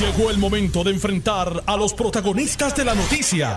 Llegó 0.00 0.30
el 0.30 0.36
momento 0.36 0.84
de 0.84 0.90
enfrentar 0.90 1.62
a 1.64 1.74
los 1.74 1.94
protagonistas 1.94 2.76
de 2.76 2.84
la 2.84 2.94
noticia. 2.94 3.56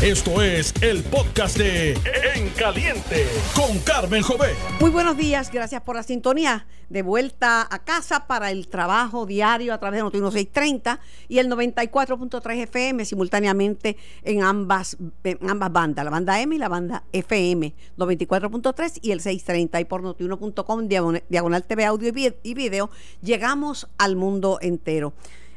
Esto 0.00 0.40
es 0.40 0.72
el 0.80 1.02
podcast 1.02 1.58
de 1.58 1.92
En 2.34 2.48
Caliente 2.56 3.26
con 3.54 3.78
Carmen 3.80 4.22
Jové. 4.22 4.54
Muy 4.80 4.88
buenos 4.88 5.14
días, 5.18 5.50
gracias 5.52 5.82
por 5.82 5.96
la 5.96 6.02
sintonía. 6.02 6.66
De 6.88 7.02
vuelta 7.02 7.68
a 7.70 7.84
casa 7.84 8.26
para 8.26 8.50
el 8.50 8.68
trabajo 8.68 9.26
diario 9.26 9.74
a 9.74 9.78
través 9.78 9.98
de 9.98 10.04
Noticiero 10.04 10.30
630 10.30 11.00
y 11.28 11.38
el 11.38 11.50
94.3 11.50 12.62
FM 12.62 13.04
simultáneamente 13.04 13.98
en 14.22 14.42
ambas, 14.42 14.96
en 15.22 15.50
ambas 15.50 15.70
bandas, 15.70 16.02
la 16.02 16.10
banda 16.10 16.40
M 16.40 16.54
y 16.54 16.58
la 16.58 16.68
banda 16.70 17.04
FM, 17.12 17.74
94.3 17.98 19.00
y 19.02 19.10
el 19.10 19.20
630 19.20 19.80
y 19.80 19.84
por 19.84 20.02
notiuno.com 20.02 20.88
diagonal 20.88 21.64
TV 21.64 21.84
audio 21.84 22.10
y 22.42 22.54
video, 22.54 22.88
llegamos 23.20 23.86
al 23.98 24.16
mundo 24.16 24.58
entero. 24.62 25.12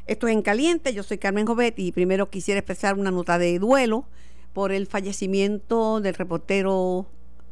Esto 0.08 0.26
es 0.26 0.32
En 0.32 0.40
Caliente, 0.40 0.94
yo 0.94 1.02
soy 1.02 1.18
Carmen 1.18 1.44
Jovet 1.44 1.78
y 1.78 1.92
primero 1.92 2.30
quisiera 2.30 2.60
expresar 2.60 2.98
una 2.98 3.10
nota 3.10 3.36
de 3.36 3.58
duelo 3.58 4.06
por 4.54 4.72
el 4.72 4.86
fallecimiento 4.86 6.00
del 6.00 6.14
reportero 6.14 7.04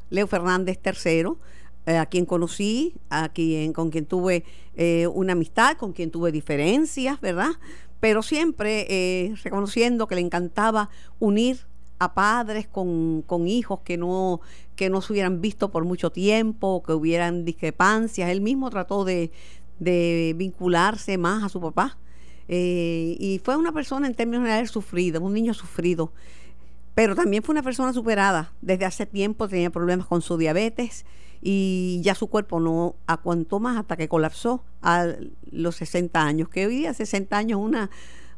Leo 0.08 0.26
Fernández 0.26 0.80
III, 0.82 1.34
eh, 1.84 1.98
a 1.98 2.06
quien 2.06 2.24
conocí, 2.24 2.94
a 3.10 3.28
quien, 3.28 3.74
con 3.74 3.90
quien 3.90 4.06
tuve 4.06 4.42
eh, 4.74 5.06
una 5.06 5.34
amistad, 5.34 5.76
con 5.76 5.92
quien 5.92 6.10
tuve 6.10 6.32
diferencias, 6.32 7.20
¿verdad? 7.20 7.50
Pero 8.00 8.22
siempre 8.22 8.86
eh, 8.88 9.34
reconociendo 9.44 10.06
que 10.06 10.14
le 10.14 10.22
encantaba 10.22 10.88
unir 11.18 11.66
a 11.98 12.14
padres 12.14 12.66
con, 12.66 13.22
hijos 13.46 13.80
que 13.80 13.98
no, 13.98 14.40
que 14.76 14.88
no 14.88 15.02
se 15.02 15.12
hubieran 15.12 15.42
visto 15.42 15.70
por 15.70 15.84
mucho 15.84 16.10
tiempo, 16.10 16.82
que 16.82 16.94
hubieran 16.94 17.44
discrepancias. 17.44 18.30
Él 18.30 18.40
mismo 18.40 18.70
trató 18.70 19.04
de 19.04 19.30
vincularse 20.38 21.18
más 21.18 21.44
a 21.44 21.50
su 21.50 21.60
papá 21.60 21.98
eh, 22.48 23.16
y 23.18 23.40
fue 23.44 23.56
una 23.56 23.72
persona 23.72 24.06
en 24.06 24.14
términos 24.14 24.42
generales 24.42 24.70
sufrida, 24.70 25.18
un 25.20 25.34
niño 25.34 25.54
sufrido. 25.54 26.12
Pero 26.94 27.14
también 27.14 27.42
fue 27.42 27.52
una 27.52 27.62
persona 27.62 27.92
superada. 27.92 28.52
Desde 28.62 28.86
hace 28.86 29.06
tiempo 29.06 29.48
tenía 29.48 29.70
problemas 29.70 30.06
con 30.06 30.22
su 30.22 30.38
diabetes 30.38 31.04
y 31.42 32.00
ya 32.02 32.14
su 32.14 32.28
cuerpo 32.28 32.58
no 32.60 32.96
aguantó 33.06 33.60
más 33.60 33.76
hasta 33.76 33.96
que 33.96 34.08
colapsó 34.08 34.64
a 34.80 35.06
los 35.50 35.76
60 35.76 36.22
años, 36.22 36.48
que 36.48 36.66
hoy 36.66 36.76
día 36.76 36.94
60 36.94 37.36
años 37.36 37.60
es 37.60 37.64
una, 37.64 37.90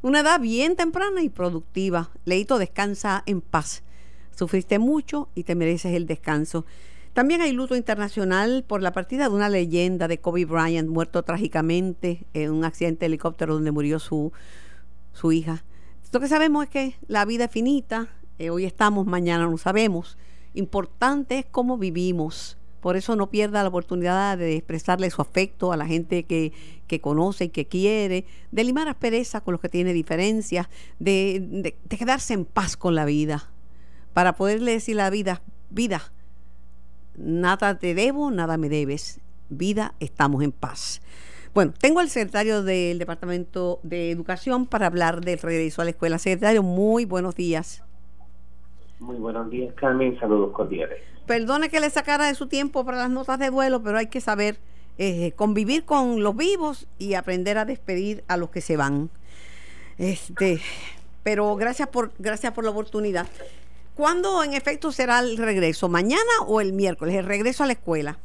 una 0.02 0.20
edad 0.20 0.40
bien 0.40 0.74
temprana 0.76 1.22
y 1.22 1.28
productiva. 1.28 2.10
Leito, 2.24 2.58
descansa 2.58 3.22
en 3.26 3.40
paz. 3.40 3.82
Sufriste 4.34 4.78
mucho 4.78 5.28
y 5.34 5.44
te 5.44 5.54
mereces 5.54 5.94
el 5.94 6.06
descanso. 6.06 6.64
También 7.18 7.40
hay 7.40 7.50
luto 7.50 7.74
internacional 7.74 8.62
por 8.64 8.80
la 8.80 8.92
partida 8.92 9.28
de 9.28 9.34
una 9.34 9.48
leyenda 9.48 10.06
de 10.06 10.20
Kobe 10.20 10.44
Bryant, 10.44 10.88
muerto 10.88 11.24
trágicamente 11.24 12.24
en 12.32 12.52
un 12.52 12.64
accidente 12.64 13.00
de 13.00 13.06
helicóptero 13.06 13.54
donde 13.54 13.72
murió 13.72 13.98
su, 13.98 14.30
su 15.12 15.32
hija. 15.32 15.64
Lo 16.12 16.20
que 16.20 16.28
sabemos 16.28 16.62
es 16.62 16.70
que 16.70 16.94
la 17.08 17.24
vida 17.24 17.46
es 17.46 17.50
finita, 17.50 18.06
eh, 18.38 18.50
hoy 18.50 18.66
estamos, 18.66 19.04
mañana 19.04 19.48
no 19.48 19.58
sabemos. 19.58 20.16
Importante 20.54 21.40
es 21.40 21.46
cómo 21.50 21.76
vivimos. 21.76 22.56
Por 22.80 22.96
eso 22.96 23.16
no 23.16 23.30
pierda 23.30 23.64
la 23.64 23.70
oportunidad 23.70 24.38
de 24.38 24.54
expresarle 24.54 25.10
su 25.10 25.20
afecto 25.20 25.72
a 25.72 25.76
la 25.76 25.86
gente 25.86 26.22
que, 26.22 26.52
que 26.86 27.00
conoce 27.00 27.46
y 27.46 27.48
que 27.48 27.66
quiere, 27.66 28.26
de 28.52 28.62
limar 28.62 28.86
aspereza 28.86 29.40
con 29.40 29.50
los 29.50 29.60
que 29.60 29.68
tiene 29.68 29.92
diferencias, 29.92 30.68
de, 31.00 31.74
de 31.82 31.96
quedarse 31.96 32.34
en 32.34 32.44
paz 32.44 32.76
con 32.76 32.94
la 32.94 33.04
vida, 33.04 33.50
para 34.12 34.36
poderle 34.36 34.70
decir 34.70 34.94
la 34.94 35.10
vida, 35.10 35.42
vida, 35.68 36.12
nada 37.18 37.78
te 37.78 37.94
debo, 37.94 38.30
nada 38.30 38.56
me 38.56 38.68
debes. 38.68 39.20
Vida, 39.48 39.94
estamos 40.00 40.42
en 40.42 40.52
paz. 40.52 41.00
Bueno, 41.54 41.72
tengo 41.78 42.00
al 42.00 42.08
secretario 42.08 42.62
del 42.62 42.98
Departamento 42.98 43.80
de 43.82 44.10
Educación 44.10 44.66
para 44.66 44.86
hablar 44.86 45.20
del 45.22 45.38
regreso 45.38 45.82
a 45.82 45.84
la 45.84 45.90
escuela. 45.90 46.18
Secretario, 46.18 46.62
muy 46.62 47.04
buenos 47.04 47.34
días. 47.34 47.82
Muy 49.00 49.16
buenos 49.16 49.50
días, 49.50 49.74
Carmen. 49.74 50.18
Saludos 50.18 50.52
cordiales. 50.52 50.98
Perdone 51.26 51.68
que 51.68 51.80
le 51.80 51.90
sacara 51.90 52.26
de 52.26 52.34
su 52.34 52.46
tiempo 52.46 52.84
para 52.84 52.98
las 52.98 53.10
notas 53.10 53.38
de 53.38 53.50
duelo, 53.50 53.82
pero 53.82 53.98
hay 53.98 54.06
que 54.06 54.20
saber 54.20 54.58
eh, 54.98 55.32
convivir 55.36 55.84
con 55.84 56.22
los 56.22 56.36
vivos 56.36 56.88
y 56.98 57.14
aprender 57.14 57.58
a 57.58 57.64
despedir 57.64 58.24
a 58.28 58.36
los 58.36 58.50
que 58.50 58.60
se 58.60 58.76
van. 58.76 59.10
Este, 59.96 60.60
pero 61.22 61.54
gracias 61.56 61.88
por 61.88 62.12
gracias 62.18 62.52
por 62.52 62.64
la 62.64 62.70
oportunidad. 62.70 63.26
¿Cuándo 63.98 64.44
en 64.44 64.54
efecto 64.54 64.92
será 64.92 65.18
el 65.18 65.36
regreso? 65.36 65.88
¿Mañana 65.88 66.22
o 66.46 66.60
el 66.60 66.72
miércoles? 66.72 67.16
El 67.16 67.26
regreso 67.26 67.64
a 67.64 67.66
la 67.66 67.72
escuela. 67.72 68.16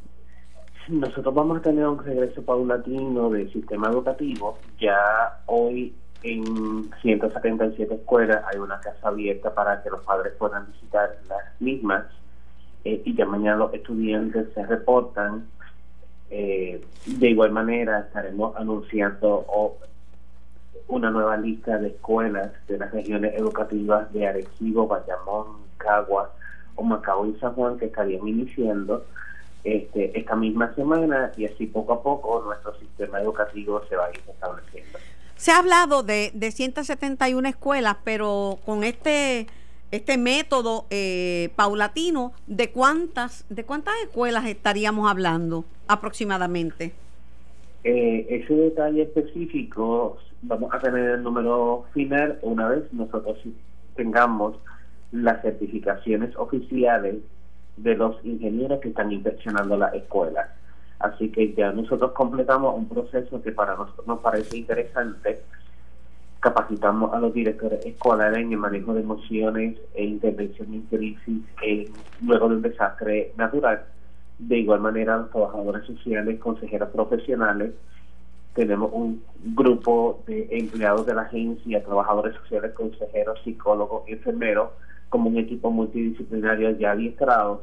Nosotros 0.86 1.34
vamos 1.34 1.58
a 1.58 1.62
tener 1.62 1.84
un 1.84 1.98
regreso 1.98 2.42
paulatino 2.44 3.28
del 3.30 3.52
sistema 3.52 3.88
educativo. 3.88 4.56
Ya 4.78 5.40
hoy 5.46 5.92
en 6.22 6.88
177 7.02 7.92
escuelas 7.92 8.44
hay 8.52 8.60
una 8.60 8.78
casa 8.78 9.08
abierta 9.08 9.52
para 9.52 9.82
que 9.82 9.90
los 9.90 10.04
padres 10.04 10.34
puedan 10.38 10.70
visitar 10.70 11.18
las 11.28 11.60
mismas 11.60 12.04
eh, 12.84 13.02
y 13.04 13.16
ya 13.16 13.26
mañana 13.26 13.56
los 13.56 13.74
estudiantes 13.74 14.54
se 14.54 14.64
reportan. 14.64 15.48
Eh, 16.30 16.86
de 17.04 17.28
igual 17.28 17.50
manera 17.50 17.98
estaremos 17.98 18.54
anunciando 18.54 19.44
una 20.86 21.10
nueva 21.10 21.36
lista 21.36 21.78
de 21.78 21.88
escuelas 21.88 22.52
de 22.68 22.78
las 22.78 22.92
regiones 22.92 23.34
educativas 23.34 24.12
de 24.12 24.28
Arecibo, 24.28 24.86
Bayamón, 24.86 25.63
Cagua 25.84 26.32
o 26.76 26.82
Macao 26.82 27.26
y 27.26 27.38
San 27.38 27.54
Juan 27.54 27.78
que 27.78 27.86
estarían 27.86 28.26
iniciando 28.26 29.04
este, 29.62 30.18
esta 30.18 30.36
misma 30.36 30.74
semana 30.74 31.32
y 31.36 31.46
así 31.46 31.66
poco 31.66 31.92
a 31.92 32.02
poco 32.02 32.42
nuestro 32.44 32.78
sistema 32.78 33.20
educativo 33.20 33.82
se 33.88 33.96
va 33.96 34.06
a 34.06 34.10
ir 34.10 34.20
estableciendo. 34.28 34.98
Se 35.36 35.52
ha 35.52 35.58
hablado 35.58 36.02
de, 36.02 36.30
de 36.34 36.50
171 36.50 37.48
escuelas, 37.48 37.96
pero 38.04 38.58
con 38.64 38.84
este 38.84 39.46
este 39.90 40.18
método 40.18 40.86
eh, 40.90 41.50
paulatino, 41.54 42.32
¿de 42.48 42.70
cuántas 42.72 43.46
de 43.48 43.64
cuántas 43.64 43.94
escuelas 44.02 44.46
estaríamos 44.46 45.08
hablando 45.08 45.64
aproximadamente? 45.86 46.92
Eh, 47.84 48.26
ese 48.28 48.54
detalle 48.54 49.02
específico 49.02 50.18
vamos 50.42 50.72
a 50.74 50.80
tener 50.80 51.10
el 51.10 51.22
número 51.22 51.84
final 51.92 52.38
una 52.42 52.68
vez 52.68 52.92
nosotros 52.92 53.38
tengamos 53.94 54.56
las 55.14 55.42
certificaciones 55.42 56.34
oficiales 56.36 57.16
de 57.76 57.94
los 57.94 58.16
ingenieros 58.24 58.80
que 58.80 58.88
están 58.88 59.12
inspeccionando 59.12 59.76
las 59.76 59.94
escuelas. 59.94 60.48
Así 60.98 61.30
que 61.30 61.54
ya 61.54 61.70
nosotros 61.70 62.12
completamos 62.12 62.76
un 62.76 62.88
proceso 62.88 63.40
que 63.40 63.52
para 63.52 63.76
nosotros 63.76 64.06
nos 64.06 64.18
parece 64.20 64.56
interesante. 64.56 65.40
Capacitamos 66.40 67.14
a 67.14 67.20
los 67.20 67.32
directores 67.32 67.84
escolares 67.86 68.38
en 68.38 68.52
el 68.52 68.58
manejo 68.58 68.92
de 68.92 69.00
emociones 69.00 69.78
e 69.94 70.04
intervención 70.04 70.74
en 70.74 70.82
crisis 70.82 71.42
luego 72.22 72.48
del 72.48 72.62
desastre 72.62 73.32
natural. 73.36 73.84
De 74.38 74.58
igual 74.58 74.80
manera, 74.80 75.16
los 75.16 75.30
trabajadores 75.30 75.86
sociales, 75.86 76.40
consejeros 76.40 76.90
profesionales, 76.90 77.72
tenemos 78.54 78.90
un 78.92 79.22
grupo 79.54 80.22
de 80.26 80.48
empleados 80.50 81.06
de 81.06 81.14
la 81.14 81.22
agencia, 81.22 81.84
trabajadores 81.84 82.34
sociales, 82.36 82.72
consejeros, 82.72 83.40
psicólogos, 83.44 84.02
enfermeros, 84.06 84.70
como 85.14 85.30
un 85.30 85.38
equipo 85.38 85.70
multidisciplinario 85.70 86.72
ya 86.72 86.90
adiestrados 86.90 87.60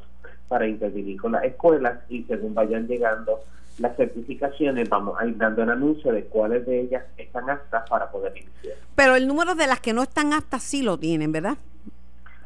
para 0.47 0.69
intervenir 0.69 1.19
con 1.19 1.34
las 1.34 1.44
escuelas 1.44 2.00
y 2.07 2.23
según 2.23 2.53
vayan 2.53 2.88
llegando 2.88 3.41
las 3.78 3.97
certificaciones 3.97 4.88
vamos 4.88 5.19
a 5.19 5.28
ir 5.28 5.35
dando 5.35 5.61
el 5.61 5.69
anuncio 5.69 6.13
de 6.13 6.23
cuáles 6.23 6.66
de 6.66 6.79
ellas 6.79 7.03
están 7.17 7.50
aptas 7.50 7.90
para 7.90 8.09
poder 8.09 8.38
iniciar. 8.38 8.75
Pero 8.95 9.17
el 9.17 9.28
número 9.28 9.53
de 9.56 9.67
las 9.67 9.81
que 9.81 9.91
no 9.91 10.03
están 10.03 10.31
aptas 10.31 10.63
sí 10.63 10.81
lo 10.81 10.97
tienen, 10.97 11.34
¿verdad? 11.34 11.57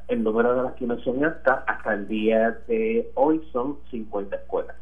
El 0.07 0.23
número 0.23 0.55
de 0.55 0.63
las 0.63 0.73
que 0.73 0.87
no 0.87 0.99
son 1.01 1.23
aptas 1.23 1.59
hasta 1.67 1.93
el 1.93 2.07
día 2.07 2.57
de 2.67 3.11
hoy 3.13 3.47
son 3.53 3.77
50 3.91 4.37
escuelas. 4.37 4.75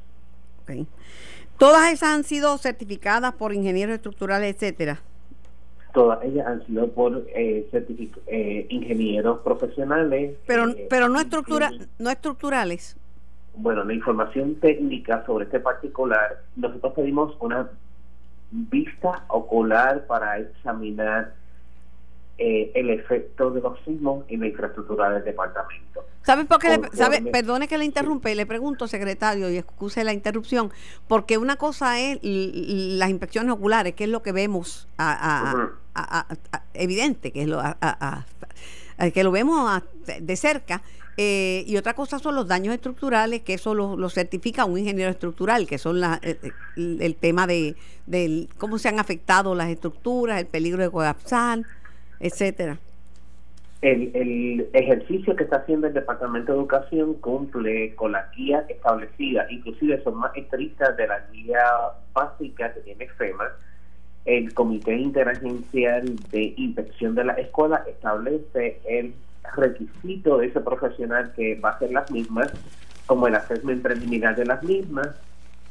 Okay. 0.62 0.88
Todas 1.58 1.92
esas 1.92 2.12
han 2.16 2.24
sido 2.24 2.58
certificadas 2.58 3.34
por 3.34 3.54
ingenieros 3.54 3.96
estructurales, 3.96 4.56
etcétera. 4.56 5.02
Todas 5.94 6.24
ellas 6.24 6.48
han 6.48 6.66
sido 6.66 6.92
por 6.92 7.24
eh, 7.36 7.70
eh 8.28 8.66
ingenieros 8.70 9.40
profesionales. 9.42 10.36
Pero, 10.48 10.70
eh, 10.70 10.88
pero 10.90 11.08
no, 11.08 11.20
estructura, 11.20 11.72
no 12.00 12.10
estructurales. 12.10 12.98
Bueno, 13.56 13.84
la 13.84 13.94
información 13.94 14.56
técnica 14.56 15.24
sobre 15.26 15.46
este 15.46 15.60
particular, 15.60 16.42
nosotros 16.56 16.94
pedimos 16.94 17.38
una 17.40 17.70
vista 18.50 19.24
ocular 19.28 20.06
para 20.08 20.40
examinar 20.40 21.34
eh, 22.38 22.72
el 22.76 22.90
efecto 22.90 23.52
de 23.52 23.62
los 23.62 23.80
sismos 23.86 24.26
en 24.28 24.42
la 24.42 24.48
infraestructura 24.48 25.10
del 25.12 25.24
departamento. 25.24 26.06
¿Sabe 26.24 26.46
por 26.46 26.60
qué? 26.60 26.80
sabe, 26.94 27.22
perdone 27.22 27.68
que 27.68 27.78
le 27.78 27.86
interrumpe, 27.86 28.34
le 28.34 28.46
pregunto, 28.46 28.88
secretario, 28.88 29.50
y 29.50 29.58
excuse 29.58 30.04
la 30.04 30.14
interrupción, 30.14 30.72
porque 31.08 31.38
una 31.38 31.58
cosa 31.58 32.00
es 32.00 32.20
las 32.24 33.10
inspecciones 33.10 33.52
oculares, 33.52 33.94
que 33.94 34.06
es 34.06 34.10
lo 34.10 34.24
que 34.24 34.32
vemos 34.32 34.88
a, 34.98 35.68
evidente, 36.74 37.32
que 37.32 37.44
es 37.44 37.48
lo 37.48 37.62
que 39.14 39.24
lo 39.24 39.32
vemos 39.32 39.84
de 40.20 40.36
cerca. 40.36 40.82
Eh, 41.16 41.64
y 41.68 41.78
otra 41.78 41.94
cosa 41.94 42.18
son 42.18 42.36
los 42.36 42.48
daños 42.48 42.74
estructurales, 42.74 43.42
que 43.42 43.54
eso 43.54 43.76
lo, 43.76 44.10
certifica 44.10 44.66
un 44.66 44.80
ingeniero 44.80 45.12
estructural, 45.12 45.68
que 45.68 45.78
son 45.78 46.00
la, 46.00 46.20
eh, 46.24 46.40
el, 46.76 47.16
tema 47.16 47.46
de, 47.46 47.76
cómo 48.58 48.80
se 48.80 48.90
han 48.90 49.00
afectado 49.00 49.54
las 49.54 49.70
estructuras, 49.70 50.40
el 50.40 50.48
peligro 50.48 50.82
de 50.82 50.90
colapsar, 50.90 51.64
etcétera. 52.24 52.78
El, 53.82 54.70
ejercicio 54.72 55.36
que 55.36 55.44
está 55.44 55.58
haciendo 55.58 55.88
el 55.88 55.94
Departamento 55.94 56.54
de 56.54 56.58
Educación 56.60 57.16
cumple 57.16 57.94
con 57.96 58.14
la 58.14 58.30
guía 58.34 58.66
establecida, 58.70 59.46
inclusive 59.50 60.02
son 60.04 60.16
más 60.16 60.32
estrictas 60.38 60.96
de 60.96 61.06
la 61.06 61.20
guía 61.34 61.62
básica 62.14 62.74
que 62.74 62.80
tiene 62.80 63.10
FEMA. 63.10 63.50
El 64.24 64.54
Comité 64.54 64.96
Interagencial 64.96 66.16
de 66.32 66.54
Inspección 66.56 67.14
de 67.14 67.26
la 67.26 67.34
Escuela 67.34 67.84
establece 67.86 68.80
el 68.86 69.14
requisito 69.54 70.38
de 70.38 70.48
ese 70.48 70.62
profesional 70.62 71.34
que 71.36 71.56
va 71.56 71.72
a 71.72 71.74
hacer 71.74 71.92
las 71.92 72.10
mismas, 72.10 72.54
como 73.06 73.28
el 73.28 73.36
assessment 73.36 73.84
preliminar 73.84 74.38
de 74.38 74.46
las 74.46 74.64
mismas, 74.64 75.10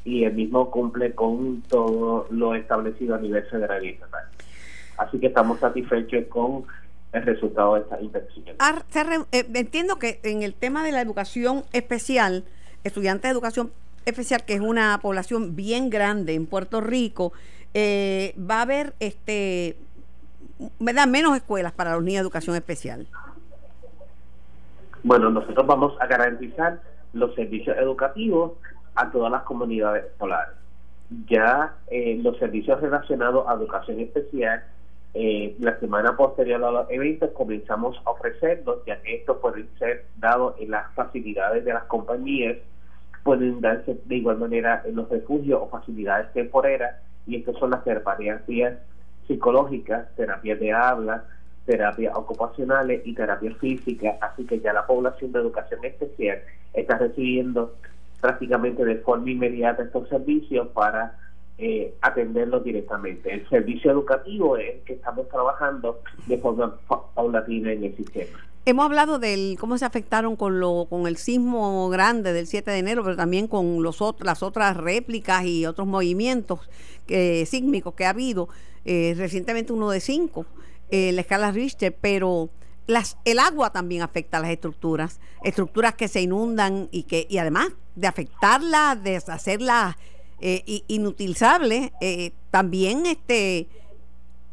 y 0.05 0.25
el 0.25 0.35
mismo 0.35 0.71
cumple 0.71 1.15
con 1.15 1.63
todo 1.63 2.27
lo 2.31 2.55
establecido 2.55 3.15
a 3.15 3.19
nivel 3.19 3.45
federal 3.45 3.83
y 3.83 3.89
estatal. 3.89 4.25
Así 4.97 5.19
que 5.19 5.29
estamos 5.29 5.61
satisfechos 5.61 6.25
con 6.29 6.65
el 7.13 7.23
resultado 7.23 7.75
de 7.75 7.81
esta 7.81 8.01
inspección. 8.01 8.57
Eh, 9.33 9.47
entiendo 9.55 9.99
que 9.99 10.21
en 10.23 10.43
el 10.43 10.55
tema 10.55 10.85
de 10.85 10.93
la 10.93 11.01
educación 11.01 11.65
especial, 11.73 12.45
estudiantes 12.85 13.25
de 13.25 13.31
educación 13.31 13.73
especial, 14.07 14.45
que 14.45 14.55
es 14.55 14.61
una 14.61 14.99
población 15.03 15.55
bien 15.55 15.91
grande 15.91 16.35
en 16.35 16.47
Puerto 16.47 16.81
Rico, 16.81 17.33
eh, 17.75 18.35
va 18.39 18.59
a 18.59 18.63
haber 18.63 18.95
este 19.01 19.77
me 20.79 20.93
menos 21.07 21.37
escuelas 21.37 21.73
para 21.73 21.95
los 21.95 22.03
niños 22.03 22.21
de 22.21 22.23
educación 22.23 22.57
especial. 22.57 23.07
Bueno, 25.03 25.31
nosotros 25.31 25.67
vamos 25.67 25.95
a 26.01 26.07
garantizar 26.07 26.81
los 27.13 27.35
servicios 27.35 27.77
educativos 27.77 28.53
a 28.95 29.11
todas 29.11 29.33
las 29.33 29.43
comunidades 29.43 30.05
escolares. 30.05 30.55
Ya 31.29 31.75
eh, 31.89 32.19
los 32.23 32.39
servicios 32.39 32.81
relacionados 32.81 33.47
a 33.49 33.55
educación 33.55 34.01
especial, 34.01 34.63
eh, 35.15 35.57
la 35.61 35.79
semana 35.79 36.17
posterior 36.17 36.65
a 36.65 36.71
los 36.71 36.91
eventos 36.91 37.31
comenzamos 37.33 38.01
a 38.07 38.11
ofrecerlos, 38.11 38.79
ya 38.87 39.01
que 39.03 39.17
estos 39.17 39.39
pueden 39.39 39.69
ser 39.79 40.07
dados 40.17 40.55
en 40.59 40.71
las 40.71 40.93
facilidades 40.95 41.65
de 41.65 41.75
las 41.75 41.85
compañías, 41.85 42.57
pueden 43.23 43.61
darse 43.61 43.99
de 44.05 44.17
igual 44.17 44.39
manera 44.39 44.83
en 44.87 44.97
los 44.97 45.09
refugios 45.11 45.61
o 45.63 45.69
facilidades 45.69 46.33
temporeras, 46.33 46.97
y 47.27 47.37
estas 47.37 47.57
son 47.59 47.71
las 47.71 47.85
terapias 47.85 48.43
psicológicas, 49.27 50.09
terapias 50.17 50.59
de 50.59 50.73
habla, 50.73 51.25
terapias 51.67 52.17
ocupacionales 52.17 53.03
y 53.05 53.15
terapia 53.15 53.55
física, 53.57 54.17
así 54.21 54.45
que 54.47 54.61
ya 54.61 54.73
la 54.73 54.87
población 54.87 55.31
de 55.33 55.41
educación 55.41 55.85
especial 55.85 56.39
está 56.73 56.99
recibiendo 56.99 57.77
prácticamente 58.21 58.85
de 58.85 58.97
forma 58.97 59.31
inmediata 59.31 59.83
estos 59.83 60.09
servicios 60.09 60.69
para 60.69 61.19
eh, 61.59 61.95
atenderlos 62.01 62.65
directamente. 62.65 63.33
El 63.33 63.49
servicio 63.49 63.91
educativo 63.91 64.57
es 64.57 64.75
el 64.75 64.81
que 64.81 64.95
estamos 64.95 65.29
trabajando 65.29 66.01
de 66.27 66.39
forma 66.39 66.77
paulatina 67.15 67.73
en 67.73 67.85
el 67.85 67.97
sistema. 67.97 68.39
Hemos 68.65 68.85
hablado 68.85 69.19
del 69.19 69.57
cómo 69.59 69.77
se 69.77 69.85
afectaron 69.85 70.37
con 70.37 70.61
lo 70.61 70.87
con 70.89 71.09
el 71.09 71.17
sismo 71.17 71.89
grande 71.89 72.33
del 72.33 72.47
7 72.47 72.71
de 72.71 72.79
enero, 72.79 73.03
pero 73.03 73.17
también 73.17 73.49
con 73.49 73.83
los 73.83 73.99
las 74.21 74.43
otras 74.45 74.77
réplicas 74.77 75.45
y 75.45 75.67
otros 75.67 75.89
movimientos 75.89 76.61
eh, 77.09 77.45
sísmicos 77.47 77.95
que 77.95 78.05
ha 78.05 78.11
habido. 78.11 78.49
Eh, 78.85 79.15
recientemente 79.17 79.73
uno 79.73 79.91
de 79.91 80.01
cinco 80.01 80.45
eh, 80.93 81.11
la 81.13 81.23
escala 81.23 81.51
Richter, 81.51 81.97
pero 82.01 82.51
el 83.25 83.39
agua 83.39 83.71
también 83.71 84.03
afecta 84.03 84.37
a 84.37 84.41
las 84.41 84.51
estructuras, 84.51 85.21
estructuras 85.43 85.95
que 85.95 86.07
se 86.07 86.21
inundan 86.21 86.89
y 86.93 87.05
que 87.05 87.27
y 87.29 87.39
además 87.39 87.69
de 87.97 88.07
afectarlas, 88.07 89.03
de 89.03 89.17
hacerlas 89.17 89.97
eh, 90.43 90.83
inutilizables, 90.89 91.93
eh, 92.01 92.33
también 92.51 93.07
este 93.07 93.69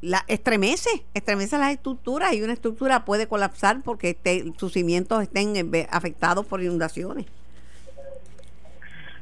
la 0.01 0.23
estremece, 0.27 1.03
estremece 1.13 1.57
las 1.57 1.71
estructuras 1.71 2.33
y 2.33 2.41
una 2.41 2.53
estructura 2.53 3.03
puede 3.03 3.27
colapsar 3.27 3.81
porque 3.83 4.11
este, 4.11 4.45
sus 4.57 4.71
cimientos 4.71 5.21
estén 5.21 5.55
eh, 5.55 5.87
afectados 5.91 6.45
por 6.45 6.61
inundaciones. 6.61 7.25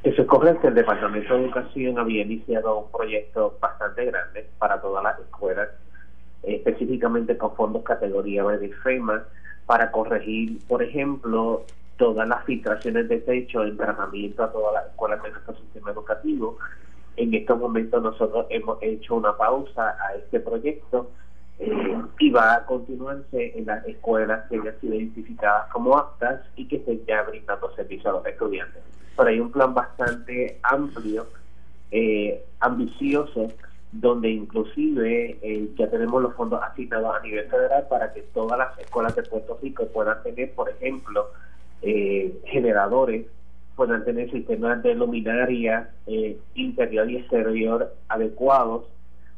Eso 0.04 0.22
es 0.22 0.28
correcto. 0.28 0.68
El 0.68 0.75
Departamento 0.75 1.34
de 1.34 1.46
Educación 1.46 1.98
había 1.98 2.22
iniciado 2.22 2.80
un 2.80 2.92
proyecto 2.92 3.58
bastante 3.60 4.06
grande 4.06 4.48
para 4.60 4.80
todas 4.80 5.04
las 5.04 5.20
escuelas 5.20 5.70
específicamente 6.44 7.38
con 7.38 7.56
fondos 7.56 7.84
categoría 7.84 8.44
B 8.44 8.58
de 8.58 8.70
FEMA 8.70 9.24
para 9.66 9.92
corregir, 9.92 10.60
por 10.68 10.81
ejemplo, 10.81 11.66
todas 11.98 12.28
las 12.28 12.44
filtraciones 12.46 13.10
de 13.10 13.20
techo 13.20 13.64
en 13.64 13.76
tratamiento 13.76 14.44
a 14.44 14.52
todas 14.52 14.74
las 14.74 14.88
escuelas 14.88 15.22
de 15.24 15.32
nuestro 15.32 15.56
sistema 15.56 15.92
educativo. 15.92 16.58
En 17.16 17.34
estos 17.34 17.60
momentos 17.60 18.02
nosotros 18.02 18.46
hemos 18.50 18.78
hecho 18.82 19.16
una 19.16 19.36
pausa 19.36 19.98
a 20.08 20.16
este 20.16 20.40
proyecto 20.40 21.10
eh, 21.60 21.98
y 22.20 22.30
va 22.30 22.56
a 22.56 22.66
continuarse 22.66 23.58
en 23.58 23.66
las 23.66 23.86
escuelas 23.88 24.48
que 24.48 24.58
ya 24.64 24.70
han 24.70 24.80
sido 24.80 24.94
identificadas 24.94 25.72
como 25.72 25.98
aptas 25.98 26.42
y 26.56 26.68
que 26.68 26.78
estén 26.78 27.04
ya 27.08 27.24
brindando 27.24 27.74
servicio 27.76 28.12
a 28.12 28.14
los 28.14 28.26
estudiantes. 28.26 28.84
Pero 29.16 29.30
hay 29.30 29.40
un 29.40 29.52
plan 29.52 29.74
bastante 29.74 30.60
amplio, 30.62 31.26
eh, 31.90 32.46
ambicioso, 32.60 33.48
donde 33.92 34.30
inclusive 34.30 35.40
eh, 35.42 35.70
ya 35.76 35.90
tenemos 35.90 36.22
los 36.22 36.36
fondos 36.36 36.62
asignados 36.62 37.16
a 37.16 37.22
nivel 37.22 37.50
federal 37.50 37.88
para 37.90 38.14
que 38.14 38.22
todas 38.34 38.60
las 38.60 38.78
escuelas 38.78 39.16
de 39.16 39.24
Puerto 39.24 39.58
Rico 39.60 39.88
puedan 39.88 40.22
tener, 40.22 40.54
por 40.54 40.70
ejemplo, 40.70 41.32
eh, 41.81 42.38
generadores, 42.45 43.25
puedan 43.75 44.06
tener 44.06 44.31
sistemas 44.31 44.81
de 44.83 44.95
luminaria 44.95 45.89
eh, 46.07 46.38
interior 46.56 47.09
y 47.09 47.18
exterior 47.18 47.94
adecuados, 48.09 48.85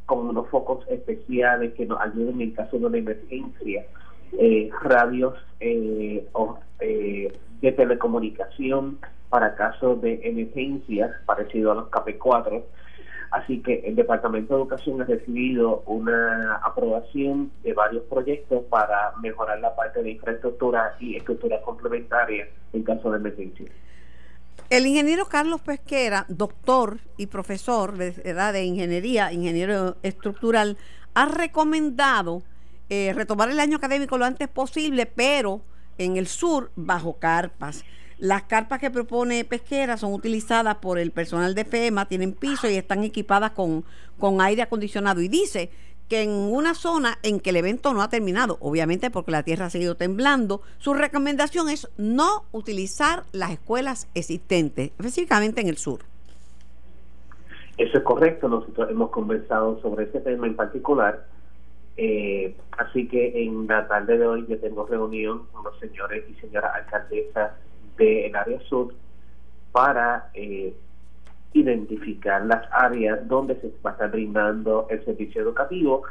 con 0.06 0.27
unos 0.27 0.50
focos 0.50 0.83
especiales 0.89 1.74
que 1.74 1.86
nos 1.86 2.01
ayuden 2.01 2.41
en 2.41 2.51
caso 2.51 2.80
de 2.80 2.86
una 2.86 2.97
emergencia, 2.97 3.86
radios 4.81 5.36
de 5.59 6.21
telecomunicación 7.62 8.97
para 9.30 9.56
casos 9.56 10.01
de 10.01 10.19
emergencias, 10.24 11.12
parecido 11.25 11.71
a 11.71 11.75
los 11.75 11.91
KP4, 11.91 12.63
Así 13.31 13.62
que 13.62 13.84
el 13.86 13.96
Departamento 13.96 14.56
de 14.56 14.62
Educación 14.62 15.02
ha 15.02 15.06
recibido 15.06 15.84
una 15.86 16.56
aprobación 16.64 17.52
de 17.64 17.74
varios 17.74 18.04
proyectos 18.06 18.64
para 18.70 19.14
mejorar 19.22 19.60
la 19.60 19.76
parte 19.76 20.02
de 20.02 20.12
infraestructura 20.12 20.96
y 21.00 21.16
estructura 21.16 21.62
complementaria 21.62 22.48
en 22.74 22.84
caso 22.84 23.12
de 23.12 23.18
emergencia. 23.18 23.68
El 24.70 24.86
ingeniero 24.86 25.26
Carlos 25.26 25.62
Pesquera, 25.62 26.26
doctor 26.28 27.00
y 27.18 27.28
profesor 27.28 27.98
de 27.98 28.64
ingeniería, 28.64 29.32
ingeniero 29.32 29.98
estructural, 30.04 30.78
ha 31.14 31.25
recomendado 31.25 32.44
eh, 32.90 33.14
retomar 33.16 33.50
el 33.50 33.60
año 33.60 33.77
académico 33.77 34.18
lo 34.18 34.25
antes 34.25 34.48
posible, 34.48 35.06
pero 35.06 35.62
en 35.98 36.18
el 36.18 36.27
sur 36.27 36.72
bajo 36.75 37.20
carpas. 37.20 37.84
Las 38.20 38.44
carpas 38.44 38.80
que 38.80 38.92
propone 38.92 39.46
Pesquera 39.46 39.96
son 39.96 40.14
utilizadas 40.14 40.76
por 40.76 41.00
el 41.00 41.12
personal 41.12 41.56
de 41.56 41.64
FEMA, 41.64 42.06
tienen 42.06 42.34
piso 42.34 42.70
y 42.70 42.76
están 42.76 43.06
equipadas 43.06 43.52
con, 43.52 43.86
con 44.18 44.42
aire 44.42 44.62
acondicionado. 44.62 45.22
Y 45.22 45.30
dice 45.30 45.70
que 46.10 46.24
en 46.24 46.32
una 46.32 46.74
zona 46.74 47.18
en 47.24 47.40
que 47.40 47.52
el 47.52 47.56
evento 47.56 47.94
no 47.94 48.02
ha 48.02 48.10
terminado, 48.10 48.58
obviamente 48.60 49.10
porque 49.10 49.32
la 49.32 49.44
tierra 49.44 49.68
ha 49.68 49.70
seguido 49.70 49.96
temblando, 49.96 50.62
su 50.80 50.94
recomendación 50.94 51.70
es 51.70 51.90
no 51.98 52.44
utilizar 52.52 53.24
las 53.32 53.52
escuelas 53.52 54.10
existentes, 54.16 54.88
específicamente 54.88 55.62
en 55.62 55.70
el 55.70 55.78
sur. 55.78 56.02
Eso 57.78 58.00
es 58.00 58.04
correcto, 58.04 58.50
nosotros 58.50 58.90
hemos 58.92 59.12
conversado 59.12 59.80
sobre 59.82 60.06
ese 60.06 60.20
tema 60.20 60.46
en 60.46 60.58
particular, 60.58 61.26
eh, 61.96 62.54
así 62.72 63.08
que 63.08 63.44
en 63.44 63.68
la 63.68 63.88
tarde 63.88 64.18
de 64.18 64.28
hoy 64.28 64.46
yo 64.50 64.60
tengo 64.60 64.86
reunión 64.88 65.46
con 65.54 65.64
los 65.64 65.80
señores 65.80 66.26
y 66.30 66.34
señoras 66.42 66.76
alcaldesas 66.76 67.52
del 68.00 68.36
área 68.36 68.60
sur 68.62 68.94
para 69.72 70.32
eh, 70.34 70.74
identificar 71.53 72.46
las 72.46 72.68
áreas 72.72 73.27
donde 73.27 73.56
se 73.60 73.72
va 73.86 73.91
a 73.91 73.94
estar 73.94 74.12
brindando 74.12 74.88
el 74.89 75.03
servicio 75.06 75.41
educativo 75.41 76.03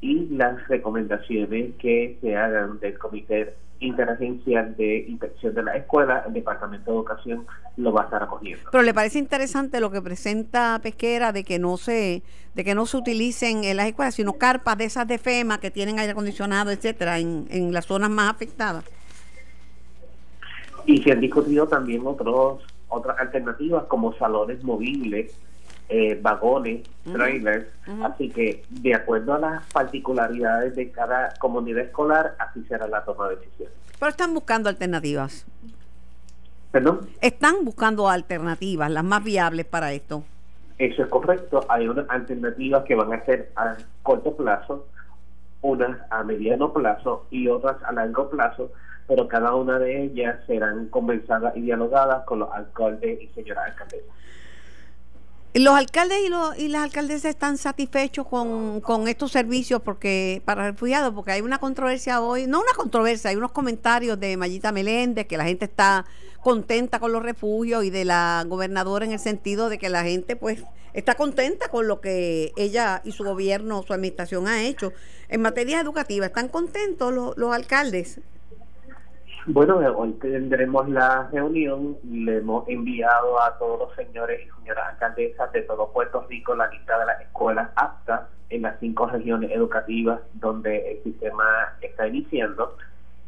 y 0.00 0.28
las 0.30 0.66
recomendaciones 0.68 1.74
que 1.78 2.18
se 2.20 2.36
hagan 2.36 2.78
del 2.80 2.98
Comité 2.98 3.54
Interagencial 3.80 4.76
de 4.76 5.06
Inspección 5.08 5.54
de 5.54 5.62
la 5.62 5.76
Escuela, 5.76 6.24
el 6.26 6.34
Departamento 6.34 6.90
de 6.90 6.96
Educación 6.98 7.46
lo 7.76 7.92
va 7.92 8.02
a 8.02 8.04
estar 8.04 8.22
acogiendo. 8.22 8.68
Pero 8.70 8.82
le 8.82 8.92
parece 8.92 9.18
interesante 9.18 9.80
lo 9.80 9.90
que 9.90 10.02
presenta 10.02 10.78
Pesquera 10.82 11.32
de 11.32 11.44
que 11.44 11.58
no 11.58 11.76
se 11.76 12.22
de 12.54 12.64
que 12.64 12.74
no 12.74 12.84
se 12.84 12.96
utilicen 12.96 13.64
en 13.64 13.76
las 13.76 13.86
escuelas, 13.86 14.16
sino 14.16 14.34
carpas 14.34 14.76
de 14.76 14.84
esas 14.84 15.06
de 15.06 15.18
FEMA 15.18 15.60
que 15.60 15.70
tienen 15.70 15.98
aire 15.98 16.12
acondicionado, 16.12 16.72
etcétera, 16.72 17.18
en, 17.18 17.46
en 17.50 17.72
las 17.72 17.86
zonas 17.86 18.10
más 18.10 18.30
afectadas. 18.30 18.84
Y 20.86 21.02
se 21.02 21.12
han 21.12 21.20
discutido 21.20 21.66
también 21.66 22.06
otros 22.06 22.62
otras 22.88 23.18
alternativas 23.20 23.84
como 23.84 24.12
salones 24.14 24.64
movibles 24.64 25.32
eh, 25.92 26.16
vagones, 26.22 26.88
trailers, 27.02 27.66
así 28.04 28.30
que 28.30 28.62
de 28.68 28.94
acuerdo 28.94 29.34
a 29.34 29.40
las 29.40 29.66
particularidades 29.72 30.76
de 30.76 30.92
cada 30.92 31.34
comunidad 31.40 31.82
escolar, 31.82 32.36
así 32.38 32.62
será 32.68 32.86
la 32.86 33.04
toma 33.04 33.28
de 33.28 33.36
decisiones. 33.36 33.74
Pero 33.98 34.10
están 34.10 34.32
buscando 34.32 34.68
alternativas. 34.68 35.44
¿Perdón? 36.70 37.08
Están 37.20 37.64
buscando 37.64 38.08
alternativas, 38.08 38.88
las 38.88 39.02
más 39.02 39.24
viables 39.24 39.66
para 39.66 39.92
esto. 39.92 40.22
Eso 40.78 41.02
es 41.02 41.08
correcto. 41.08 41.66
Hay 41.68 41.88
unas 41.88 42.08
alternativas 42.08 42.84
que 42.84 42.94
van 42.94 43.12
a 43.12 43.24
ser 43.24 43.50
a 43.56 43.76
corto 44.04 44.36
plazo, 44.36 44.86
unas 45.60 45.98
a 46.10 46.22
mediano 46.22 46.72
plazo 46.72 47.26
y 47.32 47.48
otras 47.48 47.82
a 47.82 47.90
largo 47.90 48.30
plazo, 48.30 48.70
pero 49.10 49.26
cada 49.26 49.56
una 49.56 49.80
de 49.80 50.04
ellas 50.04 50.36
serán 50.46 50.86
conversadas 50.86 51.56
y 51.56 51.62
dialogadas 51.62 52.22
con 52.26 52.38
los 52.38 52.52
alcaldes 52.52 53.20
y 53.20 53.26
señoras 53.34 53.70
alcaldesas. 53.70 54.06
Los 55.52 55.74
alcaldes 55.74 56.20
y, 56.24 56.28
los, 56.28 56.56
y 56.56 56.68
las 56.68 56.84
alcaldesas 56.84 57.24
están 57.24 57.58
satisfechos 57.58 58.24
con, 58.28 58.80
con 58.80 59.08
estos 59.08 59.32
servicios 59.32 59.82
porque 59.82 60.42
para 60.44 60.70
refugiados, 60.70 61.12
porque 61.12 61.32
hay 61.32 61.40
una 61.40 61.58
controversia 61.58 62.20
hoy, 62.20 62.46
no 62.46 62.60
una 62.60 62.72
controversia, 62.76 63.30
hay 63.30 63.36
unos 63.36 63.50
comentarios 63.50 64.20
de 64.20 64.36
Mayita 64.36 64.70
Meléndez 64.70 65.26
que 65.26 65.36
la 65.36 65.44
gente 65.44 65.64
está 65.64 66.06
contenta 66.40 67.00
con 67.00 67.10
los 67.10 67.24
refugios 67.24 67.82
y 67.82 67.90
de 67.90 68.04
la 68.04 68.44
gobernadora 68.46 69.04
en 69.04 69.10
el 69.10 69.18
sentido 69.18 69.68
de 69.68 69.78
que 69.78 69.88
la 69.88 70.04
gente 70.04 70.36
pues 70.36 70.62
está 70.92 71.16
contenta 71.16 71.66
con 71.66 71.88
lo 71.88 72.00
que 72.00 72.52
ella 72.56 73.02
y 73.04 73.10
su 73.10 73.24
gobierno, 73.24 73.82
su 73.82 73.92
administración 73.92 74.46
ha 74.46 74.62
hecho. 74.62 74.92
En 75.28 75.42
materia 75.42 75.80
educativa, 75.80 76.26
¿están 76.26 76.46
contentos 76.46 77.12
los, 77.12 77.36
los 77.36 77.52
alcaldes? 77.52 78.20
Bueno, 79.46 79.78
hoy 79.96 80.12
tendremos 80.20 80.86
la 80.90 81.28
reunión. 81.32 81.96
Le 82.04 82.38
hemos 82.38 82.68
enviado 82.68 83.40
a 83.40 83.56
todos 83.58 83.78
los 83.78 83.96
señores 83.96 84.40
y 84.46 84.60
señoras 84.60 84.90
alcaldesas 84.90 85.50
de 85.52 85.62
todo 85.62 85.90
Puerto 85.92 86.26
Rico 86.28 86.54
la 86.54 86.68
lista 86.68 86.98
de 86.98 87.06
las 87.06 87.22
escuelas 87.22 87.70
aptas 87.74 88.28
en 88.50 88.62
las 88.62 88.78
cinco 88.80 89.06
regiones 89.06 89.50
educativas 89.50 90.20
donde 90.34 90.92
el 90.92 91.02
sistema 91.04 91.44
está 91.80 92.06
iniciando. 92.06 92.76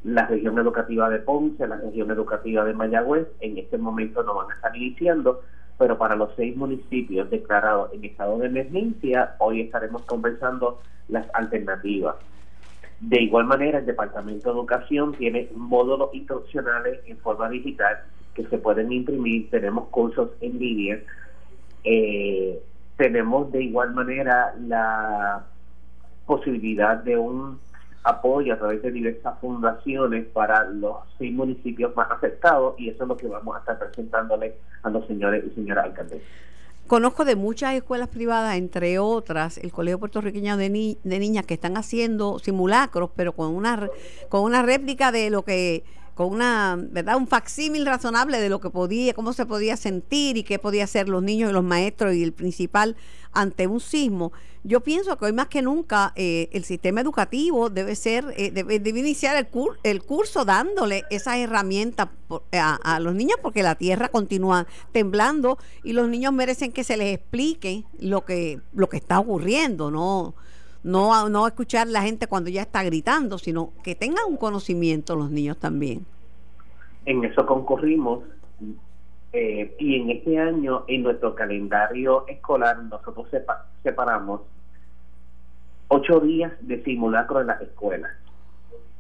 La 0.04 0.26
región 0.26 0.58
educativa 0.58 1.08
de 1.08 1.18
Ponce, 1.20 1.66
la 1.66 1.76
región 1.76 2.10
educativa 2.10 2.62
de 2.64 2.74
Mayagüez, 2.74 3.28
en 3.40 3.56
este 3.56 3.78
momento 3.78 4.22
no 4.22 4.34
van 4.34 4.50
a 4.50 4.54
estar 4.54 4.76
iniciando, 4.76 5.40
pero 5.78 5.96
para 5.96 6.14
los 6.14 6.34
seis 6.36 6.54
municipios 6.54 7.30
declarados 7.30 7.90
en 7.94 8.04
estado 8.04 8.36
de 8.38 8.48
emergencia, 8.48 9.34
hoy 9.38 9.62
estaremos 9.62 10.02
conversando 10.02 10.78
las 11.08 11.26
alternativas. 11.34 12.16
De 13.02 13.20
igual 13.20 13.46
manera, 13.46 13.80
el 13.80 13.86
Departamento 13.86 14.48
de 14.48 14.54
Educación 14.54 15.12
tiene 15.14 15.48
módulos 15.56 16.14
instruccionales 16.14 17.00
en 17.06 17.18
forma 17.18 17.48
digital 17.48 17.98
que 18.32 18.46
se 18.46 18.58
pueden 18.58 18.92
imprimir, 18.92 19.50
tenemos 19.50 19.88
cursos 19.88 20.30
en 20.40 20.58
línea, 20.58 21.00
eh, 21.82 22.62
tenemos 22.96 23.50
de 23.50 23.64
igual 23.64 23.92
manera 23.92 24.54
la 24.60 25.44
posibilidad 26.26 26.96
de 26.98 27.18
un 27.18 27.58
apoyo 28.04 28.54
a 28.54 28.58
través 28.58 28.80
de 28.82 28.92
diversas 28.92 29.36
fundaciones 29.40 30.26
para 30.26 30.64
los 30.64 30.98
seis 31.18 31.32
municipios 31.32 31.94
más 31.96 32.08
afectados 32.08 32.76
y 32.78 32.88
eso 32.88 33.02
es 33.02 33.08
lo 33.08 33.16
que 33.16 33.26
vamos 33.26 33.56
a 33.56 33.58
estar 33.58 33.80
presentándole 33.80 34.54
a 34.84 34.90
los 34.90 35.04
señores 35.08 35.44
y 35.44 35.50
señoras 35.56 35.86
alcaldes. 35.86 36.22
Conozco 36.86 37.24
de 37.24 37.36
muchas 37.36 37.74
escuelas 37.74 38.08
privadas, 38.08 38.56
entre 38.56 38.98
otras, 38.98 39.56
el 39.58 39.72
Colegio 39.72 39.98
Puertorriqueño 39.98 40.56
de, 40.56 40.98
de 41.02 41.18
Niñas, 41.18 41.46
que 41.46 41.54
están 41.54 41.76
haciendo 41.76 42.38
simulacros, 42.38 43.10
pero 43.16 43.32
con 43.32 43.54
una, 43.54 43.88
con 44.28 44.42
una 44.42 44.62
réplica 44.62 45.10
de 45.10 45.30
lo 45.30 45.42
que 45.42 45.84
con 46.14 46.32
una, 46.32 46.78
¿verdad? 46.78 47.16
Un 47.16 47.26
facsímil 47.26 47.86
razonable 47.86 48.40
de 48.40 48.48
lo 48.48 48.60
que 48.60 48.70
podía, 48.70 49.14
cómo 49.14 49.32
se 49.32 49.46
podía 49.46 49.76
sentir 49.76 50.36
y 50.36 50.42
qué 50.42 50.58
podía 50.58 50.84
hacer 50.84 51.08
los 51.08 51.22
niños 51.22 51.50
y 51.50 51.52
los 51.52 51.64
maestros 51.64 52.14
y 52.14 52.22
el 52.22 52.32
principal 52.32 52.96
ante 53.32 53.66
un 53.66 53.80
sismo. 53.80 54.32
Yo 54.64 54.80
pienso 54.80 55.16
que 55.16 55.24
hoy 55.24 55.32
más 55.32 55.48
que 55.48 55.62
nunca 55.62 56.12
eh, 56.14 56.48
el 56.52 56.64
sistema 56.64 57.00
educativo 57.00 57.70
debe 57.70 57.96
ser, 57.96 58.32
eh, 58.36 58.50
debe, 58.52 58.76
iniciar 58.76 59.36
el, 59.36 59.48
el 59.82 60.02
curso 60.02 60.44
dándole 60.44 61.04
esas 61.10 61.36
herramientas 61.38 62.08
a, 62.52 62.74
a, 62.76 63.00
los 63.00 63.14
niños 63.14 63.38
porque 63.42 63.62
la 63.62 63.74
tierra 63.74 64.08
continúa 64.08 64.66
temblando 64.92 65.58
y 65.82 65.94
los 65.94 66.08
niños 66.08 66.32
merecen 66.32 66.72
que 66.72 66.84
se 66.84 66.96
les 66.96 67.14
explique 67.14 67.84
lo 67.98 68.24
que, 68.24 68.60
lo 68.72 68.88
que 68.88 68.98
está 68.98 69.18
ocurriendo, 69.18 69.90
¿no? 69.90 70.34
No, 70.82 71.28
no 71.28 71.46
escuchar 71.46 71.86
la 71.86 72.02
gente 72.02 72.26
cuando 72.26 72.50
ya 72.50 72.62
está 72.62 72.82
gritando, 72.82 73.38
sino 73.38 73.72
que 73.82 73.94
tengan 73.94 74.24
un 74.28 74.36
conocimiento 74.36 75.16
los 75.16 75.30
niños 75.30 75.58
también. 75.58 76.04
En 77.04 77.24
eso 77.24 77.46
concurrimos 77.46 78.24
eh, 79.32 79.74
y 79.78 79.96
en 79.96 80.10
este 80.10 80.38
año 80.38 80.84
en 80.88 81.02
nuestro 81.02 81.34
calendario 81.34 82.26
escolar 82.28 82.82
nosotros 82.82 83.28
separamos 83.82 84.42
ocho 85.88 86.20
días 86.20 86.52
de 86.60 86.82
simulacro 86.84 87.40
en 87.40 87.46
la 87.48 87.54
escuela. 87.54 88.08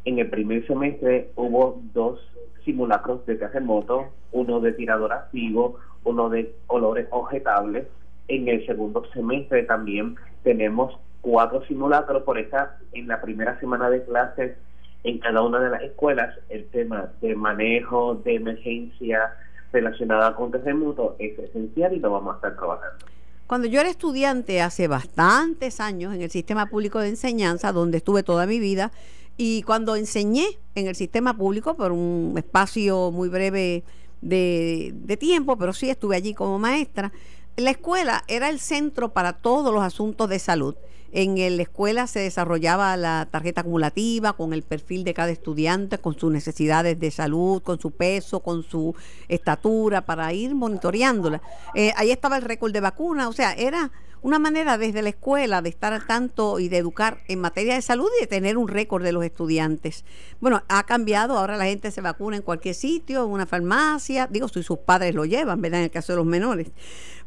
En 0.04 0.18
el 0.18 0.28
primer 0.30 0.66
semestre 0.66 1.30
hubo 1.36 1.80
dos 1.92 2.18
simulacros 2.64 3.24
de 3.26 3.36
terremoto, 3.36 4.06
uno 4.32 4.60
de 4.60 4.72
tirador 4.72 5.12
activo, 5.12 5.76
uno 6.04 6.28
de 6.28 6.54
olores 6.66 7.06
objetables. 7.10 7.86
En 8.28 8.48
el 8.48 8.64
segundo 8.66 9.04
semestre 9.12 9.64
también 9.64 10.16
tenemos 10.42 10.98
cuatro 11.22 11.64
simulacros 11.66 12.24
por 12.24 12.38
esta 12.38 12.78
en 12.92 13.08
la 13.08 13.22
primera 13.22 13.58
semana 13.58 13.88
de 13.88 14.04
clases 14.04 14.56
en 15.04 15.18
cada 15.18 15.42
una 15.42 15.60
de 15.60 15.70
las 15.70 15.82
escuelas 15.82 16.36
el 16.48 16.68
tema 16.68 17.10
de 17.20 17.34
manejo 17.34 18.16
de 18.16 18.34
emergencia 18.34 19.34
relacionada 19.72 20.36
con 20.36 20.50
terremotos 20.50 21.14
es 21.18 21.38
esencial 21.38 21.94
y 21.94 22.00
lo 22.00 22.10
vamos 22.10 22.34
a 22.34 22.36
estar 22.36 22.56
trabajando. 22.56 23.06
Cuando 23.46 23.66
yo 23.66 23.80
era 23.80 23.88
estudiante 23.88 24.60
hace 24.60 24.88
bastantes 24.88 25.80
años 25.80 26.14
en 26.14 26.22
el 26.22 26.30
sistema 26.30 26.66
público 26.66 27.00
de 27.00 27.08
enseñanza, 27.08 27.72
donde 27.72 27.98
estuve 27.98 28.22
toda 28.22 28.46
mi 28.46 28.58
vida, 28.58 28.92
y 29.36 29.62
cuando 29.62 29.96
enseñé 29.96 30.46
en 30.74 30.86
el 30.86 30.94
sistema 30.94 31.36
público 31.36 31.74
por 31.74 31.92
un 31.92 32.34
espacio 32.36 33.10
muy 33.10 33.28
breve 33.28 33.82
de, 34.20 34.92
de 34.94 35.16
tiempo, 35.16 35.56
pero 35.56 35.72
sí 35.72 35.90
estuve 35.90 36.16
allí 36.16 36.34
como 36.34 36.58
maestra, 36.58 37.12
la 37.56 37.70
escuela 37.70 38.22
era 38.28 38.48
el 38.48 38.60
centro 38.60 39.12
para 39.12 39.34
todos 39.34 39.72
los 39.74 39.82
asuntos 39.82 40.28
de 40.28 40.38
salud. 40.38 40.74
En 41.14 41.36
la 41.56 41.62
escuela 41.62 42.06
se 42.06 42.20
desarrollaba 42.20 42.96
la 42.96 43.28
tarjeta 43.30 43.60
acumulativa 43.60 44.32
con 44.32 44.54
el 44.54 44.62
perfil 44.62 45.04
de 45.04 45.12
cada 45.12 45.30
estudiante, 45.30 45.98
con 45.98 46.18
sus 46.18 46.32
necesidades 46.32 46.98
de 46.98 47.10
salud, 47.10 47.62
con 47.62 47.78
su 47.78 47.90
peso, 47.90 48.40
con 48.40 48.62
su 48.62 48.94
estatura, 49.28 50.06
para 50.06 50.32
ir 50.32 50.54
monitoreándola. 50.54 51.42
Eh, 51.74 51.92
ahí 51.96 52.10
estaba 52.10 52.38
el 52.38 52.42
récord 52.42 52.72
de 52.72 52.80
vacuna, 52.80 53.28
o 53.28 53.32
sea, 53.34 53.52
era 53.52 53.92
una 54.22 54.38
manera 54.38 54.78
desde 54.78 55.02
la 55.02 55.10
escuela 55.10 55.60
de 55.60 55.68
estar 55.68 55.92
al 55.92 56.06
tanto 56.06 56.60
y 56.60 56.68
de 56.68 56.78
educar 56.78 57.18
en 57.28 57.40
materia 57.40 57.74
de 57.74 57.82
salud 57.82 58.08
y 58.16 58.22
de 58.22 58.26
tener 58.28 58.56
un 58.56 58.68
récord 58.68 59.02
de 59.02 59.12
los 59.12 59.24
estudiantes. 59.24 60.04
Bueno, 60.40 60.62
ha 60.68 60.84
cambiado, 60.84 61.36
ahora 61.36 61.56
la 61.56 61.64
gente 61.64 61.90
se 61.90 62.00
vacuna 62.00 62.36
en 62.36 62.42
cualquier 62.42 62.74
sitio, 62.74 63.24
en 63.24 63.30
una 63.30 63.46
farmacia, 63.46 64.28
digo, 64.30 64.48
si 64.48 64.62
sus 64.62 64.78
padres 64.78 65.14
lo 65.14 65.24
llevan, 65.24 65.60
¿verdad? 65.60 65.80
En 65.80 65.84
el 65.84 65.90
caso 65.90 66.12
de 66.12 66.18
los 66.18 66.26
menores. 66.26 66.68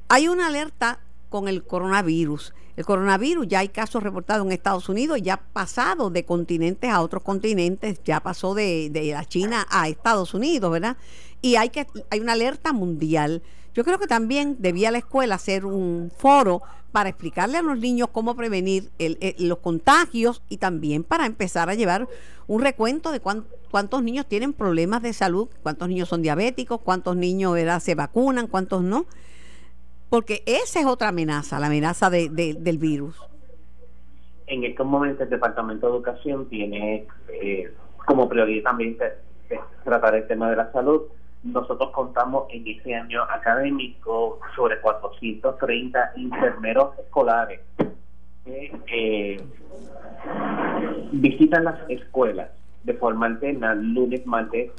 Hay 0.08 0.28
una 0.28 0.48
alerta 0.48 1.00
con 1.36 1.50
el 1.50 1.66
coronavirus. 1.66 2.54
El 2.78 2.86
coronavirus 2.86 3.46
ya 3.50 3.60
hay 3.60 3.68
casos 3.68 4.02
reportados 4.02 4.46
en 4.46 4.54
Estados 4.54 4.88
Unidos, 4.88 5.20
ya 5.22 5.36
pasado 5.36 6.10
de 6.10 6.24
continentes 6.24 6.90
a 6.90 7.02
otros 7.02 7.24
continentes, 7.24 8.00
ya 8.06 8.22
pasó 8.22 8.54
de, 8.54 8.90
de 8.90 9.12
la 9.12 9.26
China 9.26 9.68
a 9.70 9.90
Estados 9.90 10.34
Unidos, 10.34 10.72
¿verdad? 10.72 10.96
Y 11.42 11.58
hay 11.58 11.72
que 11.72 11.88
hay 12.10 12.22
una 12.22 12.32
alerta 12.32 12.72
mundial. 12.72 13.44
Yo 13.74 13.84
creo 13.84 14.00
que 14.00 14.08
también 14.08 14.56
debía 14.60 14.92
la 14.92 15.00
escuela 15.00 15.36
hacer 15.36 15.66
un 15.66 16.10
foro 16.18 16.62
para 16.94 17.10
explicarle 17.10 17.58
a 17.58 17.62
los 17.62 17.78
niños 17.78 18.08
cómo 18.14 18.34
prevenir 18.34 18.90
los 19.40 19.58
contagios 19.58 20.42
y 20.48 20.56
también 20.56 21.04
para 21.04 21.26
empezar 21.26 21.70
a 21.70 21.74
llevar 21.74 22.08
un 22.48 22.62
recuento 22.62 23.12
de 23.12 23.20
cuántos 23.20 24.04
niños 24.04 24.26
tienen 24.26 24.54
problemas 24.54 25.02
de 25.02 25.12
salud, 25.12 25.50
cuántos 25.64 25.90
niños 25.90 26.08
son 26.08 26.22
diabéticos, 26.22 26.80
cuántos 26.80 27.18
niños 27.18 27.60
se 27.84 27.96
vacunan, 27.96 28.48
cuántos 28.48 28.84
no 28.84 29.06
porque 30.16 30.44
esa 30.46 30.80
es 30.80 30.86
otra 30.86 31.10
amenaza, 31.10 31.60
la 31.60 31.68
amenaza 31.68 32.10
de, 32.10 32.30
del 32.30 32.78
virus. 32.78 33.22
En 34.48 34.64
estos 34.64 34.88
momentos 34.88 35.24
el 35.24 35.30
Departamento 35.30 35.88
de 35.88 35.94
Educación 35.94 36.48
tiene 36.48 37.06
eh, 37.28 37.74
como 38.06 38.30
prioridad 38.30 38.64
también 38.64 38.98
tratar 39.84 40.16
el 40.16 40.26
tema 40.26 40.50
de 40.50 40.56
la 40.56 40.72
salud. 40.72 41.02
Nosotros 41.44 41.92
contamos 41.92 42.46
en 42.50 42.66
este 42.66 42.96
año 42.96 43.24
académico 43.24 44.40
sobre 44.56 44.80
430 44.80 46.14
enfermeros 46.16 46.98
escolares 46.98 47.60
que 48.46 48.72
eh, 48.88 49.44
visitan 51.12 51.66
las 51.66 51.90
escuelas 51.90 52.52
de 52.86 52.94
forma 52.94 53.26
alterna, 53.26 53.76
lunes, 53.76 54.26
martes, 54.26 54.72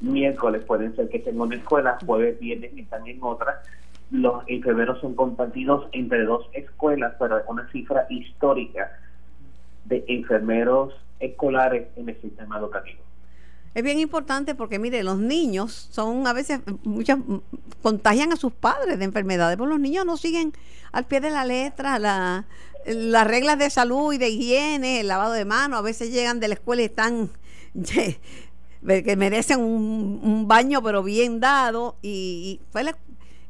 miércoles 0.00 0.62
pueden 0.62 0.94
ser 0.94 1.08
que 1.08 1.16
estén 1.16 1.34
en 1.34 1.40
una 1.40 1.56
escuela, 1.56 1.98
jueves, 2.06 2.38
viernes 2.38 2.70
están 2.76 3.04
en 3.08 3.18
otra, 3.20 3.62
los 4.10 4.42
enfermeros 4.48 5.00
son 5.00 5.14
compartidos 5.14 5.86
entre 5.92 6.24
dos 6.24 6.46
escuelas, 6.52 7.14
pero 7.18 7.38
es 7.38 7.44
una 7.46 7.70
cifra 7.70 8.06
histórica 8.10 8.90
de 9.84 10.04
enfermeros 10.08 10.94
escolares 11.20 11.88
en 11.96 12.08
el 12.08 12.20
sistema 12.20 12.58
educativo. 12.58 13.00
Es 13.72 13.84
bien 13.84 14.00
importante 14.00 14.56
porque, 14.56 14.80
mire, 14.80 15.04
los 15.04 15.18
niños 15.18 15.72
son 15.72 16.26
a 16.26 16.32
veces, 16.32 16.60
muchas, 16.82 17.18
contagian 17.82 18.32
a 18.32 18.36
sus 18.36 18.52
padres 18.52 18.98
de 18.98 19.04
enfermedades, 19.04 19.56
porque 19.56 19.70
los 19.70 19.80
niños 19.80 20.04
no 20.04 20.16
siguen 20.16 20.52
al 20.90 21.04
pie 21.04 21.20
de 21.20 21.30
la 21.30 21.44
letra 21.44 22.00
la, 22.00 22.46
las 22.86 23.26
reglas 23.26 23.58
de 23.58 23.70
salud 23.70 24.12
y 24.12 24.18
de 24.18 24.28
higiene, 24.28 25.00
el 25.00 25.08
lavado 25.08 25.32
de 25.32 25.44
manos, 25.44 25.78
a 25.78 25.82
veces 25.82 26.10
llegan 26.10 26.40
de 26.40 26.48
la 26.48 26.54
escuela 26.54 26.82
y 26.82 26.86
están 26.86 27.30
que 28.86 29.16
merecen 29.16 29.60
un, 29.60 30.48
baño 30.48 30.82
pero 30.82 31.02
bien 31.02 31.38
dado 31.38 31.96
y, 32.02 32.60
fue 32.70 32.82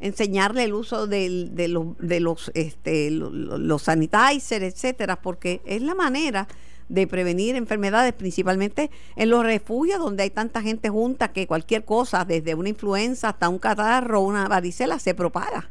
enseñarle 0.01 0.65
el 0.65 0.75
uso 0.75 1.07
de, 1.07 1.51
los, 1.69 1.99
de 1.99 2.21
los, 2.21 2.51
este, 2.55 3.11
los, 3.11 3.33
los 3.33 3.83
sanitizers, 3.83 4.63
etcétera, 4.63 5.17
porque 5.17 5.61
es 5.65 5.83
la 5.83 5.95
manera 5.95 6.49
de 6.91 7.07
prevenir 7.07 7.55
enfermedades, 7.55 8.13
principalmente 8.13 8.91
en 9.15 9.31
los 9.31 9.45
refugios 9.45 10.01
donde 10.01 10.25
hay 10.25 10.31
tanta 10.31 10.61
gente 10.61 10.89
junta 10.89 11.33
que 11.33 11.47
cualquier 11.47 11.85
cosa, 11.85 12.25
desde 12.25 12.55
una 12.55 12.69
influenza 12.69 13.29
hasta 13.29 13.49
un 13.49 13.59
catarro, 13.59 14.21
una 14.21 14.49
varicela, 14.49 14.99
se 14.99 15.15
propaga. 15.15 15.71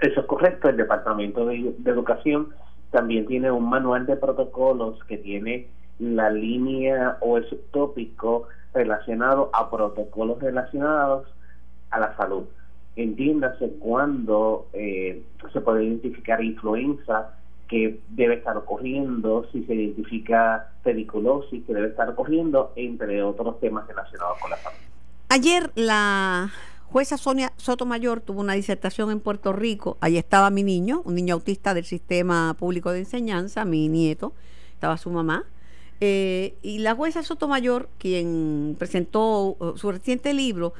Eso 0.00 0.20
es 0.20 0.26
correcto. 0.26 0.68
El 0.68 0.76
Departamento 0.76 1.46
de, 1.46 1.74
Educación 1.86 2.48
también 2.90 3.26
tiene 3.26 3.50
un 3.50 3.68
manual 3.68 4.06
de 4.06 4.16
protocolos 4.16 5.02
que 5.04 5.18
tiene 5.18 5.68
la 6.00 6.30
línea 6.30 7.18
o 7.20 7.36
el 7.36 7.48
subtópico 7.48 8.48
relacionado 8.74 9.50
a 9.52 9.70
protocolos 9.70 10.40
relacionados 10.40 11.28
a 11.90 12.00
la 12.00 12.16
salud. 12.16 12.44
Entiéndase 12.96 13.68
cuando 13.78 14.68
eh, 14.72 15.22
se 15.52 15.60
puede 15.60 15.84
identificar 15.84 16.42
influenza, 16.42 17.34
que 17.70 18.00
debe 18.08 18.34
estar 18.34 18.56
ocurriendo, 18.56 19.46
si 19.52 19.62
se 19.62 19.74
identifica 19.74 20.72
pediculosis 20.82 21.64
que 21.64 21.72
debe 21.72 21.86
estar 21.86 22.08
ocurriendo, 22.08 22.72
entre 22.74 23.22
otros 23.22 23.60
temas 23.60 23.86
relacionados 23.86 24.38
con 24.40 24.50
la 24.50 24.56
salud. 24.56 24.76
Ayer 25.28 25.70
la 25.76 26.50
jueza 26.86 27.16
Sonia 27.16 27.52
Sotomayor 27.56 28.20
tuvo 28.20 28.40
una 28.40 28.54
disertación 28.54 29.12
en 29.12 29.20
Puerto 29.20 29.52
Rico, 29.52 29.96
ahí 30.00 30.18
estaba 30.18 30.50
mi 30.50 30.64
niño, 30.64 31.02
un 31.04 31.14
niño 31.14 31.34
autista 31.34 31.72
del 31.72 31.84
sistema 31.84 32.56
público 32.58 32.90
de 32.90 32.98
enseñanza, 32.98 33.64
mi 33.64 33.88
nieto, 33.88 34.32
estaba 34.74 34.96
su 34.96 35.10
mamá, 35.10 35.44
eh, 36.00 36.56
y 36.62 36.78
la 36.78 36.96
jueza 36.96 37.22
Sotomayor, 37.22 37.88
quien 37.98 38.74
presentó 38.80 39.54
uh, 39.60 39.76
su 39.76 39.92
reciente 39.92 40.34
libro, 40.34 40.72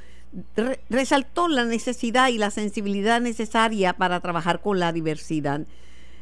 resaltó 0.89 1.49
la 1.49 1.65
necesidad 1.65 2.29
y 2.29 2.39
la 2.39 2.51
sensibilidad 2.51 3.21
necesaria 3.21 3.95
para 3.95 4.21
trabajar 4.21 4.61
con 4.61 4.79
la 4.79 4.93
diversidad. 4.93 5.63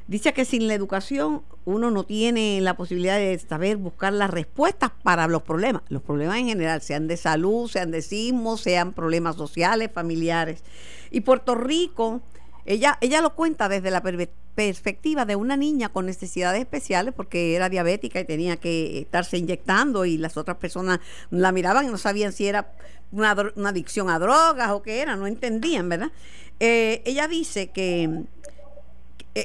Dice 0.06 0.32
que 0.32 0.46
sin 0.46 0.66
la 0.68 0.74
educación 0.74 1.42
uno 1.66 1.90
no 1.90 2.04
tiene 2.04 2.62
la 2.62 2.78
posibilidad 2.78 3.18
de 3.18 3.38
saber 3.38 3.76
buscar 3.76 4.14
las 4.14 4.30
respuestas 4.30 4.90
para 5.02 5.26
los 5.26 5.42
problemas, 5.42 5.82
los 5.90 6.00
problemas 6.00 6.38
en 6.38 6.46
general, 6.46 6.80
sean 6.80 7.08
de 7.08 7.18
salud, 7.18 7.68
sean 7.68 7.90
de 7.90 8.00
sismo, 8.00 8.56
sean 8.56 8.94
problemas 8.94 9.36
sociales, 9.36 9.90
familiares. 9.92 10.64
Y 11.10 11.20
Puerto 11.20 11.54
Rico, 11.54 12.22
ella, 12.68 12.98
ella 13.00 13.20
lo 13.20 13.34
cuenta 13.34 13.68
desde 13.68 13.90
la 13.90 14.02
perspectiva 14.54 15.24
de 15.24 15.36
una 15.36 15.56
niña 15.56 15.88
con 15.88 16.06
necesidades 16.06 16.60
especiales, 16.60 17.14
porque 17.14 17.56
era 17.56 17.68
diabética 17.68 18.20
y 18.20 18.24
tenía 18.24 18.58
que 18.58 19.00
estarse 19.00 19.38
inyectando 19.38 20.04
y 20.04 20.18
las 20.18 20.36
otras 20.36 20.58
personas 20.58 21.00
la 21.30 21.50
miraban 21.50 21.86
y 21.86 21.88
no 21.88 21.98
sabían 21.98 22.32
si 22.32 22.46
era 22.46 22.72
una, 23.10 23.30
adicción 23.30 24.10
a 24.10 24.18
drogas 24.18 24.70
o 24.70 24.82
qué 24.82 25.00
era, 25.00 25.16
no 25.16 25.26
entendían, 25.26 25.88
¿verdad? 25.88 26.12
Eh, 26.60 27.02
ella 27.04 27.26
dice 27.26 27.70
que 27.70 28.26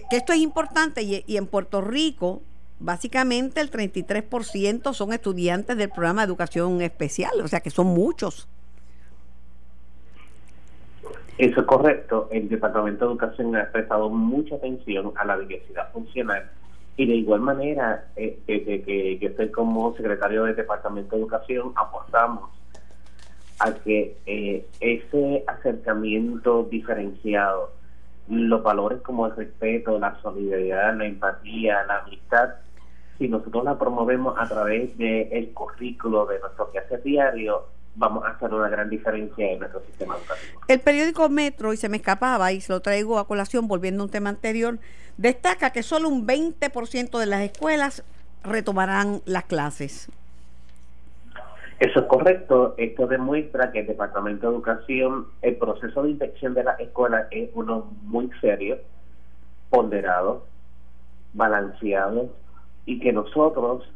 que 0.10 0.18
esto 0.18 0.34
es 0.34 0.40
importante 0.40 1.04
y, 1.04 1.38
en 1.38 1.48
Puerto 1.48 1.82
Rico 1.82 2.42
básicamente 2.80 3.62
el 3.62 3.72
33% 3.72 4.94
son 4.94 5.14
estudiantes 5.14 5.78
del 5.78 5.90
programa 5.90 6.22
de 6.22 6.26
educación 6.26 6.82
especial, 6.82 7.40
o 7.42 7.48
sea 7.48 7.62
que 7.62 7.70
son 7.70 7.88
muchos. 7.88 8.48
Eso 11.38 11.62
es 11.62 11.66
correcto. 11.66 12.28
El 12.32 12.48
Departamento 12.48 13.06
de 13.06 13.12
Educación 13.12 13.56
ha 13.56 13.72
prestado 13.72 14.10
mucha 14.10 14.56
atención 14.56 15.14
a 15.16 15.26
la 15.26 15.38
diversidad 15.38 15.92
funcional 15.92 16.50
y 16.96 17.08
de 17.08 17.16
igual 17.16 17.42
manera, 17.42 18.06
eh, 18.16 18.40
desde 18.46 18.84
que 18.84 19.18
yo 19.18 19.30
estoy 19.30 19.50
como 19.50 19.96
secretario 19.96 20.44
del 20.44 20.56
Departamento 20.56 21.16
de 21.16 21.24
Educación, 21.24 21.74
apostamos 21.76 22.52
a 23.60 23.74
que 23.74 24.18
eh, 24.26 24.66
ese 24.80 25.44
acercamiento 25.48 26.64
diferenciado 26.70 27.72
los 28.30 28.62
valores 28.62 29.02
como 29.02 29.26
el 29.26 29.36
respeto, 29.36 30.00
la 30.00 30.20
solidaridad, 30.22 30.96
la 30.96 31.06
empatía, 31.06 31.84
la 31.86 32.00
amistad, 32.00 32.50
si 33.18 33.28
nosotros 33.28 33.64
la 33.64 33.78
promovemos 33.78 34.36
a 34.38 34.48
través 34.48 34.98
del 34.98 35.28
el 35.32 35.52
currículo 35.54 36.26
de 36.26 36.40
nuestro 36.40 36.72
quehacer 36.72 37.02
diario, 37.04 37.66
vamos 37.96 38.24
a 38.26 38.30
hacer 38.30 38.54
una 38.54 38.70
gran 38.70 38.90
diferencia 38.90 39.52
en 39.52 39.60
nuestro 39.60 39.82
sistema 39.82 40.16
educativo. 40.16 40.62
El 40.68 40.80
periódico 40.80 41.30
Metro, 41.30 41.74
y 41.74 41.78
se 41.78 41.90
me 41.90 41.98
escapaba, 41.98 42.52
y 42.52 42.62
se 42.62 42.74
lo 42.74 42.82
traigo 42.82 43.20
a 43.20 43.28
colación 43.28 43.68
volviendo 43.68 44.04
a 44.04 44.06
un 44.06 44.12
tema 44.12 44.30
anterior, 44.30 44.80
destaca 45.18 45.72
que 45.72 45.84
solo 45.84 46.10
un 46.10 46.26
20% 46.26 47.20
de 47.20 47.26
las 47.26 47.42
escuelas 47.42 48.04
retomarán 48.44 49.22
las 49.26 49.46
clases. 49.46 50.10
Eso 51.80 52.00
es 52.00 52.06
correcto. 52.06 52.76
Esto 52.78 53.08
demuestra 53.08 53.72
que 53.72 53.82
el 53.82 53.88
Departamento 53.88 54.48
de 54.48 54.56
Educación, 54.56 55.28
el 55.42 55.58
proceso 55.58 56.04
de 56.04 56.12
inspección 56.12 56.54
de 56.54 56.64
la 56.64 56.74
escuela 56.74 57.28
es 57.30 57.50
uno 57.54 57.92
muy 58.04 58.30
serio, 58.40 58.78
ponderado, 59.70 60.46
balanceado 61.34 62.30
y 62.86 63.00
que 63.00 63.12
nosotros 63.12 63.90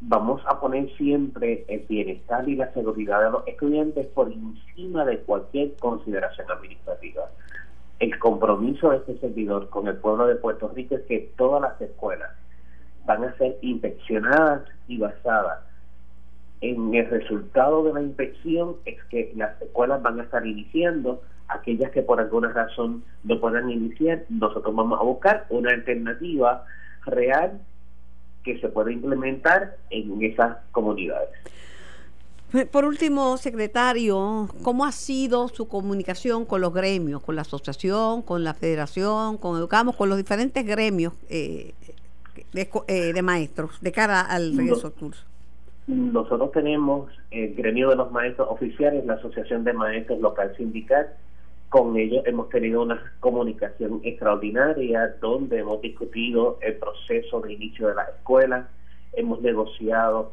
vamos 0.00 0.42
a 0.46 0.60
poner 0.60 0.90
siempre 0.96 1.64
el 1.68 1.80
bienestar 1.80 2.48
y 2.48 2.56
la 2.56 2.72
seguridad 2.72 3.22
de 3.22 3.30
los 3.30 3.46
estudiantes 3.46 4.06
por 4.08 4.32
encima 4.32 5.04
de 5.04 5.18
cualquier 5.18 5.76
consideración 5.76 6.50
administrativa. 6.50 7.30
El 7.98 8.18
compromiso 8.18 8.90
de 8.90 8.98
este 8.98 9.18
servidor 9.18 9.68
con 9.68 9.86
el 9.88 9.96
pueblo 9.96 10.26
de 10.26 10.36
Puerto 10.36 10.68
Rico 10.68 10.94
es 10.94 11.02
que 11.02 11.32
todas 11.36 11.60
las 11.60 11.80
escuelas 11.80 12.30
van 13.04 13.24
a 13.24 13.36
ser 13.36 13.58
inspeccionadas 13.60 14.62
y 14.88 14.98
basadas 14.98 15.70
en 16.60 16.94
el 16.94 17.08
resultado 17.08 17.82
de 17.84 17.94
la 17.94 18.02
inspección 18.02 18.76
es 18.84 19.02
que 19.04 19.32
las 19.34 19.60
escuelas 19.62 20.02
van 20.02 20.20
a 20.20 20.24
estar 20.24 20.46
iniciando, 20.46 21.22
aquellas 21.48 21.90
que 21.90 22.02
por 22.02 22.20
alguna 22.20 22.52
razón 22.52 23.02
no 23.24 23.40
puedan 23.40 23.70
iniciar, 23.70 24.24
nosotros 24.28 24.74
vamos 24.74 25.00
a 25.00 25.04
buscar 25.04 25.46
una 25.48 25.70
alternativa 25.70 26.64
real 27.06 27.60
que 28.54 28.60
se 28.60 28.68
pueda 28.68 28.92
implementar 28.92 29.76
en 29.90 30.22
esas 30.22 30.56
comunidades. 30.72 31.30
Por 32.72 32.84
último, 32.84 33.36
secretario, 33.36 34.48
¿cómo 34.64 34.84
ha 34.84 34.90
sido 34.90 35.46
su 35.48 35.68
comunicación 35.68 36.44
con 36.44 36.60
los 36.60 36.74
gremios, 36.74 37.22
con 37.22 37.36
la 37.36 37.42
asociación, 37.42 38.22
con 38.22 38.42
la 38.42 38.54
federación, 38.54 39.36
con 39.36 39.56
Educamos, 39.56 39.94
con 39.94 40.08
los 40.08 40.18
diferentes 40.18 40.66
gremios 40.66 41.12
eh, 41.28 41.74
de, 42.52 42.68
eh, 42.88 43.12
de, 43.12 43.22
maestros 43.22 43.80
de 43.80 43.92
cara 43.92 44.22
al 44.22 44.56
regreso 44.56 44.88
al 44.88 44.92
curso? 44.94 45.24
Nosotros 45.86 46.50
tenemos 46.50 47.12
el 47.30 47.54
gremio 47.54 47.88
de 47.90 47.96
los 47.96 48.10
maestros 48.10 48.48
oficiales, 48.50 49.06
la 49.06 49.14
Asociación 49.14 49.62
de 49.62 49.72
Maestros 49.72 50.20
Local 50.20 50.52
Sindical. 50.56 51.06
Con 51.70 51.96
ellos 51.96 52.22
hemos 52.26 52.48
tenido 52.50 52.82
una 52.82 53.00
comunicación 53.20 54.00
extraordinaria 54.04 55.16
donde 55.20 55.60
hemos 55.60 55.80
discutido 55.80 56.58
el 56.60 56.76
proceso 56.76 57.40
de 57.40 57.54
inicio 57.54 57.88
de 57.88 57.94
la 57.94 58.02
escuela, 58.04 58.68
hemos 59.14 59.40
negociado 59.40 60.32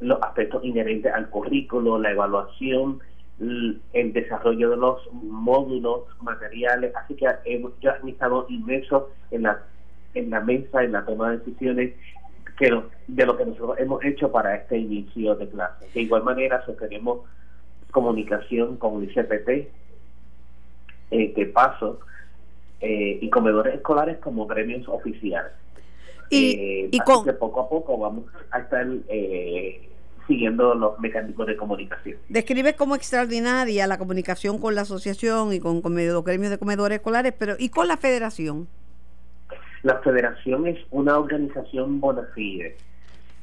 los 0.00 0.22
aspectos 0.22 0.64
inherentes 0.64 1.12
al 1.12 1.28
currículo, 1.30 1.98
la 1.98 2.12
evaluación, 2.12 3.00
el 3.40 4.12
desarrollo 4.12 4.70
de 4.70 4.76
los 4.76 5.12
módulos 5.12 6.04
materiales, 6.22 6.94
así 6.96 7.14
que 7.14 7.26
hemos 7.44 7.72
ya 7.80 7.98
estado 8.06 8.46
inmersos 8.48 9.04
en 9.30 9.42
la 9.42 9.62
en 10.16 10.30
la 10.30 10.40
mesa, 10.40 10.82
en 10.82 10.92
la 10.92 11.04
toma 11.04 11.30
de 11.30 11.38
decisiones 11.38 11.94
que 12.58 12.82
de 13.06 13.26
lo 13.26 13.36
que 13.36 13.44
nosotros 13.44 13.78
hemos 13.78 14.02
hecho 14.04 14.32
para 14.32 14.56
este 14.56 14.78
inicio 14.78 15.34
de 15.34 15.48
clase. 15.48 15.86
De 15.92 16.00
igual 16.00 16.24
manera, 16.24 16.64
sostenemos 16.64 17.20
comunicación 17.90 18.76
con 18.78 19.02
el 19.02 19.10
ICPT, 19.10 19.68
de 21.10 21.46
paso, 21.46 22.00
eh, 22.80 23.18
y 23.22 23.30
comedores 23.30 23.74
escolares 23.74 24.18
como 24.18 24.46
premios 24.46 24.86
oficiales. 24.88 25.52
Y, 26.28 26.50
eh, 26.50 26.88
y 26.90 26.98
con... 27.00 27.24
que 27.24 27.32
poco 27.32 27.60
a 27.60 27.68
poco 27.68 27.96
vamos 27.98 28.24
a 28.50 28.58
estar 28.58 28.86
eh, 29.08 29.88
siguiendo 30.26 30.74
los 30.74 30.98
mecanismos 30.98 31.46
de 31.46 31.56
comunicación. 31.56 32.18
Describe 32.28 32.74
como 32.74 32.94
extraordinaria 32.94 33.86
la 33.86 33.96
comunicación 33.96 34.58
con 34.58 34.74
la 34.74 34.82
asociación 34.82 35.52
y 35.52 35.60
con, 35.60 35.80
con 35.80 35.94
los 35.94 36.24
gremios 36.24 36.50
de 36.50 36.58
comedores 36.58 36.96
escolares, 36.96 37.32
pero 37.38 37.54
¿y 37.58 37.70
con 37.70 37.88
la 37.88 37.96
federación? 37.96 38.68
La 39.82 39.98
federación 40.00 40.66
es 40.66 40.78
una 40.90 41.18
organización 41.18 42.00
bona 42.00 42.28
fide. 42.34 42.76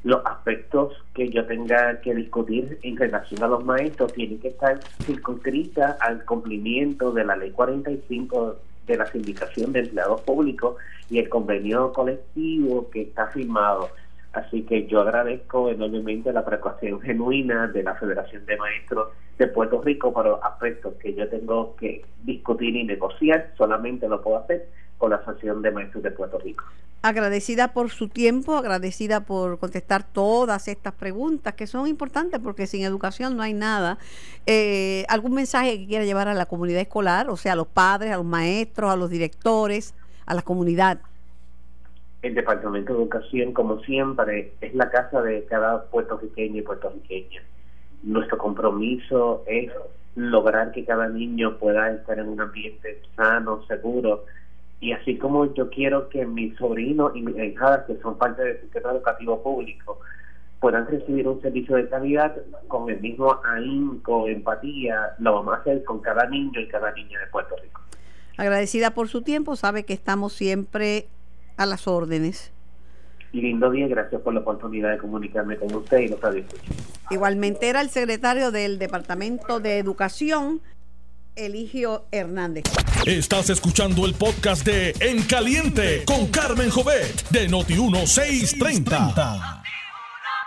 Los 0.04 0.20
aspectos 0.26 0.92
que 1.14 1.30
yo 1.30 1.46
tenga 1.46 1.98
que 2.02 2.14
discutir 2.14 2.78
en 2.82 2.96
relación 2.96 3.42
a 3.42 3.48
los 3.48 3.64
maestros 3.64 4.12
tienen 4.12 4.38
que 4.38 4.48
estar 4.48 4.78
circunscritas 5.02 5.96
al 6.00 6.24
cumplimiento 6.26 7.10
de 7.10 7.24
la 7.24 7.36
ley 7.36 7.50
45 7.52 8.56
de 8.86 8.96
la 8.98 9.06
sindicación 9.06 9.72
de 9.72 9.80
empleados 9.80 10.20
públicos 10.20 10.76
y 11.08 11.20
el 11.20 11.30
convenio 11.30 11.90
colectivo 11.94 12.90
que 12.90 13.00
está 13.00 13.28
firmado. 13.28 13.88
Así 14.34 14.62
que 14.62 14.86
yo 14.88 15.00
agradezco 15.00 15.70
enormemente 15.70 16.32
la 16.32 16.44
preocupación 16.44 17.00
genuina 17.00 17.68
de 17.68 17.84
la 17.84 17.94
Federación 17.94 18.44
de 18.46 18.56
Maestros 18.56 19.08
de 19.38 19.46
Puerto 19.46 19.80
Rico 19.80 20.12
para 20.12 20.30
los 20.30 20.42
aspectos 20.42 20.94
que 21.00 21.14
yo 21.14 21.28
tengo 21.28 21.76
que 21.76 22.04
discutir 22.24 22.74
y 22.74 22.82
negociar. 22.82 23.52
Solamente 23.56 24.08
lo 24.08 24.20
puedo 24.22 24.38
hacer 24.38 24.68
con 24.98 25.10
la 25.10 25.16
Asociación 25.16 25.62
de 25.62 25.70
Maestros 25.70 26.02
de 26.02 26.10
Puerto 26.10 26.38
Rico. 26.40 26.64
Agradecida 27.02 27.74
por 27.74 27.90
su 27.90 28.08
tiempo, 28.08 28.56
agradecida 28.56 29.20
por 29.20 29.60
contestar 29.60 30.02
todas 30.02 30.66
estas 30.66 30.94
preguntas 30.94 31.54
que 31.54 31.68
son 31.68 31.86
importantes 31.86 32.40
porque 32.42 32.66
sin 32.66 32.82
educación 32.82 33.36
no 33.36 33.42
hay 33.44 33.54
nada. 33.54 33.98
Eh, 34.46 35.04
¿Algún 35.08 35.34
mensaje 35.34 35.78
que 35.78 35.86
quiera 35.86 36.04
llevar 36.04 36.26
a 36.26 36.34
la 36.34 36.46
comunidad 36.46 36.80
escolar, 36.80 37.30
o 37.30 37.36
sea, 37.36 37.52
a 37.52 37.56
los 37.56 37.68
padres, 37.68 38.10
a 38.10 38.16
los 38.16 38.26
maestros, 38.26 38.90
a 38.90 38.96
los 38.96 39.10
directores, 39.10 39.94
a 40.26 40.34
la 40.34 40.42
comunidad? 40.42 40.98
El 42.24 42.34
Departamento 42.34 42.94
de 42.94 43.00
Educación, 43.00 43.52
como 43.52 43.80
siempre, 43.80 44.54
es 44.62 44.74
la 44.74 44.90
casa 44.90 45.20
de 45.20 45.44
cada 45.44 45.84
puertorriqueño 45.84 46.58
y 46.58 46.62
puertorriqueña. 46.62 47.42
Nuestro 48.02 48.38
compromiso 48.38 49.44
es 49.46 49.70
lograr 50.16 50.72
que 50.72 50.86
cada 50.86 51.08
niño 51.08 51.58
pueda 51.58 51.90
estar 51.90 52.18
en 52.18 52.28
un 52.28 52.40
ambiente 52.40 53.02
sano, 53.14 53.62
seguro. 53.66 54.24
Y 54.80 54.92
así 54.92 55.18
como 55.18 55.52
yo 55.52 55.68
quiero 55.68 56.08
que 56.08 56.24
mis 56.24 56.56
sobrinos 56.56 57.14
y 57.14 57.20
mis 57.20 57.36
hijadas, 57.36 57.84
que 57.84 57.96
son 58.00 58.16
parte 58.16 58.42
del 58.42 58.60
sistema 58.62 58.92
educativo 58.92 59.42
público, 59.42 60.00
puedan 60.60 60.86
recibir 60.86 61.28
un 61.28 61.42
servicio 61.42 61.76
de 61.76 61.90
calidad 61.90 62.34
con 62.68 62.88
el 62.88 63.00
mismo 63.00 63.38
ahínco, 63.44 64.28
empatía, 64.28 65.14
lo 65.18 65.34
vamos 65.34 65.54
a 65.54 65.58
hacer 65.58 65.84
con 65.84 66.00
cada 66.00 66.26
niño 66.26 66.58
y 66.58 66.68
cada 66.68 66.90
niña 66.92 67.20
de 67.20 67.26
Puerto 67.26 67.54
Rico. 67.62 67.82
Agradecida 68.38 68.92
por 68.92 69.08
su 69.08 69.20
tiempo, 69.20 69.56
sabe 69.56 69.84
que 69.84 69.92
estamos 69.92 70.32
siempre 70.32 71.06
a 71.56 71.66
las 71.66 71.88
órdenes. 71.88 72.52
Lindo 73.32 73.70
día, 73.70 73.88
gracias 73.88 74.22
por 74.22 74.32
la 74.32 74.40
oportunidad 74.40 74.92
de 74.92 74.98
comunicarme 74.98 75.56
con 75.56 75.74
usted 75.74 75.98
y 75.98 76.08
los 76.08 76.20
Igualmente 77.10 77.68
era 77.68 77.80
el 77.80 77.90
secretario 77.90 78.52
del 78.52 78.78
Departamento 78.78 79.58
de 79.58 79.78
Educación, 79.78 80.60
Eligio 81.34 82.04
Hernández. 82.12 82.62
Estás 83.06 83.50
escuchando 83.50 84.06
el 84.06 84.14
podcast 84.14 84.64
de 84.64 84.94
En 85.00 85.24
Caliente 85.24 86.04
con 86.06 86.28
Carmen 86.28 86.70
Jovet 86.70 87.28
de 87.30 87.50
Noti1630. 87.50 89.64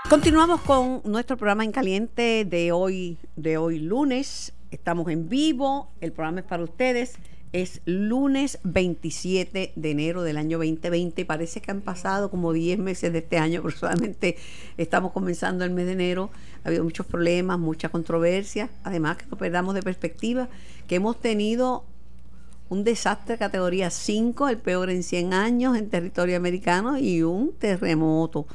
Continuamos 0.09 0.61
con 0.61 1.01
nuestro 1.03 1.35
programa 1.35 1.65
En 1.65 1.73
Caliente 1.73 2.45
de 2.45 2.71
hoy, 2.71 3.17
de 3.35 3.57
hoy 3.57 3.79
lunes. 3.79 4.53
Estamos 4.71 5.09
en 5.09 5.27
vivo, 5.27 5.91
el 5.99 6.13
programa 6.13 6.39
es 6.39 6.45
para 6.45 6.63
ustedes. 6.63 7.17
Es 7.53 7.81
lunes 7.85 8.59
27 8.63 9.71
de 9.73 9.91
enero 9.91 10.23
del 10.23 10.37
año 10.37 10.57
2020. 10.57 11.25
Parece 11.25 11.61
que 11.61 11.71
han 11.71 11.81
pasado 11.81 12.29
como 12.29 12.51
10 12.51 12.79
meses 12.79 13.13
de 13.13 13.19
este 13.19 13.37
año, 13.37 13.61
pero 13.63 13.77
solamente 13.77 14.37
estamos 14.77 15.13
comenzando 15.13 15.63
el 15.63 15.71
mes 15.71 15.85
de 15.85 15.93
enero. 15.93 16.29
Ha 16.63 16.67
habido 16.67 16.83
muchos 16.83 17.05
problemas, 17.05 17.57
mucha 17.57 17.89
controversia. 17.89 18.69
Además, 18.83 19.17
que 19.17 19.25
no 19.27 19.37
perdamos 19.37 19.75
de 19.75 19.81
perspectiva 19.81 20.49
que 20.87 20.95
hemos 20.95 21.19
tenido 21.19 21.85
un 22.69 22.83
desastre 22.83 23.35
de 23.35 23.39
categoría 23.39 23.89
5, 23.89 24.49
el 24.49 24.57
peor 24.57 24.89
en 24.89 25.03
100 25.03 25.33
años 25.33 25.77
en 25.77 25.89
territorio 25.89 26.35
americano, 26.35 26.97
y 26.97 27.23
un 27.23 27.53
terremoto. 27.53 28.45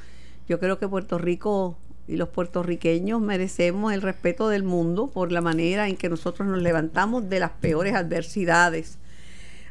Yo 0.49 0.61
creo 0.61 0.79
que 0.79 0.87
Puerto 0.87 1.17
Rico 1.17 1.79
y 2.09 2.17
los 2.17 2.29
puertorriqueños 2.29 3.21
merecemos 3.21 3.93
el 3.93 4.03
respeto 4.03 4.49
del 4.49 4.65
mundo 4.65 5.09
por 5.09 5.33
la 5.33 5.41
manera 5.41 5.89
en 5.89 5.97
que 5.97 6.09
nosotros 6.09 6.49
nos 6.49 6.61
levantamos 6.61 7.29
de 7.29 7.41
las 7.41 7.53
peores 7.53 7.95
adversidades. 7.95 8.99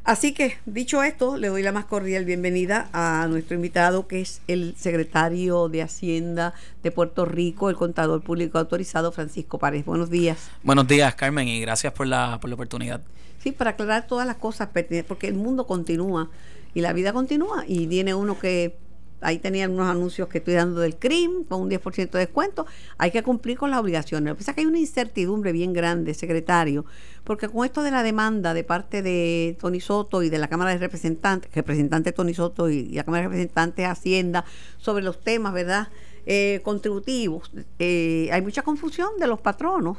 Así 0.04 0.34
que, 0.34 0.58
dicho 0.66 1.04
esto, 1.04 1.38
le 1.38 1.50
doy 1.50 1.62
la 1.62 1.72
más 1.72 1.86
cordial 1.86 2.26
bienvenida 2.26 2.90
a 2.92 3.28
nuestro 3.30 3.56
invitado, 3.56 4.08
que 4.08 4.22
es 4.22 4.42
el 4.48 4.74
secretario 4.76 5.70
de 5.70 5.84
Hacienda 5.84 6.56
de 6.82 6.90
Puerto 6.90 7.26
Rico, 7.26 7.70
el 7.70 7.76
contador 7.76 8.24
público 8.24 8.58
autorizado, 8.58 9.12
Francisco 9.12 9.60
Párez. 9.60 9.86
Buenos 9.86 10.10
días. 10.10 10.50
Buenos 10.64 10.88
días, 10.88 11.14
Carmen, 11.14 11.48
y 11.48 11.62
gracias 11.62 11.94
por 11.94 12.08
la, 12.08 12.40
por 12.42 12.50
la 12.50 12.56
oportunidad. 12.56 13.02
Sí, 13.44 13.52
para 13.52 13.72
aclarar 13.72 14.08
todas 14.08 14.26
las 14.26 14.38
cosas 14.38 14.70
pertinentes, 14.70 15.08
porque 15.08 15.28
el 15.28 15.36
mundo 15.36 15.68
continúa 15.68 16.32
y 16.74 16.82
la 16.82 16.94
vida 16.94 17.14
continúa 17.14 17.64
y 17.68 17.86
tiene 17.86 18.16
uno 18.16 18.40
que 18.40 18.76
ahí 19.22 19.40
tenían 19.40 19.72
unos 19.72 19.88
anuncios 19.88 20.28
que 20.28 20.40
estoy 20.40 20.56
dando 20.56 20.82
del 20.82 20.98
CRIM 20.98 21.46
con 21.46 21.62
un 21.62 21.70
10% 21.70 22.12
de 22.12 22.20
descuento. 22.20 22.66
Hay 22.98 23.12
que 23.12 23.24
cumplir 23.24 23.58
con 23.58 23.72
las 23.72 23.80
obligaciones. 23.80 24.30
Lo 24.30 24.36
que 24.36 24.40
pasa 24.40 24.54
que 24.54 24.62
hay 24.62 24.68
una 24.68 24.80
incertidumbre 24.80 25.52
bien 25.52 25.74
grande, 25.74 26.14
secretario, 26.14 26.86
porque 27.24 27.48
con 27.48 27.66
esto 27.66 27.84
de 27.84 27.92
la 27.92 28.04
demanda 28.04 28.54
de 28.54 28.64
parte 28.64 29.02
de 29.02 29.56
Tony 29.60 29.80
Soto 29.80 30.24
y 30.24 30.30
de 30.30 30.40
la 30.40 30.48
Cámara 30.48 30.72
de 30.72 30.80
Representantes, 30.80 31.52
representante 31.54 32.12
Tony 32.12 32.34
Soto 32.34 32.70
y, 32.70 32.90
la 32.90 33.04
Cámara 33.04 33.24
de 33.24 33.30
Representantes 33.30 33.88
Hacienda, 33.88 34.46
sobre 34.78 35.04
los 35.04 35.22
temas, 35.22 35.54
¿verdad? 35.54 35.90
Eh, 36.26 36.62
contributivos, 36.64 37.52
eh, 37.80 38.30
hay 38.32 38.42
mucha 38.42 38.62
confusión 38.62 39.10
de 39.20 39.26
los 39.28 39.42
patronos 39.42 39.98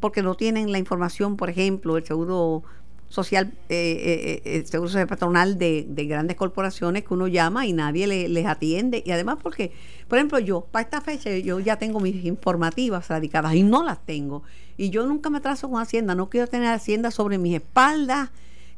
porque 0.00 0.22
no 0.22 0.34
tienen 0.34 0.72
la 0.72 0.78
información, 0.78 1.36
por 1.36 1.50
ejemplo, 1.50 1.96
el 1.96 2.04
seguro 2.04 2.64
social, 3.10 3.52
eh, 3.68 4.40
eh, 4.42 4.42
eh 4.44 4.66
seguro 4.66 4.88
social 4.88 5.08
patronal 5.08 5.58
de, 5.58 5.84
grandes 6.08 6.36
corporaciones 6.36 7.04
que 7.04 7.12
uno 7.12 7.26
llama 7.26 7.66
y 7.66 7.72
nadie 7.72 8.06
les 8.06 8.46
atiende. 8.46 9.02
Y 9.04 9.10
además 9.10 9.38
porque, 9.42 9.72
por 10.08 10.18
ejemplo, 10.18 10.38
yo, 10.38 10.62
para 10.70 10.84
esta 10.84 11.00
fecha, 11.02 11.30
yo 11.36 11.60
ya 11.60 11.76
tengo 11.76 12.00
mis 12.00 12.24
informativas 12.24 13.08
radicadas 13.08 13.54
y 13.54 13.64
no 13.64 13.82
las 13.82 14.04
tengo. 14.06 14.44
Y 14.78 14.90
yo 14.90 15.04
nunca 15.06 15.28
me 15.28 15.38
atraso 15.38 15.68
con 15.68 15.82
Hacienda, 15.82 16.14
no 16.14 16.30
quiero 16.30 16.46
tener 16.46 16.68
Hacienda 16.68 17.10
sobre 17.10 17.36
mis 17.36 17.56
espaldas. 17.56 18.30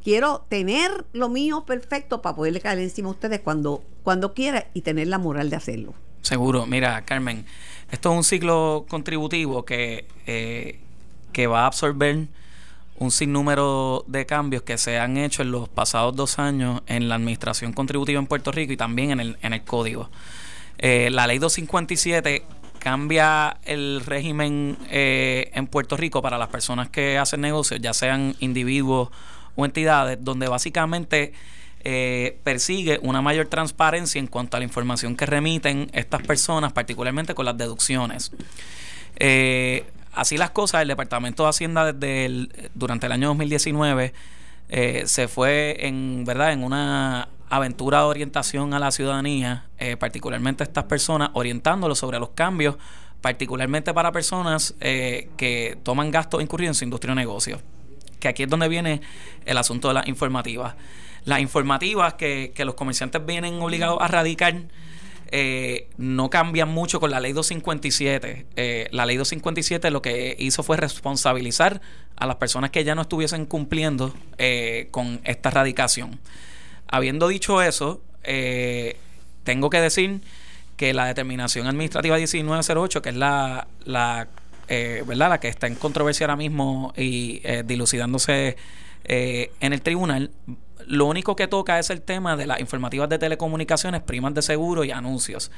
Quiero 0.02 0.44
tener 0.48 1.04
lo 1.12 1.28
mío 1.28 1.64
perfecto 1.64 2.22
para 2.22 2.34
poderle 2.34 2.60
caer 2.60 2.80
encima 2.80 3.08
a 3.08 3.12
ustedes 3.12 3.38
cuando, 3.38 3.84
cuando 4.02 4.34
quiera 4.34 4.66
y 4.74 4.80
tener 4.80 5.06
la 5.06 5.18
moral 5.18 5.48
de 5.48 5.54
hacerlo. 5.54 5.94
Seguro, 6.22 6.66
mira, 6.66 7.04
Carmen, 7.04 7.44
esto 7.90 8.10
es 8.10 8.16
un 8.16 8.24
ciclo 8.24 8.86
contributivo 8.88 9.64
que, 9.64 10.06
eh, 10.26 10.80
que 11.32 11.46
va 11.46 11.60
a 11.62 11.66
absorber 11.66 12.26
un 13.02 13.10
sinnúmero 13.10 14.04
de 14.06 14.26
cambios 14.26 14.62
que 14.62 14.78
se 14.78 14.98
han 14.98 15.16
hecho 15.16 15.42
en 15.42 15.50
los 15.50 15.68
pasados 15.68 16.14
dos 16.14 16.38
años 16.38 16.82
en 16.86 17.08
la 17.08 17.16
administración 17.16 17.72
contributiva 17.72 18.20
en 18.20 18.26
Puerto 18.26 18.52
Rico 18.52 18.72
y 18.72 18.76
también 18.76 19.10
en 19.10 19.20
el, 19.20 19.38
en 19.42 19.52
el 19.52 19.62
código. 19.62 20.08
Eh, 20.78 21.10
la 21.10 21.26
ley 21.26 21.38
257 21.38 22.44
cambia 22.78 23.58
el 23.64 24.02
régimen 24.04 24.76
eh, 24.90 25.50
en 25.54 25.66
Puerto 25.66 25.96
Rico 25.96 26.22
para 26.22 26.38
las 26.38 26.48
personas 26.48 26.88
que 26.88 27.18
hacen 27.18 27.40
negocios, 27.40 27.80
ya 27.80 27.92
sean 27.92 28.36
individuos 28.38 29.10
o 29.56 29.64
entidades, 29.64 30.18
donde 30.20 30.48
básicamente 30.48 31.32
eh, 31.84 32.38
persigue 32.44 33.00
una 33.02 33.20
mayor 33.20 33.46
transparencia 33.46 34.18
en 34.20 34.28
cuanto 34.28 34.56
a 34.56 34.60
la 34.60 34.64
información 34.64 35.16
que 35.16 35.26
remiten 35.26 35.90
estas 35.92 36.22
personas, 36.22 36.72
particularmente 36.72 37.34
con 37.34 37.46
las 37.46 37.58
deducciones. 37.58 38.30
Así 40.12 40.36
las 40.36 40.50
cosas, 40.50 40.82
el 40.82 40.88
Departamento 40.88 41.44
de 41.44 41.48
Hacienda 41.48 41.92
desde 41.92 42.48
durante 42.74 43.06
el 43.06 43.12
año 43.12 43.28
2019 43.28 44.12
eh, 44.68 45.02
se 45.06 45.28
fue 45.28 45.86
en 45.86 46.24
verdad 46.24 46.52
en 46.52 46.64
una 46.64 47.28
aventura 47.50 47.98
de 47.98 48.04
orientación 48.04 48.72
a 48.72 48.78
la 48.78 48.90
ciudadanía, 48.90 49.66
eh, 49.78 49.98
particularmente 49.98 50.62
a 50.62 50.66
estas 50.66 50.84
personas, 50.84 51.28
orientándolos 51.34 51.98
sobre 51.98 52.18
los 52.18 52.30
cambios, 52.30 52.76
particularmente 53.20 53.92
para 53.92 54.10
personas 54.12 54.74
eh, 54.80 55.28
que 55.36 55.76
toman 55.82 56.10
gastos 56.10 56.42
incurridos 56.42 56.76
en 56.76 56.78
su 56.78 56.84
industria 56.84 57.12
o 57.12 57.14
negocio. 57.14 57.60
Que 58.18 58.28
aquí 58.28 58.44
es 58.44 58.48
donde 58.48 58.68
viene 58.68 59.02
el 59.44 59.58
asunto 59.58 59.88
de 59.88 59.94
las 59.94 60.08
informativas. 60.08 60.74
Las 61.26 61.40
informativas 61.40 62.14
que, 62.14 62.52
que 62.54 62.64
los 62.64 62.74
comerciantes 62.74 63.24
vienen 63.26 63.60
obligados 63.60 63.98
a 64.00 64.08
radicar 64.08 64.54
eh, 65.34 65.88
no 65.96 66.28
cambian 66.28 66.68
mucho 66.68 67.00
con 67.00 67.10
la 67.10 67.18
ley 67.18 67.32
257. 67.32 68.46
Eh, 68.54 68.88
la 68.92 69.06
ley 69.06 69.16
257 69.16 69.90
lo 69.90 70.02
que 70.02 70.36
hizo 70.38 70.62
fue 70.62 70.76
responsabilizar 70.76 71.80
a 72.16 72.26
las 72.26 72.36
personas 72.36 72.70
que 72.70 72.84
ya 72.84 72.94
no 72.94 73.00
estuviesen 73.00 73.46
cumpliendo 73.46 74.14
eh, 74.36 74.88
con 74.90 75.22
esta 75.24 75.48
radicación. 75.48 76.20
Habiendo 76.86 77.28
dicho 77.28 77.62
eso, 77.62 78.02
tengo 79.42 79.70
que 79.70 79.80
decir 79.80 80.20
que 80.76 80.92
la 80.92 81.06
determinación 81.06 81.66
administrativa 81.66 82.16
1908, 82.16 83.00
que 83.00 83.08
es 83.08 83.16
la, 83.16 83.66
la 83.86 84.28
¿verdad? 84.68 85.30
la 85.30 85.40
que 85.40 85.48
está 85.48 85.66
en 85.66 85.76
controversia 85.76 86.26
ahora 86.26 86.36
mismo 86.36 86.92
y 86.94 87.40
dilucidándose 87.64 88.58
en 89.04 89.72
el 89.72 89.80
tribunal, 89.80 90.30
lo 90.92 91.06
único 91.06 91.34
que 91.36 91.48
toca 91.48 91.78
es 91.78 91.88
el 91.88 92.02
tema 92.02 92.36
de 92.36 92.46
las 92.46 92.60
informativas 92.60 93.08
de 93.08 93.18
telecomunicaciones, 93.18 94.02
primas 94.02 94.34
de 94.34 94.42
seguro 94.42 94.84
y 94.84 94.90
anuncios. 94.90 95.50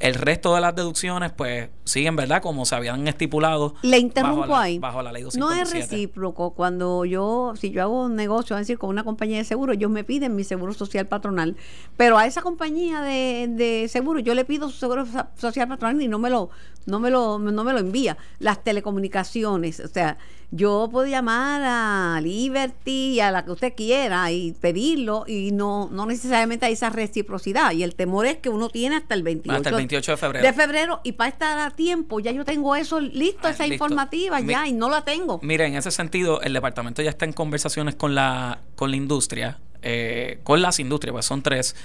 El 0.00 0.14
resto 0.14 0.52
de 0.52 0.60
las 0.60 0.74
deducciones, 0.74 1.30
pues, 1.30 1.68
siguen, 1.84 2.16
¿verdad? 2.16 2.42
Como 2.42 2.64
se 2.64 2.74
habían 2.74 3.06
estipulado. 3.06 3.76
Le 3.82 3.98
interrumpo 3.98 4.56
ahí. 4.56 4.80
Bajo 4.80 5.00
la 5.00 5.12
ley 5.12 5.22
257. 5.22 5.38
No 5.38 5.52
es 5.52 5.88
recíproco. 5.90 6.54
Cuando 6.54 7.04
yo, 7.04 7.52
si 7.56 7.70
yo 7.70 7.82
hago 7.82 8.02
un 8.06 8.16
negocio, 8.16 8.56
es 8.56 8.62
decir, 8.62 8.78
con 8.78 8.90
una 8.90 9.04
compañía 9.04 9.38
de 9.38 9.44
seguro, 9.44 9.74
ellos 9.74 9.92
me 9.92 10.02
piden 10.02 10.34
mi 10.34 10.42
seguro 10.42 10.74
social 10.74 11.06
patronal. 11.06 11.54
Pero 11.96 12.18
a 12.18 12.26
esa 12.26 12.42
compañía 12.42 13.00
de, 13.00 13.46
de 13.48 13.86
seguro, 13.86 14.18
yo 14.18 14.34
le 14.34 14.44
pido 14.44 14.68
su 14.70 14.76
seguro 14.76 15.06
social 15.36 15.68
patronal 15.68 16.02
y 16.02 16.08
no 16.08 16.18
me 16.18 16.30
lo, 16.30 16.50
no 16.86 17.00
me 17.00 17.10
lo, 17.10 17.38
no 17.38 17.64
me 17.64 17.72
lo 17.72 17.78
envía. 17.78 18.16
Las 18.38 18.62
telecomunicaciones, 18.64 19.80
o 19.80 19.88
sea, 19.88 20.18
yo 20.52 20.88
puedo 20.90 21.06
llamar 21.06 21.62
a 21.64 22.20
Liberty 22.20 23.12
y 23.14 23.20
a 23.20 23.30
la 23.30 23.44
que 23.44 23.52
usted 23.52 23.72
quiera 23.76 24.30
y 24.32 24.52
pedirlo 24.52 25.24
y 25.28 25.52
no, 25.52 25.88
no 25.92 26.06
necesariamente 26.06 26.66
hay 26.66 26.72
esa 26.72 26.90
reciprocidad. 26.90 27.70
Y 27.72 27.84
el 27.84 27.94
temor 27.94 28.26
es 28.26 28.38
que 28.38 28.48
uno 28.48 28.68
tiene 28.68 28.96
hasta 28.96 29.14
el 29.14 29.22
28, 29.22 29.56
Hasta 29.56 29.68
el 29.70 29.76
28 29.76 30.10
de 30.12 30.16
febrero. 30.16 30.46
de 30.46 30.52
febrero 30.52 31.00
y 31.04 31.12
para 31.12 31.30
estar 31.30 31.58
a 31.58 31.70
tiempo 31.70 32.18
ya 32.20 32.32
yo 32.32 32.44
tengo 32.44 32.74
eso 32.74 32.98
listo, 33.00 33.46
Ah, 33.46 33.50
esa 33.50 33.66
listo. 33.66 33.84
informativa 33.84 34.40
Mi- 34.40 34.52
ya 34.52 34.66
y 34.66 34.72
no 34.72 34.88
la 34.90 35.04
tengo. 35.04 35.38
Mira, 35.42 35.66
en 35.66 35.76
ese 35.76 35.90
sentido, 35.92 36.40
el 36.42 36.52
departamento 36.52 37.00
ya 37.02 37.10
está 37.10 37.24
en 37.26 37.32
conversaciones 37.32 37.94
con 37.94 38.14
la, 38.16 38.58
con 38.74 38.90
la 38.90 38.96
industria, 38.96 39.58
eh, 39.82 40.40
con 40.42 40.60
las 40.62 40.80
industrias, 40.80 41.12
pues 41.12 41.26
son 41.26 41.42
tres, 41.42 41.76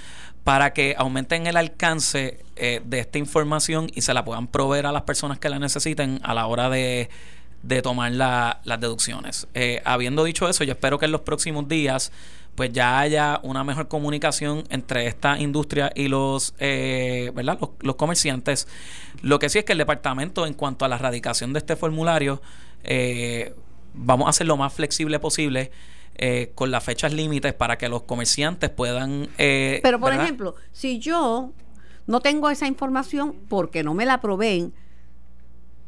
para 0.46 0.72
que 0.74 0.96
aumenten 0.98 1.48
el 1.48 1.58
alcance 1.58 2.46
eh, 2.56 2.80
de 2.86 3.00
esta 3.00 3.18
información 3.18 3.90
y 3.94 4.02
se 4.02 4.14
la 4.14 4.24
puedan 4.24 4.48
proveer 4.48 4.86
a 4.86 4.92
las 4.94 5.02
personas 5.02 5.40
que 5.40 5.50
la 5.50 5.60
necesiten 5.60 6.20
a 6.24 6.34
la 6.36 6.46
hora 6.46 6.70
de, 6.70 7.10
de 7.64 7.82
tomar 7.82 8.12
la- 8.12 8.62
las 8.64 8.80
deducciones. 8.80 9.48
Eh, 9.56 9.82
habiendo 9.86 10.24
dicho 10.24 10.48
eso, 10.48 10.64
yo 10.64 10.74
espero 10.74 11.00
que 11.00 11.06
en 11.06 11.12
los 11.12 11.22
próximos 11.22 11.68
días 11.68 12.12
pues 12.54 12.72
ya 12.72 13.00
haya 13.00 13.40
una 13.44 13.64
mejor 13.66 13.88
comunicación 13.90 14.64
entre 14.70 15.08
esta 15.08 15.38
industria 15.40 15.92
y 15.94 16.08
los, 16.08 16.54
eh, 16.60 17.32
¿verdad? 17.36 17.58
Los, 17.60 17.72
los 17.82 17.96
comerciantes. 17.96 18.68
Lo 19.24 19.40
que 19.40 19.50
sí 19.50 19.58
es 19.58 19.66
que 19.66 19.74
el 19.74 19.80
departamento, 19.80 20.46
en 20.46 20.54
cuanto 20.54 20.86
a 20.86 20.88
la 20.88 20.98
radicación 20.98 21.52
de 21.54 21.60
este 21.60 21.76
formulario, 21.76 22.42
eh, 22.84 23.54
vamos 23.96 24.28
a 24.28 24.30
hacer 24.30 24.46
lo 24.48 24.56
más 24.58 24.72
flexible 24.74 25.20
posible 25.20 25.72
eh, 26.18 26.52
con 26.56 26.72
las 26.72 26.84
fechas 26.84 27.14
límites 27.14 27.54
para 27.54 27.78
que 27.78 27.90
los 27.90 28.04
comerciantes 28.04 28.70
puedan... 28.70 29.28
eh, 29.38 29.80
Pero, 29.84 30.00
por 30.00 30.10
¿verdad? 30.12 30.26
ejemplo, 30.26 30.56
si 30.72 31.00
yo 31.00 31.52
no 32.08 32.20
tengo 32.22 32.50
esa 32.50 32.68
información 32.68 33.36
porque 33.50 33.84
no 33.84 33.94
me 33.94 34.06
la 34.06 34.22
proveen, 34.22 34.74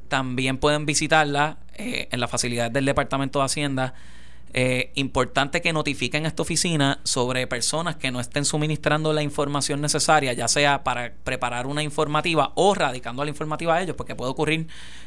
También 0.09 0.59
pueden 0.59 0.85
visitarla 0.87 1.59
eh, 1.77 2.09
en 2.11 2.21
las 2.21 2.31
facilidades 2.31 2.73
del 2.73 2.85
Departamento 2.85 3.39
de 3.39 3.45
Hacienda. 3.47 3.95
Eh, 4.55 4.91
importante 4.97 5.63
que 5.63 5.73
notifiquen 5.73 6.27
a 6.27 6.29
esta 6.29 6.43
oficina 6.43 7.01
sobre 7.05 7.47
personas 7.47 7.97
que 7.97 8.11
no 8.11 8.21
estén 8.21 8.45
suministrando 8.45 9.15
la 9.15 9.23
información 9.23 9.81
necesaria, 9.81 10.35
ya 10.35 10.47
sea 10.47 10.85
para 10.85 11.15
preparar 11.25 11.67
una 11.67 11.83
informativa 11.83 12.53
o 12.55 12.75
radicando 12.75 13.25
la 13.25 13.31
informativa 13.31 13.77
a 13.77 13.83
ellos, 13.83 13.97
porque 13.97 14.15
puede 14.15 14.31
ocurrir 14.31 14.67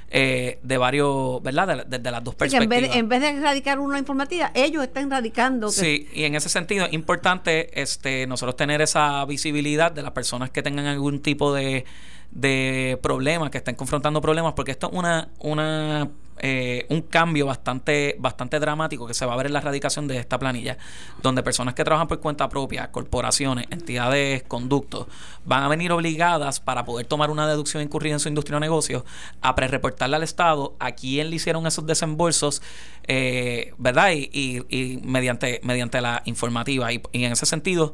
eh, 0.09 0.57
de 0.63 0.77
varios, 0.79 1.43
¿verdad? 1.43 1.85
De- 1.85 1.97
Desde 1.99 2.09
las 2.11 2.23
dos 2.23 2.33
Sí, 2.33 2.37
que 2.39 2.45
en, 2.45 2.51
perspectivas. 2.69 2.89
vez, 2.89 2.95
en 2.97 3.09
vez 3.09 3.21
de 3.21 3.39
radicar 3.39 3.79
una 3.79 3.99
informativa, 3.99 4.51
ellos 4.55 4.83
están 4.83 5.11
radicando. 5.11 5.67
que- 5.67 5.73
Sí, 5.73 6.09
y 6.13 6.23
en 6.23 6.33
ese 6.33 6.49
sentido 6.49 6.85
es 6.87 6.93
importante 6.93 7.79
este, 7.81 8.25
nosotros 8.25 8.55
tener 8.55 8.81
esa 8.81 9.23
visibilidad 9.25 9.91
de 9.91 10.01
las 10.01 10.11
personas 10.11 10.49
que 10.49 10.63
tengan 10.63 10.87
algún 10.87 11.21
tipo 11.21 11.53
de, 11.53 11.85
de 12.31 12.97
problema, 13.01 13.51
que 13.51 13.59
estén 13.59 13.75
confrontando 13.75 14.21
problemas, 14.21 14.53
porque 14.53 14.71
esto 14.71 14.87
es 14.91 14.93
una, 14.97 15.29
una 15.39 16.09
eh, 16.39 16.85
un 16.89 17.01
cambio 17.01 17.45
bastante, 17.45 18.15
bastante 18.19 18.59
dramático 18.59 19.07
que 19.07 19.13
se 19.13 19.25
va 19.25 19.33
a 19.33 19.37
ver 19.37 19.45
en 19.47 19.53
la 19.53 19.59
erradicación 19.59 20.07
de 20.07 20.17
esta 20.17 20.37
planilla, 20.37 20.77
donde 21.21 21.43
personas 21.43 21.73
que 21.75 21.83
trabajan 21.83 22.07
por 22.07 22.19
cuenta 22.19 22.49
propia, 22.49 22.91
corporaciones, 22.91 23.67
entidades, 23.69 24.43
conductos, 24.43 25.07
van 25.45 25.63
a 25.63 25.67
venir 25.67 25.91
obligadas 25.91 26.59
para 26.59 26.83
poder 26.85 27.05
tomar 27.05 27.29
una 27.29 27.47
deducción 27.47 27.81
incurrida 27.83 28.13
en 28.13 28.19
su 28.19 28.27
industria 28.27 28.57
o 28.57 28.59
negocio 28.59 29.05
a 29.41 29.55
pre-reportarle 29.55 30.15
al 30.17 30.23
Estado 30.23 30.75
a 30.79 30.91
quién 30.91 31.29
le 31.29 31.37
hicieron 31.37 31.65
esos 31.67 31.85
desembolsos, 31.85 32.61
eh, 33.07 33.73
¿verdad? 33.77 34.11
Y, 34.11 34.29
y- 34.33 34.65
y 34.69 34.97
mediante, 35.03 35.59
mediante 35.63 36.01
la 36.01 36.21
informativa. 36.25 36.91
Y, 36.91 37.01
y 37.11 37.23
en 37.25 37.31
ese 37.33 37.45
sentido, 37.45 37.93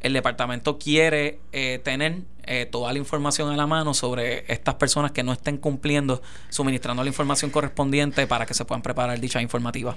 el 0.00 0.12
departamento 0.12 0.78
quiere 0.78 1.40
eh, 1.52 1.80
tener 1.82 2.22
eh, 2.44 2.66
toda 2.66 2.92
la 2.92 2.98
información 2.98 3.50
a 3.50 3.56
la 3.56 3.66
mano 3.66 3.94
sobre 3.94 4.50
estas 4.52 4.74
personas 4.74 5.12
que 5.12 5.22
no 5.22 5.32
estén 5.32 5.58
cumpliendo, 5.58 6.22
suministrando 6.48 7.02
la 7.02 7.08
información 7.08 7.50
correspondiente 7.50 8.26
para 8.26 8.46
que 8.46 8.54
se 8.54 8.64
puedan 8.64 8.82
preparar 8.82 9.20
dicha 9.20 9.40
informativa. 9.42 9.96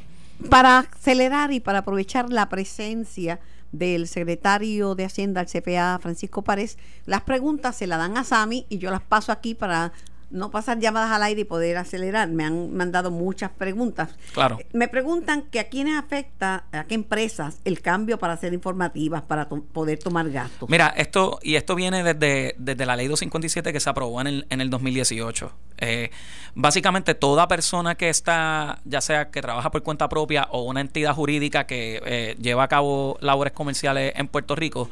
Para 0.50 0.80
acelerar 0.80 1.52
y 1.52 1.60
para 1.60 1.80
aprovechar 1.80 2.30
la 2.30 2.50
presencia 2.50 3.40
del 3.72 4.08
secretario 4.08 4.94
de 4.94 5.06
Hacienda, 5.06 5.42
el 5.42 5.48
CPA, 5.48 6.00
Francisco 6.00 6.44
Párez, 6.44 6.78
las 7.06 7.22
preguntas 7.22 7.76
se 7.76 7.88
las 7.88 7.98
dan 7.98 8.18
a 8.18 8.24
Sami 8.24 8.66
y 8.70 8.78
yo 8.78 8.92
las 8.92 9.02
paso 9.02 9.32
aquí 9.32 9.56
para 9.56 9.94
no 10.34 10.52
pasar 10.52 10.80
llamadas 10.80 11.12
al 11.12 11.24
aire 11.24 11.42
y 11.42 11.44
poder 11.46 11.78
acelerar. 11.78 12.28
Me 12.28 12.44
han 12.44 12.76
mandado 12.76 13.12
muchas 13.12 13.52
preguntas. 13.52 14.10
Claro. 14.34 14.60
Me 14.74 14.88
preguntan 14.90 15.44
que 15.44 15.60
a 15.62 15.70
quiénes 15.70 15.98
afecta, 15.98 16.66
a 16.72 16.84
qué 16.84 16.96
empresas, 16.96 17.60
el 17.64 17.82
cambio 17.82 18.18
para 18.20 18.34
hacer 18.34 18.52
informativas, 18.54 19.22
para 19.22 19.48
to- 19.48 19.64
poder 19.72 20.00
tomar 20.00 20.30
gastos. 20.30 20.70
Mira, 20.70 20.88
esto 20.98 21.40
y 21.42 21.56
esto 21.56 21.76
viene 21.76 22.04
desde, 22.04 22.56
desde 22.58 22.86
la 22.86 22.96
ley 22.98 23.08
257 23.08 23.72
que 23.72 23.80
se 23.80 23.90
aprobó 23.90 24.20
en 24.22 24.28
el, 24.28 24.48
en 24.50 24.60
el 24.60 24.70
2018. 24.70 25.52
Eh, 25.78 26.12
básicamente 26.56 27.16
toda 27.16 27.48
persona 27.48 27.96
que 27.96 28.10
está, 28.10 28.80
ya 28.86 29.02
sea 29.02 29.30
que 29.32 29.42
trabaja 29.42 29.72
por 29.72 29.84
cuenta 29.84 30.08
propia 30.10 30.48
o 30.52 30.64
una 30.64 30.82
entidad 30.82 31.14
jurídica 31.14 31.66
que 31.66 32.02
eh, 32.06 32.36
lleva 32.40 32.64
a 32.64 32.68
cabo 32.68 33.18
labores 33.22 33.54
comerciales 33.54 34.14
en 34.16 34.28
Puerto 34.28 34.56
Rico, 34.56 34.90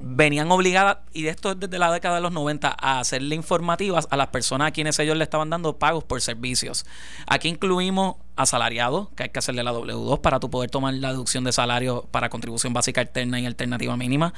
venían 0.00 0.50
obligadas, 0.50 0.98
y 1.12 1.26
esto 1.26 1.52
es 1.52 1.60
desde 1.60 1.78
la 1.78 1.92
década 1.92 2.16
de 2.16 2.20
los 2.22 2.32
90, 2.32 2.74
a 2.78 3.00
hacerle 3.00 3.34
informativas 3.34 4.08
a 4.10 4.16
las 4.16 4.28
personas 4.28 4.68
a 4.68 4.70
quienes 4.70 4.98
ellos 4.98 5.16
le 5.16 5.24
estaban 5.24 5.50
dando 5.50 5.78
pagos 5.78 6.04
por 6.04 6.20
servicios. 6.20 6.86
Aquí 7.26 7.48
incluimos 7.48 8.16
asalariados, 8.36 9.08
que 9.16 9.24
hay 9.24 9.28
que 9.28 9.38
hacerle 9.38 9.62
la 9.62 9.72
W2 9.72 10.20
para 10.20 10.40
tu 10.40 10.50
poder 10.50 10.70
tomar 10.70 10.94
la 10.94 11.10
deducción 11.10 11.44
de 11.44 11.52
salario 11.52 12.08
para 12.10 12.30
contribución 12.30 12.72
básica 12.72 13.00
alterna 13.00 13.38
y 13.38 13.46
alternativa 13.46 13.96
mínima. 13.96 14.32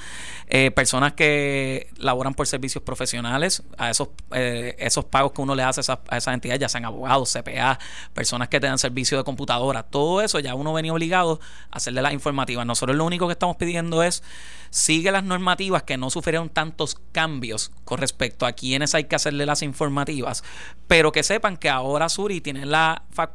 Eh, 0.48 0.70
personas 0.72 1.12
que 1.12 1.88
laboran 1.98 2.34
por 2.34 2.46
servicios 2.46 2.82
profesionales, 2.82 3.62
a 3.78 3.90
esos, 3.90 4.08
eh, 4.32 4.74
esos 4.78 5.04
pagos 5.04 5.32
que 5.32 5.40
uno 5.42 5.54
le 5.54 5.62
hace 5.62 5.80
a 5.80 5.82
esas, 5.82 5.98
a 6.08 6.16
esas 6.16 6.34
entidades, 6.34 6.60
ya 6.60 6.68
sean 6.68 6.84
abogados, 6.84 7.32
CPA, 7.32 7.78
personas 8.12 8.48
que 8.48 8.58
te 8.60 8.66
dan 8.66 8.78
servicio 8.78 9.16
de 9.18 9.24
computadora, 9.24 9.82
todo 9.84 10.20
eso 10.20 10.40
ya 10.40 10.54
uno 10.54 10.72
venía 10.72 10.92
obligado 10.92 11.40
a 11.70 11.76
hacerle 11.76 12.02
las 12.02 12.12
informativas. 12.12 12.66
Nosotros 12.66 12.96
lo 12.96 13.04
único 13.04 13.26
que 13.28 13.32
estamos 13.32 13.56
pidiendo 13.56 14.02
es 14.02 14.22
sigue 14.70 15.12
las 15.12 15.22
normativas 15.22 15.82
que 15.82 15.98
no 15.98 16.08
sufrieron 16.08 16.48
tantos 16.48 16.96
cambios 17.12 17.70
con 17.84 17.98
respecto 17.98 18.46
a 18.46 18.52
quienes 18.52 18.94
hay 18.94 19.04
que 19.04 19.14
hacerle 19.16 19.44
las 19.44 19.62
informativas, 19.62 20.42
pero 20.88 21.12
que 21.12 21.22
sepan 21.22 21.56
que 21.58 21.68
ahora 21.68 22.08
Suri 22.08 22.40
tiene 22.40 22.64
la, 22.64 23.02
fac- 23.14 23.32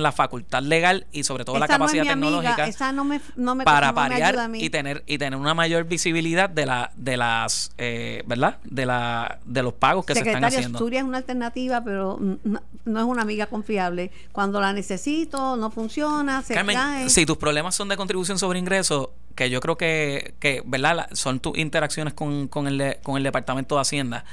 tienen 0.00 0.02
la 0.02 0.12
facultad 0.12 0.62
legal 0.62 1.06
y 1.12 1.24
sobre 1.24 1.44
todo 1.44 1.58
la 1.58 1.66
Esa 1.66 1.78
no 1.78 1.84
es 1.84 1.90
capacidad 1.92 2.12
amiga, 2.12 2.28
tecnológica 2.28 2.66
esa 2.66 2.92
no 2.92 3.04
me, 3.04 3.20
no 3.36 3.54
me, 3.54 3.64
para 3.64 3.88
me 3.88 3.94
parear 3.94 4.50
y 4.54 4.70
tener 4.70 5.02
y 5.06 5.18
tener 5.18 5.38
una 5.38 5.54
mayor 5.54 5.84
visibilidad 5.84 6.48
de 6.48 6.66
la 6.66 6.92
de 6.96 7.16
las 7.16 7.72
eh, 7.78 8.22
verdad 8.26 8.58
de 8.64 8.86
la 8.86 9.38
de 9.44 9.62
los 9.62 9.74
pagos 9.74 10.04
que 10.04 10.14
se 10.14 10.20
están 10.20 10.34
Secretario, 10.34 10.58
haciendo 10.58 10.78
Asturias 10.78 11.02
es 11.02 11.08
una 11.08 11.18
alternativa, 11.18 11.82
pero 11.84 12.18
no, 12.20 12.62
no 12.84 13.00
es 13.00 13.04
una 13.04 13.22
amiga 13.22 13.46
confiable. 13.46 14.10
Cuando 14.32 14.60
la 14.60 14.72
necesito, 14.72 15.56
no 15.56 15.70
funciona, 15.70 16.42
se 16.42 16.54
Carmen, 16.54 16.76
cae. 16.76 17.10
si 17.10 17.26
tus 17.26 17.36
problemas 17.36 17.74
son 17.74 17.88
de 17.88 17.96
contribución 17.96 18.38
sobre 18.38 18.58
ingresos, 18.58 19.08
que 19.34 19.50
yo 19.50 19.60
creo 19.60 19.76
que, 19.76 20.34
que 20.38 20.62
¿verdad? 20.64 21.08
Son 21.12 21.40
tus 21.40 21.56
interacciones 21.58 22.14
con, 22.14 22.48
con, 22.48 22.66
el, 22.66 22.98
con 23.02 23.16
el 23.16 23.22
Departamento 23.22 23.76
de 23.76 23.80
Hacienda, 23.80 24.24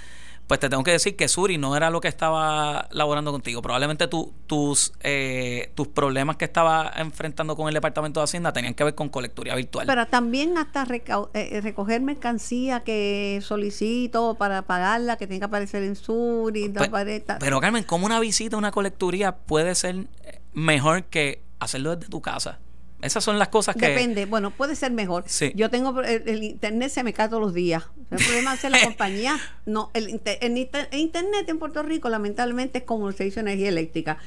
pues 0.47 0.60
te 0.62 0.69
tengo 0.69 0.83
que 0.83 0.91
decir 0.91 1.15
que 1.17 1.27
Suri 1.27 1.57
no 1.57 1.75
era 1.75 1.89
lo 1.89 1.99
que 1.99 2.07
estaba 2.07 2.88
laborando 2.91 3.31
contigo. 3.33 3.62
Probablemente 3.62 4.07
tu- 4.07 4.33
tus, 4.47 4.93
eh, 5.01 5.71
tus 5.75 5.89
problemas 5.89 6.38
que 6.38 6.45
estaba 6.45 6.91
enfrentando 6.95 7.55
con 7.57 7.67
el 7.67 7.73
Departamento 7.73 8.21
de 8.21 8.23
Hacienda 8.23 8.53
tenían 8.53 8.73
que 8.73 8.83
ver 8.86 8.95
con 8.95 9.10
colecturía 9.10 9.55
virtual. 9.55 9.86
Pero 9.88 10.05
también 10.07 10.57
hasta 10.57 10.86
recau- 10.86 11.29
eh, 11.33 11.60
recoger 11.62 11.99
mercancía 12.01 12.79
que 12.83 13.39
solicito 13.43 14.36
para 14.36 14.62
pagarla, 14.62 15.17
que 15.17 15.27
tenga 15.27 15.39
que 15.39 15.45
aparecer 15.45 15.83
en 15.83 15.95
Suri, 15.97 16.69
Pues, 16.69 16.89
pero 17.39 17.60
Carmen, 17.60 17.83
¿cómo 17.83 18.05
una 18.05 18.19
visita 18.19 18.55
a 18.55 18.60
una 18.60 18.71
colecturía 18.71 19.36
puede 19.36 19.75
ser 19.75 20.07
eh, 20.23 20.39
mejor 20.53 21.03
que 21.05 21.41
hacerlo 21.60 21.95
desde 21.95 22.10
tu 22.10 22.21
casa? 22.21 22.60
Esas 23.01 23.23
son 23.23 23.38
las 23.38 23.49
cosas 23.49 23.75
que... 23.75 23.89
Depende, 23.89 24.25
bueno, 24.25 24.51
puede 24.51 24.75
ser 24.75 24.91
mejor. 24.91 25.23
Sí. 25.27 25.51
Yo 25.55 25.69
tengo 25.69 26.01
el, 26.01 26.27
el 26.27 26.43
internet 26.43 26.89
se 26.89 27.03
me 27.03 27.13
cae 27.13 27.29
todos 27.29 27.41
los 27.41 27.53
días. 27.53 27.83
El 28.10 28.17
problema 28.17 28.55
es 28.55 28.63
la 28.63 28.81
compañía. 28.83 29.39
No, 29.65 29.91
el, 29.93 30.19
el 30.25 30.69
el 30.91 30.99
internet 30.99 31.47
en 31.47 31.60
Puerto 31.60 31.83
Rico 31.83 32.10
lamentablemente 32.10 32.79
es 32.79 32.83
como 32.86 33.07
el 33.10 33.15
servicio 33.15 33.43
de 33.43 33.51
energía 33.51 33.69
eléctrica. 33.69 34.17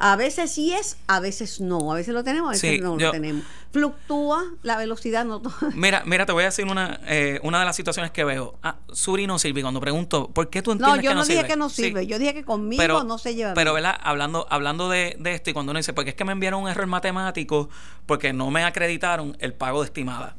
A 0.00 0.14
veces 0.16 0.52
sí 0.52 0.72
es, 0.72 0.96
a 1.08 1.18
veces 1.20 1.60
no. 1.60 1.92
A 1.92 1.96
veces 1.96 2.14
lo 2.14 2.22
tenemos, 2.22 2.48
a 2.48 2.52
veces 2.52 2.70
Sí, 2.76 2.78
no 2.80 2.96
yo- 2.98 3.06
lo 3.06 3.12
tenemos. 3.12 3.44
Fluctúa 3.72 4.44
la 4.62 4.76
velocidad, 4.76 5.24
no 5.24 5.42
Mira, 5.74 6.02
mira, 6.06 6.24
te 6.24 6.32
voy 6.32 6.42
a 6.42 6.46
decir 6.46 6.64
una, 6.66 7.00
eh, 7.06 7.38
una 7.42 7.58
de 7.58 7.64
las 7.66 7.76
situaciones 7.76 8.10
que 8.12 8.24
veo. 8.24 8.58
Ah, 8.62 8.76
Suri 8.92 9.26
no 9.26 9.38
sirve. 9.38 9.60
Cuando 9.62 9.80
pregunto, 9.80 10.30
¿por 10.30 10.48
qué 10.50 10.62
tú 10.62 10.70
No, 10.74 10.94
entiendes 10.94 11.04
yo 11.04 11.10
que 11.10 11.14
no, 11.14 11.20
no 11.20 11.26
dije 11.26 11.36
sirve? 11.40 11.48
que 11.48 11.56
no 11.56 11.68
Sí. 11.68 11.82
sirve. 11.82 12.06
Yo 12.06 12.18
dije 12.18 12.32
que 12.34 12.44
conmigo 12.44 13.04
no 13.04 13.18
se 13.18 13.34
lleva 13.34 13.54
Pero, 13.54 13.72
bien. 13.74 13.84
¿verdad? 13.84 14.00
Hablando, 14.02 14.46
hablando 14.50 14.88
de, 14.88 15.16
de 15.18 15.34
esto, 15.34 15.50
y 15.50 15.52
cuando 15.52 15.70
uno 15.72 15.78
dice, 15.78 15.92
porque 15.92 16.10
es 16.10 16.16
que 16.16 16.24
me 16.24 16.32
enviaron 16.32 16.62
un 16.62 16.68
error 16.68 16.86
matemático 16.86 17.68
porque 18.06 18.32
no 18.32 18.50
me 18.50 18.64
acreditaron 18.64 19.36
el 19.40 19.52
pago 19.52 19.80
de 19.82 19.86
estimada. 19.86 20.36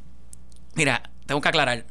Mira, 0.75 1.11
tengo 1.25 1.41
que 1.41 1.49
aclarar. 1.49 1.85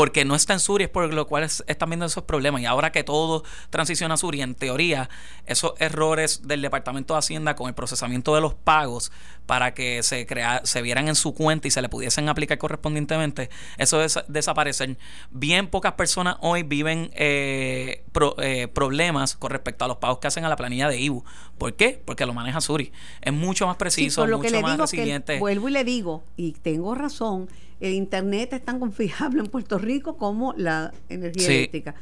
Porque 0.00 0.24
no 0.24 0.34
está 0.34 0.54
en 0.54 0.60
Suri, 0.60 0.84
es 0.84 0.88
por 0.90 1.12
lo 1.12 1.26
cual 1.26 1.44
es- 1.44 1.62
están 1.66 1.90
viendo 1.90 2.06
esos 2.06 2.22
problemas. 2.24 2.62
Y 2.62 2.64
ahora 2.64 2.90
que 2.90 3.04
todo 3.04 3.44
transiciona 3.68 4.14
a 4.14 4.16
Suri, 4.16 4.40
en 4.40 4.54
teoría, 4.54 5.10
esos 5.44 5.74
errores 5.78 6.48
del 6.48 6.62
Departamento 6.62 7.12
de 7.12 7.18
Hacienda 7.18 7.54
con 7.54 7.68
el 7.68 7.74
procesamiento 7.74 8.34
de 8.34 8.40
los 8.40 8.54
pagos 8.54 9.12
para 9.44 9.74
que 9.74 10.02
se 10.02 10.24
crea, 10.24 10.62
se 10.64 10.80
vieran 10.80 11.08
en 11.08 11.16
su 11.16 11.34
cuenta 11.34 11.68
y 11.68 11.70
se 11.70 11.82
le 11.82 11.90
pudiesen 11.90 12.30
aplicar 12.30 12.56
correspondientemente, 12.56 13.50
eso 13.76 14.02
es 14.02 14.18
desaparecer. 14.26 14.96
Bien 15.32 15.66
pocas 15.68 15.92
personas 15.92 16.36
hoy 16.40 16.62
viven 16.62 17.10
eh, 17.12 18.02
pro- 18.12 18.36
eh, 18.40 18.68
problemas 18.68 19.36
con 19.36 19.50
respecto 19.50 19.84
a 19.84 19.88
los 19.88 19.98
pagos 19.98 20.18
que 20.18 20.28
hacen 20.28 20.46
a 20.46 20.48
la 20.48 20.56
planilla 20.56 20.88
de 20.88 20.98
IBU. 20.98 21.24
¿Por 21.58 21.74
qué? 21.74 22.00
Porque 22.06 22.24
lo 22.24 22.32
maneja 22.32 22.62
Suri. 22.62 22.90
Es 23.20 23.34
mucho 23.34 23.66
más 23.66 23.74
Sí, 23.74 23.78
preciso, 23.80 24.22
por 24.22 24.30
lo 24.30 24.38
mucho 24.38 24.46
que 24.48 24.56
le 24.56 24.62
más 24.62 24.72
digo 24.72 24.86
que 24.86 24.96
resiliente. 24.96 25.38
vuelvo 25.38 25.68
y 25.68 25.72
le 25.72 25.84
digo, 25.84 26.24
y 26.38 26.52
tengo 26.52 26.94
razón, 26.94 27.50
el 27.80 27.92
internet 27.94 28.52
es 28.52 28.64
tan 28.64 28.78
confiable 28.80 29.40
en 29.40 29.46
Puerto 29.46 29.78
Rico 29.78 30.16
como 30.16 30.52
la 30.56 30.92
energía 31.08 31.46
Sí. 31.46 31.52
eléctrica. 31.54 31.94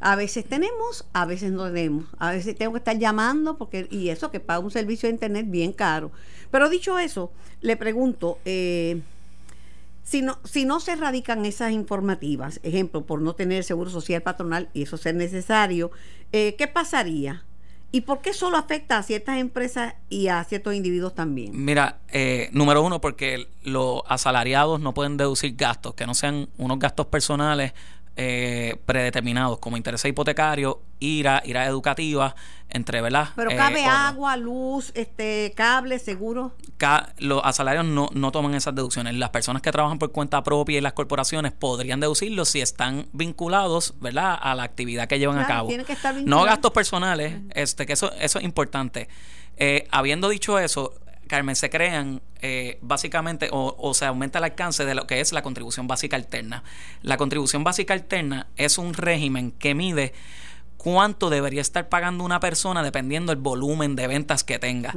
A 0.00 0.16
veces 0.16 0.44
tenemos, 0.44 1.06
a 1.12 1.24
veces 1.24 1.50
no 1.52 1.64
tenemos. 1.72 2.06
A 2.18 2.30
veces 2.32 2.54
tengo 2.56 2.72
que 2.72 2.78
estar 2.78 2.98
llamando 2.98 3.56
porque 3.56 3.86
y 3.90 4.10
eso 4.10 4.30
que 4.30 4.38
paga 4.40 4.58
un 4.60 4.70
servicio 4.70 5.08
de 5.08 5.14
internet 5.14 5.46
bien 5.48 5.72
caro. 5.72 6.10
Pero 6.50 6.68
dicho 6.68 6.98
eso, 6.98 7.32
le 7.62 7.76
pregunto, 7.76 8.38
eh, 8.44 9.00
si 10.02 10.20
no, 10.20 10.38
si 10.44 10.66
no 10.66 10.80
se 10.80 10.92
erradican 10.92 11.46
esas 11.46 11.72
informativas, 11.72 12.60
ejemplo, 12.62 13.06
por 13.06 13.22
no 13.22 13.34
tener 13.34 13.64
seguro 13.64 13.88
social 13.88 14.20
patronal 14.22 14.68
y 14.74 14.82
eso 14.82 14.98
ser 14.98 15.14
necesario, 15.14 15.90
eh, 16.32 16.54
¿qué 16.58 16.68
pasaría? 16.68 17.42
¿Y 17.94 18.00
por 18.00 18.22
qué 18.22 18.34
solo 18.34 18.56
afecta 18.56 18.98
a 18.98 19.04
ciertas 19.04 19.38
empresas 19.38 19.94
y 20.08 20.26
a 20.26 20.42
ciertos 20.42 20.74
individuos 20.74 21.14
también? 21.14 21.52
Mira, 21.54 21.98
eh, 22.08 22.48
número 22.50 22.82
uno, 22.82 23.00
porque 23.00 23.46
los 23.62 24.02
asalariados 24.08 24.80
no 24.80 24.94
pueden 24.94 25.16
deducir 25.16 25.54
gastos 25.54 25.94
que 25.94 26.04
no 26.04 26.12
sean 26.12 26.48
unos 26.58 26.80
gastos 26.80 27.06
personales 27.06 27.72
eh, 28.16 28.76
predeterminados, 28.86 29.58
como 29.58 29.76
intereses 29.76 30.08
hipotecarios, 30.08 30.76
IRA, 31.00 31.42
IRA 31.44 31.66
educativa, 31.66 32.34
entre, 32.70 33.00
¿verdad? 33.00 33.28
Pero 33.36 33.50
Eh, 33.50 33.56
cabe 33.56 33.84
agua, 33.84 34.36
luz, 34.36 34.92
este, 34.94 35.52
cable, 35.56 35.98
seguro. 35.98 36.52
Ca- 36.76 37.12
los 37.18 37.40
asalariados 37.44 37.90
no, 37.90 38.08
no 38.12 38.30
toman 38.32 38.54
esas 38.54 38.74
deducciones. 38.74 39.14
Las 39.14 39.30
personas 39.30 39.62
que 39.62 39.70
trabajan 39.72 39.98
por 39.98 40.12
cuenta 40.12 40.42
propia 40.42 40.78
y 40.78 40.80
las 40.80 40.92
corporaciones 40.92 41.52
podrían 41.52 42.00
deducirlo 42.00 42.44
si 42.44 42.60
están 42.60 43.06
vinculados, 43.12 43.94
¿verdad?, 44.00 44.38
a 44.40 44.54
la 44.54 44.62
actividad 44.62 45.08
que 45.08 45.18
llevan 45.18 45.38
a 45.38 45.46
cabo. 45.46 45.68
tiene 45.68 45.84
que 45.84 45.92
estar 45.92 46.14
no 46.14 46.44
gastos 46.44 46.70
personales, 46.72 47.40
este, 47.50 47.84
que 47.86 47.92
eso, 47.94 48.12
eso 48.14 48.38
es 48.38 48.44
importante. 48.44 49.08
Eh, 49.56 49.86
habiendo 49.92 50.28
dicho 50.28 50.58
eso, 50.58 50.94
Carmen, 51.26 51.56
se 51.56 51.70
crean 51.70 52.22
eh, 52.40 52.78
básicamente 52.82 53.48
o, 53.52 53.74
o 53.78 53.94
se 53.94 54.04
aumenta 54.04 54.38
el 54.38 54.44
alcance 54.44 54.84
de 54.84 54.94
lo 54.94 55.06
que 55.06 55.20
es 55.20 55.32
la 55.32 55.42
contribución 55.42 55.86
básica 55.86 56.16
alterna. 56.16 56.64
La 57.02 57.16
contribución 57.16 57.64
básica 57.64 57.94
alterna 57.94 58.46
es 58.56 58.78
un 58.78 58.94
régimen 58.94 59.52
que 59.52 59.74
mide 59.74 60.12
cuánto 60.84 61.30
debería 61.30 61.62
estar 61.62 61.88
pagando 61.88 62.24
una 62.24 62.40
persona 62.40 62.82
dependiendo 62.82 63.32
del 63.32 63.40
volumen 63.40 63.96
de 63.96 64.06
ventas 64.06 64.44
que 64.44 64.58
tenga. 64.58 64.94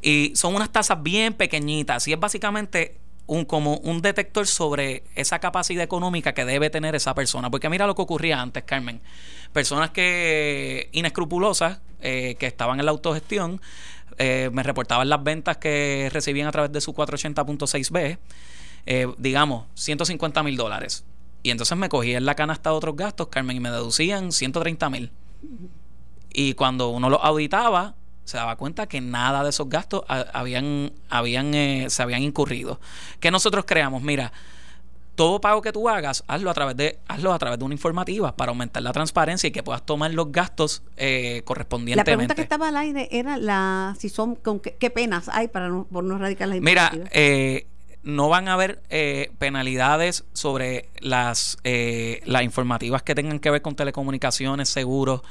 Y 0.00 0.32
son 0.36 0.54
unas 0.54 0.70
tasas 0.70 1.02
bien 1.02 1.34
pequeñitas 1.34 2.06
y 2.06 2.12
es 2.12 2.20
básicamente 2.20 2.98
un 3.26 3.44
como 3.44 3.78
un 3.78 4.00
detector 4.00 4.46
sobre 4.46 5.02
esa 5.16 5.40
capacidad 5.40 5.82
económica 5.82 6.34
que 6.34 6.44
debe 6.44 6.70
tener 6.70 6.94
esa 6.94 7.14
persona. 7.14 7.50
Porque 7.50 7.68
mira 7.68 7.86
lo 7.88 7.96
que 7.96 8.02
ocurría 8.02 8.40
antes, 8.40 8.62
Carmen. 8.62 9.00
Personas 9.52 9.90
que 9.90 10.88
inescrupulosas, 10.92 11.80
eh, 12.00 12.36
que 12.38 12.46
estaban 12.46 12.78
en 12.78 12.86
la 12.86 12.92
autogestión, 12.92 13.60
eh, 14.18 14.50
me 14.52 14.62
reportaban 14.62 15.08
las 15.08 15.22
ventas 15.22 15.56
que 15.58 16.08
recibían 16.12 16.46
a 16.48 16.52
través 16.52 16.72
de 16.72 16.80
su 16.80 16.92
480.6B, 16.94 18.18
eh, 18.86 19.08
digamos, 19.18 19.66
150 19.74 20.42
mil 20.42 20.56
dólares. 20.56 21.04
Y 21.42 21.50
entonces 21.50 21.76
me 21.76 21.88
cogían 21.88 22.24
la 22.24 22.34
canasta 22.34 22.70
de 22.70 22.76
otros 22.76 22.96
gastos, 22.96 23.28
Carmen, 23.28 23.56
y 23.56 23.60
me 23.60 23.70
deducían 23.70 24.32
130 24.32 24.88
mil. 24.90 25.10
Y 26.32 26.54
cuando 26.54 26.88
uno 26.90 27.10
los 27.10 27.20
auditaba, 27.22 27.94
se 28.24 28.38
daba 28.38 28.56
cuenta 28.56 28.86
que 28.86 29.00
nada 29.00 29.42
de 29.44 29.50
esos 29.50 29.68
gastos 29.68 30.02
ha- 30.08 30.26
habían, 30.32 30.92
habían, 31.10 31.54
eh, 31.54 31.86
se 31.90 32.02
habían 32.02 32.22
incurrido. 32.22 32.80
Que 33.20 33.30
nosotros 33.30 33.64
creamos, 33.66 34.02
mira, 34.02 34.32
todo 35.14 35.40
pago 35.40 35.62
que 35.62 35.72
tú 35.72 35.88
hagas, 35.88 36.24
hazlo 36.26 36.50
a 36.50 36.54
través 36.54 36.76
de, 36.76 36.98
hazlo 37.08 37.32
a 37.32 37.38
través 37.38 37.58
de 37.58 37.64
una 37.64 37.74
informativa 37.74 38.34
para 38.36 38.50
aumentar 38.50 38.82
la 38.82 38.92
transparencia 38.92 39.48
y 39.48 39.50
que 39.50 39.62
puedas 39.62 39.84
tomar 39.84 40.12
los 40.12 40.32
gastos 40.32 40.82
eh, 40.96 41.36
La 41.36 41.44
correspondientemente. 41.44 42.12
pregunta 42.12 42.34
que 42.34 42.42
estaba 42.42 42.68
al 42.68 42.76
aire 42.76 43.08
era 43.10 43.36
la 43.36 43.96
si 43.98 44.08
son 44.08 44.34
con 44.34 44.60
qué, 44.60 44.76
qué 44.78 44.90
penas 44.90 45.28
hay 45.28 45.48
para 45.48 45.68
no, 45.68 45.84
por 45.84 46.04
no 46.04 46.16
erradicar 46.16 46.48
las 46.48 46.60
Mira, 46.60 46.92
eh, 47.12 47.66
no 48.04 48.28
van 48.28 48.48
a 48.48 48.54
haber 48.54 48.82
eh, 48.90 49.32
penalidades 49.38 50.24
sobre 50.34 50.90
las, 51.00 51.56
eh, 51.64 52.20
las 52.26 52.42
informativas 52.42 53.02
que 53.02 53.14
tengan 53.14 53.40
que 53.40 53.50
ver 53.50 53.62
con 53.62 53.74
telecomunicaciones, 53.74 54.68
seguros, 54.68 55.22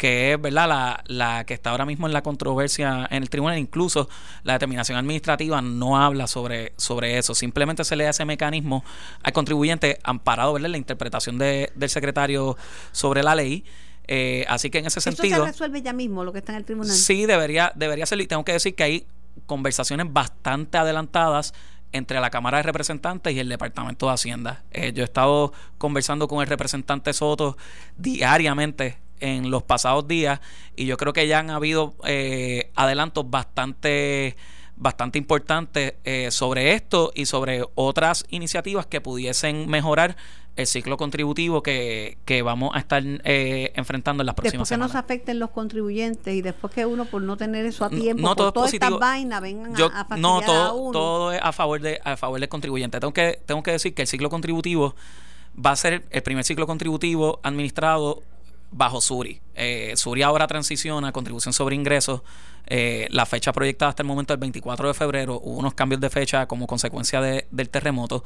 que 0.00 0.32
es 0.32 0.40
verdad 0.40 0.66
la, 0.66 1.04
la 1.08 1.44
que 1.44 1.52
está 1.52 1.72
ahora 1.72 1.84
mismo 1.84 2.06
en 2.06 2.14
la 2.14 2.22
controversia 2.22 3.06
en 3.10 3.22
el 3.22 3.28
tribunal. 3.28 3.58
Incluso 3.58 4.08
la 4.44 4.54
determinación 4.54 4.96
administrativa 4.96 5.60
no 5.60 6.02
habla 6.02 6.26
sobre, 6.26 6.72
sobre 6.78 7.18
eso. 7.18 7.34
Simplemente 7.34 7.84
se 7.84 7.96
le 7.96 8.04
da 8.04 8.10
ese 8.10 8.24
mecanismo 8.24 8.82
al 9.22 9.34
contribuyente 9.34 9.98
amparado 10.02 10.54
¿verdad? 10.54 10.70
la 10.70 10.78
interpretación 10.78 11.36
de- 11.36 11.70
del 11.74 11.90
secretario 11.90 12.56
sobre 12.92 13.22
la 13.22 13.34
ley. 13.34 13.62
Eh, 14.08 14.46
así 14.48 14.70
que 14.70 14.78
en 14.78 14.86
ese 14.86 15.00
Eso 15.00 15.10
sentido... 15.12 15.44
se 15.44 15.52
resuelve 15.52 15.82
ya 15.82 15.92
mismo 15.92 16.24
lo 16.24 16.32
que 16.32 16.38
está 16.38 16.52
en 16.52 16.58
el 16.60 16.64
tribunal. 16.64 16.90
Sí, 16.96 17.26
debería, 17.26 17.70
debería 17.76 18.06
ser. 18.06 18.18
Y 18.22 18.26
tengo 18.26 18.42
que 18.42 18.52
decir 18.52 18.74
que 18.74 18.82
hay 18.84 19.06
conversaciones 19.44 20.06
bastante 20.10 20.78
adelantadas 20.78 21.52
entre 21.92 22.20
la 22.20 22.30
Cámara 22.30 22.56
de 22.56 22.62
Representantes 22.62 23.34
y 23.34 23.38
el 23.38 23.50
Departamento 23.50 24.06
de 24.06 24.12
Hacienda. 24.14 24.62
Eh, 24.70 24.92
yo 24.94 25.02
he 25.02 25.04
estado 25.04 25.52
conversando 25.76 26.26
con 26.26 26.40
el 26.40 26.46
representante 26.46 27.12
Soto 27.12 27.58
diariamente 27.98 28.96
en 29.20 29.50
los 29.50 29.62
pasados 29.62 30.06
días 30.08 30.40
y 30.76 30.86
yo 30.86 30.96
creo 30.96 31.12
que 31.12 31.26
ya 31.28 31.38
han 31.38 31.50
habido 31.50 31.94
eh, 32.04 32.70
adelantos 32.74 33.28
bastante 33.30 34.36
bastante 34.76 35.18
importantes 35.18 35.94
eh, 36.04 36.30
sobre 36.30 36.72
esto 36.72 37.12
y 37.14 37.26
sobre 37.26 37.62
otras 37.74 38.24
iniciativas 38.30 38.86
que 38.86 39.02
pudiesen 39.02 39.68
mejorar 39.68 40.16
el 40.56 40.66
ciclo 40.66 40.96
contributivo 40.96 41.62
que, 41.62 42.16
que 42.24 42.40
vamos 42.40 42.70
a 42.74 42.78
estar 42.78 43.02
eh, 43.04 43.72
enfrentando 43.76 44.22
en 44.22 44.26
las 44.26 44.34
próximas 44.34 44.68
Después 44.68 44.68
que 44.70 44.76
nos 44.78 44.90
semanas. 44.90 45.04
afecten 45.04 45.38
los 45.38 45.50
contribuyentes 45.50 46.34
y 46.34 46.40
después 46.40 46.72
que 46.72 46.86
uno 46.86 47.04
por 47.04 47.20
no 47.20 47.36
tener 47.36 47.66
eso 47.66 47.84
a 47.84 47.90
No- 47.90 47.98
tiempo, 48.00 48.22
no 48.22 48.28
por 48.28 48.36
todo 48.36 48.48
es 48.48 48.54
todas 48.54 48.72
estas 48.74 48.88
positivo. 48.88 49.00
vainas 49.00 49.40
vengan 49.42 49.74
a- 49.74 49.78
Yo- 49.78 49.86
a, 49.86 49.90
fastidiar 50.06 50.18
no 50.18 50.38
a 50.38 50.44
todo, 50.46 50.74
uno. 50.76 50.92
todo 50.92 51.32
es 51.32 51.40
a 51.42 51.52
favor 51.52 51.80
de 51.82 52.00
a 52.02 52.16
favor 52.16 52.40
del 52.40 52.48
contribuyente 52.48 52.98
tengo 53.00 53.12
que 53.12 53.38
tengo 53.44 53.62
que 53.62 53.72
decir 53.72 53.92
que 53.94 54.02
el 54.02 54.08
ciclo 54.08 54.30
contributivo 54.30 54.94
va 55.62 55.72
a 55.72 55.76
ser 55.76 56.04
el 56.10 56.22
primer 56.22 56.44
ciclo 56.44 56.66
contributivo 56.66 57.38
administrado 57.42 58.22
bajo 58.70 59.00
Suri. 59.00 59.40
Eh, 59.54 59.92
Suri 59.96 60.22
ahora 60.22 60.46
transiciona 60.46 61.08
a 61.08 61.12
contribución 61.12 61.52
sobre 61.52 61.74
ingresos. 61.74 62.22
Eh, 62.66 63.08
la 63.10 63.26
fecha 63.26 63.52
proyectada 63.52 63.88
hasta 63.90 64.02
el 64.02 64.06
momento 64.06 64.32
es 64.32 64.36
el 64.36 64.40
24 64.40 64.88
de 64.88 64.94
febrero 64.94 65.40
hubo 65.42 65.58
unos 65.58 65.74
cambios 65.74 66.00
de 66.00 66.08
fecha 66.10 66.46
como 66.46 66.66
consecuencia 66.66 67.20
de- 67.20 67.46
del 67.50 67.68
terremoto. 67.68 68.22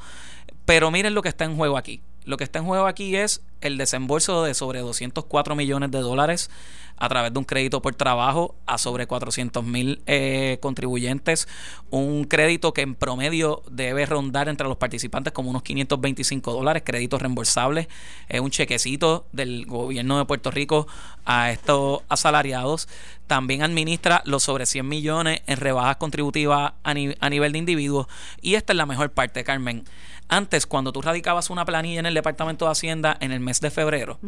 Pero 0.65 0.91
miren 0.91 1.13
lo 1.13 1.21
que 1.21 1.29
está 1.29 1.45
en 1.45 1.55
juego 1.55 1.77
aquí 1.77 2.01
lo 2.25 2.37
que 2.37 2.43
está 2.43 2.59
en 2.59 2.65
juego 2.65 2.85
aquí 2.87 3.15
es 3.15 3.41
el 3.61 3.77
desembolso 3.77 4.43
de 4.43 4.53
sobre 4.53 4.79
204 4.79 5.55
millones 5.55 5.91
de 5.91 5.99
dólares 5.99 6.49
a 6.97 7.09
través 7.09 7.33
de 7.33 7.39
un 7.39 7.45
crédito 7.45 7.81
por 7.81 7.93
trabajo 7.95 8.55
a 8.67 8.77
sobre 8.77 9.05
400 9.05 9.65
mil 9.65 10.01
eh, 10.05 10.59
contribuyentes, 10.61 11.47
un 11.89 12.23
crédito 12.23 12.71
que 12.73 12.81
en 12.83 12.95
promedio 12.95 13.63
debe 13.69 14.05
rondar 14.05 14.47
entre 14.47 14.67
los 14.67 14.77
participantes 14.77 15.33
como 15.33 15.49
unos 15.49 15.61
525 15.63 16.53
dólares, 16.53 16.83
créditos 16.85 17.21
reembolsables, 17.21 17.87
es 18.29 18.39
un 18.39 18.49
chequecito 18.49 19.25
del 19.33 19.65
gobierno 19.65 20.17
de 20.19 20.25
Puerto 20.25 20.51
Rico 20.51 20.87
a 21.25 21.51
estos 21.51 22.01
asalariados. 22.07 22.87
También 23.27 23.63
administra 23.63 24.21
los 24.25 24.43
sobre 24.43 24.65
100 24.65 24.87
millones 24.87 25.41
en 25.47 25.57
rebajas 25.57 25.97
contributivas 25.97 26.73
a, 26.83 26.93
ni- 26.93 27.15
a 27.19 27.29
nivel 27.29 27.51
de 27.51 27.57
individuos. 27.57 28.07
Y 28.41 28.53
esta 28.55 28.71
es 28.71 28.77
la 28.77 28.85
mejor 28.85 29.11
parte, 29.11 29.43
Carmen. 29.43 29.83
Antes, 30.27 30.65
cuando 30.65 30.91
tú 30.91 31.01
radicabas 31.01 31.49
una 31.49 31.65
planilla 31.65 31.99
en 31.99 32.05
el 32.05 32.13
Departamento 32.13 32.65
de 32.65 32.71
Hacienda 32.71 33.17
en 33.19 33.31
el 33.31 33.39
mes 33.39 33.61
de 33.61 33.71
febrero, 33.71 34.19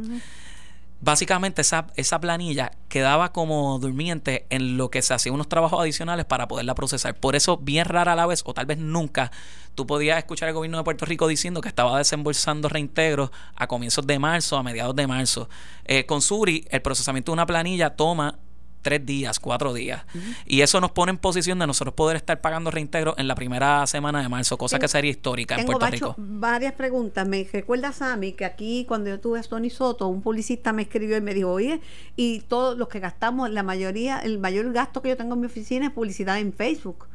básicamente 1.02 1.62
esa, 1.62 1.88
esa 1.96 2.20
planilla 2.20 2.72
quedaba 2.90 3.32
como 3.32 3.78
durmiente 3.80 4.46
en 4.50 4.78
lo 4.78 4.90
que 4.90 5.02
se 5.02 5.14
hacía 5.14 5.32
unos 5.32 5.50
trabajos 5.50 5.80
adicionales 5.80 6.26
para 6.26 6.48
poderla 6.48 6.76
procesar. 6.76 7.16
Por 7.16 7.36
eso, 7.36 7.58
bien 7.58 7.86
rara 7.86 8.14
a 8.14 8.16
la 8.16 8.26
vez, 8.26 8.44
o 8.46 8.54
tal 8.54 8.66
vez 8.66 8.78
nunca, 8.78 9.32
tú 9.76 9.86
podías 9.88 10.18
escuchar 10.18 10.50
al 10.50 10.56
gobierno 10.56 10.78
de 10.78 10.84
Puerto 10.84 11.06
Rico 11.06 11.28
diciendo 11.28 11.62
que 11.62 11.70
estaba 11.70 11.98
desembolsando 11.98 12.70
reintegros 12.70 13.32
a 13.56 13.68
comienzos 13.68 14.06
de 14.08 14.20
marzo, 14.20 14.58
a 14.58 14.64
mediados 14.64 14.96
de 14.96 15.08
marzo. 15.08 15.50
Eh, 15.86 16.06
con 16.06 16.22
Suri, 16.22 16.66
el 16.70 16.82
procesamiento 16.82 17.32
de 17.32 17.34
una 17.34 17.46
planilla 17.46 17.96
toma 17.96 18.40
tres 18.88 19.06
días, 19.06 19.38
cuatro 19.40 19.74
días. 19.74 20.06
Y 20.46 20.62
eso 20.62 20.80
nos 20.80 20.92
pone 20.92 21.10
en 21.10 21.18
posición 21.18 21.60
de 21.60 21.68
nosotros 21.68 21.94
poder 21.94 22.16
estar 22.16 22.40
pagando 22.40 22.72
reintegro 22.72 23.16
en 23.18 23.28
la 23.28 23.36
primera 23.36 23.86
semana 23.86 24.22
de 24.22 24.30
marzo, 24.30 24.58
cosa 24.58 24.80
que 24.80 24.88
sería 24.88 25.12
histórica 25.12 25.58
en 25.58 25.66
Puerto 25.66 25.86
Rico. 25.88 26.16
varias 26.18 26.72
preguntas. 26.72 27.28
Me 27.28 27.46
recuerda, 27.52 27.92
Sammy, 27.92 28.32
que 28.32 28.46
aquí 28.46 28.86
cuando 28.88 29.10
yo 29.10 29.20
tuve 29.20 29.42
a 29.42 29.44
Tony 29.44 29.70
Soto, 29.70 30.08
un 30.08 30.22
publicista 30.22 30.72
me 30.72 30.84
escribió 30.84 31.18
y 31.18 31.22
me 31.22 31.34
dijo, 31.34 31.52
oye, 31.52 31.82
y 32.16 32.40
todos 32.48 32.78
los 32.78 32.88
que 32.88 33.02
gastamos, 33.02 33.50
la 33.50 33.64
mayoría, 33.64 34.20
el 34.20 34.40
mayor 34.40 34.72
gasto 34.72 35.02
que 35.02 35.10
yo 35.10 35.18
tengo 35.18 35.34
en 35.34 35.42
mi 35.42 35.48
oficina 35.48 35.88
es 35.88 35.92
publicidad 35.92 36.40
en 36.40 36.54
Facebook. 36.54 37.08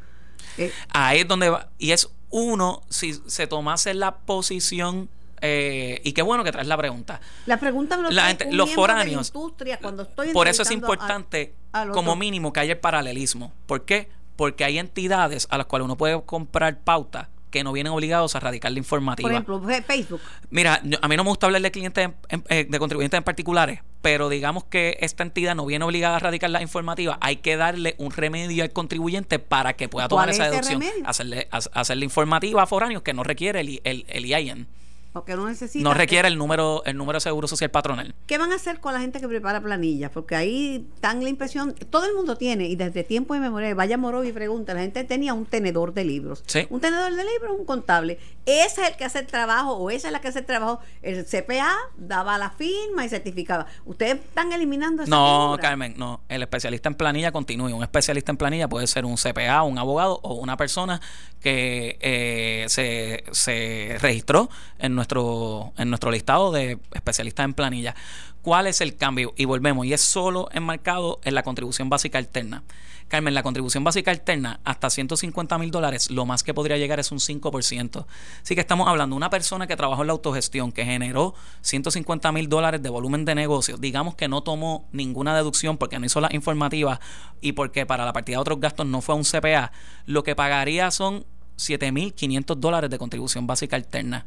Eh, 0.59 0.70
Ahí 0.91 1.20
es 1.20 1.29
donde 1.29 1.49
va. 1.49 1.70
Y 1.79 1.93
es 1.93 2.11
uno, 2.29 2.83
si 2.91 3.14
se 3.27 3.47
tomase 3.47 3.95
la 3.95 4.16
posición 4.18 5.09
eh, 5.43 6.01
y 6.05 6.12
qué 6.12 6.22
bueno 6.22 6.45
que 6.45 6.53
traes 6.53 6.68
la 6.68 6.76
pregunta. 6.76 7.20
La 7.47 7.59
pregunta 7.59 7.97
me 7.97 8.05
lo 8.05 8.11
la 8.11 8.36
los 8.51 8.70
foráneos. 8.70 9.32
cuando 9.80 10.05
estoy 10.05 10.32
por 10.32 10.47
eso 10.47 10.62
es 10.62 10.70
importante, 10.70 11.55
como 11.93 12.16
mínimo, 12.16 12.53
que 12.53 12.61
haya 12.61 12.74
el 12.74 12.78
paralelismo. 12.78 13.53
¿Por 13.66 13.84
qué? 13.84 14.09
Porque 14.36 14.64
hay 14.64 14.78
entidades 14.78 15.49
a 15.51 15.59
las 15.59 15.66
cuales 15.66 15.84
uno 15.84 15.97
puede 15.97 16.22
comprar 16.22 16.80
pauta 16.80 17.28
que 17.51 17.64
no 17.64 17.72
vienen 17.72 17.93
obligados 17.93 18.34
a 18.34 18.40
radicar 18.40 18.72
la 18.72 18.78
informativa. 18.78 19.28
Por 19.28 19.32
ejemplo, 19.32 19.61
Facebook. 19.86 20.20
Mira, 20.51 20.80
a 21.01 21.09
mí 21.09 21.16
no 21.16 21.24
me 21.24 21.30
gusta 21.30 21.47
hablar 21.47 21.61
de 21.61 21.70
clientes, 21.70 22.11
eh, 22.49 22.66
de 22.68 22.78
contribuyentes 22.78 23.18
en 23.18 23.24
particulares, 23.24 23.80
pero 24.01 24.28
digamos 24.28 24.64
que 24.64 24.97
esta 25.01 25.22
entidad 25.22 25.55
no 25.55 25.66
viene 25.66 25.84
obligada 25.84 26.16
a 26.16 26.18
radicar 26.18 26.51
la 26.51 26.62
informativa, 26.62 27.18
hay 27.20 27.36
que 27.36 27.57
darle 27.57 27.95
un 27.99 28.11
remedio 28.11 28.64
al 28.64 28.72
contribuyente 28.72 29.38
para 29.38 29.74
que 29.74 29.88
pueda 29.88 30.09
tomar 30.09 30.30
esa 30.30 30.49
deducción. 30.49 30.82
Hacerle, 31.05 31.49
hacerle 31.51 32.05
informativa 32.05 32.62
a 32.62 32.66
foráneos 32.66 33.03
que 33.03 33.12
no 33.12 33.22
requiere 33.22 33.61
el, 33.61 33.80
el, 33.84 34.07
el 34.09 34.24
IIN. 34.24 34.66
Porque 35.13 35.37
no 35.37 35.47
necesita. 35.47 35.85
No 35.85 35.93
requiere 35.95 36.29
el 36.29 36.39
número, 36.39 36.83
el 36.87 36.97
número 36.97 37.19
de 37.19 37.21
seguro 37.21 37.47
social 37.47 37.71
patronal. 37.71 38.15
¿Qué 38.27 38.39
van 38.39 38.53
a 38.53 38.57
hacer 38.57 38.81
con 38.81 38.95
la 38.95 39.01
gente 39.01 39.21
que 39.21 39.29
prepara 39.29 39.61
planillas? 39.61 40.11
Porque 40.11 40.35
ahí 40.35 40.89
dan 41.01 41.23
la 41.23 41.29
impresión, 41.29 41.75
todo 41.91 42.07
el 42.07 42.15
mundo 42.15 42.37
tiene, 42.37 42.69
y 42.69 42.77
desde 42.77 43.05
tiempo 43.05 43.35
de 43.35 43.41
memoria, 43.41 43.75
vaya 43.75 43.99
Moro 43.99 44.25
y 44.25 44.33
pregunta, 44.33 44.75
la 44.75 44.81
gente 44.81 45.05
tenía 45.05 45.35
un 45.35 45.45
tenedor 45.45 45.93
de 45.93 46.05
libros. 46.05 46.43
Sí. 46.47 46.67
Un 46.71 46.81
tenedor 46.81 47.15
de 47.15 47.25
libros, 47.25 47.59
un 47.59 47.67
contable. 47.67 48.19
Ese 48.47 48.83
es 48.83 48.89
el 48.89 48.97
que 48.97 49.05
hace 49.05 49.21
el 49.21 49.27
trabajo, 49.27 49.75
o 49.75 49.91
esa 49.91 50.09
es 50.09 50.13
la 50.13 50.21
que 50.21 50.29
hace 50.29 50.41
el 50.41 50.47
trabajo. 50.47 50.81
El 51.03 51.25
CPA 51.25 51.77
daba 51.97 52.39
la 52.39 52.51
firma 52.51 53.05
y 53.05 53.09
certificaba. 53.09 53.67
Ustedes 53.85 54.15
están 54.15 54.53
eliminando 54.53 55.03
esa 55.03 55.11
No, 55.11 55.57
Carmen, 55.61 55.95
no. 55.97 56.23
El 56.29 56.43
especialista 56.43 56.89
en 56.89 56.95
planilla 56.95 57.33
continúa. 57.33 57.73
Un 57.73 57.83
especialista 57.83 58.33
en 58.33 58.39
planilla 58.39 58.69
puede 58.69 58.87
ser 58.87 59.05
un 59.05 59.17
CPA, 59.17 59.63
un 59.63 59.79
abogado 59.79 60.21
o 60.23 60.35
una 60.35 60.57
persona 60.57 61.01
que 61.41 61.99
eh, 62.01 62.65
se, 62.69 63.25
se 63.33 63.99
registró 64.01 64.49
en 64.79 64.95
nuestro, 65.03 65.73
en 65.77 65.91
nuestro 65.91 66.11
listado 66.11 66.53
de 66.53 66.79
especialistas 66.95 67.45
en 67.45 67.55
planilla. 67.55 67.95
¿Cuál 68.41 68.67
es 68.67 68.81
el 68.81 68.97
cambio? 68.97 69.35
Y 69.37 69.45
volvemos, 69.45 69.85
y 69.87 69.93
es 69.93 70.01
solo 70.01 70.49
enmarcado 70.53 71.21
en 71.25 71.35
la 71.35 71.43
contribución 71.43 71.89
básica 71.89 72.19
alterna. 72.19 72.63
Carmen, 73.09 73.35
la 73.35 73.43
contribución 73.43 73.85
básica 73.85 74.11
alterna 74.11 74.61
hasta 74.65 74.89
150 74.89 75.59
mil 75.59 75.71
dólares, 75.71 76.11
lo 76.11 76.25
más 76.25 76.43
que 76.43 76.55
podría 76.55 76.79
llegar 76.79 76.99
es 76.99 77.13
un 77.13 77.19
5%. 77.19 78.07
Así 78.43 78.55
que 78.55 78.61
estamos 78.61 78.89
hablando 78.89 79.15
de 79.15 79.19
una 79.19 79.29
persona 79.29 79.67
que 79.67 79.77
trabajó 79.77 80.03
en 80.03 80.07
la 80.07 80.13
autogestión, 80.15 80.73
que 80.73 80.85
generó 80.85 81.35
150 81.61 82.33
mil 82.33 82.49
dólares 82.49 82.83
de 82.83 82.89
volumen 82.89 83.25
de 83.25 83.35
negocio, 83.35 83.77
digamos 83.77 84.15
que 84.15 84.29
no 84.29 84.43
tomó 84.43 84.89
ninguna 84.93 85.37
deducción 85.37 85.77
porque 85.77 85.99
no 85.99 86.07
hizo 86.07 86.21
las 86.21 86.33
informativas 86.33 87.01
y 87.41 87.53
porque 87.53 87.85
para 87.85 88.07
la 88.07 88.13
partida 88.13 88.37
de 88.37 88.41
otros 88.41 88.61
gastos 88.61 88.87
no 88.87 89.03
fue 89.03 89.15
un 89.15 89.25
CPA, 89.25 89.73
lo 90.07 90.23
que 90.23 90.35
pagaría 90.35 90.91
son 90.91 91.27
7.500 91.59 92.57
dólares 92.57 92.89
de 92.89 92.99
contribución 92.99 93.47
básica 93.47 93.77
alterna. 93.77 94.25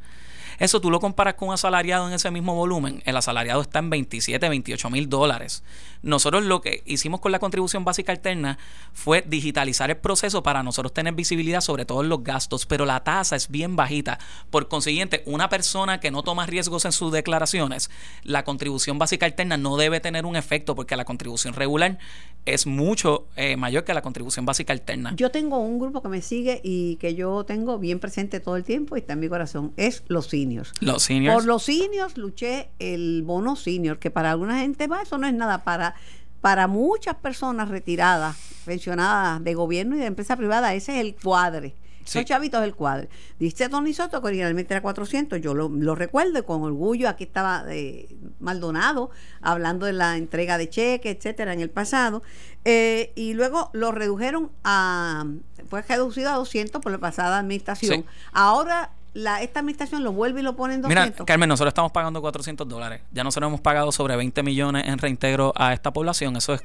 Eso 0.59 0.81
tú 0.81 0.89
lo 0.89 0.99
comparas 0.99 1.35
con 1.35 1.49
un 1.49 1.53
asalariado 1.53 2.07
en 2.07 2.13
ese 2.13 2.31
mismo 2.31 2.55
volumen. 2.55 3.01
El 3.05 3.17
asalariado 3.17 3.61
está 3.61 3.79
en 3.79 3.89
27, 3.89 4.49
28 4.49 4.89
mil 4.89 5.09
dólares. 5.09 5.63
Nosotros 6.01 6.43
lo 6.43 6.61
que 6.61 6.83
hicimos 6.85 7.19
con 7.19 7.31
la 7.31 7.39
contribución 7.39 7.83
básica 7.83 8.11
alterna 8.11 8.57
fue 8.93 9.23
digitalizar 9.27 9.89
el 9.89 9.97
proceso 9.97 10.43
para 10.43 10.63
nosotros 10.63 10.93
tener 10.93 11.13
visibilidad 11.13 11.61
sobre 11.61 11.85
todos 11.85 12.05
los 12.05 12.23
gastos, 12.23 12.65
pero 12.65 12.85
la 12.85 13.03
tasa 13.03 13.35
es 13.35 13.49
bien 13.49 13.75
bajita. 13.75 14.19
Por 14.49 14.67
consiguiente, 14.67 15.23
una 15.25 15.49
persona 15.49 15.99
que 15.99 16.11
no 16.11 16.23
toma 16.23 16.45
riesgos 16.45 16.85
en 16.85 16.91
sus 16.91 17.11
declaraciones, 17.11 17.89
la 18.23 18.43
contribución 18.43 18.99
básica 18.99 19.25
alterna 19.25 19.57
no 19.57 19.77
debe 19.77 19.99
tener 19.99 20.25
un 20.25 20.35
efecto 20.35 20.75
porque 20.75 20.95
la 20.95 21.05
contribución 21.05 21.53
regular 21.53 21.97
es 22.45 22.67
mucho 22.67 23.27
eh, 23.35 23.57
mayor 23.57 23.83
que 23.83 23.93
la 23.93 24.01
contribución 24.01 24.45
básica 24.45 24.73
alterna. 24.73 25.13
Yo 25.15 25.31
tengo 25.31 25.57
un 25.57 25.79
grupo 25.79 26.01
que 26.01 26.09
me 26.09 26.21
sigue 26.21 26.61
y 26.63 26.97
que 26.97 27.15
yo 27.15 27.43
tengo 27.43 27.79
bien 27.79 27.99
presente 27.99 28.39
todo 28.39 28.55
el 28.55 28.63
tiempo 28.63 28.95
y 28.95 28.99
está 28.99 29.13
en 29.13 29.19
mi 29.19 29.29
corazón. 29.29 29.73
Es 29.77 30.03
los 30.07 30.27
seniors. 30.45 30.71
Los 30.79 31.03
seniors. 31.03 31.35
Por 31.35 31.45
los 31.45 31.63
seniors 31.63 32.17
luché 32.17 32.69
el 32.79 33.23
bono 33.23 33.55
senior, 33.55 33.99
que 33.99 34.11
para 34.11 34.31
alguna 34.31 34.59
gente 34.59 34.87
va, 34.87 35.01
eso 35.01 35.17
no 35.17 35.27
es 35.27 35.33
nada. 35.33 35.63
Para, 35.63 35.95
para 36.41 36.67
muchas 36.67 37.15
personas 37.15 37.69
retiradas, 37.69 38.37
pensionadas 38.65 39.43
de 39.43 39.53
gobierno 39.53 39.95
y 39.95 39.99
de 39.99 40.05
empresa 40.05 40.35
privada, 40.37 40.73
ese 40.73 40.95
es 40.95 41.01
el 41.01 41.15
cuadre. 41.15 41.75
Sí. 42.05 42.23
Chavitos 42.23 42.61
del 42.61 42.75
cuadro. 42.75 43.07
Dice 43.39 43.67
Tony 43.67 43.91
Soto 43.91 44.21
que 44.21 44.27
originalmente 44.27 44.75
era 44.75 44.81
400, 44.83 45.41
yo 45.41 45.55
lo, 45.55 45.95
recuerdo 45.95 46.37
y 46.37 46.43
con 46.43 46.61
orgullo 46.61 47.09
aquí 47.09 47.23
estaba 47.23 47.65
eh, 47.69 48.15
Maldonado 48.39 49.09
hablando 49.41 49.87
de 49.87 49.93
la 49.93 50.15
entrega 50.15 50.59
de 50.59 50.69
cheques, 50.69 51.15
etcétera, 51.15 51.53
en 51.53 51.61
el 51.61 51.71
pasado. 51.71 52.21
Eh, 52.63 53.11
y 53.15 53.33
luego 53.33 53.71
lo 53.73 53.91
redujeron 53.91 54.51
a, 54.63 55.25
fue 55.67 55.81
reducido 55.81 56.29
a 56.29 56.35
200 56.35 56.79
por 56.79 56.91
la 56.91 56.99
pasada 56.99 57.39
administración. 57.39 58.05
Ahora 58.33 58.91
la, 59.15 59.41
esta 59.41 59.61
administración 59.61 60.03
lo 60.03 60.11
vuelve 60.11 60.41
y 60.41 60.43
lo 60.43 60.57
pone 60.57 60.73
en 60.73 60.81
200. 60.81 61.05
Mira, 61.13 61.25
Carmen, 61.25 61.47
nosotros 61.47 61.69
estamos 61.71 61.93
pagando 61.93 62.21
400 62.21 62.67
dólares. 62.67 63.01
Ya 63.13 63.23
nosotros 63.23 63.47
hemos 63.47 63.61
pagado 63.61 63.93
sobre 63.93 64.17
20 64.17 64.43
millones 64.43 64.85
en 64.87 64.97
reintegro 64.97 65.53
a 65.55 65.71
esta 65.71 65.93
población. 65.93 66.35
Eso 66.35 66.53
es 66.53 66.61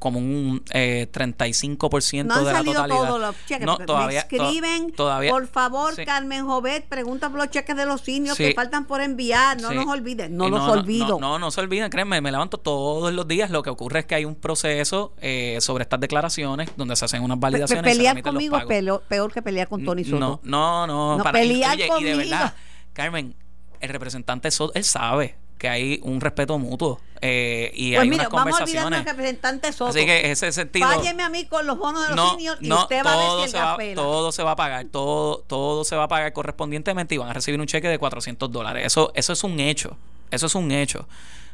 como 0.00 0.18
un 0.18 0.64
eh, 0.72 1.08
35% 1.12 2.24
no 2.24 2.44
de 2.44 2.52
la 2.52 2.64
totalidad. 2.64 2.88
Todos 2.88 3.20
los 3.20 3.36
cheques. 3.46 3.64
No, 3.64 3.78
todavía. 3.78 4.18
Escriben, 4.20 4.90
todavía, 4.92 5.30
por 5.30 5.46
favor, 5.46 5.94
Carmen 6.04 6.44
Jovet, 6.44 6.86
pregunta 6.86 7.30
por 7.30 7.38
los 7.38 7.50
cheques 7.50 7.76
de 7.76 7.86
los 7.86 8.00
simios 8.00 8.36
que 8.36 8.52
faltan 8.52 8.86
por 8.86 9.00
enviar. 9.00 9.60
No 9.60 9.72
nos 9.72 9.86
olviden. 9.86 10.36
No, 10.36 10.48
los 10.48 10.68
olvido. 10.68 11.20
No, 11.20 11.38
no, 11.38 11.52
se 11.52 11.60
olviden, 11.60 11.88
créanme, 11.88 12.20
me 12.20 12.32
levanto 12.32 12.58
todos 12.58 13.12
los 13.12 13.28
días. 13.28 13.50
Lo 13.50 13.62
que 13.62 13.70
ocurre 13.70 14.00
es 14.00 14.06
que 14.06 14.16
hay 14.16 14.24
un 14.24 14.34
proceso 14.34 15.12
eh, 15.20 15.58
sobre 15.60 15.82
estas 15.82 16.00
declaraciones 16.00 16.68
donde 16.76 16.96
se 16.96 17.04
hacen 17.04 17.22
unas 17.22 17.38
validaciones. 17.38 17.84
pelear 17.84 18.20
conmigo 18.22 18.56
es 18.56 18.64
peor, 19.08 19.32
que 19.32 19.40
pelear 19.40 19.68
con 19.68 19.84
Tony 19.84 20.02
Soto. 20.02 20.18
No, 20.18 20.40
no, 20.42 20.86
no. 20.86 21.18
no 21.18 21.22
para, 21.22 21.38
pelear 21.38 21.75
y 21.76 22.04
de 22.04 22.16
verdad, 22.16 22.54
Carmen, 22.92 23.34
el 23.80 23.88
representante 23.88 24.48
él 24.74 24.84
sabe 24.84 25.36
que 25.58 25.68
hay 25.68 26.00
un 26.02 26.20
respeto 26.20 26.58
mutuo 26.58 27.00
eh, 27.22 27.70
y 27.74 27.92
pues 27.92 28.02
hay 28.02 28.10
unas 28.10 28.28
conversaciones. 28.28 28.84
Vamos 28.84 29.06
a 29.06 29.10
representante 29.10 29.72
Soto. 29.72 29.90
Así 29.90 30.04
que 30.04 30.30
ese 30.30 30.52
sentido. 30.52 30.86
Fálleme 30.86 31.22
a 31.22 31.30
mí 31.30 31.46
con 31.46 31.66
los 31.66 31.78
bonos 31.78 32.08
de 32.08 32.14
los 32.14 32.36
niños 32.36 32.58
y 32.60 32.70
usted 32.70 33.04
va 33.04 33.12
a 33.12 33.36
ver 33.36 33.48
si 33.48 33.56
va, 33.56 33.76
Todo 33.94 34.32
se 34.32 34.42
va 34.42 34.50
a 34.52 34.56
pagar, 34.56 34.86
todo, 34.86 35.38
todo 35.46 35.84
se 35.84 35.96
va 35.96 36.04
a 36.04 36.08
pagar 36.08 36.32
correspondientemente 36.32 37.14
y 37.14 37.18
van 37.18 37.30
a 37.30 37.32
recibir 37.32 37.58
un 37.58 37.66
cheque 37.66 37.88
de 37.88 37.98
400 37.98 38.52
dólares. 38.52 38.84
Eso, 38.86 39.12
eso 39.14 39.32
es 39.32 39.44
un 39.44 39.58
hecho. 39.60 39.96
Eso 40.30 40.46
es 40.46 40.54
un 40.54 40.70
hecho. 40.72 41.08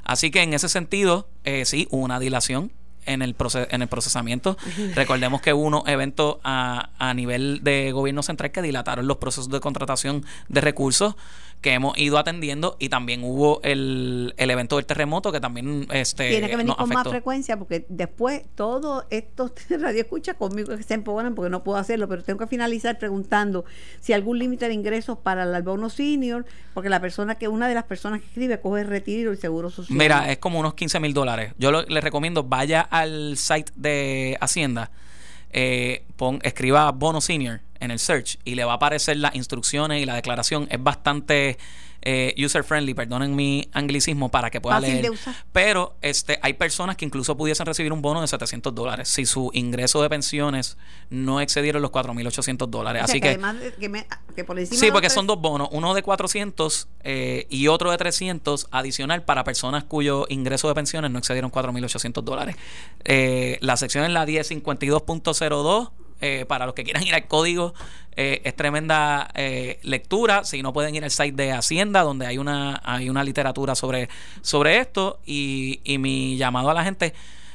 Así 0.04 0.30
que 0.30 0.42
en 0.42 0.54
ese 0.54 0.68
sentido, 0.68 1.28
eh, 1.44 1.64
sí, 1.64 1.86
una 1.90 2.18
dilación 2.18 2.72
en 3.07 3.22
el, 3.22 3.34
en 3.70 3.82
el 3.82 3.88
procesamiento. 3.88 4.57
Recordemos 4.94 5.40
que 5.40 5.53
hubo 5.53 5.62
unos 5.62 5.82
eventos 5.86 6.36
a, 6.44 6.90
a 6.98 7.14
nivel 7.14 7.61
de 7.62 7.92
gobierno 7.92 8.22
central 8.22 8.50
que 8.50 8.62
dilataron 8.62 9.07
los 9.07 9.18
procesos 9.18 9.50
de 9.50 9.61
contratación 9.61 10.24
de 10.48 10.61
recursos 10.61 11.14
que 11.62 11.72
hemos 11.72 11.96
ido 11.96 12.18
atendiendo 12.18 12.76
y 12.78 12.88
también 12.88 13.22
hubo 13.22 13.62
el, 13.62 14.34
el 14.36 14.50
evento 14.50 14.76
del 14.76 14.84
terremoto 14.84 15.30
que 15.30 15.40
también 15.40 15.86
este 15.92 16.28
tiene 16.28 16.50
que 16.50 16.56
venir 16.56 16.74
con 16.74 16.88
más 16.88 17.08
frecuencia 17.08 17.56
porque 17.56 17.86
después 17.88 18.42
todos 18.56 19.04
estos 19.10 19.52
radio 19.70 20.02
escucha 20.02 20.34
conmigo 20.34 20.76
que 20.76 20.82
se 20.82 20.94
empoderan 20.94 21.34
porque 21.34 21.50
no 21.50 21.62
puedo 21.62 21.78
hacerlo 21.78 22.08
pero 22.08 22.22
tengo 22.24 22.40
que 22.40 22.48
finalizar 22.48 22.98
preguntando 22.98 23.64
si 24.00 24.12
algún 24.12 24.40
límite 24.40 24.66
de 24.66 24.74
ingresos 24.74 25.18
para 25.18 25.44
el 25.44 25.62
bono 25.62 25.88
senior 25.88 26.44
porque 26.74 26.90
la 26.90 27.00
persona 27.00 27.36
que 27.36 27.46
una 27.46 27.68
de 27.68 27.74
las 27.74 27.84
personas 27.84 28.20
que 28.20 28.26
escribe 28.26 28.60
coge 28.60 28.82
el 28.82 28.88
retiro 28.88 29.32
y 29.32 29.36
seguro 29.36 29.70
social. 29.70 29.96
Mira 29.96 30.32
es 30.32 30.38
como 30.38 30.58
unos 30.58 30.74
15 30.74 30.98
mil 30.98 31.14
dólares. 31.14 31.54
Yo 31.58 31.70
le 31.70 32.00
recomiendo 32.00 32.42
vaya 32.42 32.80
al 32.80 33.36
site 33.36 33.72
de 33.76 34.36
Hacienda 34.40 34.90
eh, 35.53 36.05
pon, 36.16 36.38
escriba 36.42 36.90
bono 36.92 37.20
senior 37.20 37.61
en 37.80 37.90
el 37.90 37.98
search 37.98 38.38
y 38.44 38.55
le 38.55 38.64
va 38.64 38.72
a 38.72 38.76
aparecer 38.76 39.16
las 39.16 39.34
instrucciones 39.34 40.03
y 40.03 40.07
la 40.07 40.14
declaración. 40.14 40.68
Es 40.70 40.82
bastante 40.82 41.59
eh, 42.03 42.34
user 42.44 42.64
friendly, 42.64 42.94
perdonen 42.94 43.34
mi 43.34 43.68
anglicismo, 43.72 44.28
para 44.28 44.50
que 44.50 44.61
pueda 44.61 44.80
leer. 44.80 45.11
Pero 45.53 45.96
este, 46.03 46.38
hay 46.42 46.55
personas 46.55 46.96
que 46.96 47.05
incluso 47.05 47.36
pudiesen 47.36 47.66
recibir 47.66 47.92
un 47.92 48.03
bono 48.03 48.20
de 48.20 48.28
700 48.28 48.74
dólares 48.74 49.09
si 49.09 49.26
su 49.26 49.50
ingreso 49.55 50.03
de 50.03 50.09
pensiones 50.09 50.76
no 51.11 51.40
excedieron 51.40 51.82
los 51.82 51.90
4.800 51.90 52.66
dólares. 52.68 53.03
Así 53.05 53.20
que, 53.20 53.38
sí, 54.66 54.90
porque 54.90 55.11
son 55.11 55.26
dos 55.26 55.40
bonos, 55.40 55.68
uno 55.72 55.94
de 55.94 56.03
400 56.03 56.88
eh, 57.05 57.46
y 57.50 57.68
otro 57.68 57.90
de 57.90 57.98
300 57.98 58.68
adicional 58.70 59.22
para 59.24 59.44
personas 59.44 59.84
cuyo 59.84 60.26
ingreso 60.28 60.68
de 60.68 60.74
pensiones 60.74 61.11
no 61.11 61.18
excedieron 61.18 61.50
4.800 61.50 62.22
dólares. 62.22 62.57
Eh, 63.05 63.59
la 63.61 63.76
sección 63.76 64.05
es 64.05 64.11
la 64.11 64.26
1052.02 64.26 65.90
eh, 66.22 66.46
para 66.46 66.64
los 66.64 66.74
que 66.74 66.84
quieran 66.84 67.02
ir 67.02 67.14
al 67.14 67.26
código, 67.28 67.74
eh, 68.16 68.40
es 68.44 68.56
tremenda 68.56 69.28
eh, 69.34 69.78
lectura. 69.82 70.44
Si 70.44 70.62
no 70.62 70.72
pueden 70.72 70.94
ir 70.94 71.04
al 71.04 71.10
site 71.10 71.32
de 71.32 71.52
Hacienda, 71.52 72.02
donde 72.02 72.26
hay 72.26 72.38
una, 72.38 72.80
hay 72.82 73.10
una 73.10 73.22
literatura 73.22 73.74
sobre, 73.74 74.08
sobre 74.40 74.78
esto. 74.78 75.20
Y, 75.26 75.80
y 75.84 75.98
mi 75.98 76.38
llamado 76.38 76.70
a 76.70 76.74
la 76.74 76.84
gente, 76.84 77.12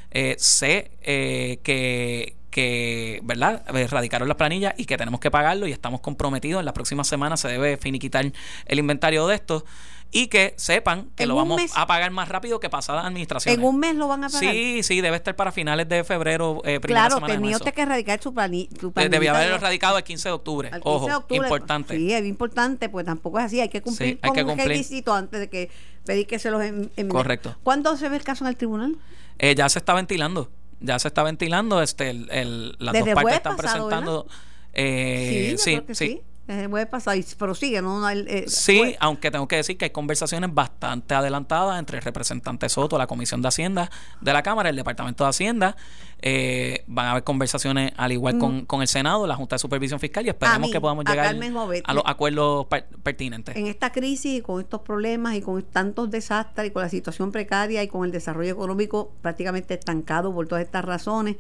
Eh, 0.10 0.36
sé 0.40 0.90
eh, 1.04 1.60
que, 1.64 2.34
que, 2.50 3.20
¿verdad? 3.24 3.62
Erradicaron 3.76 4.28
las 4.28 4.38
planillas 4.38 4.74
y 4.78 4.86
que 4.86 4.98
tenemos 4.98 5.20
que 5.20 5.30
pagarlo 5.30 5.68
y 5.68 5.74
estamos 5.74 6.00
comprometidos. 6.00 6.62
En 6.62 6.66
las 6.66 6.74
próximas 6.74 7.08
semanas 7.08 7.42
se 7.42 7.50
debe 7.50 7.76
finiquitar 7.76 8.26
el 8.66 8.80
inventario 8.80 9.28
de 9.28 9.36
esto 9.36 9.66
y 10.18 10.28
que 10.28 10.56
sepan 10.58 11.12
que 11.16 11.28
lo 11.28 11.36
vamos 11.36 11.62
a 11.76 11.86
pagar 11.86 12.10
más 12.10 12.28
rápido 12.28 12.60
que 12.60 12.72
pasadas 12.72 13.06
administraciones. 13.06 13.60
¿En 13.60 13.64
un 13.64 13.78
mes 13.78 13.96
lo 13.96 14.08
van 14.08 14.24
a 14.24 14.30
pagar? 14.30 14.52
Sí, 14.52 14.82
sí, 14.82 15.00
debe 15.02 15.16
estar 15.16 15.36
para 15.36 15.52
finales 15.52 15.88
de 15.88 16.04
febrero, 16.04 16.60
eh, 16.66 16.80
primera 16.80 17.08
claro, 17.08 17.26
tenía 17.28 17.56
usted 17.56 17.72
que 17.72 17.84
erradicar 17.84 18.20
su, 18.20 18.34
planilla. 18.34 18.70
Debía 19.10 19.36
haberlo 19.36 19.56
erradicado 19.56 19.98
el 20.00 20.04
15 20.04 20.30
de 20.30 20.34
octubre. 20.34 20.72
Ojo, 20.82 21.26
importante. 21.30 21.96
Sí, 21.96 22.12
es 22.12 22.26
importante, 22.26 22.90
pues 22.90 23.06
tampoco 23.06 23.38
es 23.38 23.46
así. 23.46 23.62
Hay 23.62 23.70
que 23.70 23.82
cumplir 23.82 24.20
con 24.20 24.50
un 24.50 24.58
requisito 24.58 25.14
antes 25.14 25.40
de 25.40 25.50
que 25.50 25.70
pedir 26.04 26.26
que 26.26 26.40
se 26.40 26.50
los 26.50 26.64
envíen. 26.64 27.10
Correcto. 27.10 27.56
¿Cuándo 27.62 27.96
se 27.96 28.10
ve 28.10 28.16
el 28.16 28.24
caso 28.24 28.44
en 28.44 28.50
el 28.50 28.58
tribunal? 28.58 28.96
Eh, 29.38 29.54
ya 29.54 29.70
se 29.70 29.78
está 29.78 29.94
ventilando. 29.94 30.50
Ya 30.80 30.98
se 30.98 31.10
está 31.10 31.22
ventilando. 31.22 31.82
Este, 31.84 32.10
el, 32.10 32.76
las 32.80 32.98
dos 32.98 33.10
partes 33.14 33.36
están 33.36 33.56
presentando. 33.56 34.26
Eh, 34.74 35.56
sí, 35.60 35.80
sí 35.92 36.24
puede 36.70 36.86
pasar, 36.86 37.18
pero 37.38 37.54
sigue, 37.54 37.82
¿no? 37.82 38.10
Eh, 38.10 38.46
sí, 38.48 38.96
aunque 39.00 39.32
tengo 39.32 39.48
que 39.48 39.58
decir 39.58 39.78
que 39.78 39.86
hay 39.86 39.92
conversaciones 39.92 40.54
bastante 40.54 41.14
adelantadas 41.14 41.78
entre 41.78 41.98
el 41.98 42.04
representante 42.04 42.70
Soto, 42.70 42.98
la 42.98 43.06
Comisión 43.06 43.42
de 43.42 43.50
Hacienda 43.50 43.92
de 44.22 44.34
la 44.34 44.44
Cámara, 44.44 44.70
el 44.70 44.76
Departamento 44.76 45.26
de 45.26 45.30
Hacienda. 45.30 45.76
Eh, 46.20 46.84
van 46.88 47.06
a 47.06 47.12
haber 47.12 47.24
conversaciones 47.24 47.92
al 47.96 48.12
igual 48.12 48.40
con, 48.40 48.66
mm. 48.68 48.82
el 48.82 48.88
Senado, 48.88 49.28
la 49.28 49.36
Junta 49.36 49.56
de 49.56 49.60
Supervisión 49.60 50.00
Fiscal 50.00 50.26
y 50.26 50.30
esperemos 50.30 50.72
que 50.72 50.82
podamos 50.82 51.06
llegar 51.06 51.28
a, 51.28 51.94
los 51.94 52.04
acuerdos 52.06 52.66
pertinentes. 53.04 53.56
En 53.56 53.68
esta 53.68 53.92
crisis, 53.92 54.42
con 54.42 54.60
estos 54.60 54.82
problemas 54.82 55.36
y 55.36 55.42
con 55.42 55.62
tantos 55.62 56.10
desastres 56.10 56.70
y 56.70 56.72
con 56.72 56.82
la 56.82 56.90
situación 56.90 57.32
precaria 57.32 57.84
y 57.84 57.88
con 57.88 58.04
el 58.06 58.12
desarrollo 58.12 58.52
económico 58.52 59.12
prácticamente 59.22 59.76
estancado 59.76 60.34
por 60.34 60.48
todas 60.48 60.64
estas 60.66 60.86
razones, 60.86 61.36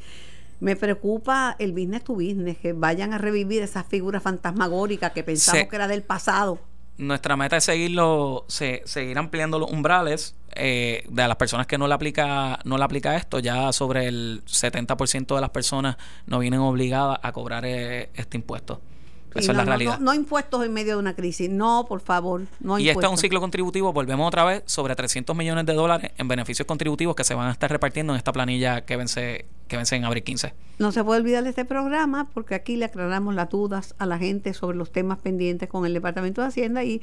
me 0.60 0.76
preocupa 0.76 1.55
el 1.60 1.72
business 1.72 2.03
to 2.03 2.14
business, 2.14 2.58
que 2.58 2.74
vayan 2.74 3.14
a 3.14 3.18
revivir 3.18 3.62
esas 3.62 3.86
figuras 3.86 4.24
fantasmagóricas 4.24 5.12
que 5.12 5.24
pensamos 5.24 5.68
que 5.68 5.76
era 5.76 5.88
del 5.88 6.03
pasado. 6.03 6.60
Nuestra 6.97 7.38
meta 7.38 7.58
es 7.58 7.64
seguirlo, 7.64 8.45
seguir 8.47 9.18
ampliando 9.20 9.60
los 9.60 9.70
umbrales 9.72 10.36
eh, 10.55 11.05
de 11.08 11.28
las 11.28 11.38
personas 11.38 11.68
que 11.68 11.78
no 11.78 11.88
le 11.88 11.93
aplica 11.93 12.60
no 12.64 12.78
le 12.78 12.84
aplica 12.84 13.16
esto. 13.16 13.38
Ya 13.38 13.72
sobre 13.72 14.08
el 14.08 14.43
70% 14.45 15.36
de 15.36 15.41
las 15.41 15.51
personas 15.51 15.97
no 16.26 16.39
vienen 16.39 16.60
obligadas 16.60 17.20
a 17.22 17.32
cobrar 17.32 17.66
eh, 17.66 18.10
este 18.16 18.38
impuesto. 18.38 18.82
Esa 19.36 19.51
es 19.51 19.58
la 19.58 19.66
realidad. 19.66 19.99
No, 19.99 20.14
impuestos 20.16 20.66
en 20.66 20.74
medio 20.74 20.93
de 20.93 20.99
una 20.99 21.16
crisis. 21.16 21.49
No, 21.49 21.86
por 21.88 21.99
favor. 21.99 22.47
No 22.60 22.80
y 22.80 22.89
este 22.89 23.05
es 23.05 23.12
un 23.12 23.18
ciclo 23.18 23.39
contributivo. 23.39 23.93
Volvemos 23.93 24.28
otra 24.28 24.43
vez 24.45 24.64
sobre 24.66 24.95
300 24.95 25.36
millones 25.36 25.66
de 25.66 25.74
dólares 25.74 26.12
en 26.18 26.28
beneficios 26.28 26.66
contributivos 26.66 27.16
que 27.16 27.24
se 27.24 27.36
van 27.36 27.47
a 27.47 27.51
estar 27.51 27.70
repartiendo 27.70 28.14
en 28.14 28.18
esta 28.18 28.32
planilla 28.32 28.82
que 28.86 28.97
vence, 28.97 29.45
que 29.68 29.78
vence 29.78 29.95
en 29.95 30.05
abril 30.05 30.24
15. 30.24 30.53
No 30.80 30.91
se 30.91 31.03
puede 31.03 31.22
olvidar 31.22 31.43
de 31.43 31.49
este 31.49 31.65
programa 31.65 32.30
porque 32.34 32.55
aquí 32.55 32.76
le 32.76 32.86
aclaramos 32.86 33.36
las 33.36 33.49
dudas 33.49 33.95
a 33.97 34.05
la 34.05 34.18
gente 34.18 34.53
sobre 34.53 34.78
los 34.78 34.91
temas 34.91 35.20
pendientes 35.20 35.70
con 35.70 35.86
el 35.86 35.93
Departamento 35.93 36.41
de 36.41 36.47
Hacienda 36.47 36.84
y 36.84 37.01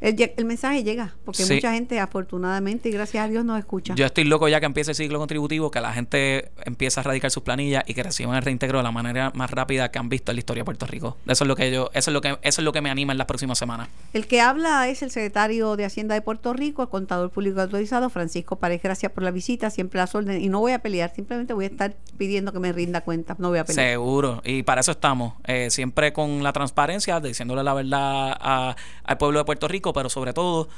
el, 0.00 0.44
mensaje 0.44 0.84
llega, 0.84 1.14
porque 1.24 1.44
mucha 1.46 1.72
gente 1.72 1.98
afortunadamente 1.98 2.88
y 2.88 2.92
gracias 2.92 3.24
a 3.24 3.28
Dios 3.28 3.44
nos 3.44 3.58
escucha. 3.58 3.94
Yo 3.94 4.04
estoy 4.04 4.24
loco 4.24 4.46
ya 4.48 4.60
que 4.60 4.66
empiece 4.66 4.90
el 4.90 4.94
ciclo 4.94 5.18
contributivo, 5.18 5.70
que 5.70 5.80
la 5.80 5.92
gente 5.92 6.50
empiece 6.64 7.00
a 7.00 7.02
radicar 7.02 7.30
sus 7.30 7.42
planillas 7.42 7.82
y 7.86 7.94
que 7.94 8.02
reciban 8.02 8.36
el 8.36 8.42
reintegro 8.42 8.78
de 8.78 8.84
la 8.84 8.92
manera 8.92 9.32
más 9.34 9.50
rápida 9.50 9.90
que 9.90 9.98
han 9.98 10.08
visto 10.08 10.32
en 10.32 10.36
la 10.36 10.40
historia 10.40 10.60
de 10.60 10.64
Puerto 10.66 10.86
Rico. 10.86 11.16
Eso 11.26 11.44
es 11.44 11.48
lo 11.48 11.56
que 11.56 11.70
yo, 11.70 11.90
eso 11.94 12.10
es 12.10 12.12
lo 12.12 12.20
que, 12.20 12.38
eso 12.42 12.60
es 12.60 12.64
lo 12.64 12.72
que 12.72 12.82
me 12.82 12.90
anima 12.90 13.12
en 13.12 13.18
las 13.18 13.26
próximas 13.26 13.58
semanas. 13.58 13.88
El 14.12 14.26
que 14.26 14.40
habla 14.40 14.88
es 14.88 15.02
el 15.02 15.10
secretario 15.10 15.76
de 15.76 15.86
Hacienda 15.86 16.14
de 16.14 16.20
Puerto 16.20 16.52
Rico, 16.52 16.82
el 16.82 16.88
contador 16.88 17.30
público 17.30 17.60
autorizado, 17.60 18.10
Francisco 18.10 18.56
Párez. 18.56 18.82
Gracias 18.82 19.12
por 19.12 19.24
la 19.24 19.30
visita, 19.30 19.70
siempre 19.70 19.98
las 19.98 20.14
órdenes. 20.14 20.42
Y 20.42 20.48
no 20.48 20.60
voy 20.60 20.72
a 20.72 20.80
pelear, 20.80 21.14
simplemente 21.14 21.54
voy 21.54 21.64
a 21.64 21.68
estar 21.68 21.96
pidiendo 22.18 22.52
que 22.52 22.58
me 22.58 22.72
rinda 22.72 23.00
cuenta. 23.00 23.34
No 23.38 23.48
voy 23.48 23.58
a 23.58 23.64
pelear. 23.64 23.92
Seguro, 23.92 24.42
y 24.44 24.62
para 24.62 24.82
eso 24.82 24.92
estamos. 24.92 25.34
Eh, 25.46 25.70
siempre 25.70 26.12
con 26.12 26.42
la 26.42 26.52
transparencia, 26.52 27.20
diciéndole 27.20 27.62
la 27.62 27.74
verdad 27.74 28.76
al 29.04 29.18
pueblo 29.18 29.38
de 29.38 29.44
Puerto 29.44 29.68
Rico 29.68 29.85
pero 29.92 30.08
sobre 30.08 30.32
todo 30.32 30.68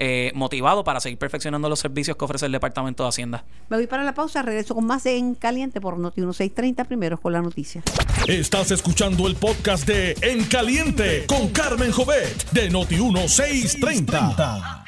eh, 0.00 0.30
motivado 0.34 0.84
para 0.84 1.00
seguir 1.00 1.18
perfeccionando 1.18 1.68
los 1.68 1.80
servicios 1.80 2.16
que 2.16 2.24
ofrece 2.24 2.46
el 2.46 2.52
Departamento 2.52 3.02
de 3.02 3.08
Hacienda. 3.08 3.44
Me 3.68 3.76
voy 3.76 3.88
para 3.88 4.04
la 4.04 4.14
pausa, 4.14 4.42
regreso 4.42 4.74
con 4.74 4.86
más 4.86 5.04
En 5.06 5.34
Caliente 5.34 5.80
por 5.80 5.98
Noti 5.98 6.20
1630, 6.20 6.84
primero 6.84 7.20
con 7.20 7.32
la 7.32 7.42
noticia. 7.42 7.82
Estás 8.28 8.70
escuchando 8.70 9.26
el 9.26 9.34
podcast 9.34 9.86
de 9.88 10.16
En 10.22 10.44
Caliente 10.44 11.24
con 11.26 11.48
Carmen 11.48 11.90
Jovet 11.90 12.48
de 12.52 12.70
Noti 12.70 12.94
1630. 12.94 14.84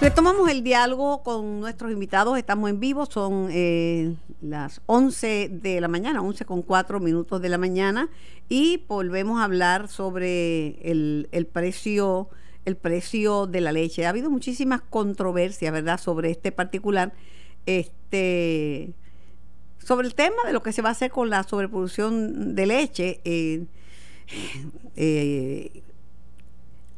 Retomamos 0.00 0.50
el 0.50 0.62
diálogo 0.62 1.22
con 1.22 1.60
nuestros 1.60 1.90
invitados, 1.90 2.36
estamos 2.36 2.68
en 2.68 2.80
vivo, 2.80 3.06
son 3.06 3.48
eh, 3.50 4.14
las 4.42 4.82
11 4.84 5.48
de 5.48 5.80
la 5.80 5.88
mañana, 5.88 6.20
11 6.20 6.44
con 6.44 6.60
4 6.60 7.00
minutos 7.00 7.40
de 7.40 7.48
la 7.48 7.56
mañana, 7.56 8.10
y 8.50 8.84
volvemos 8.86 9.40
a 9.40 9.44
hablar 9.44 9.88
sobre 9.88 10.78
el, 10.90 11.28
el 11.32 11.46
precio 11.46 12.28
el 12.64 12.76
precio 12.76 13.46
de 13.46 13.60
la 13.60 13.72
leche. 13.72 14.06
Ha 14.06 14.10
habido 14.10 14.30
muchísimas 14.30 14.80
controversias, 14.82 15.72
¿verdad?, 15.72 15.98
sobre 16.00 16.30
este 16.30 16.52
particular, 16.52 17.12
este, 17.66 18.92
sobre 19.78 20.06
el 20.06 20.14
tema 20.14 20.36
de 20.46 20.52
lo 20.52 20.62
que 20.62 20.72
se 20.72 20.82
va 20.82 20.90
a 20.90 20.92
hacer 20.92 21.10
con 21.10 21.30
la 21.30 21.42
sobreproducción 21.42 22.54
de 22.54 22.66
leche. 22.66 23.20
Eh, 23.24 23.64
eh, 24.96 25.82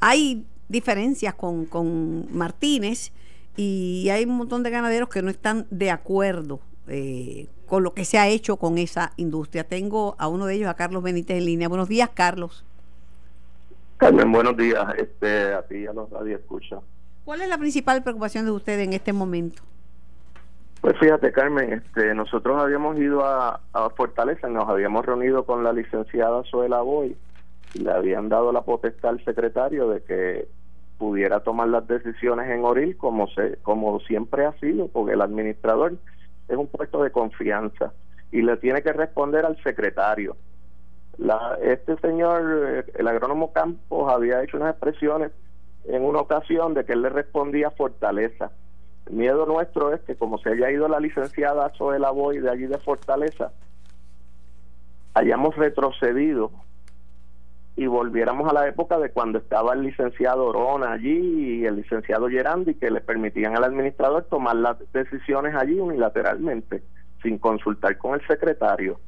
hay 0.00 0.44
diferencias 0.68 1.34
con, 1.34 1.66
con, 1.66 2.26
Martínez 2.36 3.12
y 3.56 4.08
hay 4.10 4.24
un 4.24 4.36
montón 4.36 4.62
de 4.62 4.70
ganaderos 4.70 5.08
que 5.08 5.22
no 5.22 5.30
están 5.30 5.66
de 5.70 5.90
acuerdo 5.90 6.60
eh, 6.88 7.48
con 7.66 7.82
lo 7.82 7.94
que 7.94 8.04
se 8.04 8.18
ha 8.18 8.28
hecho 8.28 8.56
con 8.56 8.78
esa 8.78 9.12
industria. 9.16 9.64
Tengo 9.64 10.14
a 10.18 10.28
uno 10.28 10.46
de 10.46 10.54
ellos, 10.54 10.68
a 10.68 10.74
Carlos 10.74 11.02
Benítez, 11.02 11.38
en 11.38 11.46
línea. 11.46 11.68
Buenos 11.68 11.88
días, 11.88 12.10
Carlos. 12.14 12.64
Carmen, 13.96 14.30
buenos 14.30 14.56
días. 14.56 14.84
Este, 14.98 15.54
a 15.54 15.62
ti 15.62 15.78
y 15.78 15.86
a 15.86 15.92
los 15.92 16.10
radio 16.10 16.36
escucha. 16.36 16.78
¿Cuál 17.24 17.42
es 17.42 17.48
la 17.48 17.58
principal 17.58 18.02
preocupación 18.02 18.44
de 18.44 18.50
usted 18.50 18.78
en 18.80 18.92
este 18.92 19.12
momento? 19.12 19.62
Pues 20.80 20.98
fíjate, 21.00 21.32
Carmen, 21.32 21.72
este, 21.72 22.14
nosotros 22.14 22.60
habíamos 22.60 22.98
ido 22.98 23.24
a, 23.24 23.60
Fortaleza, 23.96 24.48
nos 24.48 24.68
habíamos 24.68 25.04
reunido 25.04 25.44
con 25.44 25.64
la 25.64 25.72
licenciada 25.72 26.42
Zoela 26.50 26.82
Boy 26.82 27.16
y 27.74 27.78
le 27.80 27.90
habían 27.90 28.28
dado 28.28 28.52
la 28.52 28.60
potestad 28.60 29.10
al 29.10 29.24
secretario 29.24 29.88
de 29.88 30.02
que 30.02 30.48
pudiera 30.98 31.40
tomar 31.40 31.68
las 31.68 31.86
decisiones 31.88 32.48
en 32.50 32.64
Oril 32.64 32.96
como 32.96 33.26
se 33.28 33.56
como 33.62 33.98
siempre 34.00 34.44
ha 34.44 34.52
sido, 34.60 34.88
porque 34.88 35.14
el 35.14 35.22
administrador 35.22 35.96
es 36.48 36.56
un 36.56 36.68
puesto 36.68 37.02
de 37.02 37.10
confianza 37.10 37.92
y 38.30 38.42
le 38.42 38.56
tiene 38.58 38.82
que 38.82 38.92
responder 38.92 39.44
al 39.44 39.60
secretario. 39.62 40.36
La, 41.18 41.58
este 41.62 41.96
señor, 41.98 42.42
eh, 42.66 42.84
el 42.94 43.08
agrónomo 43.08 43.52
Campos, 43.52 44.12
había 44.12 44.42
hecho 44.42 44.56
unas 44.58 44.70
expresiones 44.70 45.32
en 45.84 46.04
una 46.04 46.20
ocasión 46.20 46.74
de 46.74 46.84
que 46.84 46.92
él 46.92 47.02
le 47.02 47.08
respondía 47.08 47.70
Fortaleza. 47.70 48.50
El 49.06 49.14
miedo 49.14 49.46
nuestro 49.46 49.94
es 49.94 50.00
que 50.02 50.16
como 50.16 50.38
se 50.38 50.50
haya 50.50 50.70
ido 50.70 50.88
la 50.88 51.00
licenciada 51.00 51.72
Zoela 51.76 52.10
Boy 52.10 52.40
de 52.40 52.50
allí 52.50 52.66
de 52.66 52.78
Fortaleza, 52.78 53.52
hayamos 55.14 55.56
retrocedido 55.56 56.50
y 57.76 57.86
volviéramos 57.86 58.50
a 58.50 58.54
la 58.54 58.66
época 58.68 58.98
de 58.98 59.10
cuando 59.10 59.38
estaba 59.38 59.74
el 59.74 59.82
licenciado 59.82 60.46
Orona 60.46 60.92
allí 60.92 61.60
y 61.60 61.66
el 61.66 61.76
licenciado 61.76 62.28
Gerandi 62.28 62.74
que 62.74 62.90
le 62.90 63.00
permitían 63.00 63.54
al 63.56 63.64
administrador 63.64 64.24
tomar 64.24 64.56
las 64.56 64.76
decisiones 64.92 65.54
allí 65.54 65.78
unilateralmente 65.78 66.82
sin 67.22 67.38
consultar 67.38 67.96
con 67.98 68.14
el 68.14 68.26
secretario. 68.26 68.98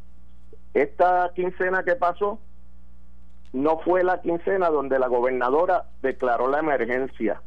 Esta 0.75 1.31
quincena 1.35 1.83
que 1.83 1.97
pasó 1.97 2.39
no 3.53 3.79
fue 3.79 4.05
la 4.05 4.21
quincena 4.21 4.69
donde 4.69 4.99
la 4.99 5.09
gobernadora 5.09 5.85
declaró 6.03 6.49
la 6.49 6.59
emergencia. 6.59 7.41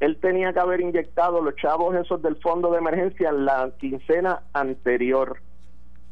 Él 0.00 0.18
tenía 0.20 0.52
que 0.52 0.60
haber 0.60 0.80
inyectado 0.80 1.42
los 1.42 1.54
chavos 1.56 1.94
esos 1.94 2.22
del 2.22 2.36
fondo 2.36 2.70
de 2.70 2.78
emergencia 2.78 3.28
en 3.28 3.44
la 3.44 3.70
quincena 3.78 4.42
anterior. 4.52 5.40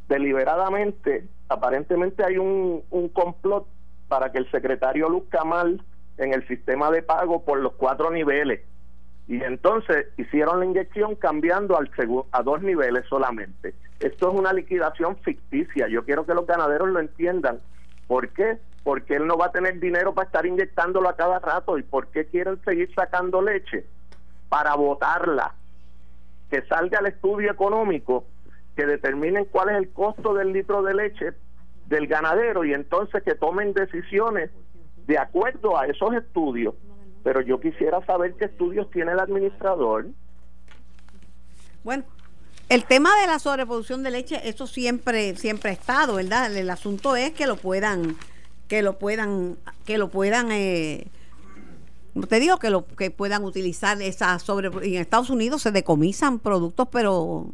Deliberadamente, 0.08 1.26
aparentemente 1.48 2.24
hay 2.24 2.38
un, 2.38 2.82
un 2.90 3.08
complot 3.08 3.66
para 4.08 4.30
que 4.30 4.38
el 4.38 4.50
secretario 4.50 5.08
luzca 5.08 5.44
mal 5.44 5.82
en 6.18 6.34
el 6.34 6.46
sistema 6.46 6.90
de 6.90 7.02
pago 7.02 7.44
por 7.44 7.60
los 7.60 7.72
cuatro 7.74 8.10
niveles. 8.10 8.60
Y 9.28 9.42
entonces 9.44 10.06
hicieron 10.16 10.58
la 10.58 10.64
inyección 10.64 11.14
cambiando 11.14 11.76
al 11.78 11.90
a 12.32 12.42
dos 12.42 12.62
niveles 12.62 13.04
solamente. 13.08 13.74
Esto 14.00 14.30
es 14.30 14.34
una 14.34 14.54
liquidación 14.54 15.18
ficticia. 15.18 15.86
Yo 15.88 16.04
quiero 16.04 16.24
que 16.24 16.32
los 16.32 16.46
ganaderos 16.46 16.88
lo 16.88 16.98
entiendan. 16.98 17.60
¿Por 18.06 18.30
qué? 18.30 18.58
Porque 18.82 19.16
él 19.16 19.26
no 19.26 19.36
va 19.36 19.46
a 19.46 19.52
tener 19.52 19.78
dinero 19.80 20.14
para 20.14 20.26
estar 20.26 20.46
inyectándolo 20.46 21.10
a 21.10 21.16
cada 21.16 21.40
rato. 21.40 21.76
¿Y 21.76 21.82
por 21.82 22.06
qué 22.06 22.24
quieren 22.24 22.58
seguir 22.64 22.90
sacando 22.94 23.42
leche? 23.42 23.84
Para 24.48 24.74
botarla. 24.76 25.52
Que 26.50 26.62
salga 26.62 27.00
el 27.00 27.08
estudio 27.08 27.52
económico, 27.52 28.24
que 28.76 28.86
determinen 28.86 29.44
cuál 29.44 29.68
es 29.68 29.76
el 29.76 29.90
costo 29.90 30.32
del 30.32 30.54
litro 30.54 30.82
de 30.82 30.94
leche 30.94 31.32
del 31.84 32.06
ganadero 32.06 32.64
y 32.64 32.72
entonces 32.72 33.22
que 33.22 33.34
tomen 33.34 33.74
decisiones 33.74 34.50
de 35.06 35.18
acuerdo 35.18 35.78
a 35.78 35.86
esos 35.86 36.14
estudios. 36.14 36.74
Pero 37.22 37.40
yo 37.40 37.60
quisiera 37.60 38.04
saber 38.06 38.34
qué 38.34 38.46
estudios 38.46 38.90
tiene 38.90 39.12
el 39.12 39.20
administrador. 39.20 40.06
Bueno, 41.84 42.04
El 42.68 42.84
tema 42.84 43.18
de 43.20 43.26
la 43.26 43.38
sobreproducción 43.38 44.02
de 44.02 44.10
leche, 44.10 44.46
eso 44.46 44.66
siempre, 44.66 45.34
siempre 45.36 45.70
ha 45.70 45.72
estado, 45.72 46.16
¿verdad? 46.16 46.54
El 46.54 46.68
asunto 46.68 47.16
es 47.16 47.32
que 47.32 47.46
lo 47.46 47.56
puedan, 47.56 48.14
que 48.68 48.82
lo 48.82 48.98
puedan, 48.98 49.56
que 49.86 49.96
lo 49.96 50.08
puedan, 50.10 50.52
eh, 50.52 51.06
te 52.28 52.40
digo 52.40 52.58
que 52.58 52.68
lo 52.68 52.86
que 52.86 53.10
puedan 53.10 53.44
utilizar 53.44 54.02
esa 54.02 54.38
sobre 54.38 54.68
en 54.68 55.00
Estados 55.00 55.30
Unidos 55.30 55.62
se 55.62 55.72
decomisan 55.72 56.38
productos, 56.40 56.88
pero 56.92 57.46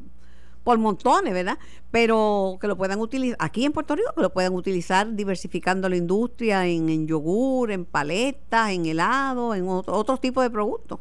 por 0.65 0.79
montones, 0.79 1.35
¿verdad? 1.35 1.59
Pero 1.91 2.57
que 2.61 2.67
lo 2.67 2.77
puedan 2.77 2.99
utilizar, 2.99 3.37
aquí 3.39 3.65
en 3.65 3.73
Puerto 3.73 3.95
Rico, 3.95 4.13
que 4.17 4.23
lo 4.23 4.31
puedan 4.31 4.55
utilizar 4.55 5.07
diversificando 5.13 5.89
la 5.89 5.97
industria 5.97 6.67
en, 6.67 7.07
yogur, 7.07 7.71
en 7.71 7.85
paletas, 7.85 8.71
en 8.71 8.87
helado, 8.87 9.55
en 9.55 9.69
otros 9.69 9.97
otro 9.97 10.17
tipos 10.17 10.43
de 10.43 10.51
productos. 10.51 10.99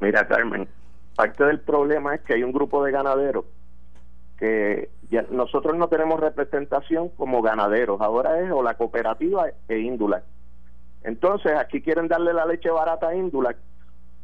Mira, 0.00 0.26
Carmen, 0.26 0.68
parte 1.16 1.44
del 1.44 1.60
problema 1.60 2.14
es 2.14 2.20
que 2.22 2.34
hay 2.34 2.44
un 2.44 2.52
grupo 2.52 2.84
de 2.84 2.92
ganaderos 2.92 3.44
que 4.38 4.90
ya, 5.10 5.24
nosotros 5.30 5.76
no 5.76 5.88
tenemos 5.88 6.20
representación 6.20 7.08
como 7.10 7.42
ganaderos, 7.42 8.00
ahora 8.00 8.40
es 8.40 8.50
o 8.52 8.62
la 8.62 8.74
cooperativa 8.74 9.46
e 9.68 9.78
Índula. 9.78 10.22
Entonces, 11.02 11.52
aquí 11.56 11.80
quieren 11.80 12.06
darle 12.08 12.32
la 12.32 12.46
leche 12.46 12.70
barata 12.70 13.08
a 13.08 13.14
Índula 13.14 13.56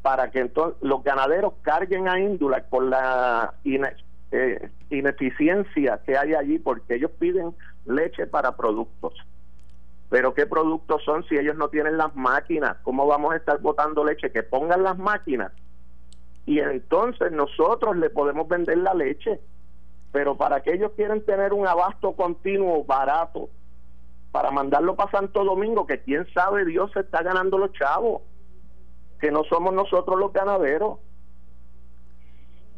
para 0.03 0.31
que 0.31 0.41
entonces 0.41 0.77
los 0.83 1.03
ganaderos 1.03 1.55
carguen 1.63 2.09
a 2.09 2.21
Índula 2.21 2.65
por 2.69 2.85
la 2.85 3.55
eh, 4.33 4.71
ineficiencia 4.91 6.01
que 6.05 6.17
hay 6.17 6.35
allí 6.35 6.59
porque 6.59 6.97
ellos 6.97 7.11
piden 7.19 7.55
leche 7.87 8.27
para 8.27 8.57
productos. 8.57 9.15
Pero 10.11 10.35
¿qué 10.35 10.47
productos 10.47 11.03
son 11.05 11.25
si 11.25 11.37
ellos 11.37 11.57
no 11.57 11.69
tienen 11.69 11.97
las 11.97 12.15
máquinas? 12.17 12.77
¿Cómo 12.83 13.07
vamos 13.07 13.33
a 13.33 13.37
estar 13.37 13.61
botando 13.61 14.05
leche? 14.05 14.31
Que 14.31 14.43
pongan 14.43 14.83
las 14.83 14.99
máquinas 14.99 15.53
y 16.47 16.59
entonces 16.59 17.31
nosotros 17.33 17.97
le 17.97 18.11
podemos 18.11 18.49
vender 18.49 18.79
la 18.79 18.95
leche. 18.95 19.41
Pero 20.11 20.37
para 20.37 20.63
que 20.63 20.75
ellos 20.75 20.93
quieren 20.97 21.25
tener 21.25 21.53
un 21.53 21.67
abasto 21.67 22.13
continuo 22.13 22.85
barato 22.85 23.49
para 24.31 24.51
mandarlo 24.51 24.97
para 24.97 25.11
Santo 25.11 25.45
Domingo, 25.45 25.87
que 25.87 26.01
quién 26.03 26.27
sabe 26.33 26.65
Dios 26.65 26.91
se 26.93 27.01
está 27.01 27.23
ganando 27.23 27.59
los 27.59 27.73
chavos, 27.73 28.23
que 29.21 29.31
no 29.31 29.45
somos 29.45 29.73
nosotros 29.73 30.19
los 30.19 30.33
ganaderos. 30.33 30.99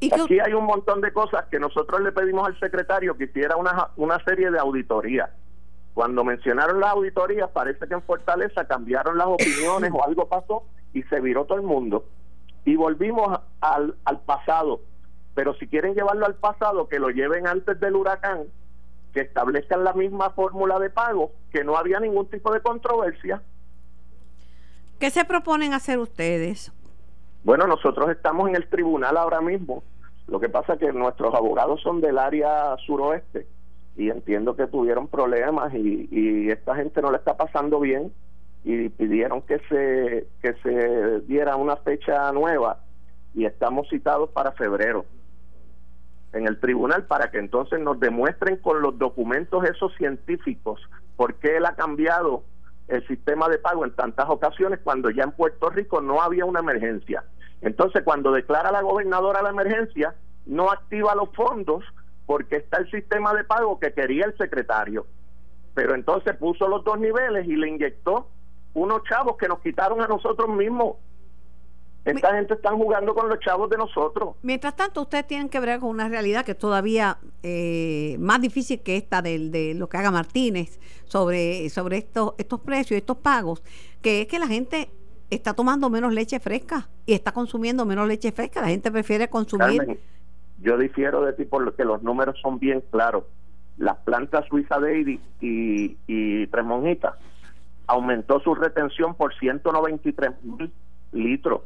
Aquí 0.01 0.39
hay 0.39 0.53
un 0.53 0.65
montón 0.65 1.01
de 1.01 1.13
cosas 1.13 1.47
que 1.51 1.59
nosotros 1.59 2.01
le 2.01 2.13
pedimos 2.13 2.47
al 2.47 2.59
secretario 2.61 3.17
que 3.17 3.25
hiciera 3.25 3.57
una, 3.57 3.91
una 3.97 4.23
serie 4.25 4.51
de 4.51 4.59
auditorías. 4.59 5.31
Cuando 5.95 6.25
mencionaron 6.25 6.81
las 6.81 6.91
auditorías, 6.91 7.49
parece 7.51 7.87
que 7.87 7.95
en 7.95 8.03
Fortaleza 8.03 8.67
cambiaron 8.67 9.17
las 9.17 9.29
opiniones 9.29 9.93
o 9.95 10.05
algo 10.05 10.29
pasó 10.29 10.65
y 10.93 11.03
se 11.05 11.21
viró 11.21 11.45
todo 11.45 11.59
el 11.59 11.65
mundo. 11.65 12.07
Y 12.65 12.77
volvimos 12.77 13.41
al, 13.61 13.95
al 14.05 14.21
pasado. 14.21 14.81
Pero 15.35 15.55
si 15.55 15.69
quieren 15.69 15.95
llevarlo 15.95 16.27
al 16.27 16.35
pasado, 16.35 16.89
que 16.89 16.99
lo 16.99 17.11
lleven 17.11 17.47
antes 17.47 17.79
del 17.81 17.95
huracán, 17.95 18.45
que 19.13 19.21
establezcan 19.21 19.85
la 19.85 19.93
misma 19.93 20.31
fórmula 20.31 20.79
de 20.79 20.91
pago, 20.91 21.33
que 21.53 21.65
no 21.65 21.77
había 21.77 22.01
ningún 22.01 22.29
tipo 22.29 22.53
de 22.53 22.61
controversia. 22.61 23.41
¿Qué 24.99 25.11
se 25.11 25.25
proponen 25.25 25.73
hacer 25.73 25.99
ustedes? 25.99 26.73
Bueno, 27.45 27.67
nosotros 27.67 28.11
estamos 28.11 28.49
en 28.49 28.57
el 28.57 28.69
tribunal 28.69 29.19
ahora 29.19 29.43
mismo. 29.43 29.85
Lo 30.27 30.41
que 30.41 30.49
pasa 30.49 30.75
es 30.75 30.79
que 30.79 30.93
nuestros 30.93 31.35
abogados 31.35 31.83
son 31.83 32.01
del 32.01 32.19
área 32.19 32.75
suroeste 32.87 33.47
y 33.97 34.09
entiendo 34.09 34.57
que 34.57 34.67
tuvieron 34.67 35.09
problemas 35.09 35.73
y, 35.75 36.09
y 36.11 36.51
esta 36.51 36.75
gente 36.75 37.03
no 37.03 37.11
le 37.11 37.19
está 37.19 37.37
pasando 37.37 37.79
bien 37.81 38.13
y 38.65 38.89
pidieron 38.89 39.43
que 39.43 39.59
se 39.69 40.27
que 40.41 40.55
se 40.63 41.21
diera 41.27 41.57
una 41.57 41.77
fecha 41.77 42.33
nueva 42.33 42.81
y 43.35 43.45
estamos 43.45 43.89
citados 43.91 44.31
para 44.31 44.53
febrero 44.53 45.05
en 46.33 46.49
el 46.49 46.59
tribunal 46.59 47.05
para 47.05 47.31
que 47.31 47.39
entonces 47.39 47.79
nos 47.79 48.01
demuestren 48.01 48.57
con 48.57 48.81
los 48.81 48.99
documentos 48.99 49.65
esos 49.65 49.95
científicos 49.97 50.81
por 51.17 51.35
qué 51.35 51.59
él 51.59 51.67
ha 51.67 51.77
cambiado 51.77 52.43
el 52.89 53.07
sistema 53.07 53.49
de 53.49 53.59
pago 53.59 53.85
en 53.85 53.93
tantas 53.93 54.29
ocasiones 54.29 54.81
cuando 54.83 55.11
ya 55.11 55.25
en 55.25 55.33
Puerto 55.33 55.71
Rico 55.71 56.01
no 56.01 56.21
había 56.21 56.45
una 56.45 56.61
emergencia. 56.61 57.25
Entonces, 57.65 58.03
cuando 58.05 58.31
declara 58.31 58.71
la 58.71 58.83
gobernadora 58.83 59.43
la 59.43 59.49
emergencia, 59.49 60.15
no 60.47 60.71
activa 60.71 61.15
los 61.15 61.31
fondos 61.31 61.83
porque 62.27 62.57
está 62.57 62.79
el 62.79 62.91
sistema 62.91 63.35
de 63.35 63.45
pago 63.45 63.81
que 63.81 63.93
quería 63.93 64.27
el 64.27 64.37
secretario. 64.37 65.07
Pero 65.75 65.95
entonces 65.95 66.37
puso 66.37 66.69
los 66.69 66.85
dos 66.85 66.99
niveles 66.99 67.47
y 67.49 67.57
le 67.57 67.69
inyectó 67.69 68.29
unos 68.75 69.03
chavos 69.05 69.37
que 69.39 69.49
nos 69.49 69.61
quitaron 69.61 70.03
a 70.03 70.07
nosotros 70.07 70.49
mismos. 70.49 70.97
Esta 72.05 72.35
gente 72.35 72.53
está 72.53 72.71
jugando 72.73 73.15
con 73.15 73.31
los 73.31 73.41
chavos 73.41 73.71
de 73.71 73.79
nosotros. 73.79 74.37
Mientras 74.43 74.77
tanto, 74.77 75.01
ustedes 75.01 75.27
tienen 75.27 75.49
que 75.49 75.59
ver 75.59 75.81
con 75.81 75.89
una 75.89 76.07
realidad 76.07 76.45
que 76.45 76.53
es 76.53 76.59
todavía 76.59 77.17
eh, 77.43 78.17
más 78.21 78.43
difícil 78.43 78.83
que 78.83 78.99
esta 78.99 79.23
de, 79.23 79.49
de, 79.49 79.75
lo 79.75 79.89
que 79.89 79.97
haga 79.97 80.11
Martínez 80.11 80.79
sobre, 81.07 81.71
sobre 81.71 81.97
estos, 81.97 82.35
estos 82.37 82.61
precios, 82.61 82.99
estos 82.99 83.17
pagos, 83.17 83.63
que 84.03 84.21
es 84.21 84.27
que 84.29 84.39
la 84.39 84.49
gente 84.49 84.91
está 85.35 85.55
tomando 85.55 85.91
menos 85.91 86.13
leche 86.13 86.41
fresca 86.41 86.89
y 87.07 87.15
está 87.15 87.33
consumiendo 87.33 87.85
menos 87.85 88.09
leche 88.09 88.33
fresca. 88.33 88.61
La 88.61 88.69
gente 88.69 88.91
prefiere 88.91 89.29
consumir. 89.29 89.99
yo 90.61 90.79
difiero 90.79 91.23
de 91.25 91.33
ti 91.33 91.45
porque 91.45 91.85
los 91.85 92.03
números 92.03 92.37
son 92.41 92.59
bien 92.59 92.83
claros. 92.91 93.25
Las 93.77 93.97
plantas 93.99 94.47
Suiza 94.49 94.79
Dairy 94.79 95.21
y, 95.41 95.97
y 96.07 96.47
Tres 96.47 96.65
Monjitas 96.65 97.15
aumentó 97.87 98.41
su 98.41 98.55
retención 98.55 99.15
por 99.15 99.35
193 99.35 100.31
mil 100.43 100.73
litros. 101.13 101.63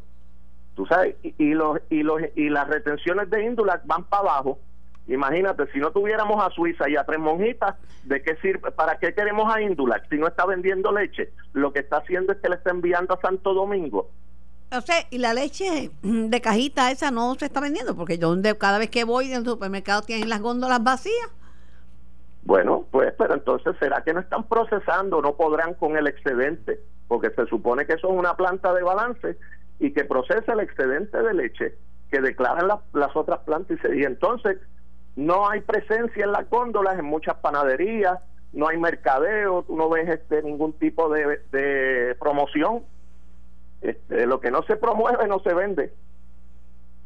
Tú 0.74 0.86
sabes, 0.86 1.16
y, 1.22 1.54
los, 1.54 1.78
y, 1.90 2.02
los, 2.02 2.22
y 2.36 2.48
las 2.50 2.68
retenciones 2.68 3.28
de 3.30 3.44
Índula 3.44 3.82
van 3.84 4.04
para 4.04 4.22
abajo. 4.22 4.58
Imagínate, 5.08 5.66
si 5.72 5.78
no 5.78 5.90
tuviéramos 5.90 6.44
a 6.44 6.50
Suiza 6.50 6.88
y 6.88 6.96
a 6.96 7.04
Tres 7.04 7.18
Monjitas, 7.18 7.76
¿de 8.04 8.22
qué 8.22 8.36
sirve? 8.36 8.70
¿Para 8.70 8.98
qué 8.98 9.14
queremos 9.14 9.52
a 9.52 9.60
Índula 9.60 10.02
si 10.10 10.18
no 10.18 10.28
está 10.28 10.44
vendiendo 10.44 10.92
leche? 10.92 11.32
Lo 11.54 11.72
que 11.72 11.80
está 11.80 11.98
haciendo 11.98 12.32
es 12.32 12.38
que 12.38 12.50
le 12.50 12.56
está 12.56 12.70
enviando 12.70 13.14
a 13.14 13.20
Santo 13.20 13.54
Domingo. 13.54 14.10
O 14.70 14.80
sea, 14.82 14.96
y 15.08 15.16
la 15.16 15.32
leche 15.32 15.90
de 16.02 16.40
cajita 16.42 16.90
esa 16.90 17.10
no 17.10 17.34
se 17.36 17.46
está 17.46 17.60
vendiendo, 17.60 17.96
porque 17.96 18.18
yo 18.18 18.36
cada 18.58 18.78
vez 18.78 18.90
que 18.90 19.04
voy 19.04 19.32
al 19.32 19.46
supermercado 19.46 20.02
tienen 20.02 20.28
las 20.28 20.42
góndolas 20.42 20.84
vacías. 20.84 21.30
Bueno, 22.42 22.84
pues, 22.90 23.14
pero 23.16 23.34
entonces, 23.34 23.76
¿será 23.80 24.02
que 24.04 24.12
no 24.12 24.20
están 24.20 24.44
procesando? 24.44 25.22
No 25.22 25.36
podrán 25.36 25.72
con 25.74 25.96
el 25.96 26.06
excedente, 26.06 26.80
porque 27.06 27.30
se 27.30 27.46
supone 27.46 27.86
que 27.86 27.94
eso 27.94 28.08
es 28.08 28.14
una 28.14 28.36
planta 28.36 28.74
de 28.74 28.82
balance 28.82 29.38
y 29.80 29.92
que 29.92 30.04
procesa 30.04 30.52
el 30.52 30.60
excedente 30.60 31.16
de 31.22 31.32
leche 31.32 31.74
que 32.10 32.20
declaran 32.20 32.68
las 32.92 33.16
otras 33.16 33.40
plantas 33.40 33.78
y, 33.84 34.00
y 34.00 34.04
entonces 34.04 34.58
no 35.18 35.48
hay 35.48 35.62
presencia 35.62 36.24
en 36.24 36.30
las 36.30 36.48
góndolas 36.48 36.96
en 36.96 37.04
muchas 37.04 37.34
panaderías, 37.38 38.20
no 38.52 38.68
hay 38.68 38.78
mercadeo, 38.78 39.64
tú 39.64 39.76
no 39.76 39.88
ves 39.90 40.08
este 40.08 40.44
ningún 40.44 40.74
tipo 40.74 41.08
de, 41.08 41.40
de 41.50 42.14
promoción. 42.20 42.84
Este, 43.80 44.26
lo 44.26 44.38
que 44.38 44.52
no 44.52 44.62
se 44.62 44.76
promueve 44.76 45.26
no 45.26 45.40
se 45.40 45.52
vende. 45.54 45.92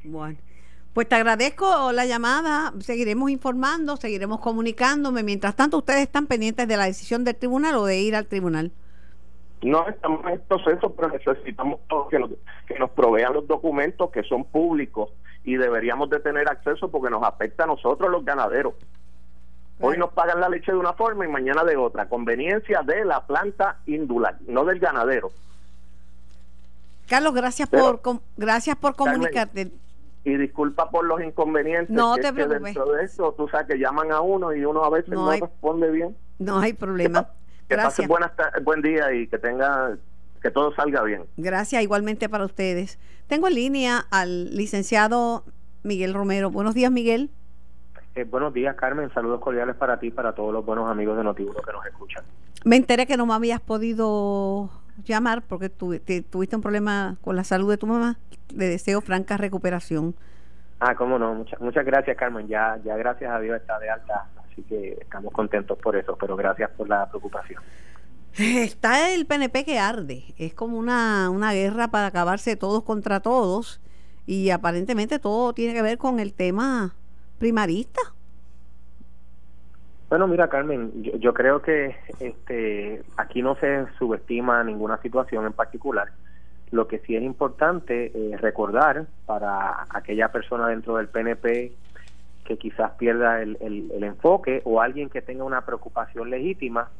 Bueno, 0.05 0.37
pues 0.93 1.09
te 1.09 1.15
agradezco 1.15 1.91
la 1.93 2.05
llamada, 2.05 2.75
seguiremos 2.81 3.31
informando, 3.31 3.97
seguiremos 3.97 4.41
comunicándome. 4.41 5.23
Mientras 5.23 5.57
tanto, 5.57 5.79
ustedes 5.79 6.03
están 6.03 6.27
pendientes 6.27 6.69
de 6.69 6.77
la 6.77 6.85
decisión 6.85 7.25
del 7.25 7.37
tribunal 7.37 7.77
o 7.77 7.87
de 7.87 7.99
ir 7.99 8.15
al 8.15 8.27
tribunal. 8.27 8.73
No 9.63 9.89
estamos 9.89 10.21
en 10.31 10.39
proceso, 10.41 10.93
pero 10.95 11.09
necesitamos 11.09 11.81
que 12.11 12.19
nos, 12.19 12.31
que 12.67 12.79
nos 12.79 12.91
provean 12.91 13.33
los 13.33 13.49
documentos 13.49 14.11
que 14.11 14.23
son 14.25 14.45
públicos 14.45 15.09
y 15.45 15.57
deberíamos 15.57 16.11
de 16.11 16.21
tener 16.21 16.49
acceso 16.49 16.91
porque 16.91 17.11
nos 17.11 17.23
afecta 17.23 17.65
a 17.65 17.67
nosotros 17.67 18.11
los 18.11 18.25
ganaderos. 18.25 18.75
Hoy 19.81 19.99
nos 19.99 20.13
pagan 20.13 20.41
la 20.41 20.49
leche 20.49 20.71
de 20.71 20.79
una 20.79 20.93
forma 20.93 21.25
y 21.25 21.29
mañana 21.29 21.65
de 21.65 21.77
otra. 21.77 22.09
Conveniencia 22.09 22.83
de 22.83 23.05
la 23.05 23.27
planta 23.27 23.79
indular, 23.87 24.39
no 24.47 24.65
del 24.65 24.79
ganadero. 24.79 25.33
Carlos, 27.09 27.35
gracias 27.35 27.69
por 27.69 28.01
gracias 28.37 28.77
por 28.77 28.95
comunicarte. 28.95 29.73
y 30.25 30.37
disculpa 30.37 30.89
por 30.89 31.05
los 31.05 31.21
inconvenientes. 31.21 31.91
No 31.91 32.15
te 32.15 32.33
preocupes. 32.33 32.63
dentro 32.63 32.93
de 32.93 33.05
eso, 33.05 33.35
tú 33.37 33.49
sabes 33.49 33.67
que 33.67 33.79
llaman 33.79 34.13
a 34.13 34.21
uno 34.21 34.55
y 34.55 34.65
uno 34.65 34.85
a 34.85 34.91
veces 34.91 35.11
no, 35.11 35.31
responde 35.31 35.91
bien. 35.91 36.17
No 36.39 36.59
hay 36.61 36.73
problema. 36.73 37.29
Que, 37.69 37.77
gracias. 37.77 38.09
buen 38.65 38.83
día 38.83 39.15
y 39.15 39.29
que 39.29 39.39
tenga 39.39 39.97
que 40.43 40.51
todo 40.51 40.75
salga 40.75 41.03
bien. 41.03 41.25
Gracias, 41.37 41.83
igualmente 41.83 42.29
para 42.29 42.45
ustedes. 42.45 42.99
Tengo 43.29 43.49
en 43.49 43.55
línea 43.55 44.05
al 44.11 44.55
licenciado 44.57 45.45
Miguel 45.83 46.15
Romero. 46.15 46.51
Buenos 46.51 46.75
días, 46.75 46.91
Miguel. 46.91 47.31
Eh, 48.15 48.25
buenos 48.25 48.53
días, 48.53 48.77
Carmen. 48.77 49.11
Saludos 49.15 49.41
cordiales 49.41 49.77
para 49.77 49.99
ti 49.99 50.09
y 50.09 50.11
para 50.11 50.35
todos 50.35 50.53
los 50.53 50.67
buenos 50.67 50.91
amigos 50.91 51.17
de 51.17 51.25
Noticiero 51.25 51.63
que 51.63 51.73
nos 51.73 51.87
escuchan. 51.87 52.25
Me 52.65 52.77
enteré 52.77 53.07
que 53.07 53.17
no 53.17 53.25
me 53.25 53.35
habías 53.35 53.61
podido 53.61 54.71
llamar 55.05 55.43
porque 55.43 55.71
tuviste 55.71 56.57
un 56.57 56.63
problema 56.63 57.17
con 57.23 57.37
la 57.37 57.45
salud 57.45 57.71
de 57.71 57.79
tu 57.79 57.87
mamá. 57.87 58.19
Le 58.55 58.67
deseo 58.67 59.01
franca 59.01 59.37
recuperación. 59.37 60.15
Ah, 60.81 60.95
cómo 60.95 61.19
no. 61.19 61.35
Muchas, 61.35 61.61
muchas 61.61 61.87
gracias, 61.87 62.17
Carmen. 62.17 62.49
Ya, 62.49 62.79
ya 62.85 62.97
gracias 62.97 63.33
a 63.33 63.39
Dios 63.41 63.57
está 63.57 63.79
de 63.79 63.89
alta, 63.89 64.27
así 64.45 64.63
que 64.65 64.99
estamos 65.01 65.33
contentos 65.33 65.79
por 65.79 65.97
eso, 65.97 66.17
pero 66.21 66.37
gracias 66.37 66.71
por 66.71 66.89
la 66.89 67.09
preocupación. 67.09 67.63
Está 68.39 69.13
el 69.15 69.27
PNP 69.27 69.65
que 69.65 69.79
arde. 69.79 70.35
Es 70.39 70.55
como 70.55 70.79
una, 70.79 71.29
una 71.31 71.53
guerra 71.53 71.89
para 71.89 72.07
acabarse 72.07 72.57
todos 72.57 72.83
contra 72.83 73.21
todos. 73.21 73.81
Y 74.27 74.51
aparentemente 74.51 75.19
todo 75.19 75.53
tiene 75.53 75.75
que 75.75 75.83
ver 75.83 75.99
con 75.99 76.21
el 76.21 76.33
tema 76.33 76.95
primaristas. 77.39 78.13
Bueno, 80.09 80.29
mira, 80.29 80.49
Carmen, 80.49 80.93
yo, 81.03 81.33
creo 81.33 81.63
que 81.63 81.97
este, 82.21 83.03
aquí 83.17 83.41
no 83.41 83.57
se 83.57 83.87
subestima 83.99 84.63
ninguna 84.63 84.99
situación 84.99 85.47
en 85.47 85.55
particular. 85.55 86.13
Lo 86.71 86.87
que 86.87 86.99
sí 87.01 87.17
es 87.17 87.23
importante 87.23 88.13
eh, 88.15 88.37
recordar 88.37 89.07
para 89.25 89.87
aquella 89.89 90.31
persona 90.31 90.69
dentro 90.69 90.99
del 90.99 91.09
PNP 91.09 91.73
que 92.45 92.59
quizás 92.59 92.93
pierda 92.93 93.41
el, 93.41 93.57
el, 93.63 94.05
enfoque 94.05 94.61
o 94.65 94.83
alguien 94.83 95.09
que 95.09 95.23
tenga 95.23 95.45
una 95.45 95.65
preocupación 95.65 96.29
legítima 96.29 96.91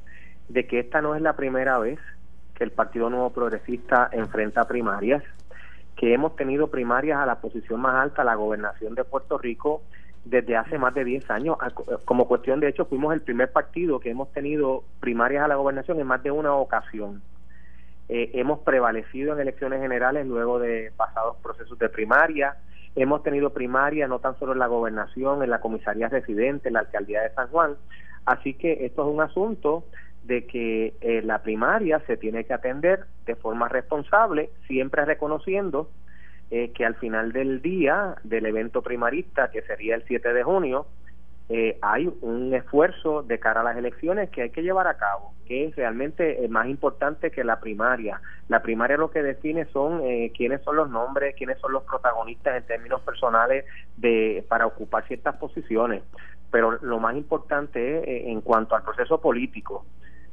de 0.49 0.67
que 0.67 0.81
esta 0.81 1.01
no 1.01 1.15
es 1.15 1.23
la 1.23 1.35
primera 1.35 1.79
vez 1.79 1.99
que 2.55 2.65
el 2.65 2.71
Partido 2.71 3.11
Nuevo 3.11 3.31
Progresista 3.31 4.09
enfrenta 4.13 4.67
primarias, 4.67 5.23
que 5.97 6.15
hemos 6.15 6.37
tenido 6.37 6.69
primarias 6.69 7.19
a 7.19 7.27
la 7.27 7.41
posición 7.41 7.81
más 7.81 7.95
alta, 7.95 8.25
la 8.25 8.35
gobernación 8.35 8.95
de 8.95 9.05
Puerto 9.05 9.39
Rico, 9.39 9.83
desde 10.25 10.57
hace 10.57 10.79
más 10.79 10.95
de 10.95 11.05
10 11.05 11.31
años. 11.31 11.57
Como 12.05 12.29
cuestión 12.29 12.61
de 12.61 12.69
hecho, 12.69 12.87
fuimos 12.87 13.13
el 13.13 13.23
primer 13.23 13.51
partido 13.51 14.01
que 14.01 14.11
hemos 14.11 14.33
tenido 14.33 14.85
primarias 15.01 15.45
a 15.45 15.49
la 15.49 15.57
gobernación 15.57 16.01
en 16.01 16.07
más 16.07 16.23
de 16.23 16.31
una 16.31 16.55
ocasión. 16.55 17.23
Eh, 18.09 18.31
hemos 18.35 18.61
prevalecido 18.61 19.33
en 19.33 19.41
elecciones 19.41 19.81
generales 19.81 20.27
luego 20.27 20.59
de 20.59 20.93
pasados 20.97 21.37
procesos 21.43 21.79
de 21.79 21.89
primaria. 21.89 22.57
Hemos 22.95 23.23
tenido 23.23 23.51
primarias 23.51 24.09
no 24.09 24.19
tan 24.19 24.39
solo 24.39 24.53
en 24.53 24.59
la 24.59 24.67
gobernación, 24.67 25.43
en 25.43 25.51
la 25.51 25.61
comisaría 25.61 26.09
residente, 26.09 26.69
en 26.69 26.75
la 26.75 26.81
alcaldía 26.81 27.23
de 27.23 27.31
San 27.35 27.49
Juan. 27.49 27.77
Así 28.27 28.55
que 28.55 28.85
esto 28.85 29.03
es 29.03 29.15
un 29.15 29.21
asunto 29.21 29.85
de 30.25 30.47
que 30.47 30.95
eh, 31.01 31.23
la 31.23 31.43
primaria 31.43 32.01
se 32.07 32.17
tiene 32.17 32.45
que 32.45 32.55
atender 32.55 33.07
de 33.27 33.35
forma 33.35 33.69
responsable, 33.69 34.51
siempre 34.67 35.05
reconociendo 35.05 35.91
eh, 36.51 36.71
que 36.73 36.85
al 36.85 36.97
final 36.97 37.33
del 37.33 37.63
día 37.63 38.17
del 38.25 38.47
evento 38.47 38.83
primarista, 38.83 39.51
que 39.51 39.63
sería 39.63 39.95
el 39.95 40.05
7 40.05 40.33
de 40.35 40.43
junio, 40.43 40.87
eh, 41.49 41.79
hay 41.83 42.11
un 42.21 42.55
esfuerzo 42.55 43.23
de 43.23 43.39
cara 43.39 43.61
a 43.61 43.65
las 43.65 43.77
elecciones 43.77 44.31
que 44.31 44.43
hay 44.43 44.51
que 44.51 44.63
llevar 44.63 44.87
a 44.87 44.97
cabo, 44.97 45.35
que 45.47 45.67
es 45.67 45.77
realmente 45.77 46.47
más 46.49 46.67
importante 46.69 47.31
que 47.31 47.43
la 47.43 47.59
primaria. 47.59 48.21
La 48.49 48.63
primaria 48.63 48.97
lo 48.97 49.11
que 49.11 49.23
define 49.23 49.65
son 49.67 50.03
eh, 50.05 50.33
quiénes 50.37 50.63
son 50.63 50.77
los 50.77 50.89
nombres, 50.89 51.35
quiénes 51.37 51.59
son 51.59 51.73
los 51.73 51.85
protagonistas 51.85 52.57
en 52.57 52.67
términos 52.67 53.01
personales 53.01 53.65
de 53.97 54.45
para 54.49 54.67
ocupar 54.67 55.07
ciertas 55.09 55.37
posiciones. 55.37 56.03
Pero 56.51 56.79
lo 56.83 56.99
más 57.01 57.17
importante 57.17 57.99
es 57.99 58.27
en 58.29 58.41
cuanto 58.41 58.77
al 58.77 58.83
proceso 58.83 59.21
político, 59.21 59.85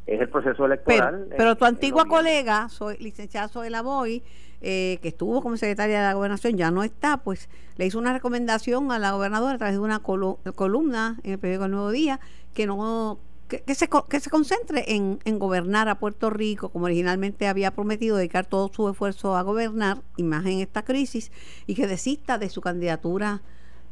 es 0.06 0.20
el 0.20 0.30
proceso 0.30 0.66
electoral. 0.66 1.28
Pero, 1.36 1.56
tu 1.56 1.66
antigua 1.66 2.06
colega, 2.06 2.70
soy 2.70 2.98
licenciada 2.98 3.48
Soy 3.48 3.70
Boy, 3.84 4.24
eh, 4.62 5.00
que 5.02 5.10
estuvo 5.10 5.42
como 5.42 5.56
secretaria 5.58 6.00
de 6.00 6.08
la 6.08 6.14
gobernación, 6.14 6.58
ya 6.58 6.72
no 6.72 6.84
está, 6.84 7.18
pues 7.18 7.50
le 7.78 7.86
hizo 7.86 7.98
una 7.98 8.12
recomendación 8.12 8.92
a 8.92 9.00
la 9.00 9.12
gobernadora 9.12 9.54
a 9.54 9.58
través 9.58 9.76
de 9.76 9.80
una 9.80 10.00
columna 10.00 11.18
en 11.24 11.32
el 11.32 11.40
periódico 11.40 11.66
El 11.66 11.72
Nuevo 11.72 11.92
Día 11.92 12.20
que 12.54 12.66
no 12.66 13.20
que, 13.50 13.74
se, 13.74 13.90
que 13.90 14.20
se 14.20 14.30
concentre 14.30 14.84
en, 14.88 15.20
en, 15.26 15.40
gobernar 15.40 15.90
a 15.90 15.96
Puerto 15.96 16.30
Rico, 16.30 16.70
como 16.70 16.86
originalmente 16.86 17.48
había 17.48 17.72
prometido 17.72 18.16
dedicar 18.16 18.46
todo 18.46 18.70
su 18.72 18.88
esfuerzo 18.88 19.36
a 19.36 19.42
gobernar, 19.42 19.98
y 20.18 20.24
más 20.24 20.46
en 20.46 20.60
esta 20.60 20.84
crisis, 20.84 21.32
y 21.66 21.74
que 21.74 21.88
desista 21.88 22.38
de 22.38 22.50
su 22.50 22.62
candidatura 22.62 23.42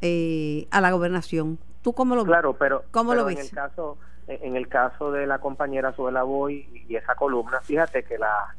eh, 0.01 0.67
a 0.69 0.79
la 0.79 0.91
gobernación. 0.91 1.57
¿Tú 1.81 1.93
cómo 1.93 2.15
lo, 2.15 2.23
claro, 2.23 2.55
pero, 2.57 2.83
cómo 2.91 3.15
lo 3.15 3.25
ves? 3.25 3.39
En 3.39 3.45
el, 3.45 3.51
caso, 3.51 3.97
en 4.27 4.55
el 4.55 4.67
caso 4.67 5.11
de 5.11 5.25
la 5.25 5.39
compañera 5.39 5.93
Suela 5.93 6.23
Boy 6.23 6.85
y 6.87 6.95
esa 6.95 7.15
columna, 7.15 7.61
fíjate 7.61 8.03
que 8.03 8.17
la 8.17 8.55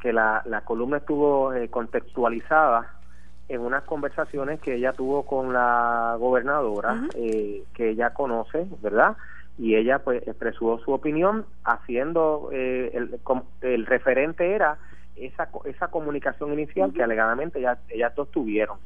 que 0.00 0.12
la, 0.12 0.42
la 0.44 0.60
columna 0.62 0.98
estuvo 0.98 1.52
eh, 1.52 1.68
contextualizada 1.68 2.94
en 3.48 3.60
unas 3.60 3.82
conversaciones 3.84 4.60
que 4.60 4.74
ella 4.74 4.92
tuvo 4.92 5.24
con 5.24 5.52
la 5.52 6.16
gobernadora, 6.18 7.02
eh, 7.14 7.64
que 7.74 7.90
ella 7.90 8.10
conoce, 8.10 8.66
¿verdad? 8.82 9.16
Y 9.58 9.74
ella 9.74 9.98
pues 10.00 10.22
expresó 10.28 10.78
su 10.78 10.92
opinión 10.92 11.46
haciendo, 11.64 12.50
eh, 12.52 12.90
el, 12.94 13.18
el 13.62 13.86
referente 13.86 14.54
era 14.54 14.78
esa, 15.16 15.48
esa 15.64 15.88
comunicación 15.88 16.52
inicial 16.52 16.92
que 16.92 17.02
alegadamente 17.02 17.60
ya, 17.60 17.78
ellas 17.88 18.14
dos 18.14 18.30
tuvieron. 18.30 18.78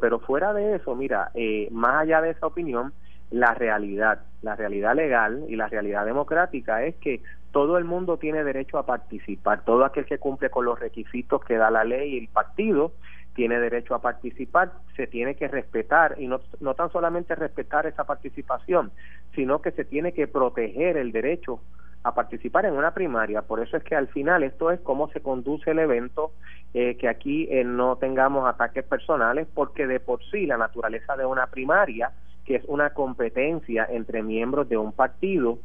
pero 0.00 0.20
fuera 0.20 0.54
de 0.54 0.76
eso, 0.76 0.94
mira, 0.94 1.32
más 1.70 2.02
allá 2.02 2.22
de 2.22 2.30
esa 2.30 2.46
opinión, 2.46 2.92
la 3.30 3.54
realidad, 3.54 4.20
la 4.42 4.56
realidad 4.56 4.94
legal 4.94 5.44
y 5.48 5.56
la 5.56 5.68
realidad 5.68 6.04
democrática 6.04 6.82
es 6.84 6.96
que 6.96 7.22
todo 7.52 7.78
el 7.78 7.84
mundo 7.84 8.16
tiene 8.16 8.44
derecho 8.44 8.78
a 8.78 8.86
participar, 8.86 9.64
todo 9.64 9.84
aquel 9.84 10.04
que 10.04 10.18
cumple 10.18 10.50
con 10.50 10.64
los 10.64 10.78
requisitos 10.78 11.44
que 11.44 11.56
da 11.56 11.70
la 11.70 11.84
ley 11.84 12.14
y 12.14 12.18
el 12.18 12.28
partido 12.28 12.92
tiene 13.34 13.58
derecho 13.58 13.94
a 13.94 14.02
participar, 14.02 14.72
se 14.96 15.06
tiene 15.06 15.34
que 15.34 15.48
respetar 15.48 16.16
y 16.18 16.26
no, 16.26 16.40
no 16.60 16.74
tan 16.74 16.90
solamente 16.90 17.34
respetar 17.34 17.86
esa 17.86 18.04
participación, 18.04 18.90
sino 19.34 19.60
que 19.62 19.70
se 19.72 19.84
tiene 19.84 20.12
que 20.12 20.26
proteger 20.26 20.96
el 20.96 21.12
derecho 21.12 21.60
a 22.02 22.14
participar 22.14 22.66
en 22.66 22.74
una 22.74 22.92
primaria. 22.92 23.42
Por 23.42 23.60
eso 23.60 23.76
es 23.76 23.84
que 23.84 23.94
al 23.94 24.08
final 24.08 24.42
esto 24.42 24.70
es 24.70 24.80
cómo 24.80 25.08
se 25.10 25.20
conduce 25.20 25.70
el 25.70 25.78
evento, 25.78 26.32
eh, 26.72 26.96
que 26.96 27.08
aquí 27.08 27.46
eh, 27.50 27.64
no 27.64 27.96
tengamos 27.96 28.48
ataques 28.48 28.84
personales, 28.84 29.46
porque 29.52 29.86
de 29.86 30.00
por 30.00 30.22
sí 30.30 30.46
la 30.46 30.56
naturaleza 30.56 31.16
de 31.16 31.26
una 31.26 31.46
primaria, 31.46 32.12
que 32.44 32.56
es 32.56 32.64
una 32.66 32.90
competencia 32.90 33.86
entre 33.90 34.22
miembros 34.22 34.68
de 34.68 34.76
un 34.76 34.92
partido, 34.92 35.58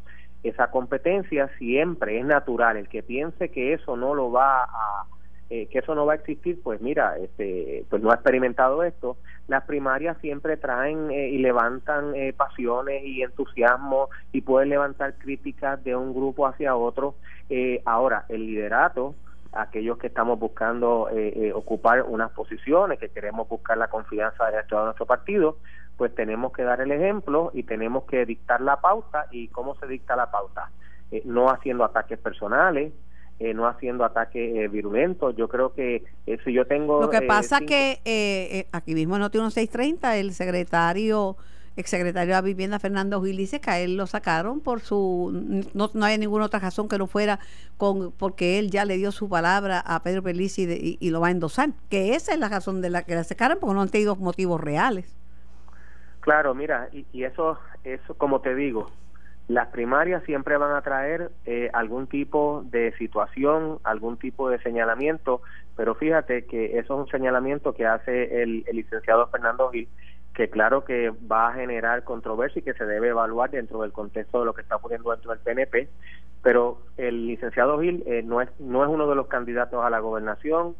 esa 0.44 0.70
competencia 0.70 1.50
siempre 1.58 2.20
es 2.20 2.26
natural. 2.26 2.78
El 2.78 2.88
que 2.88 3.02
piense 3.04 3.50
que 3.50 3.74
eso 3.74 3.98
no 3.98 4.14
lo 4.14 4.32
va 4.32 4.64
a 4.64 5.06
eh, 5.52 5.68
que 5.68 5.78
eso 5.78 5.94
no 5.94 6.08
va 6.08 6.14
a 6.14 6.16
existir, 6.16 6.60
pues 6.64 6.82
mira, 6.82 7.18
este, 7.20 7.86
pues 7.92 8.02
no 8.02 8.10
ha 8.10 8.16
experimentado 8.16 8.84
esto. 8.84 9.18
Las 9.48 9.64
primarias 9.66 10.18
siempre 10.20 10.58
traen 10.58 11.12
eh, 11.12 11.30
y 11.30 11.38
levantan 11.38 12.16
eh, 12.16 12.34
pasiones 12.34 13.04
y 13.06 13.22
entusiasmo 13.22 14.10
y 14.32 14.42
pueden 14.42 14.70
levantar 14.70 15.14
críticas 15.20 15.84
de 15.84 15.96
un 15.96 16.16
grupo 16.16 16.48
hacia 16.48 16.76
otro. 16.76 17.16
ahora, 17.86 18.26
el 18.30 18.48
liderato, 18.48 19.14
aquellos 19.54 20.00
que 20.00 20.08
estamos 20.08 20.40
buscando 20.40 21.10
ocupar 21.54 22.02
unas 22.02 22.32
posiciones, 22.32 22.98
que 22.98 23.10
queremos 23.10 23.48
buscar 23.48 23.78
la 23.78 23.88
confianza 23.88 24.50
de 24.50 24.64
todo 24.64 24.86
nuestro 24.86 25.06
partido, 25.06 25.58
pues 25.98 26.14
tenemos 26.14 26.52
que 26.52 26.64
dar 26.64 26.82
el 26.82 26.91
ejemplo 26.91 27.52
y 27.54 27.64
tenemos 27.64 28.04
que 28.06 28.26
dictar 28.26 28.62
la 28.62 28.82
pauta. 28.82 29.28
¿Y 29.32 29.48
cómo 29.50 29.76
se 29.76 29.88
dicta 29.88 30.16
la 30.16 30.30
pauta? 30.30 30.72
Eh, 31.12 31.22
no 31.26 31.50
haciendo 31.50 31.84
ataques 31.84 32.20
personales, 32.20 32.91
eh, 33.39 33.54
no 33.54 33.68
haciendo 33.68 34.04
ataques 34.04 34.56
eh, 34.56 34.68
virulentos. 34.68 35.36
Yo 35.36 35.48
creo 35.48 35.74
que 35.74 36.04
si 36.43 36.54
yo 36.54 36.66
tengo... 36.66 37.02
Lo 37.02 37.10
que 37.10 37.22
pasa 37.22 37.62
que 37.62 38.68
aquí 38.72 38.93
mismo 38.93 39.16
en 39.16 39.22
Noti 39.22 39.38
1630 39.38 40.18
el 40.18 40.34
secretario 40.34 41.38
exsecretario 41.78 42.36
de 42.36 42.41
Vivienda 42.41 42.80
Fernando 42.80 43.22
Gil 43.22 43.36
dice 43.36 43.60
que 43.60 43.70
a 43.70 43.80
él 43.80 43.98
lo 43.98 44.08
sacaron 44.08 44.62
por 44.62 44.80
su 44.80 45.30
no, 45.74 45.91
no 45.93 46.06
hay 46.06 46.18
ninguna 46.18 46.46
otra 46.46 46.60
razón 46.60 46.88
que 46.88 46.98
no 46.98 47.06
fuera 47.06 47.39
con 47.76 48.14
porque 48.14 48.60
él 48.60 48.72
ya 48.72 48.86
le 48.86 48.96
dio 48.96 49.12
su 49.12 49.28
palabra 49.28 49.82
a 49.82 50.02
Pedro 50.02 50.24
Pelici 50.24 50.98
y, 51.00 51.10
lo 51.10 51.20
va 51.20 51.28
a 51.28 51.32
endosar 51.32 51.72
que 51.89 52.16
esa 52.16 52.34
es 52.34 52.39
la 52.39 52.48
razón 52.48 52.82
de 52.82 52.89
la 52.89 53.04
que 53.04 53.16
la 53.16 53.26
sacaron 53.26 53.58
porque 53.60 53.76
no 53.76 53.82
han 53.82 53.89
tenido 53.89 54.16
motivos 54.16 54.62
reales 54.62 55.18
Claro, 56.26 56.56
mira, 56.56 56.90
y, 56.92 57.24
eso, 57.24 57.60
eso, 57.84 58.16
como 58.16 58.42
te 58.42 58.56
digo, 58.56 58.90
las 59.48 59.68
primarias 59.68 60.24
siempre 60.24 60.58
van 60.58 60.76
a 60.76 60.82
traer 60.82 61.30
eh, 61.46 61.70
algún 61.72 62.08
tipo 62.08 62.64
de 62.66 62.94
situación, 62.98 63.78
algún 63.84 64.18
tipo 64.18 64.50
de 64.50 64.58
señalamiento, 64.58 65.44
pero 65.76 65.94
fíjate 65.94 66.48
que 66.48 66.80
eso 66.80 66.96
es 66.96 67.00
un 67.02 67.08
señalamiento 67.10 67.76
que 67.76 67.86
hace 67.86 68.42
el, 68.42 68.64
el 68.66 68.76
licenciado 68.76 69.28
Fernando 69.28 69.70
Gil, 69.70 69.88
que 70.34 70.50
claro 70.50 70.84
que 70.84 71.12
va 71.32 71.50
a 71.50 71.54
generar 71.54 72.04
controversia 72.04 72.60
y 72.60 72.64
que 72.64 72.74
se 72.74 72.88
debe 72.88 73.10
evaluar 73.10 73.52
dentro 73.52 73.84
del 73.84 73.92
contexto 73.92 74.40
de 74.40 74.46
lo 74.46 74.56
que 74.56 74.64
está 74.64 74.78
ocurriendo 74.78 75.12
dentro 75.12 75.30
del 75.30 75.42
PNP, 75.42 75.90
pero 76.42 76.80
el 76.98 77.28
licenciado 77.28 77.80
Gil 77.80 78.02
eh, 78.08 78.24
no 78.24 78.42
es 78.42 78.50
no 78.60 78.84
es 78.84 78.90
uno 78.90 79.08
de 79.08 79.16
los 79.16 79.28
candidatos 79.28 79.86
a 79.86 79.92
la 79.92 80.00
gobernación, 80.00 80.76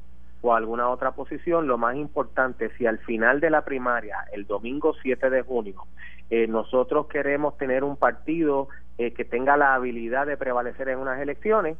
o 0.46 0.54
alguna 0.54 0.90
otra 0.90 1.12
posición, 1.12 1.66
lo 1.66 1.80
más 1.80 1.96
importante, 1.96 2.70
si 2.78 2.86
al 2.86 3.00
final 3.00 3.40
de 3.40 3.50
la 3.50 3.66
primaria, 3.66 4.26
el 4.32 4.46
domingo 4.46 4.94
7 5.02 5.32
de 5.32 5.42
junio, 5.42 5.86
eh, 6.30 6.46
nosotros 6.46 7.08
queremos 7.08 7.58
tener 7.58 7.84
un 7.84 7.98
partido 7.98 8.68
eh, 9.00 9.12
que 9.14 9.26
tenga 9.26 9.58
la 9.58 9.74
habilidad 9.74 10.28
de 10.28 10.38
prevalecer 10.38 10.90
en 10.90 11.00
unas 11.00 11.20
elecciones, 11.20 11.78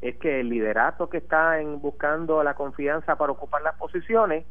es 0.00 0.16
que 0.16 0.40
el 0.40 0.48
liderato 0.48 1.08
que 1.08 1.18
está 1.18 1.60
en 1.60 1.80
buscando 1.80 2.42
la 2.42 2.54
confianza 2.54 3.16
para 3.16 3.32
ocupar 3.32 3.62
las 3.62 3.76
posiciones 3.76 4.44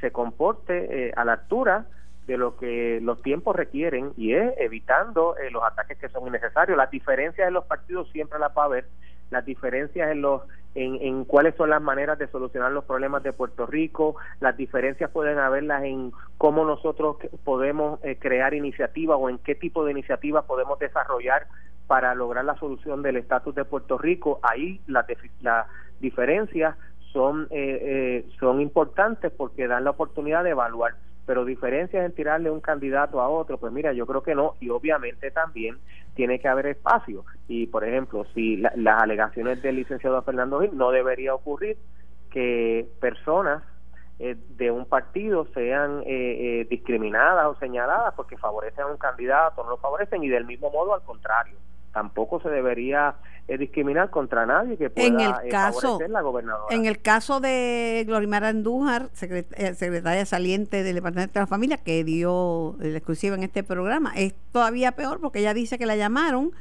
se 0.00 0.10
comporte 0.10 1.08
eh, 1.08 1.12
a 1.16 1.24
la 1.24 1.34
altura 1.34 1.86
de 2.26 2.36
lo 2.36 2.56
que 2.56 2.98
los 3.02 3.22
tiempos 3.22 3.54
requieren 3.54 4.12
y 4.16 4.34
es 4.34 4.52
evitando 4.58 5.36
los 5.50 5.62
ataques 5.62 5.98
que 5.98 6.08
son 6.08 6.26
innecesarios. 6.26 6.76
Las 6.76 6.90
diferencias 6.90 7.46
de 7.46 7.52
los 7.52 7.64
partidos 7.66 8.10
siempre 8.10 8.38
las 8.40 8.56
va 8.56 8.62
a 8.62 8.66
haber, 8.66 8.86
las 9.30 9.44
diferencias 9.44 10.10
en 10.10 10.22
los 10.22 10.42
en, 10.74 11.24
cuáles 11.24 11.54
son 11.56 11.70
las 11.70 11.82
maneras 11.82 12.18
de 12.18 12.28
solucionar 12.28 12.72
los 12.72 12.84
problemas 12.84 13.22
de 13.22 13.32
Puerto 13.32 13.66
Rico, 13.66 14.16
las 14.40 14.56
diferencias 14.56 15.10
pueden 15.10 15.38
haberlas 15.38 15.84
en 15.84 16.12
cómo 16.38 16.64
nosotros 16.64 17.16
podemos 17.44 18.02
eh, 18.04 18.16
crear 18.18 18.54
iniciativas 18.54 19.18
o 19.20 19.28
en 19.28 19.38
qué 19.38 19.54
tipo 19.54 19.84
de 19.84 19.92
iniciativas 19.92 20.44
podemos 20.44 20.78
desarrollar 20.78 21.46
para 21.86 22.14
lograr 22.14 22.44
la 22.44 22.56
solución 22.56 23.02
del 23.02 23.16
estatus 23.16 23.54
de 23.54 23.64
Puerto 23.64 23.98
Rico. 23.98 24.40
Ahí 24.42 24.80
las 24.86 25.06
la 25.42 25.66
diferencias 26.00 26.76
son, 27.12 27.48
eh, 27.50 27.78
eh, 27.82 28.26
son 28.40 28.60
importantes 28.60 29.30
porque 29.30 29.68
dan 29.68 29.84
la 29.84 29.90
oportunidad 29.90 30.42
de 30.44 30.50
evaluar. 30.50 30.94
Pero 31.26 31.44
diferencias 31.44 32.04
en 32.04 32.12
tirarle 32.12 32.50
un 32.50 32.60
candidato 32.60 33.20
a 33.20 33.28
otro, 33.28 33.58
pues 33.58 33.72
mira, 33.72 33.92
yo 33.92 34.06
creo 34.06 34.22
que 34.22 34.34
no, 34.34 34.54
y 34.60 34.70
obviamente 34.70 35.30
también 35.30 35.78
tiene 36.14 36.40
que 36.40 36.48
haber 36.48 36.66
espacio. 36.66 37.24
Y 37.48 37.66
por 37.66 37.84
ejemplo, 37.84 38.24
si 38.34 38.56
las 38.56 39.02
alegaciones 39.02 39.62
del 39.62 39.76
licenciado 39.76 40.20
Fernando 40.22 40.60
Gil 40.60 40.76
no 40.76 40.90
debería 40.90 41.34
ocurrir 41.34 41.76
que 42.30 42.88
personas 43.00 43.62
eh, 44.18 44.36
de 44.56 44.70
un 44.70 44.86
partido 44.86 45.46
sean 45.54 46.02
eh, 46.06 46.60
eh, 46.60 46.66
discriminadas 46.68 47.46
o 47.46 47.54
señaladas 47.56 48.14
porque 48.14 48.36
favorecen 48.36 48.84
a 48.84 48.86
un 48.86 48.96
candidato, 48.96 49.62
no 49.64 49.70
lo 49.70 49.76
favorecen, 49.78 50.22
y 50.22 50.28
del 50.28 50.44
mismo 50.44 50.70
modo 50.70 50.94
al 50.94 51.02
contrario. 51.02 51.56
Tampoco 51.92 52.40
se 52.40 52.48
debería 52.48 53.16
discriminar 53.58 54.10
contra 54.10 54.46
nadie 54.46 54.76
que 54.76 54.88
pueda 54.88 55.06
en 55.08 55.20
el 55.20 55.50
caso, 55.50 55.80
favorecer 55.80 56.10
la 56.10 56.22
gobernadora. 56.22 56.74
En 56.74 56.86
el 56.86 57.00
caso 57.00 57.40
de 57.40 58.04
Glorimar 58.06 58.44
Andújar, 58.44 59.10
secretaria 59.12 60.24
saliente 60.24 60.82
del 60.82 60.94
Departamento 60.94 61.34
de 61.34 61.40
la 61.40 61.46
Familia, 61.46 61.76
que 61.76 62.04
dio 62.04 62.76
la 62.78 62.96
exclusiva 62.96 63.36
en 63.36 63.42
este 63.42 63.62
programa, 63.62 64.12
es 64.16 64.34
todavía 64.52 64.92
peor 64.92 65.20
porque 65.20 65.40
ella 65.40 65.54
dice 65.54 65.78
que 65.78 65.86
la 65.86 65.96
llamaron 65.96 66.52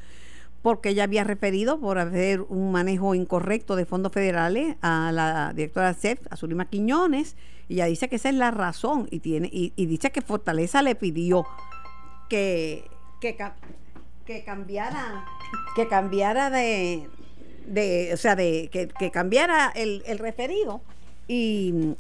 porque 0.62 0.90
ella 0.90 1.06
había 1.06 1.24
referido 1.24 1.80
por 1.80 1.98
hacer 1.98 2.42
un 2.42 2.72
manejo 2.72 3.16
incorrecto 3.16 3.76
de 3.76 3.86
fondos 3.86 4.12
federales 4.12 4.76
a 4.82 5.12
la 5.12 5.54
directora 5.54 5.94
CEF, 5.94 6.20
a 6.30 6.36
Zulima 6.36 6.66
Quiñones, 6.66 7.36
y 7.68 7.76
ella 7.76 7.86
dice 7.86 8.10
que 8.10 8.18
esa 8.18 8.30
es 8.30 8.36
la 8.36 8.52
razón 8.52 9.08
y 9.10 9.20
tiene 9.20 9.50
y, 9.52 9.74
dice 9.86 10.12
que 10.12 10.22
Fortaleza 10.22 10.82
le 10.82 10.94
pidió 10.94 11.48
que, 12.30 12.90
que, 13.22 13.36
que 14.32 14.44
cambiara 14.44 15.26
que 15.76 15.88
cambiara 15.88 16.50
de, 16.50 17.10
de 17.66 18.12
o 18.14 18.18
sea, 18.18 18.36
de 18.36 18.70
que, 18.72 19.12
cambiara 19.12 19.72
el, 19.76 20.04
el 20.06 20.20
referido 20.20 20.82
y, 21.28 21.96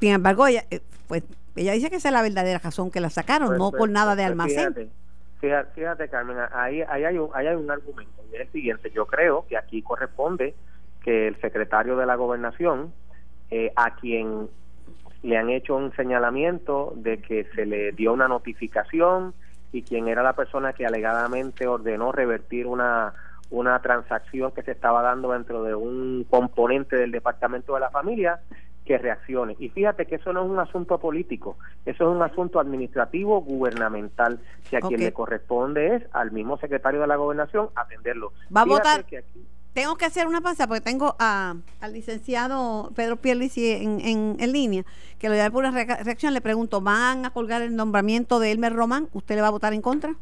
sin 0.00 0.12
embargo 0.12 0.46
ella, 0.46 0.64
eh, 0.70 0.80
pues 1.08 1.22
ella 1.56 1.72
dice 1.72 1.90
que 1.90 1.96
esa 1.96 2.08
es 2.08 2.12
la 2.12 2.22
verdadera 2.22 2.58
razón 2.58 2.90
que 2.90 3.00
la 3.00 3.10
sacaron, 3.10 3.48
pues, 3.48 3.58
no 3.58 3.70
pues, 3.70 3.78
por 3.78 3.90
nada 3.90 4.14
de 4.14 4.22
pues, 4.22 4.30
almacén. 4.30 4.90
Fíjate, 5.40 6.08
Carmen, 6.08 6.36
ahí, 6.52 6.82
ahí, 6.82 7.04
hay 7.04 7.18
un, 7.18 7.30
hay 7.34 7.46
un 7.48 7.70
argumento, 7.70 8.22
y 8.30 8.34
es 8.34 8.42
el 8.42 8.52
siguiente, 8.52 8.90
yo 8.90 9.06
creo 9.06 9.46
que 9.48 9.56
aquí 9.56 9.82
corresponde 9.82 10.54
que 11.02 11.28
el 11.28 11.40
secretario 11.40 11.96
de 11.96 12.06
la 12.06 12.16
gobernación, 12.16 12.92
eh, 13.50 13.72
a 13.76 13.94
quien 13.96 14.48
le 15.22 15.36
han 15.36 15.50
hecho 15.50 15.76
un 15.76 15.94
señalamiento 15.94 16.92
de 16.96 17.20
que 17.20 17.44
se 17.54 17.64
le 17.64 17.92
dio 17.92 18.12
una 18.12 18.28
notificación 18.28 19.34
y 19.76 19.82
quien 19.82 20.08
era 20.08 20.22
la 20.22 20.34
persona 20.34 20.72
que 20.72 20.86
alegadamente 20.86 21.66
ordenó 21.66 22.12
revertir 22.12 22.66
una 22.66 23.14
una 23.50 23.80
transacción 23.80 24.50
que 24.52 24.62
se 24.62 24.72
estaba 24.72 25.02
dando 25.02 25.32
dentro 25.32 25.62
de 25.62 25.74
un 25.74 26.26
componente 26.28 26.96
del 26.96 27.12
departamento 27.12 27.74
de 27.74 27.80
la 27.80 27.90
familia 27.90 28.40
que 28.84 28.98
reaccione. 28.98 29.56
Y 29.58 29.68
fíjate 29.68 30.06
que 30.06 30.16
eso 30.16 30.32
no 30.32 30.44
es 30.44 30.50
un 30.50 30.58
asunto 30.58 30.98
político, 30.98 31.56
eso 31.84 32.04
es 32.04 32.16
un 32.16 32.22
asunto 32.22 32.60
administrativo 32.60 33.40
gubernamental, 33.42 34.40
que 34.70 34.76
a 34.76 34.80
quien 34.80 35.00
le 35.00 35.12
corresponde 35.12 35.96
es 35.96 36.02
al 36.12 36.30
mismo 36.32 36.56
secretario 36.58 37.00
de 37.00 37.06
la 37.06 37.16
gobernación 37.16 37.68
atenderlo. 37.74 38.32
Va 38.56 38.62
a 38.62 38.64
votar. 38.64 39.04
Tengo 39.76 39.96
que 39.96 40.06
hacer 40.06 40.26
una 40.26 40.40
pausa 40.40 40.66
porque 40.66 40.80
tengo 40.80 41.16
a, 41.18 41.54
al 41.80 41.92
licenciado 41.92 42.90
Pedro 42.94 43.16
Pierluisi 43.16 43.72
en, 43.72 44.00
en, 44.00 44.36
en 44.40 44.50
línea, 44.50 44.86
que 45.18 45.28
lo 45.28 45.34
voy 45.34 45.44
a 45.44 45.50
por 45.50 45.66
una 45.66 45.84
reacción. 45.84 46.32
Le 46.32 46.40
pregunto, 46.40 46.80
¿van 46.80 47.26
a 47.26 47.30
colgar 47.30 47.60
el 47.60 47.76
nombramiento 47.76 48.38
de 48.38 48.52
Elmer 48.52 48.72
Román? 48.72 49.10
¿Usted 49.12 49.34
le 49.34 49.42
va 49.42 49.48
a 49.48 49.50
votar 49.50 49.74
en 49.74 49.82
contra? 49.82 50.16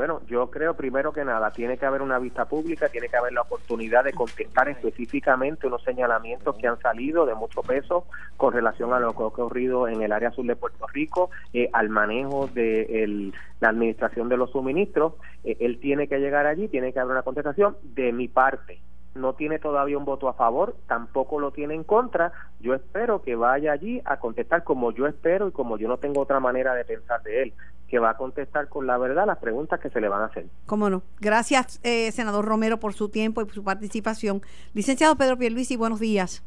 Bueno, 0.00 0.22
yo 0.28 0.50
creo 0.50 0.72
primero 0.72 1.12
que 1.12 1.26
nada, 1.26 1.50
tiene 1.50 1.76
que 1.76 1.84
haber 1.84 2.00
una 2.00 2.18
vista 2.18 2.46
pública, 2.46 2.88
tiene 2.88 3.10
que 3.10 3.18
haber 3.18 3.34
la 3.34 3.42
oportunidad 3.42 4.02
de 4.02 4.14
contestar 4.14 4.66
específicamente 4.70 5.66
unos 5.66 5.82
señalamientos 5.82 6.56
que 6.56 6.66
han 6.66 6.80
salido 6.80 7.26
de 7.26 7.34
mucho 7.34 7.60
peso 7.60 8.06
con 8.38 8.54
relación 8.54 8.94
a 8.94 8.98
lo 8.98 9.14
que 9.14 9.22
ha 9.22 9.26
ocurrido 9.26 9.88
en 9.88 10.00
el 10.00 10.12
área 10.12 10.30
sur 10.30 10.46
de 10.46 10.56
Puerto 10.56 10.86
Rico, 10.86 11.28
eh, 11.52 11.68
al 11.74 11.90
manejo 11.90 12.46
de 12.46 13.30
la 13.60 13.68
administración 13.68 14.30
de 14.30 14.38
los 14.38 14.50
suministros. 14.52 15.16
Eh, 15.44 15.58
él 15.60 15.78
tiene 15.78 16.08
que 16.08 16.18
llegar 16.18 16.46
allí, 16.46 16.68
tiene 16.68 16.94
que 16.94 16.98
haber 16.98 17.12
una 17.12 17.22
contestación 17.22 17.76
de 17.82 18.10
mi 18.14 18.26
parte 18.26 18.80
no 19.14 19.34
tiene 19.34 19.58
todavía 19.58 19.98
un 19.98 20.04
voto 20.04 20.28
a 20.28 20.34
favor, 20.34 20.76
tampoco 20.86 21.40
lo 21.40 21.50
tiene 21.50 21.74
en 21.74 21.84
contra. 21.84 22.32
Yo 22.60 22.74
espero 22.74 23.22
que 23.22 23.34
vaya 23.34 23.72
allí 23.72 24.00
a 24.04 24.18
contestar 24.18 24.64
como 24.64 24.92
yo 24.92 25.06
espero 25.06 25.48
y 25.48 25.52
como 25.52 25.78
yo 25.78 25.88
no 25.88 25.98
tengo 25.98 26.20
otra 26.20 26.40
manera 26.40 26.74
de 26.74 26.84
pensar 26.84 27.22
de 27.22 27.42
él, 27.42 27.52
que 27.88 27.98
va 27.98 28.10
a 28.10 28.16
contestar 28.16 28.68
con 28.68 28.86
la 28.86 28.98
verdad 28.98 29.26
las 29.26 29.38
preguntas 29.38 29.80
que 29.80 29.90
se 29.90 30.00
le 30.00 30.08
van 30.08 30.22
a 30.22 30.26
hacer. 30.26 30.46
Cómo 30.66 30.88
no. 30.90 31.02
Gracias, 31.18 31.80
eh, 31.82 32.12
senador 32.12 32.44
Romero, 32.44 32.78
por 32.78 32.92
su 32.92 33.08
tiempo 33.08 33.42
y 33.42 33.44
por 33.44 33.54
su 33.54 33.64
participación. 33.64 34.42
Licenciado 34.74 35.16
Pedro 35.16 35.36
Pierluisi, 35.36 35.76
buenos 35.76 35.98
días. 35.98 36.44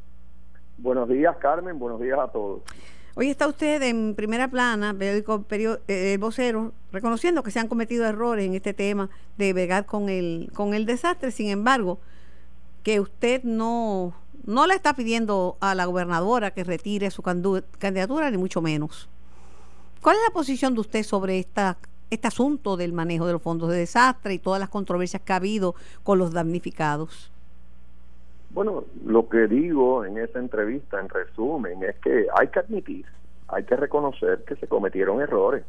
Buenos 0.78 1.10
días, 1.10 1.36
Carmen. 1.38 1.78
Buenos 1.78 2.00
días 2.02 2.18
a 2.18 2.28
todos. 2.30 2.62
Hoy 3.16 3.30
está 3.30 3.48
usted 3.48 3.80
en 3.84 4.16
primera 4.16 4.48
plana, 4.48 4.96
periódico, 4.98 5.46
eh, 5.88 6.18
vocero, 6.20 6.72
reconociendo 6.92 7.44
que 7.44 7.52
se 7.52 7.60
han 7.60 7.68
cometido 7.68 8.08
errores 8.08 8.46
en 8.46 8.56
este 8.56 8.74
tema 8.74 9.10
de 9.38 9.54
vegar 9.54 9.86
con 9.86 10.10
el, 10.10 10.50
con 10.56 10.74
el 10.74 10.88
desastre. 10.88 11.30
Sin 11.30 11.50
embargo, 11.50 12.00
que 12.84 13.00
usted 13.00 13.44
no, 13.44 14.14
no 14.46 14.68
le 14.68 14.76
está 14.76 14.94
pidiendo 14.94 15.58
a 15.62 15.74
la 15.74 15.86
gobernadora 15.86 16.52
que 16.52 16.64
retire 16.64 17.10
su 17.12 17.24
candidatura, 17.24 18.30
ni 18.30 18.38
mucho 18.38 18.62
menos. 18.62 19.10
¿Cuál 20.02 20.18
es 20.18 20.22
la 20.28 20.34
posición 20.34 20.74
de 20.74 20.82
usted 20.82 21.04
sobre 21.04 21.40
esta, 21.40 21.78
este 22.10 22.28
asunto 22.28 22.76
del 22.76 22.92
manejo 22.92 23.26
de 23.26 23.34
los 23.34 23.42
fondos 23.42 23.70
de 23.70 23.78
desastre 23.78 24.34
y 24.34 24.40
todas 24.40 24.60
las 24.60 24.70
controversias 24.70 25.22
que 25.22 25.32
ha 25.32 25.38
habido 25.38 25.76
con 26.04 26.20
los 26.20 26.34
damnificados? 26.34 27.32
Bueno, 28.50 28.84
lo 29.06 29.30
que 29.30 29.48
digo 29.48 30.06
en 30.06 30.18
esa 30.18 30.40
entrevista, 30.40 31.00
en 31.00 31.10
resumen, 31.10 31.82
es 31.84 31.96
que 31.96 32.28
hay 32.38 32.50
que 32.50 32.60
admitir, 32.60 33.06
hay 33.48 33.64
que 33.64 33.76
reconocer 33.76 34.44
que 34.44 34.56
se 34.58 34.68
cometieron 34.68 35.22
errores, 35.22 35.64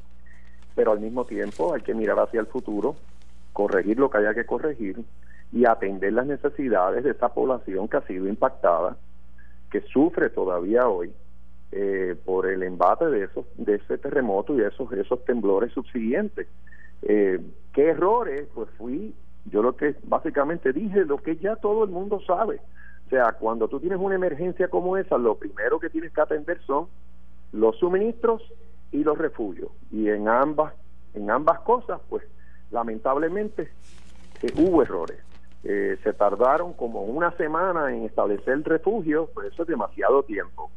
pero 0.75 0.93
al 0.93 1.01
mismo 1.01 1.25
tiempo 1.25 1.73
hay 1.73 1.81
que 1.81 1.95
mirar 1.95 2.19
hacia 2.19 2.41
el 2.41 2.47
futuro, 2.47 2.97
corregir 3.55 3.99
lo 3.99 4.11
que 4.11 4.19
haya 4.19 4.35
que 4.35 4.45
corregir 4.45 5.03
y 5.53 5.65
atender 5.65 6.13
las 6.13 6.27
necesidades 6.27 7.05
de 7.05 7.13
esa 7.13 7.33
población 7.33 7.89
que 7.89 7.97
ha 7.97 8.07
sido 8.07 8.29
impactada, 8.29 8.97
que 9.71 9.81
sufre 9.83 10.29
todavía 10.29 10.89
hoy 10.89 11.13
eh, 11.73 12.17
por 12.25 12.47
el 12.47 12.63
embate 12.65 13.07
de 13.07 13.25
esos 13.25 13.47
de 13.57 13.77
ese 13.77 13.97
terremoto 13.97 14.55
y 14.55 14.63
esos 14.63 14.93
esos 14.93 15.25
temblores 15.25 15.73
subsiguientes. 15.73 16.49
Eh, 17.03 17.41
¿Qué 17.73 17.89
errores? 17.91 18.49
Pues 18.55 18.69
fui, 18.77 19.15
yo 19.47 19.63
lo 19.63 19.77
que 19.77 19.95
básicamente 20.03 20.73
dije, 20.73 21.05
lo 21.05 21.19
que 21.19 21.37
ya 21.37 21.57
todo 21.57 21.85
el 21.85 21.91
mundo 21.91 22.21
sabe. 22.27 22.61
O 23.07 23.11
sea, 23.11 23.33
cuando 23.33 23.69
tú 23.69 23.79
tienes 23.79 23.99
una 24.01 24.17
emergencia 24.17 24.69
como 24.69 24.97
esa, 24.97 25.17
lo 25.17 25.37
primero 25.37 25.79
que 25.79 25.91
tienes 25.91 26.13
que 26.13 26.21
atender 26.21 26.61
son 26.67 26.89
los 27.53 27.77
suministros 27.79 28.43
y 28.91 29.05
los 29.05 29.17
refugios. 29.17 29.71
Y 29.93 30.09
en 30.09 30.29
ambas, 30.29 30.75
en 31.15 31.31
ambas 31.31 31.61
cosas, 31.61 32.01
pues 32.09 32.25
lamentablemente 32.75 33.70
eh, 34.43 34.53
hubo 34.57 34.83
errores. 34.83 35.18
Eh, 35.62 35.97
se 36.03 36.12
tardaron 36.12 36.75
como 36.75 37.05
una 37.05 37.31
semana 37.39 37.95
en 37.95 38.03
establecer 38.05 38.53
el 38.53 38.64
refugio, 38.64 39.31
pues 39.33 39.51
eso 39.53 39.62
es 39.62 39.68
demasiado 39.68 40.25
tiempo. 40.25 40.70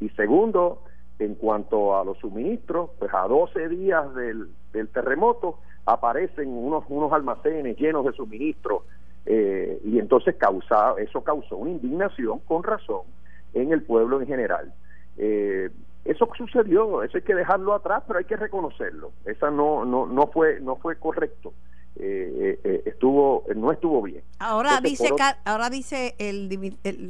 Y 0.00 0.08
segundo, 0.10 0.82
en 1.20 1.36
cuanto 1.36 1.96
a 1.96 2.04
los 2.04 2.18
suministros, 2.18 2.90
pues 2.98 3.12
a 3.14 3.28
12 3.28 3.68
días 3.68 4.12
del, 4.16 4.48
del 4.72 4.88
terremoto 4.88 5.58
aparecen 5.86 6.48
unos, 6.48 6.84
unos 6.88 7.12
almacenes 7.12 7.76
llenos 7.76 8.04
de 8.04 8.12
suministros 8.12 8.82
eh, 9.26 9.80
y 9.84 9.98
entonces 9.98 10.34
causa, 10.36 10.94
eso 10.98 11.22
causó 11.22 11.56
una 11.56 11.70
indignación 11.70 12.40
con 12.40 12.64
razón 12.64 13.02
en 13.54 13.72
el 13.72 13.82
pueblo 13.82 14.20
en 14.20 14.26
general. 14.26 14.72
Eso 16.04 16.28
sucedió, 16.36 17.02
eso 17.02 17.16
hay 17.16 17.22
que 17.22 17.34
dejarlo 17.34 17.74
atrás, 17.74 18.02
pero 18.06 18.18
hay 18.18 18.24
que 18.24 18.36
reconocerlo. 18.36 19.12
Esa 19.24 19.50
no 19.50 19.84
no 19.84 20.06
no 20.06 20.26
fue 20.28 20.60
no 20.60 20.76
fue 20.76 20.98
correcto. 20.98 21.52
Eh, 21.96 22.58
eh, 22.64 22.82
estuvo 22.86 23.44
no 23.54 23.70
estuvo 23.70 24.02
bien. 24.02 24.22
Ahora 24.38 24.80
dice 24.80 25.10
ahora 25.44 25.70
dice 25.70 26.14
el, 26.18 26.48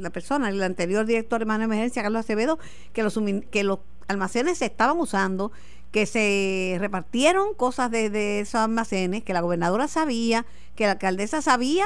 la 0.01 0.09
persona, 0.09 0.49
el 0.49 0.61
anterior 0.61 1.05
director 1.05 1.39
de 1.39 1.45
mano 1.45 1.59
de 1.59 1.65
emergencia, 1.65 2.03
Carlos 2.03 2.19
Acevedo, 2.19 2.59
que 2.91 3.01
los 3.01 3.19
que 3.49 3.63
los 3.63 3.79
almacenes 4.07 4.59
se 4.59 4.65
estaban 4.65 4.99
usando, 4.99 5.51
que 5.91 6.05
se 6.05 6.77
repartieron 6.79 7.53
cosas 7.53 7.91
de, 7.91 8.39
esos 8.41 8.55
almacenes, 8.55 9.23
que 9.23 9.33
la 9.33 9.41
gobernadora 9.41 9.87
sabía, 9.87 10.45
que 10.75 10.85
la 10.85 10.93
alcaldesa 10.93 11.41
sabía 11.41 11.85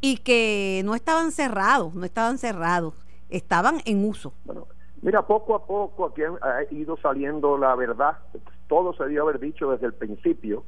y 0.00 0.18
que 0.18 0.82
no 0.84 0.94
estaban 0.94 1.32
cerrados, 1.32 1.94
no 1.94 2.04
estaban 2.04 2.38
cerrados, 2.38 2.94
estaban 3.30 3.82
en 3.84 4.04
uso. 4.04 4.32
Bueno, 4.44 4.68
mira, 5.02 5.22
poco 5.22 5.54
a 5.54 5.66
poco 5.66 6.06
aquí 6.06 6.22
ha 6.22 6.72
ido 6.72 6.96
saliendo 6.96 7.56
la 7.58 7.74
verdad, 7.74 8.18
todo 8.68 8.92
se 8.94 9.04
debió 9.04 9.22
haber 9.22 9.38
dicho 9.38 9.70
desde 9.70 9.86
el 9.86 9.94
principio 9.94 10.64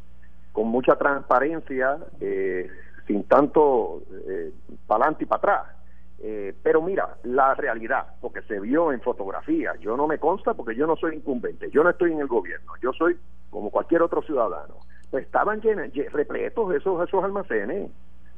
con 0.53 0.68
mucha 0.68 0.97
transparencia, 0.97 1.99
eh, 2.20 2.68
sin 3.07 3.24
tanto 3.24 4.03
eh, 4.26 4.53
para 4.87 5.05
adelante 5.05 5.24
y 5.24 5.26
para 5.26 5.39
atrás. 5.39 5.76
Eh, 6.22 6.55
pero 6.62 6.83
mira, 6.83 7.16
la 7.22 7.55
realidad, 7.55 8.14
porque 8.20 8.43
se 8.43 8.61
vio 8.61 8.93
en 8.93 9.01
fotografía, 9.01 9.74
yo 9.81 9.97
no 9.97 10.07
me 10.07 10.18
consta 10.18 10.53
porque 10.53 10.74
yo 10.74 10.87
no 10.87 10.97
soy 10.97 11.16
incumbente, 11.16 11.70
yo 11.70 11.83
no 11.83 11.91
estoy 11.91 12.12
en 12.12 12.20
el 12.20 12.26
gobierno, 12.26 12.72
yo 12.83 12.93
soy 12.93 13.16
como 13.49 13.70
cualquier 13.70 14.03
otro 14.03 14.22
ciudadano. 14.22 14.74
Pues 15.11 15.24
estaban 15.24 15.61
llenos, 15.61 15.89
repletos 16.12 16.74
esos, 16.74 17.09
esos 17.09 17.24
almacenes. 17.24 17.91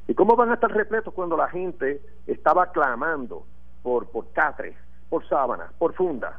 ¿Y 0.07 0.13
cómo 0.15 0.35
van 0.35 0.49
a 0.51 0.55
estar 0.55 0.71
repletos 0.71 1.13
cuando 1.13 1.37
la 1.37 1.49
gente 1.49 2.01
estaba 2.25 2.71
clamando 2.71 3.45
por, 3.83 4.09
por 4.09 4.31
catres, 4.31 4.75
por 5.13 5.23
sábanas, 5.27 5.71
por 5.77 5.93
fundas, 5.93 6.33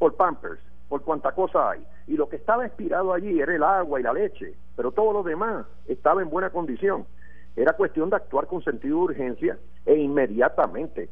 por 0.00 0.16
pampers? 0.16 0.58
por 0.88 1.02
cuánta 1.02 1.30
cosa 1.32 1.70
hay. 1.70 1.84
Y 2.08 2.16
lo 2.16 2.28
que 2.28 2.36
estaba 2.36 2.66
expirado 2.66 3.12
allí 3.12 3.40
era 3.40 3.54
el 3.54 3.62
agua 3.62 4.00
y 4.00 4.02
la 4.02 4.12
leche, 4.12 4.54
pero 4.76 4.90
todo 4.90 5.12
lo 5.12 5.22
demás 5.22 5.64
estaba 5.86 6.22
en 6.22 6.30
buena 6.30 6.50
condición. 6.50 7.06
Era 7.54 7.72
cuestión 7.74 8.10
de 8.10 8.16
actuar 8.16 8.46
con 8.46 8.62
sentido 8.62 8.98
de 8.98 9.02
urgencia 9.04 9.58
e 9.84 9.96
inmediatamente 9.96 11.08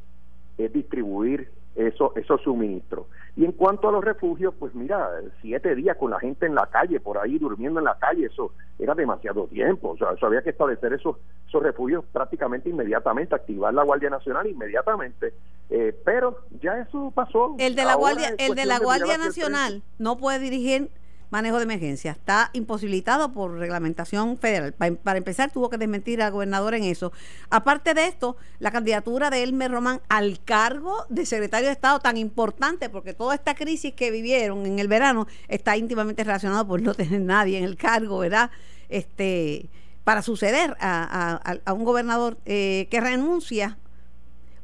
eh, 0.59 0.69
distribuir 0.69 1.51
eso, 1.75 2.13
esos 2.17 2.41
suministros. 2.43 3.07
Y 3.37 3.45
en 3.45 3.53
cuanto 3.53 3.89
a 3.89 3.93
los 3.93 4.05
refugios, 4.05 4.55
pues 4.59 4.75
mira, 4.75 5.09
siete 5.43 5.75
días 5.75 5.97
con 5.97 6.11
la 6.11 6.21
gente 6.21 6.47
en 6.47 6.55
la 6.55 6.67
calle, 6.67 7.01
por 7.01 7.19
ahí 7.19 7.39
durmiendo 7.39 7.81
en 7.81 7.87
la 7.87 7.99
calle, 7.99 8.27
eso 8.27 8.53
era 8.79 8.95
demasiado 8.95 9.47
tiempo. 9.49 9.91
O 9.91 9.97
sea, 9.97 10.13
eso 10.13 10.27
había 10.27 10.43
que 10.43 10.51
establecer 10.51 10.93
esos, 10.93 11.17
esos 11.49 11.63
refugios 11.63 12.05
prácticamente 12.13 12.69
inmediatamente, 12.69 13.35
activar 13.35 13.75
la 13.75 13.83
Guardia 13.83 14.11
Nacional 14.11 14.47
inmediatamente. 14.47 15.35
Eh, 15.71 15.97
pero 16.05 16.39
ya 16.63 16.79
eso 16.79 17.11
pasó. 17.13 17.57
El 17.59 17.75
de 17.75 17.85
la 17.85 17.97
Guardia, 17.97 18.35
el 18.39 18.55
de 18.55 18.67
la 18.67 18.79
Guardia 18.79 19.19
Nacional 19.19 19.83
no 19.99 20.17
puede 20.17 20.39
dirigir 20.39 20.91
manejo 21.35 21.57
de 21.57 21.65
emergencia. 21.65 22.13
Está 22.13 22.51
imposibilitado 22.53 23.33
por 23.33 23.59
reglamentación 23.59 24.39
federal. 24.39 24.73
Para, 24.73 25.19
empezar, 25.19 25.51
tuvo 25.51 25.69
que 25.69 25.79
desmentir 25.79 26.23
al 26.23 26.31
gobernador 26.31 26.75
en 26.75 26.85
eso. 26.85 27.13
Aparte 27.51 27.93
de 27.93 28.07
esto, 28.07 28.37
la 28.61 28.71
candidatura 28.71 29.31
de 29.31 29.43
Elmer 29.43 29.73
Román 29.73 30.01
al 30.09 30.39
cargo 30.45 31.05
de 31.09 31.27
secretario 31.27 31.67
de 31.67 31.73
Estado 31.73 31.99
tan 31.99 32.19
importante, 32.19 32.89
porque 32.89 33.15
toda 33.15 33.35
esta 33.35 33.57
crisis 33.57 33.95
que 33.95 34.13
vivieron 34.13 34.65
en 34.65 34.79
el 34.79 34.87
verano 34.87 35.27
está 35.49 35.77
íntimamente 35.77 36.23
relacionado 36.23 36.69
por 36.69 36.81
no 36.81 36.95
tener 36.95 37.21
nadie 37.21 37.59
en 37.59 37.65
el 37.65 37.77
cargo, 37.77 38.19
¿verdad? 38.21 38.53
Este, 38.89 39.69
para 40.05 40.23
suceder 40.23 40.77
a, 40.79 41.59
un 41.75 41.83
gobernador 41.83 42.39
eh, 42.47 42.87
que 42.93 43.01
renuncia 43.01 43.77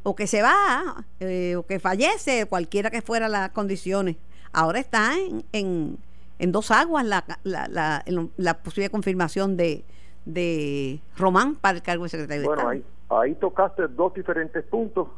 o 0.04 0.14
que 0.14 0.28
se 0.28 0.40
va 0.40 1.04
eh, 1.18 1.56
o 1.56 1.66
que 1.66 1.80
fallece, 1.80 2.46
cualquiera 2.46 2.90
que 2.92 3.02
fuera 3.02 3.28
las 3.28 3.50
condiciones. 3.50 4.14
Ahora 4.52 4.78
está 4.78 5.14
en 5.16 5.44
en 5.52 5.98
dos 6.46 6.70
aguas 6.70 7.04
la, 7.04 7.24
la, 7.44 8.02
la, 8.36 8.54
posible 8.62 8.90
confirmación 8.90 9.56
de, 9.56 9.84
de 10.24 11.00
Román 11.16 11.56
para 11.56 11.76
el 11.76 11.82
cargo 11.82 12.04
de 12.04 12.08
secretario 12.08 12.42
de 12.42 12.48
Estado. 12.48 12.66
Bueno, 12.66 12.84
ahí, 13.10 13.30
ahí 13.30 13.34
tocaste 13.34 13.88
dos 13.88 14.14
diferentes 14.14 14.64
puntos. 14.64 15.08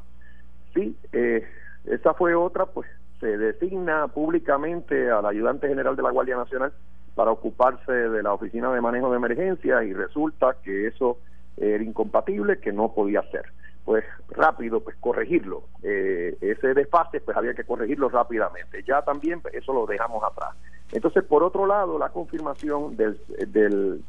Sí, 0.74 0.96
eh, 1.12 1.44
esa 1.84 2.14
fue 2.14 2.34
otra, 2.34 2.66
pues 2.66 2.88
se 3.20 3.38
designa 3.38 4.08
públicamente 4.08 5.10
al 5.10 5.24
ayudante 5.26 5.68
general 5.68 5.94
de 5.94 6.02
la 6.02 6.10
Guardia 6.10 6.36
Nacional 6.36 6.72
para 7.14 7.30
ocuparse 7.30 7.92
de 7.92 8.22
la 8.22 8.32
oficina 8.32 8.72
de 8.72 8.80
manejo 8.80 9.10
de 9.10 9.16
emergencia 9.16 9.84
y 9.84 9.92
resulta 9.92 10.56
que 10.64 10.88
eso 10.88 11.18
era 11.56 11.84
incompatible, 11.84 12.58
que 12.58 12.72
no 12.72 12.92
podía 12.92 13.22
ser. 13.30 13.46
Pues 13.84 14.04
rápido, 14.28 14.80
pues 14.80 14.96
corregirlo. 14.98 15.64
Eh, 15.82 16.36
ese 16.40 16.74
desfase, 16.74 17.20
pues 17.20 17.36
había 17.36 17.54
que 17.54 17.64
corregirlo 17.64 18.08
rápidamente. 18.08 18.82
Ya 18.84 19.02
también 19.02 19.40
pues, 19.40 19.54
eso 19.54 19.72
lo 19.72 19.86
dejamos 19.86 20.22
atrás. 20.24 20.54
Entonces, 20.93 21.24
por 21.24 21.43
otro 21.43 21.66
lado, 21.66 21.99
la 21.99 22.11
confirmación 22.11 22.97
del, 22.97 23.18
del 23.49 24.05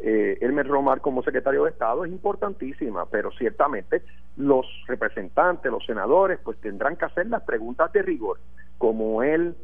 eh, 0.00 0.38
Elmer 0.40 0.66
Romar 0.66 1.00
como 1.00 1.22
secretario 1.22 1.64
de 1.64 1.70
Estado 1.70 2.04
es 2.04 2.12
importantísima, 2.12 3.06
pero 3.06 3.30
ciertamente 3.32 4.02
los 4.36 4.66
representantes, 4.88 5.70
los 5.70 5.84
senadores, 5.84 6.38
pues 6.42 6.58
tendrán 6.60 6.96
que 6.96 7.04
hacer 7.04 7.26
las 7.26 7.42
preguntas 7.42 7.92
de 7.92 8.02
rigor, 8.02 8.38
como 8.78 9.22
él 9.22 9.54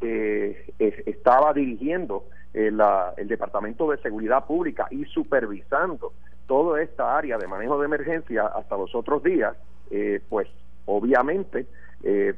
eh, 0.00 0.72
estaba 0.78 1.52
dirigiendo 1.54 2.24
eh, 2.52 2.72
el 3.16 3.28
Departamento 3.28 3.90
de 3.90 3.98
Seguridad 3.98 4.46
Pública 4.46 4.88
y 4.90 5.04
supervisando 5.04 6.12
toda 6.46 6.82
esta 6.82 7.16
área 7.16 7.38
de 7.38 7.46
manejo 7.46 7.78
de 7.78 7.86
emergencia 7.86 8.46
hasta 8.46 8.76
los 8.76 8.94
otros 8.94 9.22
días, 9.22 9.54
eh, 9.90 10.20
pues 10.28 10.48
obviamente 10.86 11.66
eh, 12.02 12.34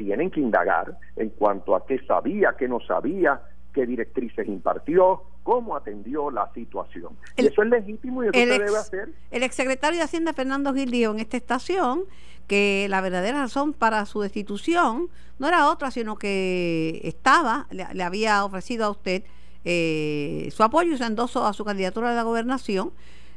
tienen 0.00 0.30
que 0.30 0.40
indagar 0.40 0.96
en 1.16 1.28
cuanto 1.28 1.76
a 1.76 1.84
qué 1.84 2.02
sabía, 2.06 2.56
qué 2.58 2.66
no 2.66 2.80
sabía, 2.80 3.42
qué 3.74 3.84
directrices 3.84 4.48
impartió, 4.48 5.24
cómo 5.42 5.76
atendió 5.76 6.30
la 6.30 6.50
situación. 6.54 7.18
eso 7.36 7.62
es 7.62 7.68
legítimo 7.68 8.24
y 8.24 8.28
eso 8.28 8.32
se 8.32 8.46
debe 8.46 8.78
hacer. 8.78 9.08
El 9.30 9.42
exsecretario 9.42 9.98
de 9.98 10.04
Hacienda, 10.04 10.32
Fernando 10.32 10.72
Gil, 10.72 10.90
dijo 10.90 11.12
en 11.12 11.20
esta 11.20 11.36
estación 11.36 12.04
que 12.46 12.86
la 12.88 13.02
verdadera 13.02 13.40
razón 13.42 13.74
para 13.74 14.06
su 14.06 14.22
destitución 14.22 15.10
no 15.38 15.48
era 15.48 15.68
otra, 15.68 15.90
sino 15.90 16.16
que 16.16 17.02
estaba, 17.04 17.66
le, 17.70 18.02
había 18.02 18.42
ofrecido 18.42 18.86
a 18.86 18.90
usted 18.90 19.24
eh, 19.66 20.48
su 20.50 20.62
apoyo 20.62 20.94
y 20.94 20.96
se 20.96 21.04
endosó 21.04 21.46
a 21.46 21.52
su 21.52 21.62
candidatura 21.66 22.12
a 22.12 22.14
la 22.14 22.22
gobernación. 22.22 22.92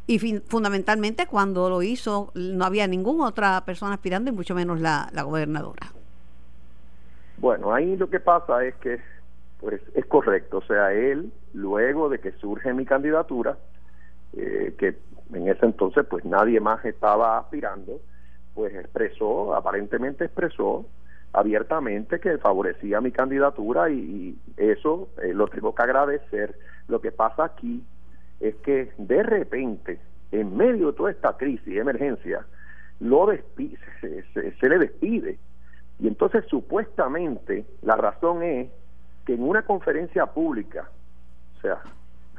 Y 0.07 0.19
fundamentalmente 0.19 1.27
cuando 1.27 1.69
lo 1.69 1.81
hizo 1.81 2.31
no 2.35 2.63
había 2.63 2.87
ninguna 2.87 3.25
otra 3.25 3.65
persona 3.65 3.95
aspirando 3.95 4.29
y 4.31 4.33
mucho 4.33 4.55
menos 4.55 4.79
la 4.79 5.23
gobernadora. 5.23 5.91
Bueno, 7.43 7.73
ahí 7.73 7.97
lo 7.97 8.09
que 8.09 8.21
pasa 8.21 8.63
es 8.63 8.73
que 8.75 9.01
pues 9.59 9.81
es 9.95 10.05
correcto, 10.05 10.59
o 10.59 10.61
sea, 10.61 10.93
él 10.93 11.33
luego 11.51 12.07
de 12.07 12.19
que 12.19 12.31
surge 12.31 12.73
mi 12.73 12.85
candidatura, 12.85 13.57
eh, 14.31 14.73
que 14.77 14.95
en 15.33 15.49
ese 15.49 15.65
entonces 15.65 16.05
pues 16.09 16.23
nadie 16.23 16.61
más 16.61 16.85
estaba 16.85 17.37
aspirando, 17.37 17.99
pues 18.53 18.73
expresó, 18.73 19.53
aparentemente 19.55 20.23
expresó 20.23 20.85
abiertamente 21.33 22.21
que 22.21 22.37
favorecía 22.37 23.01
mi 23.01 23.11
candidatura 23.11 23.89
y, 23.89 24.37
eso 24.55 25.09
eh, 25.21 25.33
lo 25.33 25.49
tengo 25.49 25.75
que 25.75 25.83
agradecer. 25.83 26.57
Lo 26.87 27.01
que 27.01 27.11
pasa 27.11 27.43
aquí 27.43 27.83
es 28.39 28.55
que 28.63 28.93
de 28.97 29.21
repente, 29.21 29.99
en 30.31 30.55
medio 30.55 30.91
de 30.91 30.93
toda 30.93 31.11
esta 31.11 31.35
crisis 31.35 31.75
emergencia, 31.75 32.45
lo 33.01 33.25
despide, 33.25 33.77
se 34.31 34.69
le 34.69 34.79
despide 34.79 35.37
y 35.99 36.07
entonces 36.07 36.45
supuestamente 36.49 37.65
la 37.81 37.95
razón 37.95 38.43
es 38.43 38.69
que 39.25 39.33
en 39.33 39.43
una 39.43 39.63
conferencia 39.63 40.25
pública, 40.25 40.89
o 41.57 41.61
sea, 41.61 41.81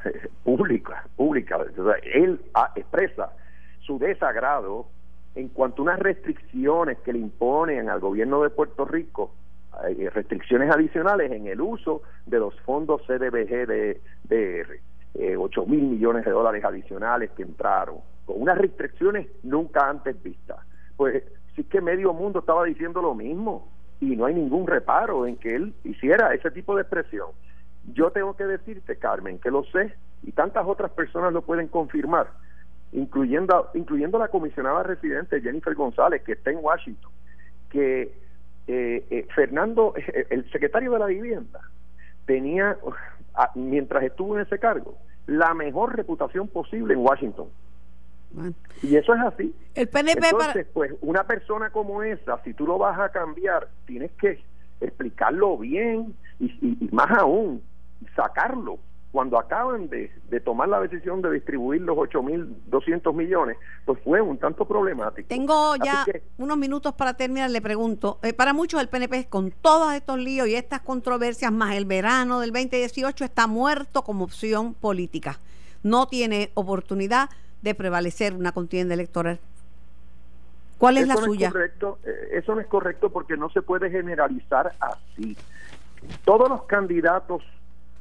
pública, 0.44 1.06
pública, 1.16 1.58
él 2.02 2.40
expresa 2.74 3.32
su 3.80 3.98
desagrado 3.98 4.86
en 5.34 5.48
cuanto 5.48 5.82
a 5.82 5.84
unas 5.84 5.98
restricciones 5.98 6.98
que 6.98 7.12
le 7.12 7.18
imponen 7.18 7.88
al 7.88 8.00
gobierno 8.00 8.42
de 8.42 8.50
Puerto 8.50 8.84
Rico, 8.84 9.32
restricciones 10.12 10.70
adicionales 10.70 11.32
en 11.32 11.46
el 11.48 11.60
uso 11.60 12.02
de 12.26 12.38
los 12.38 12.58
fondos 12.60 13.02
CDBG 13.06 13.66
de 13.66 14.00
DR, 14.24 14.80
eh, 15.14 15.36
8 15.36 15.66
mil 15.66 15.82
millones 15.82 16.24
de 16.24 16.30
dólares 16.30 16.64
adicionales 16.64 17.30
que 17.32 17.42
entraron, 17.42 17.96
con 18.24 18.40
unas 18.40 18.58
restricciones 18.58 19.26
nunca 19.42 19.88
antes 19.88 20.22
vistas. 20.22 20.58
Pues 20.96 21.24
sí 21.54 21.64
que 21.64 21.80
medio 21.80 22.12
mundo 22.12 22.40
estaba 22.40 22.64
diciendo 22.64 23.00
lo 23.00 23.14
mismo 23.14 23.68
y 24.00 24.16
no 24.16 24.26
hay 24.26 24.34
ningún 24.34 24.66
reparo 24.66 25.26
en 25.26 25.36
que 25.36 25.54
él 25.54 25.74
hiciera 25.84 26.34
ese 26.34 26.50
tipo 26.50 26.74
de 26.74 26.82
expresión. 26.82 27.28
Yo 27.92 28.10
tengo 28.10 28.34
que 28.34 28.44
decirte, 28.44 28.96
Carmen, 28.96 29.38
que 29.38 29.50
lo 29.50 29.64
sé 29.64 29.94
y 30.22 30.32
tantas 30.32 30.66
otras 30.66 30.90
personas 30.92 31.32
lo 31.32 31.42
pueden 31.42 31.68
confirmar, 31.68 32.28
incluyendo, 32.92 33.70
incluyendo 33.74 34.18
la 34.18 34.28
comisionada 34.28 34.82
residente 34.82 35.40
Jennifer 35.40 35.74
González, 35.74 36.22
que 36.22 36.32
está 36.32 36.50
en 36.50 36.58
Washington, 36.62 37.10
que 37.70 38.02
eh, 38.66 39.06
eh, 39.10 39.26
Fernando, 39.34 39.94
el 40.30 40.50
secretario 40.50 40.92
de 40.92 40.98
la 40.98 41.06
vivienda, 41.06 41.60
tenía, 42.26 42.78
mientras 43.54 44.02
estuvo 44.02 44.36
en 44.36 44.42
ese 44.46 44.58
cargo, 44.58 44.96
la 45.26 45.54
mejor 45.54 45.94
reputación 45.96 46.48
posible 46.48 46.94
en 46.94 47.00
Washington 47.00 47.48
y 48.82 48.96
eso 48.96 49.14
es 49.14 49.20
así. 49.20 49.54
El 49.74 49.88
PNP 49.88 50.28
Entonces, 50.28 50.66
pues 50.72 50.92
una 51.00 51.24
persona 51.24 51.70
como 51.70 52.02
esa, 52.02 52.42
si 52.44 52.54
tú 52.54 52.66
lo 52.66 52.78
vas 52.78 52.98
a 52.98 53.10
cambiar, 53.10 53.68
tienes 53.86 54.10
que 54.12 54.42
explicarlo 54.80 55.56
bien 55.58 56.14
y, 56.40 56.88
más 56.92 57.10
aún, 57.18 57.62
sacarlo. 58.16 58.78
Cuando 59.12 59.38
acaban 59.38 59.88
de, 59.88 60.10
tomar 60.44 60.68
la 60.68 60.80
decisión 60.80 61.22
de 61.22 61.30
distribuir 61.30 61.80
los 61.82 61.96
8.200 61.96 63.14
millones, 63.14 63.56
pues 63.84 64.00
fue 64.02 64.20
un 64.20 64.38
tanto 64.38 64.64
problemático. 64.66 65.28
Tengo 65.28 65.76
ya 65.76 66.04
unos 66.36 66.56
minutos 66.58 66.94
para 66.94 67.14
terminar. 67.14 67.48
Le 67.50 67.60
pregunto, 67.60 68.18
eh, 68.24 68.32
para 68.32 68.52
muchos 68.52 68.80
el 68.80 68.88
PNP 68.88 69.28
con 69.28 69.52
todos 69.52 69.94
estos 69.94 70.18
líos 70.18 70.48
y 70.48 70.56
estas 70.56 70.80
controversias, 70.80 71.52
más 71.52 71.76
el 71.76 71.84
verano 71.84 72.40
del 72.40 72.50
2018, 72.50 73.24
está 73.24 73.46
muerto 73.46 74.02
como 74.02 74.24
opción 74.24 74.74
política. 74.74 75.38
No 75.84 76.08
tiene 76.08 76.50
oportunidad 76.54 77.30
de 77.64 77.74
prevalecer 77.74 78.34
una 78.34 78.52
contienda 78.52 78.94
electoral. 78.94 79.40
¿Cuál 80.78 80.98
es 80.98 81.08
la 81.08 81.16
suya? 81.16 81.50
correcto, 81.50 81.98
eh, 82.04 82.28
eso 82.32 82.54
no 82.54 82.60
es 82.60 82.66
correcto 82.66 83.10
porque 83.10 83.36
no 83.36 83.48
se 83.48 83.62
puede 83.62 83.90
generalizar 83.90 84.72
así. 84.80 85.36
Todos 86.24 86.48
los 86.48 86.64
candidatos 86.64 87.42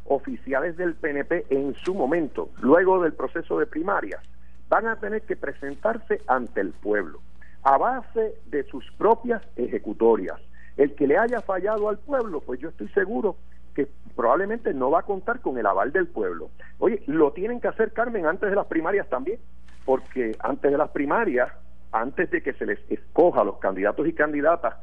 oficiales 0.05 0.75
del 0.75 0.95
PNP 0.95 1.45
en 1.49 1.75
su 1.75 1.95
momento, 1.95 2.49
luego 2.61 3.01
del 3.01 3.13
proceso 3.13 3.57
de 3.57 3.65
primarias, 3.65 4.21
van 4.67 4.87
a 4.87 4.97
tener 4.97 5.21
que 5.21 5.37
presentarse 5.37 6.21
ante 6.27 6.59
el 6.59 6.71
pueblo 6.71 7.21
a 7.63 7.77
base 7.77 8.35
de 8.47 8.63
sus 8.65 8.85
propias 8.97 9.41
ejecutorias. 9.55 10.41
El 10.75 10.93
que 10.95 11.07
le 11.07 11.17
haya 11.17 11.39
fallado 11.39 11.87
al 11.87 11.99
pueblo, 11.99 12.41
pues 12.41 12.59
yo 12.59 12.67
estoy 12.67 12.89
seguro 12.89 13.37
que 13.73 13.87
probablemente 14.15 14.73
no 14.73 14.91
va 14.91 14.99
a 14.99 15.03
contar 15.03 15.41
con 15.41 15.57
el 15.57 15.65
aval 15.65 15.91
del 15.91 16.07
pueblo. 16.07 16.49
Oye, 16.79 17.01
lo 17.07 17.31
tienen 17.31 17.59
que 17.59 17.67
hacer, 17.67 17.93
Carmen, 17.93 18.25
antes 18.25 18.49
de 18.49 18.55
las 18.55 18.67
primarias 18.67 19.09
también, 19.09 19.39
porque 19.85 20.35
antes 20.39 20.71
de 20.71 20.77
las 20.77 20.91
primarias, 20.91 21.51
antes 21.91 22.29
de 22.31 22.41
que 22.41 22.53
se 22.53 22.65
les 22.65 22.79
escoja 22.89 23.41
a 23.41 23.43
los 23.43 23.57
candidatos 23.59 24.07
y 24.07 24.13
candidatas 24.13 24.75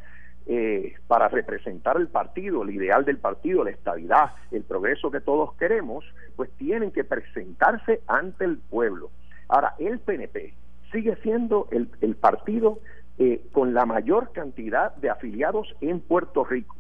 eh, 0.47 0.95
para 1.07 1.29
representar 1.29 1.97
el 1.97 2.09
partido, 2.09 2.63
el 2.63 2.71
ideal 2.71 3.05
del 3.05 3.19
partido, 3.19 3.65
la 3.65 3.71
estabilidad, 3.71 4.33
el 4.51 4.65
progreso 4.65 5.11
que 5.11 5.21
todos 5.21 5.55
queremos, 5.55 6.05
pues 6.37 6.51
tienen 6.53 6.91
que 6.91 7.05
presentarse 7.05 8.01
ante 8.07 8.45
el 8.45 8.59
pueblo. 8.59 9.11
Ahora, 9.49 9.75
el 9.79 10.01
PNP 10.01 10.55
sigue 10.93 11.17
siendo 11.23 11.69
el, 11.71 11.89
el 12.01 12.17
partido 12.17 12.79
eh, 13.19 13.43
con 13.53 13.75
la 13.75 13.85
mayor 13.85 14.33
cantidad 14.33 14.95
de 14.97 15.11
afiliados 15.11 15.77
en 15.81 16.01
Puerto 16.01 16.45
Rico. 16.45 16.75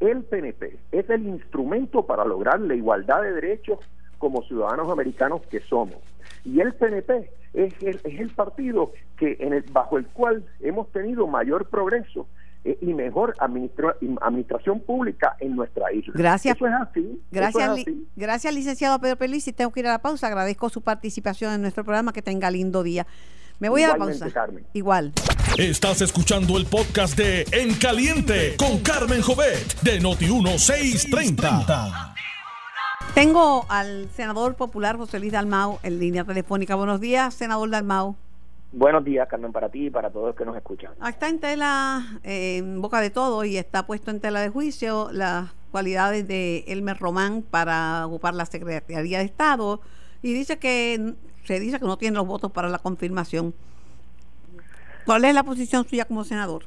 El 0.00 0.24
PNP 0.24 0.78
es 0.92 1.10
el 1.10 1.26
instrumento 1.26 2.06
para 2.06 2.24
lograr 2.24 2.60
la 2.60 2.74
igualdad 2.74 3.22
de 3.22 3.32
derechos 3.32 3.78
como 4.18 4.42
ciudadanos 4.42 4.90
americanos 4.90 5.42
que 5.50 5.60
somos. 5.60 5.96
Y 6.44 6.60
el 6.60 6.74
PNP 6.74 7.30
es 7.54 7.74
el, 7.82 8.00
es 8.04 8.20
el 8.20 8.30
partido 8.30 8.92
que 9.18 9.36
en 9.40 9.52
el, 9.52 9.62
bajo 9.72 9.98
el 9.98 10.06
cual 10.06 10.44
hemos 10.60 10.90
tenido 10.92 11.26
mayor 11.26 11.68
progreso 11.68 12.26
eh, 12.64 12.76
y 12.82 12.92
mejor 12.92 13.34
administración 13.40 14.80
pública 14.80 15.36
en 15.40 15.56
nuestra 15.56 15.92
isla. 15.92 16.12
Gracias. 16.14 16.56
Eso 16.56 16.66
es 16.66 16.74
así. 16.74 17.22
Gracias, 17.30 17.86
gracias 18.16 18.54
licenciado 18.54 18.98
Pedro 19.00 19.16
Pelici. 19.16 19.52
Tengo 19.52 19.72
que 19.72 19.80
ir 19.80 19.86
a 19.86 19.92
la 19.92 20.02
pausa. 20.02 20.26
Agradezco 20.26 20.68
su 20.68 20.82
participación 20.82 21.54
en 21.54 21.62
nuestro 21.62 21.84
programa. 21.84 22.12
Que 22.12 22.22
tenga 22.22 22.50
lindo 22.50 22.82
día. 22.82 23.06
Me 23.60 23.68
voy 23.68 23.82
a 23.82 23.88
la 23.88 23.96
pausa. 23.96 24.26
Igual. 24.72 25.12
Estás 25.58 26.00
escuchando 26.00 26.56
el 26.56 26.64
podcast 26.64 27.14
de 27.14 27.44
En 27.52 27.74
Caliente 27.74 28.56
con 28.56 28.78
Carmen 28.78 29.20
Jovet 29.20 29.78
de 29.82 30.00
Noti1630. 30.00 32.14
Tengo 33.12 33.66
al 33.68 34.08
senador 34.16 34.54
popular 34.54 34.96
José 34.96 35.20
Luis 35.20 35.32
Dalmau 35.32 35.78
en 35.82 35.98
línea 35.98 36.24
telefónica. 36.24 36.74
Buenos 36.74 37.02
días, 37.02 37.34
senador 37.34 37.68
Dalmau. 37.68 38.16
Buenos 38.72 39.04
días, 39.04 39.28
Carmen, 39.28 39.52
para 39.52 39.68
ti 39.68 39.88
y 39.88 39.90
para 39.90 40.08
todos 40.08 40.28
los 40.28 40.36
que 40.36 40.46
nos 40.46 40.56
escuchan. 40.56 40.92
Está 41.06 41.28
en 41.28 41.38
tela, 41.38 42.18
en 42.22 42.80
boca 42.80 43.02
de 43.02 43.10
todo, 43.10 43.44
y 43.44 43.58
está 43.58 43.84
puesto 43.84 44.10
en 44.10 44.20
tela 44.20 44.40
de 44.40 44.48
juicio 44.48 45.10
las 45.12 45.50
cualidades 45.70 46.26
de 46.26 46.64
Elmer 46.66 46.96
Román 46.96 47.42
para 47.42 48.06
ocupar 48.06 48.34
la 48.34 48.46
Secretaría 48.46 49.18
de 49.18 49.24
Estado. 49.24 49.82
Y 50.22 50.32
dice 50.32 50.58
que 50.58 51.14
se 51.44 51.60
dice 51.60 51.78
que 51.78 51.86
no 51.86 51.96
tiene 51.96 52.16
los 52.16 52.26
votos 52.26 52.50
para 52.52 52.68
la 52.68 52.78
confirmación. 52.78 53.54
¿Cuál 55.04 55.24
es 55.24 55.34
la 55.34 55.42
posición 55.42 55.84
suya 55.88 56.04
como 56.04 56.24
senador? 56.24 56.64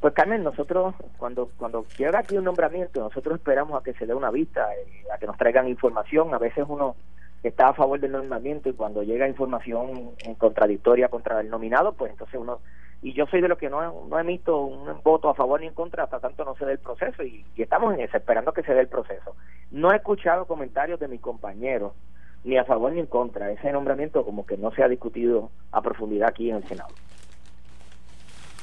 Pues 0.00 0.14
Carmen, 0.14 0.44
nosotros 0.44 0.94
cuando 1.18 1.50
cuando 1.56 1.84
llega 1.98 2.20
aquí 2.20 2.36
un 2.36 2.44
nombramiento, 2.44 3.00
nosotros 3.00 3.36
esperamos 3.36 3.80
a 3.80 3.82
que 3.82 3.94
se 3.94 4.06
dé 4.06 4.14
una 4.14 4.30
vista, 4.30 4.72
eh, 4.74 5.04
a 5.12 5.18
que 5.18 5.26
nos 5.26 5.36
traigan 5.36 5.68
información. 5.68 6.32
A 6.34 6.38
veces 6.38 6.64
uno 6.68 6.96
está 7.42 7.68
a 7.68 7.74
favor 7.74 7.98
del 7.98 8.12
nombramiento 8.12 8.68
y 8.68 8.74
cuando 8.74 9.02
llega 9.02 9.28
información 9.28 10.12
contradictoria 10.38 11.08
contra 11.08 11.40
el 11.40 11.50
nominado, 11.50 11.92
pues 11.94 12.12
entonces 12.12 12.38
uno 12.40 12.60
y 13.02 13.12
yo 13.12 13.26
soy 13.26 13.40
de 13.40 13.48
los 13.48 13.58
que 13.58 13.68
no, 13.68 14.06
no 14.08 14.18
he 14.18 14.22
visto 14.22 14.58
un 14.58 15.02
voto 15.02 15.28
a 15.28 15.34
favor 15.34 15.60
ni 15.60 15.66
en 15.66 15.74
contra 15.74 16.04
hasta 16.04 16.18
tanto 16.18 16.44
no 16.44 16.56
se 16.56 16.64
dé 16.64 16.72
el 16.72 16.78
proceso 16.78 17.22
y, 17.22 17.44
y 17.54 17.62
estamos 17.62 17.94
en 17.94 18.00
eso, 18.00 18.16
esperando 18.16 18.52
que 18.52 18.62
se 18.62 18.74
dé 18.74 18.80
el 18.80 18.88
proceso. 18.88 19.36
No 19.70 19.92
he 19.92 19.96
escuchado 19.96 20.46
comentarios 20.46 20.98
de 20.98 21.08
mis 21.08 21.20
compañeros 21.20 21.92
ni 22.46 22.56
a 22.56 22.64
favor 22.64 22.92
ni 22.92 23.00
en 23.00 23.06
contra. 23.06 23.50
Ese 23.50 23.72
nombramiento 23.72 24.24
como 24.24 24.46
que 24.46 24.56
no 24.56 24.70
se 24.70 24.82
ha 24.82 24.88
discutido 24.88 25.50
a 25.72 25.82
profundidad 25.82 26.28
aquí 26.28 26.48
en 26.48 26.56
el 26.56 26.64
Senado. 26.68 26.94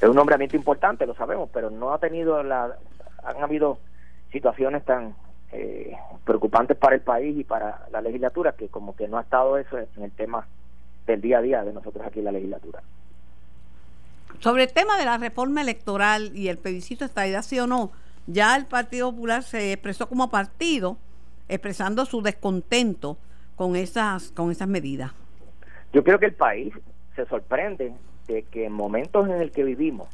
Es 0.01 0.09
un 0.09 0.15
nombramiento 0.15 0.55
importante, 0.55 1.05
lo 1.05 1.13
sabemos, 1.15 1.49
pero 1.53 1.69
no 1.69 1.93
ha 1.93 1.99
tenido 1.99 2.41
la... 2.41 2.77
Han 3.23 3.43
habido 3.43 3.77
situaciones 4.31 4.84
tan 4.86 5.15
eh, 5.51 5.95
preocupantes 6.25 6.77
para 6.77 6.95
el 6.95 7.01
país 7.01 7.38
y 7.38 7.43
para 7.43 7.86
la 7.91 8.01
legislatura 8.01 8.53
que 8.53 8.69
como 8.69 8.95
que 8.95 9.07
no 9.07 9.17
ha 9.17 9.21
estado 9.21 9.57
eso 9.57 9.77
en 9.77 10.03
el 10.03 10.11
tema 10.11 10.47
del 11.05 11.21
día 11.21 11.38
a 11.39 11.41
día 11.41 11.63
de 11.63 11.73
nosotros 11.73 12.05
aquí 12.07 12.19
en 12.19 12.25
la 12.25 12.31
legislatura. 12.31 12.81
Sobre 14.39 14.63
el 14.63 14.73
tema 14.73 14.97
de 14.97 15.05
la 15.05 15.17
reforma 15.17 15.61
electoral 15.61 16.31
y 16.36 16.47
el 16.47 16.57
plebiscito 16.57 17.05
idea 17.05 17.43
sí 17.43 17.59
o 17.59 17.67
no, 17.67 17.91
ya 18.27 18.55
el 18.55 18.65
Partido 18.65 19.11
Popular 19.11 19.43
se 19.43 19.73
expresó 19.73 20.07
como 20.07 20.29
partido 20.29 20.97
expresando 21.49 22.05
su 22.05 22.21
descontento 22.21 23.17
con 23.56 23.76
esas, 23.76 24.32
con 24.32 24.51
esas 24.51 24.68
medidas? 24.68 25.12
Yo 25.91 26.04
creo 26.04 26.20
que 26.20 26.26
el 26.26 26.34
país 26.34 26.74
se 27.16 27.26
sorprende 27.26 27.93
de 28.28 28.43
que 28.43 28.66
en 28.66 28.72
momentos 28.72 29.28
en 29.28 29.41
el 29.41 29.51
que 29.51 29.64
vivimos, 29.64 30.10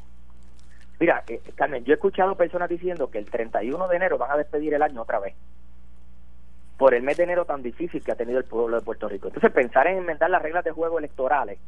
mira, 0.99 1.23
eh, 1.27 1.41
Carmen, 1.55 1.83
yo 1.85 1.93
he 1.93 1.95
escuchado 1.95 2.35
personas 2.35 2.69
diciendo 2.69 3.09
que 3.09 3.17
el 3.17 3.29
31 3.29 3.87
de 3.87 3.95
enero 3.95 4.17
van 4.17 4.31
a 4.31 4.37
despedir 4.37 4.73
el 4.73 4.81
año 4.81 5.01
otra 5.01 5.19
vez 5.19 5.35
por 6.79 6.93
el 6.93 7.03
mes 7.03 7.17
de 7.17 7.23
enero 7.23 7.43
tan 7.43 7.61
difícil 7.61 8.01
que 8.01 8.13
ha 8.13 8.15
tenido 8.15 8.39
el 8.39 8.45
pueblo 8.45 8.77
de 8.77 8.85
Puerto 8.85 9.09
Rico. 9.09 9.27
Entonces, 9.27 9.51
pensar 9.51 9.85
en 9.87 9.97
enmendar 9.97 10.29
las 10.29 10.41
reglas 10.41 10.63
de 10.63 10.71
juego 10.71 10.97
electorales, 10.97 11.59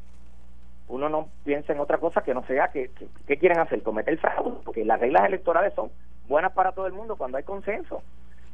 uno 0.88 1.10
no 1.10 1.28
piensa 1.44 1.74
en 1.74 1.82
otra 1.82 1.98
cosa 1.98 2.22
que 2.22 2.34
no 2.34 2.46
sea 2.46 2.70
que, 2.70 2.92
que, 3.28 3.38
quieren 3.38 3.60
hacer, 3.60 3.84
cometer 3.84 4.18
fraude, 4.18 4.60
porque 4.64 4.86
las 4.86 5.02
reglas 5.02 5.26
electorales 5.26 5.74
son 5.74 5.92
buenas 6.30 6.54
para 6.54 6.72
todo 6.72 6.88
el 6.88 6.94
mundo 6.94 7.18
cuando 7.18 7.38
hay 7.38 7.44
consenso. 7.44 8.02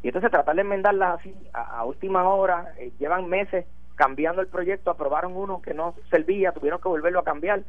Y 0.04 0.08
entonces 0.08 0.32
tratar 0.32 0.56
de 0.56 0.62
enmendarlas 0.62 1.20
así 1.20 1.34
a, 1.54 1.84
última 1.84 2.28
hora, 2.30 2.74
eh, 2.78 2.92
llevan 3.00 3.28
meses 3.28 3.66
cambiando 3.96 4.42
el 4.42 4.48
proyecto, 4.48 4.92
aprobaron 4.92 5.36
uno 5.36 5.62
que 5.62 5.74
no 5.74 5.96
servía, 6.10 6.52
tuvieron 6.52 6.80
que 6.80 6.88
volverlo 6.88 7.20
a 7.20 7.24
cambiar. 7.24 7.64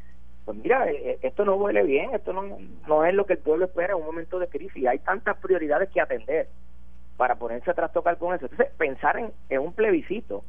Pues 0.45 0.57
mira, 0.59 0.89
eh, 0.91 1.13
eh, 1.13 1.19
esto 1.23 1.45
no 1.45 1.57
huele 1.57 1.83
bien, 1.83 2.15
esto 2.15 2.33
no, 2.33 2.59
no 2.87 3.05
es 3.05 3.15
lo 3.15 3.27
que 3.27 3.35
el 3.35 3.39
pueblo 3.39 3.65
espera 3.65 3.95
en 3.95 4.01
un 4.01 4.07
momento 4.07 4.39
de 4.39 4.49
crisis. 4.49 4.87
Hay 4.87 4.99
tantas 4.99 5.39
prioridades 5.39 5.89
que 5.91 6.01
atender 6.01 6.49
para 7.17 7.37
ponerse 7.37 7.71
a 7.71 7.75
trastocar 7.75 8.19
con 8.19 8.35
eso. 8.35 8.47
Entonces, 8.47 8.75
pensar 8.77 9.19
en, 9.19 9.33
en 9.49 9.61
un 9.61 9.73
plebiscito, 9.73 10.45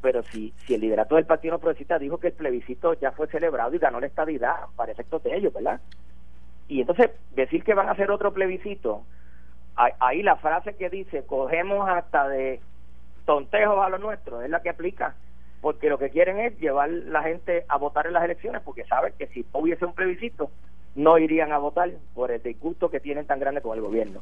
pero 0.00 0.22
si, 0.24 0.52
si 0.66 0.74
el 0.74 0.80
liderato 0.80 1.16
del 1.16 1.26
Partido 1.26 1.54
No 1.54 1.58
Progresista 1.60 1.98
dijo 1.98 2.18
que 2.18 2.28
el 2.28 2.32
plebiscito 2.34 2.94
ya 2.94 3.12
fue 3.12 3.26
celebrado 3.28 3.74
y 3.74 3.78
ganó 3.78 4.00
la 4.00 4.06
estabilidad, 4.06 4.66
para 4.76 4.92
efectos 4.92 5.22
de 5.22 5.36
ellos, 5.36 5.52
¿verdad? 5.52 5.80
Y 6.68 6.80
entonces, 6.80 7.10
decir 7.34 7.64
que 7.64 7.74
van 7.74 7.88
a 7.88 7.92
hacer 7.92 8.10
otro 8.10 8.32
plebiscito 8.32 9.04
ahí 10.00 10.22
la 10.22 10.36
frase 10.36 10.74
que 10.74 10.90
dice 10.90 11.24
cogemos 11.24 11.88
hasta 11.88 12.28
de 12.28 12.60
tontejos 13.24 13.78
a 13.78 13.88
lo 13.88 13.98
nuestro 13.98 14.42
es 14.42 14.50
la 14.50 14.60
que 14.60 14.70
aplica 14.70 15.14
porque 15.60 15.88
lo 15.88 15.98
que 15.98 16.10
quieren 16.10 16.38
es 16.38 16.58
llevar 16.58 16.88
la 16.90 17.22
gente 17.22 17.64
a 17.68 17.76
votar 17.76 18.06
en 18.06 18.12
las 18.14 18.24
elecciones 18.24 18.62
porque 18.62 18.84
saben 18.84 19.12
que 19.18 19.28
si 19.28 19.46
hubiese 19.52 19.84
un 19.84 19.94
plebiscito 19.94 20.50
no 20.94 21.18
irían 21.18 21.52
a 21.52 21.58
votar 21.58 21.90
por 22.14 22.30
el 22.30 22.42
disgusto 22.42 22.90
que 22.90 23.00
tienen 23.00 23.26
tan 23.26 23.38
grande 23.38 23.60
con 23.60 23.76
el 23.76 23.82
gobierno. 23.82 24.20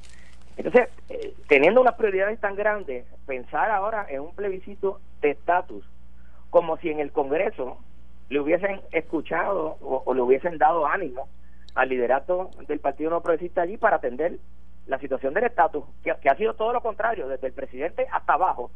Entonces 0.56 0.88
eh, 1.08 1.34
teniendo 1.48 1.80
unas 1.80 1.94
prioridades 1.94 2.38
tan 2.40 2.54
grandes 2.54 3.06
pensar 3.26 3.70
ahora 3.70 4.06
en 4.08 4.20
un 4.20 4.34
plebiscito 4.34 5.00
de 5.22 5.30
estatus 5.30 5.84
como 6.50 6.76
si 6.78 6.90
en 6.90 7.00
el 7.00 7.12
Congreso 7.12 7.78
le 8.28 8.40
hubiesen 8.40 8.80
escuchado 8.92 9.78
o, 9.80 10.02
o 10.04 10.14
le 10.14 10.20
hubiesen 10.20 10.58
dado 10.58 10.86
ánimo 10.86 11.28
al 11.74 11.88
liderato 11.88 12.50
del 12.66 12.80
Partido 12.80 13.10
No 13.10 13.22
Progresista 13.22 13.62
allí 13.62 13.76
para 13.76 13.96
atender 13.96 14.38
la 14.86 14.98
situación 14.98 15.34
del 15.34 15.44
estatus, 15.44 15.84
que, 16.02 16.10
ha 16.10 16.36
sido 16.36 16.54
todo 16.54 16.72
lo 16.72 16.80
contrario, 16.80 17.28
desde 17.28 17.48
el 17.48 17.52
presidente 17.52 18.06
hasta 18.12 18.34
abajo, 18.34 18.70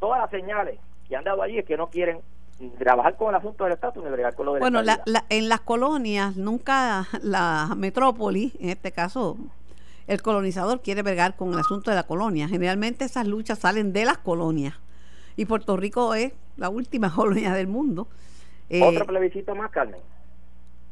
todas 0.00 0.20
las 0.20 0.30
señales 0.30 0.78
que 1.08 1.16
han 1.16 1.24
dado 1.24 1.42
allí 1.42 1.58
es 1.58 1.64
que 1.64 1.76
no 1.76 1.88
quieren 1.88 2.20
trabajar 2.78 3.16
con 3.16 3.30
el 3.30 3.34
asunto 3.36 3.64
del 3.64 3.74
estatus 3.74 4.02
ni 4.02 4.10
bregar 4.10 4.34
con 4.34 4.46
lo 4.46 4.52
del 4.54 4.60
Bueno, 4.60 4.82
la, 4.82 5.02
en 5.28 5.48
las 5.48 5.60
colonias, 5.60 6.36
nunca 6.36 7.06
la 7.22 7.74
metrópoli, 7.76 8.52
en 8.58 8.70
este 8.70 8.92
caso, 8.92 9.36
el 10.06 10.22
colonizador 10.22 10.80
quiere 10.80 11.02
bregar 11.02 11.36
con 11.36 11.52
el 11.52 11.60
asunto 11.60 11.90
de 11.90 11.96
la 11.96 12.04
colonia. 12.04 12.48
Generalmente 12.48 13.04
esas 13.04 13.26
luchas 13.26 13.58
salen 13.58 13.92
de 13.92 14.04
las 14.04 14.18
colonias. 14.18 14.74
Y 15.36 15.46
Puerto 15.46 15.76
Rico 15.76 16.14
es 16.14 16.32
la 16.56 16.68
última 16.68 17.10
colonia 17.14 17.54
del 17.54 17.66
mundo. 17.66 18.08
Otro 18.82 19.06
plebiscito 19.06 19.54
más, 19.54 19.70
Carmen. 19.70 20.00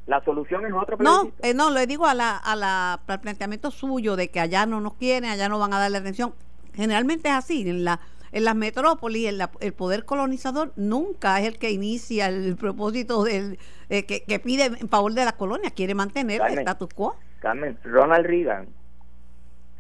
La 0.07 0.23
solución 0.25 0.67
es 0.67 0.73
otro 0.73 0.97
No, 0.99 1.31
eh, 1.43 1.55
no, 1.55 1.71
le 1.71 1.87
digo 1.87 2.07
a 2.07 2.15
la, 2.15 2.37
a 2.37 2.57
la, 2.57 2.95
al 3.07 3.21
planteamiento 3.21 3.71
suyo 3.71 4.17
de 4.17 4.31
que 4.31 4.41
allá 4.41 4.67
no 4.67 4.81
nos 4.81 4.95
quieren, 4.95 5.31
allá 5.31 5.49
no 5.49 5.59
van 5.59 5.73
a 5.73 5.79
darle 5.79 5.99
atención. 5.99 6.35
Generalmente 6.75 7.29
es 7.29 7.35
así, 7.35 7.69
en 7.69 7.85
la 7.85 8.01
en 8.33 8.45
las 8.45 8.57
metrópolis, 8.57 9.31
el 9.61 9.73
poder 9.75 10.07
colonizador 10.07 10.73
nunca 10.77 11.39
es 11.41 11.47
el 11.47 11.59
que 11.59 11.71
inicia 11.71 12.29
el 12.29 12.57
propósito 12.57 13.25
del 13.25 13.59
eh, 13.91 14.05
que, 14.07 14.39
pide 14.41 14.65
en 14.65 14.89
favor 14.89 15.13
de 15.13 15.27
la 15.27 15.33
colonia, 15.33 15.71
quiere 15.71 15.95
mantener 15.95 16.41
el 16.41 16.59
status 16.61 16.89
quo. 16.95 17.15
Carmen, 17.41 17.77
Ronald 17.85 18.25
Reagan 18.25 18.69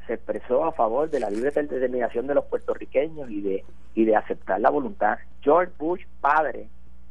se 0.06 0.14
expresó 0.14 0.66
a 0.66 0.72
favor 0.72 1.08
de 1.08 1.20
la 1.20 1.30
libre 1.30 1.50
determinación 1.50 2.26
de 2.26 2.34
los 2.34 2.44
puertorriqueños 2.44 3.30
y 3.30 3.40
de 3.40 3.64
y 3.94 4.04
de 4.04 4.16
aceptar 4.16 4.60
la 4.60 4.68
voluntad. 4.68 5.18
George 5.40 5.72
Bush 5.78 6.02
padre 6.20 6.68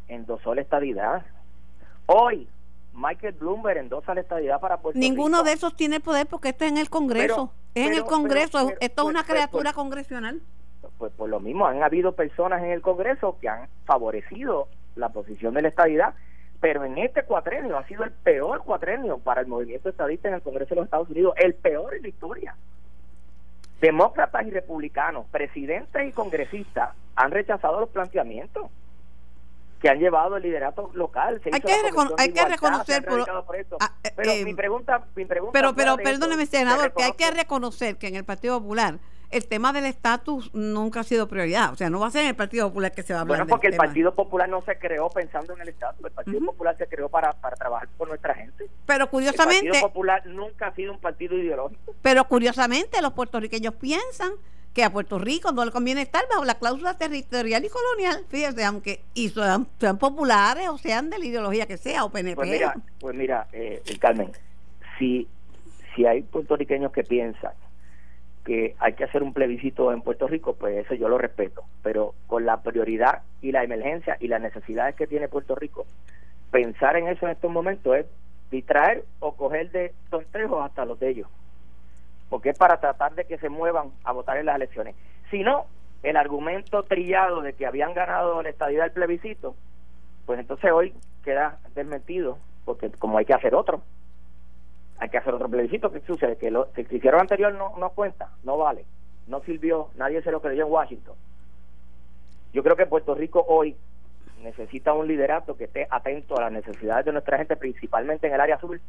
endosó 0.07 0.53
la 0.53 0.61
estadidad. 0.61 1.25
Hoy 2.05 2.47
Michael 2.93 3.33
Bloomberg 3.33 3.77
endosa 3.77 4.13
la 4.13 4.21
estadidad 4.21 4.59
para 4.59 4.77
Puerto 4.77 4.99
Ninguno 4.99 5.43
de 5.43 5.53
esos 5.53 5.75
tiene 5.75 5.99
poder 5.99 6.27
porque 6.27 6.49
esto 6.49 6.65
es 6.65 6.71
en 6.71 6.77
el 6.77 6.89
Congreso. 6.89 7.51
es 7.73 7.87
en 7.87 7.93
el 7.93 8.03
Congreso, 8.03 8.59
esto 8.59 8.77
es 8.79 8.89
pues, 8.89 9.07
una 9.07 9.23
pues, 9.23 9.31
criatura 9.31 9.73
congresional. 9.73 10.41
Pues 10.97 11.11
por 11.13 11.29
lo 11.29 11.39
mismo, 11.39 11.65
han 11.65 11.83
habido 11.83 12.13
personas 12.13 12.63
en 12.63 12.71
el 12.71 12.81
Congreso 12.81 13.37
que 13.39 13.49
han 13.49 13.67
favorecido 13.85 14.67
la 14.95 15.09
posición 15.09 15.53
de 15.53 15.63
la 15.63 15.67
estadidad, 15.69 16.13
pero 16.59 16.83
en 16.83 16.97
este 16.97 17.23
cuatrenio 17.23 17.77
ha 17.77 17.87
sido 17.87 18.03
el 18.03 18.11
peor 18.11 18.63
cuatrenio 18.63 19.17
para 19.17 19.41
el 19.41 19.47
movimiento 19.47 19.89
estadista 19.89 20.27
en 20.27 20.35
el 20.35 20.41
Congreso 20.41 20.69
de 20.69 20.75
los 20.75 20.85
Estados 20.85 21.09
Unidos, 21.09 21.33
el 21.37 21.55
peor 21.55 21.95
en 21.95 22.03
la 22.03 22.07
historia. 22.09 22.55
Demócratas 23.79 24.45
y 24.45 24.51
republicanos, 24.51 25.25
presidentes 25.31 26.07
y 26.07 26.11
congresistas 26.11 26.91
han 27.15 27.31
rechazado 27.31 27.79
los 27.79 27.89
planteamientos 27.89 28.69
que 29.81 29.89
han 29.89 29.99
llevado 29.99 30.37
el 30.37 30.43
liderato 30.43 30.91
local. 30.93 31.41
hay 31.51 31.59
que, 31.59 31.73
hay 32.17 32.31
que 32.31 32.45
reconocer, 32.45 33.03
ah, 33.79 33.93
eh, 34.03 34.11
pero 34.15 34.31
eh, 34.31 34.45
mi 34.45 34.53
pregunta, 34.53 35.03
mi 35.15 35.25
pregunta 35.25 35.51
pero, 35.53 35.73
pero 35.73 35.97
perdóneme, 35.97 36.45
senador, 36.45 36.93
que 36.93 37.03
hay 37.03 37.13
que 37.13 37.31
reconocer 37.31 37.97
que 37.97 38.07
en 38.07 38.15
el 38.15 38.23
Partido 38.23 38.59
Popular 38.61 38.99
el 39.31 39.47
tema 39.47 39.71
del 39.73 39.85
estatus 39.85 40.53
nunca 40.53 40.99
ha 40.99 41.03
sido 41.03 41.27
prioridad. 41.27 41.71
O 41.71 41.75
sea, 41.75 41.89
no 41.89 41.99
va 42.01 42.07
a 42.07 42.11
ser 42.11 42.23
en 42.23 42.27
el 42.29 42.35
Partido 42.35 42.67
Popular 42.67 42.91
que 42.91 43.01
se 43.01 43.13
va 43.13 43.19
a 43.19 43.21
hablar. 43.21 43.39
Bueno, 43.39 43.49
porque 43.49 43.67
el 43.67 43.77
Partido 43.77 44.13
Popular 44.13 44.49
no 44.49 44.61
se 44.61 44.77
creó 44.77 45.09
pensando 45.09 45.53
en 45.53 45.61
el 45.61 45.69
estatus. 45.69 46.05
El 46.05 46.11
Partido 46.11 46.45
Popular 46.45 46.77
se 46.77 46.87
creó 46.87 47.09
para, 47.09 47.31
para 47.31 47.55
trabajar 47.55 47.87
por 47.97 48.09
nuestra 48.09 48.35
gente. 48.35 48.69
Pero 48.85 49.09
curiosamente. 49.09 49.67
El 49.67 49.71
Partido 49.71 49.87
Popular 49.87 50.25
nunca 50.25 50.67
ha 50.67 50.75
sido 50.75 50.91
un 50.91 50.99
partido 50.99 51.37
ideológico. 51.37 51.95
Pero 52.01 52.25
curiosamente, 52.25 53.01
los 53.01 53.13
puertorriqueños 53.13 53.73
piensan 53.75 54.33
que 54.73 54.83
a 54.83 54.91
Puerto 54.91 55.19
Rico 55.19 55.51
no 55.51 55.65
le 55.65 55.71
conviene 55.71 56.01
estar 56.01 56.23
bajo 56.29 56.45
la 56.45 56.55
cláusula 56.55 56.97
territorial 56.97 57.63
y 57.65 57.69
colonial, 57.69 58.25
fíjese, 58.29 58.63
aunque 58.63 59.01
y 59.13 59.29
sean, 59.29 59.65
populares 59.99 60.69
o 60.69 60.77
sean 60.77 61.09
de 61.09 61.19
la 61.19 61.25
ideología 61.25 61.65
que 61.65 61.77
sea, 61.77 62.05
o 62.05 62.09
PNP. 62.09 62.35
Pues 62.35 62.49
mira, 62.49 62.75
pues 62.99 63.15
mira 63.15 63.47
eh, 63.51 63.81
Carmen, 63.99 64.31
si, 64.97 65.27
si 65.95 66.05
hay 66.05 66.21
puertorriqueños 66.21 66.91
que 66.91 67.03
piensan 67.03 67.53
que 68.45 68.75
hay 68.79 68.93
que 68.93 69.03
hacer 69.03 69.21
un 69.21 69.33
plebiscito 69.33 69.91
en 69.91 70.01
Puerto 70.01 70.27
Rico, 70.27 70.55
pues 70.55 70.83
eso 70.83 70.95
yo 70.95 71.07
lo 71.07 71.19
respeto, 71.19 71.63
pero 71.83 72.15
con 72.25 72.45
la 72.45 72.61
prioridad 72.63 73.21
y 73.41 73.51
la 73.51 73.63
emergencia 73.63 74.17
y 74.19 74.29
las 74.29 74.41
necesidades 74.41 74.95
que 74.95 75.05
tiene 75.05 75.27
Puerto 75.27 75.53
Rico, 75.53 75.85
pensar 76.49 76.95
en 76.95 77.07
eso 77.07 77.25
en 77.25 77.33
estos 77.33 77.51
momentos 77.51 77.97
es 77.97 78.05
distraer 78.49 79.05
o 79.19 79.35
coger 79.35 79.69
de 79.71 79.93
tontejos 80.09 80.65
hasta 80.65 80.85
los 80.85 80.99
de 80.99 81.09
ellos 81.09 81.27
porque 82.31 82.51
es 82.51 82.57
para 82.57 82.79
tratar 82.79 83.13
de 83.13 83.25
que 83.25 83.37
se 83.39 83.49
muevan 83.49 83.91
a 84.05 84.13
votar 84.13 84.37
en 84.37 84.45
las 84.45 84.55
elecciones. 84.55 84.95
Si 85.29 85.43
no, 85.43 85.65
el 86.01 86.15
argumento 86.15 86.83
trillado 86.83 87.41
de 87.41 87.51
que 87.51 87.65
habían 87.65 87.93
ganado 87.93 88.41
la 88.41 88.49
estadía 88.49 88.83
del 88.83 88.93
plebiscito, 88.93 89.53
pues 90.25 90.39
entonces 90.39 90.71
hoy 90.71 90.93
queda 91.25 91.59
desmentido, 91.75 92.37
porque 92.63 92.89
como 92.89 93.17
hay 93.17 93.25
que 93.25 93.33
hacer 93.33 93.53
otro, 93.53 93.81
hay 94.97 95.09
que 95.09 95.17
hacer 95.17 95.33
otro 95.33 95.49
plebiscito, 95.49 95.91
¿qué 95.91 95.99
sucede? 95.99 96.37
Que 96.37 96.51
lo 96.51 96.71
que 96.71 96.87
hicieron 96.89 97.19
anterior 97.19 97.53
no, 97.53 97.73
no 97.77 97.89
cuenta, 97.89 98.29
no 98.45 98.57
vale, 98.57 98.85
no 99.27 99.41
sirvió, 99.41 99.89
nadie 99.97 100.21
se 100.21 100.31
lo 100.31 100.41
creyó 100.41 100.65
en 100.65 100.71
Washington. 100.71 101.15
Yo 102.53 102.63
creo 102.63 102.77
que 102.77 102.85
Puerto 102.85 103.13
Rico 103.13 103.43
hoy 103.45 103.75
necesita 104.41 104.93
un 104.93 105.05
liderato 105.05 105.57
que 105.57 105.65
esté 105.65 105.85
atento 105.89 106.37
a 106.37 106.43
las 106.43 106.53
necesidades 106.53 107.03
de 107.03 107.11
nuestra 107.11 107.37
gente, 107.37 107.57
principalmente 107.57 108.27
en 108.27 108.33
el 108.35 108.39
área 108.39 108.57
sur, 108.57 108.79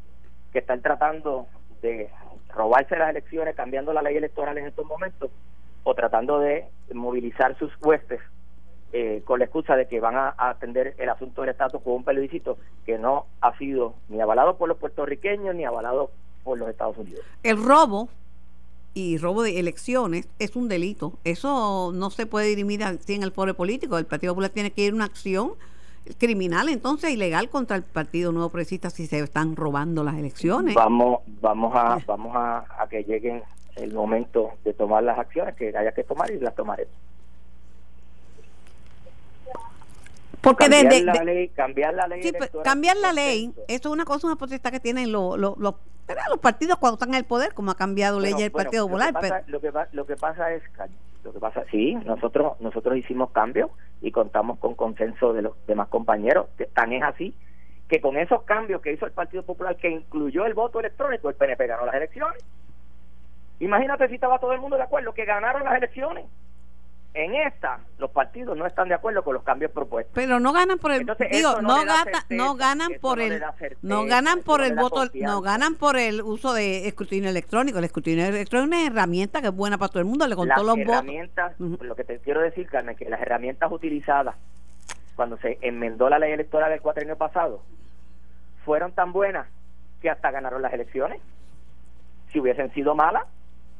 que 0.52 0.60
están 0.60 0.80
tratando 0.80 1.48
de 1.80 2.08
robarse 2.54 2.96
las 2.96 3.10
elecciones 3.10 3.54
cambiando 3.56 3.92
la 3.92 4.02
ley 4.02 4.16
electoral 4.16 4.56
en 4.58 4.66
estos 4.66 4.86
momentos 4.86 5.30
o 5.84 5.94
tratando 5.94 6.38
de 6.38 6.66
movilizar 6.92 7.58
sus 7.58 7.72
huestes 7.82 8.20
eh, 8.92 9.22
con 9.24 9.38
la 9.38 9.46
excusa 9.46 9.74
de 9.74 9.88
que 9.88 10.00
van 10.00 10.16
a, 10.16 10.34
atender 10.36 10.94
el 10.98 11.08
asunto 11.08 11.40
del 11.40 11.50
estatus 11.50 11.80
con 11.82 11.94
un 11.94 12.04
plebiscito 12.04 12.58
que 12.84 12.98
no 12.98 13.26
ha 13.40 13.56
sido 13.56 13.94
ni 14.08 14.20
avalado 14.20 14.58
por 14.58 14.68
los 14.68 14.76
puertorriqueños 14.76 15.54
ni 15.54 15.64
avalado 15.64 16.10
por 16.44 16.58
los 16.58 16.68
Estados 16.68 16.98
Unidos. 16.98 17.24
El 17.42 17.62
robo 17.62 18.08
y 18.94 19.16
robo 19.16 19.42
de 19.42 19.58
elecciones 19.58 20.28
es 20.38 20.56
un 20.56 20.68
delito. 20.68 21.14
Eso 21.24 21.90
no 21.94 22.10
se 22.10 22.26
puede 22.26 22.48
dirimir 22.48 22.84
así 22.84 23.14
en 23.14 23.22
el 23.22 23.32
poder 23.32 23.54
político. 23.54 23.96
El 23.96 24.04
Partido 24.04 24.34
Popular 24.34 24.50
tiene 24.50 24.72
que 24.72 24.82
ir 24.82 24.92
a 24.92 24.96
una 24.96 25.06
acción 25.06 25.52
criminal 26.18 26.68
entonces 26.68 27.10
ilegal 27.10 27.48
contra 27.48 27.76
el 27.76 27.82
Partido 27.82 28.32
Nuevo 28.32 28.50
Progresista 28.50 28.90
si 28.90 29.06
se 29.06 29.18
están 29.20 29.56
robando 29.56 30.02
las 30.02 30.16
elecciones. 30.16 30.74
Vamos 30.74 31.20
vamos 31.40 31.72
a 31.74 31.98
vamos 32.06 32.32
a, 32.34 32.64
que 32.90 33.04
lleguen 33.04 33.42
el 33.76 33.92
momento 33.94 34.52
de 34.64 34.74
tomar 34.74 35.02
las 35.02 35.18
acciones 35.18 35.54
que 35.54 35.68
haya 35.76 35.92
que 35.92 36.04
tomar 36.04 36.30
y 36.30 36.38
las 36.38 36.54
tomaremos. 36.54 36.92
Porque 40.40 40.68
cambiar 40.68 41.02
la 41.04 41.24
ley, 41.24 41.48
cambiar 41.50 41.94
la 41.94 42.08
ley, 42.08 42.32
pues, 42.36 42.50
cambiar 42.64 42.96
la 42.96 43.12
ley, 43.12 43.54
eso 43.68 43.88
es 43.88 43.92
una 43.92 44.04
cosa, 44.04 44.26
una 44.26 44.34
potestad 44.34 44.72
que 44.72 44.80
tienen 44.80 45.12
los, 45.12 45.38
los, 45.38 45.56
los, 45.56 45.76
partidos 46.40 46.78
cuando 46.78 46.94
están 46.94 47.10
en 47.10 47.14
el 47.14 47.24
poder, 47.24 47.54
como 47.54 47.70
ha 47.70 47.76
cambiado 47.76 48.18
ley 48.18 48.32
leyes 48.32 48.46
el 48.46 48.52
Partido 48.52 48.86
Popular. 48.86 49.14
Lo 49.46 49.60
que, 49.60 49.70
pasa, 49.70 49.88
lo 49.92 50.04
que 50.04 50.16
pasa 50.16 50.52
es, 50.52 50.62
lo 51.22 51.32
que 51.32 51.38
pasa, 51.38 51.62
sí, 51.70 51.94
nosotros 51.94 52.60
nosotros 52.60 52.96
hicimos 52.96 53.30
cambios 53.30 53.70
y 54.02 54.10
contamos 54.10 54.58
con 54.58 54.74
consenso 54.74 55.32
de 55.32 55.42
los 55.42 55.66
demás 55.66 55.88
compañeros. 55.88 56.48
Tan 56.74 56.92
es 56.92 57.02
así 57.02 57.34
que 57.88 58.00
con 58.00 58.16
esos 58.16 58.42
cambios 58.42 58.82
que 58.82 58.92
hizo 58.92 59.06
el 59.06 59.12
Partido 59.12 59.42
Popular, 59.44 59.76
que 59.76 59.88
incluyó 59.88 60.46
el 60.46 60.54
voto 60.54 60.80
electrónico, 60.80 61.28
el 61.28 61.36
PNP 61.36 61.66
ganó 61.66 61.86
las 61.86 61.94
elecciones. 61.94 62.42
Imagínate 63.60 64.08
si 64.08 64.14
estaba 64.14 64.38
todo 64.38 64.52
el 64.52 64.60
mundo 64.60 64.76
de 64.76 64.82
acuerdo 64.82 65.14
que 65.14 65.24
ganaron 65.24 65.64
las 65.64 65.76
elecciones 65.76 66.26
en 67.14 67.34
esta 67.34 67.80
los 67.98 68.10
partidos 68.10 68.56
no 68.56 68.66
están 68.66 68.88
de 68.88 68.94
acuerdo 68.94 69.22
con 69.22 69.34
los 69.34 69.42
cambios 69.42 69.70
propuestos. 69.70 70.12
Pero 70.14 70.40
no 70.40 70.52
ganan 70.52 70.78
por 70.78 70.92
el 70.92 71.06
digo 71.30 71.60
no, 71.60 71.84
no 72.30 72.56
ganan 72.56 72.92
por 73.00 73.20
el 73.20 73.42
no 73.82 74.04
ganan 74.06 74.42
por 74.42 74.62
el 74.62 74.74
voto 74.74 75.04
no 75.14 75.42
ganan 75.42 75.74
por 75.74 75.98
el 75.98 76.22
uso 76.22 76.54
de 76.54 76.88
escrutinio 76.88 77.28
electrónico. 77.28 77.78
El 77.78 77.84
escrutinio 77.84 78.24
electrónico 78.24 78.74
es 78.74 78.80
una 78.80 78.86
herramienta 78.86 79.40
que 79.42 79.48
es 79.48 79.54
buena 79.54 79.76
para 79.76 79.90
todo 79.90 80.00
el 80.00 80.06
mundo 80.06 80.26
le 80.26 80.36
contó 80.36 80.62
los 80.62 80.78
herramientas 80.78 81.54
lo 81.58 81.94
que 81.94 82.04
te 82.04 82.18
quiero 82.18 82.40
decir 82.40 82.68
Carmen 82.68 82.96
que 82.96 83.08
las 83.08 83.20
herramientas 83.20 83.70
utilizadas 83.70 84.34
cuando 85.14 85.36
se 85.38 85.58
enmendó 85.60 86.08
la 86.08 86.18
ley 86.18 86.32
electoral 86.32 86.70
del 86.70 86.80
cuatrienio 86.80 87.16
pasado 87.16 87.62
fueron 88.64 88.92
tan 88.92 89.12
buenas 89.12 89.46
que 90.00 90.08
hasta 90.08 90.30
ganaron 90.30 90.62
las 90.62 90.72
elecciones. 90.72 91.20
Si 92.32 92.40
hubiesen 92.40 92.72
sido 92.72 92.94
malas 92.94 93.24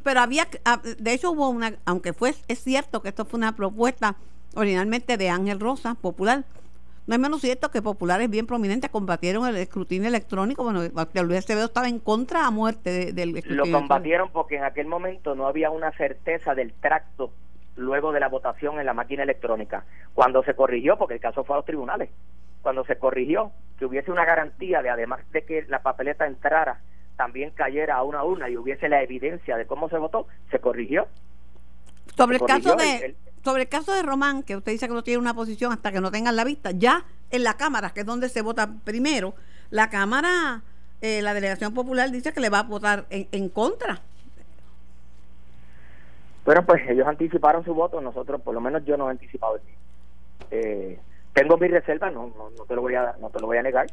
pero 0.02 0.20
había, 0.20 0.46
ah, 0.64 0.80
de 0.98 1.12
hecho 1.12 1.32
hubo 1.32 1.48
una, 1.48 1.74
aunque 1.84 2.12
fue, 2.12 2.34
es 2.48 2.62
cierto 2.62 3.02
que 3.02 3.08
esto 3.08 3.24
fue 3.24 3.38
una 3.38 3.56
propuesta 3.56 4.16
originalmente 4.54 5.16
de 5.16 5.30
Ángel 5.30 5.60
Rosa, 5.60 5.94
popular, 5.94 6.44
no 7.06 7.14
es 7.14 7.20
menos 7.20 7.40
cierto 7.40 7.70
que 7.70 7.82
populares 7.82 8.30
bien 8.30 8.46
prominentes 8.46 8.88
combatieron 8.90 9.46
el 9.46 9.56
escrutinio 9.56 10.08
electrónico. 10.08 10.62
Bueno, 10.62 10.82
Luis 10.82 11.38
Acevedo 11.38 11.66
estaba 11.66 11.88
en 11.88 11.98
contra 11.98 12.46
a 12.46 12.50
muerte 12.50 13.12
del 13.12 13.36
escrutinio. 13.36 13.64
Lo 13.64 13.78
combatieron 13.80 14.30
porque 14.30 14.56
en 14.56 14.64
aquel 14.64 14.86
momento 14.86 15.34
no 15.34 15.48
había 15.48 15.70
una 15.70 15.90
certeza 15.92 16.54
del 16.54 16.72
tracto 16.74 17.32
luego 17.74 18.12
de 18.12 18.20
la 18.20 18.28
votación 18.28 18.78
en 18.78 18.86
la 18.86 18.94
máquina 18.94 19.24
electrónica. 19.24 19.84
Cuando 20.14 20.44
se 20.44 20.54
corrigió, 20.54 20.96
porque 20.96 21.14
el 21.14 21.20
caso 21.20 21.42
fue 21.42 21.56
a 21.56 21.58
los 21.58 21.66
tribunales, 21.66 22.10
cuando 22.62 22.84
se 22.84 22.96
corrigió 22.96 23.50
que 23.78 23.86
hubiese 23.86 24.12
una 24.12 24.24
garantía 24.24 24.80
de 24.82 24.90
además 24.90 25.20
de 25.32 25.44
que 25.44 25.62
la 25.68 25.82
papeleta 25.82 26.26
entrara 26.26 26.80
también 27.16 27.51
cayera 27.51 27.97
a 27.97 28.02
una 28.02 28.24
urna 28.24 28.48
y 28.48 28.56
hubiese 28.56 28.89
la 28.89 29.02
evidencia 29.02 29.56
de 29.56 29.66
cómo 29.66 29.89
se 29.89 29.98
votó, 29.98 30.26
se 30.51 30.59
corrigió. 30.59 31.06
Sobre 32.16 32.36
el 32.36 32.44
caso 32.44 32.76
de 32.76 33.14
sobre 33.44 33.62
el 33.62 33.68
caso 33.68 33.93
de 33.93 34.02
Román, 34.02 34.43
que 34.43 34.56
usted 34.56 34.72
dice 34.72 34.86
que 34.86 34.94
no 34.94 35.02
tiene 35.02 35.18
una 35.18 35.34
posición 35.34 35.72
hasta 35.72 35.90
que 35.90 36.01
no 36.01 36.10
tengan 36.10 36.36
la 36.36 36.44
vista, 36.44 36.70
ya 36.70 37.05
en 37.30 37.43
la 37.43 37.56
Cámara, 37.56 37.90
que 37.90 38.01
es 38.01 38.06
donde 38.06 38.28
se 38.28 38.40
vota 38.40 38.70
primero, 38.84 39.34
la 39.70 39.90
Cámara, 39.90 40.62
eh, 41.01 41.22
la 41.22 41.34
Delegación 41.34 41.74
Popular 41.74 42.10
dice 42.10 42.32
que 42.32 42.40
le 42.40 42.51
va 42.51 42.60
a 42.60 42.62
votar 42.62 43.06
en, 43.10 43.48
contra. 43.48 44.01
Bueno, 46.44 46.64
pues 46.64 46.82
ellos 46.89 47.06
anticiparon 47.06 47.64
su 47.64 47.74
voto, 47.74 48.01
nosotros, 48.01 48.40
por 48.43 48.55
lo 48.55 48.60
menos 48.60 48.84
yo 48.84 48.97
no 48.97 49.09
he 49.09 49.10
anticipado 49.10 49.56
el 49.56 49.62
mío. 49.62 49.76
Eh, 50.51 51.01
tengo 51.32 51.56
mi 51.56 51.68
reserva, 51.68 52.10
no, 52.10 52.32
no, 52.36 52.51
no, 52.56 52.64
te 52.64 52.74
lo 52.74 52.82
voy 52.82 52.94
a, 52.94 53.16
no 53.20 53.30
te 53.30 53.40
lo 53.40 53.47
voy 53.47 53.59
a 53.59 53.62
negar, 53.62 53.86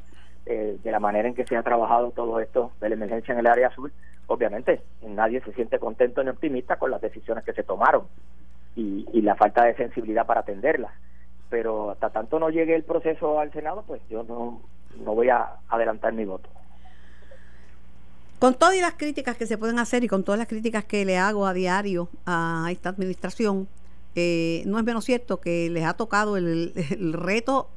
eh, 0.52 0.80
de 0.84 0.92
la 0.92 1.00
manera 1.00 1.28
en 1.28 1.36
que 1.36 1.46
se 1.46 1.56
ha 1.56 1.62
trabajado 1.62 2.10
todo 2.10 2.40
esto 2.40 2.72
de 2.82 2.90
la 2.90 2.96
emergencia 2.96 3.34
en 3.34 3.38
el 3.38 3.46
área 3.46 3.68
azul, 3.68 3.94
obviamente 4.26 4.82
nadie 5.06 5.42
se 5.42 5.54
siente 5.54 5.78
contento 5.78 6.24
ni 6.24 6.32
optimista 6.32 6.78
con 6.78 6.90
las 6.90 7.02
decisiones 7.02 7.44
que 7.44 7.54
se 7.54 7.62
tomaron 7.62 8.08
y, 8.76 9.22
la 9.22 9.36
falta 9.36 9.66
de 9.66 9.76
sensibilidad 9.76 10.26
para 10.26 10.40
atenderlas. 10.40 10.92
Pero 11.52 11.92
hasta 11.92 12.10
tanto 12.10 12.40
no 12.40 12.50
llegue 12.50 12.74
el 12.74 12.84
proceso 12.84 13.40
al 13.40 13.54
Senado, 13.54 13.84
pues 13.86 14.02
yo 14.10 14.24
no, 14.24 14.60
no 15.06 15.14
voy 15.14 15.30
a 15.30 15.58
adelantar 15.70 16.14
mi 16.14 16.26
voto. 16.26 16.50
Con 18.40 18.56
todas 18.56 18.76
las 18.82 18.96
críticas 18.96 19.38
que 19.38 19.46
se 19.46 19.60
pueden 19.60 19.78
hacer 19.78 20.04
y 20.04 20.08
con 20.08 20.24
todas 20.24 20.40
las 20.40 20.48
críticas 20.48 20.84
que 20.84 21.06
le 21.06 21.20
hago 21.20 21.46
a 21.46 21.54
diario 21.54 22.10
a 22.26 22.70
esta 22.72 22.90
administración, 22.90 23.68
eh, 24.16 24.64
no 24.66 24.80
es 24.80 24.84
menos 24.84 25.06
cierto 25.06 25.40
que 25.40 25.70
les 25.70 25.86
ha 25.86 25.94
tocado 25.94 26.38
el, 26.38 26.74
el 26.90 27.14
reto 27.14 27.70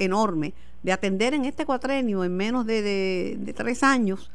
enorme 0.00 0.54
de 0.82 0.92
atender 0.92 1.34
en 1.34 1.44
este 1.44 1.66
cuatrenio 1.66 2.24
en 2.24 2.36
menos 2.36 2.66
de, 2.66 3.38
tres 3.56 3.82
años 3.82 4.30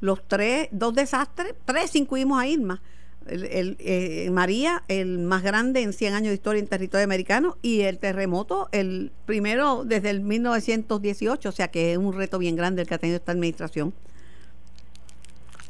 los 0.00 0.22
tres, 0.26 0.68
dos 0.70 0.94
desastres, 0.94 1.54
tres 1.64 1.96
incluimos 1.96 2.40
a 2.40 2.46
Irma. 2.46 2.80
El, 3.26 3.76
eh, 3.80 4.30
María, 4.30 4.84
el 4.88 5.18
más 5.18 5.42
grande 5.42 5.82
en 5.82 5.92
100 5.92 6.14
años 6.14 6.28
de 6.28 6.34
historia 6.34 6.60
en 6.60 6.68
territorio 6.68 7.04
americano, 7.04 7.56
y 7.60 7.82
el 7.82 7.98
terremoto, 7.98 8.68
el 8.72 9.10
primero 9.26 9.84
desde 9.84 10.10
el 10.10 10.20
1918, 10.20 11.48
o 11.48 11.52
sea 11.52 11.68
que 11.68 11.92
es 11.92 11.98
un 11.98 12.14
reto 12.14 12.38
bien 12.38 12.56
grande 12.56 12.82
el 12.82 12.88
que 12.88 12.94
ha 12.94 12.98
tenido 12.98 13.16
esta 13.16 13.32
administración. 13.32 13.92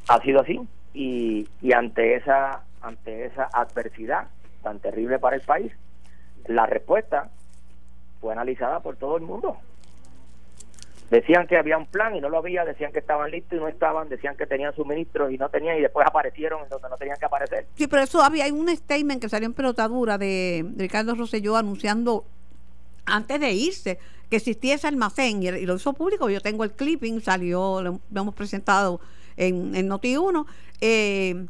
Ha 0.09 0.21
sido 0.21 0.43
así, 0.43 0.61
y, 0.93 1.49
y 1.63 1.73
ante 1.73 2.15
esa 2.15 2.63
ante 2.81 3.27
esa 3.27 3.49
adversidad 3.53 4.29
tan 4.63 4.81
terrible 4.81 5.19
para 5.19 5.37
el 5.37 5.43
país, 5.43 5.73
la 6.47 6.67
respuesta 6.67 7.31
fue 8.21 8.33
analizada 8.33 8.81
por 8.81 8.97
todo 8.97 9.17
el 9.17 9.23
mundo. 9.23 9.57
Decían 11.11 11.47
que 11.47 11.57
había 11.57 11.79
un 11.79 11.87
plan 11.87 12.15
y 12.15 12.21
no 12.21 12.29
lo 12.29 12.39
había, 12.39 12.67
decían 12.67 12.93
que 12.93 12.99
estaban 12.99 13.31
listos 13.31 13.57
y 13.57 13.61
no 13.61 13.69
estaban, 13.69 14.11
decían 14.11 14.37
que 14.37 14.47
tenían 14.47 14.75
suministros 14.75 15.33
y 15.33 15.39
no 15.39 15.49
tenían 15.49 15.79
y 15.79 15.81
después 15.81 16.07
aparecieron 16.07 16.63
en 16.65 16.69
donde 16.69 16.89
no 16.91 16.97
tenían 16.97 17.17
que 17.19 17.25
aparecer. 17.25 17.67
Sí, 17.77 17.87
pero 17.87 18.03
eso 18.03 18.23
había 18.23 18.45
hay 18.45 18.51
un 18.51 18.69
statement 18.69 19.23
que 19.23 19.31
salió 19.31 19.47
en 19.47 19.55
pelotadura 19.55 20.19
de, 20.19 20.67
Ricardo 20.77 21.15
Rosselló 21.15 21.57
anunciando 21.57 22.27
antes 23.07 23.41
de 23.41 23.53
irse 23.53 23.99
que 24.29 24.37
existía 24.37 24.75
ese 24.75 24.87
almacén 24.87 25.43
y, 25.43 25.51
lo 25.51 25.77
hizo 25.77 25.95
público. 25.95 26.29
Yo 26.29 26.43
tengo 26.43 26.63
el 26.65 26.73
clipping, 26.73 27.23
salió, 27.23 27.81
lo, 27.81 28.01
hemos 28.15 28.35
presentado 28.35 29.01
en, 29.39 29.75
en 29.75 29.89
Noti1. 29.89 30.45
Eh, 30.83 31.47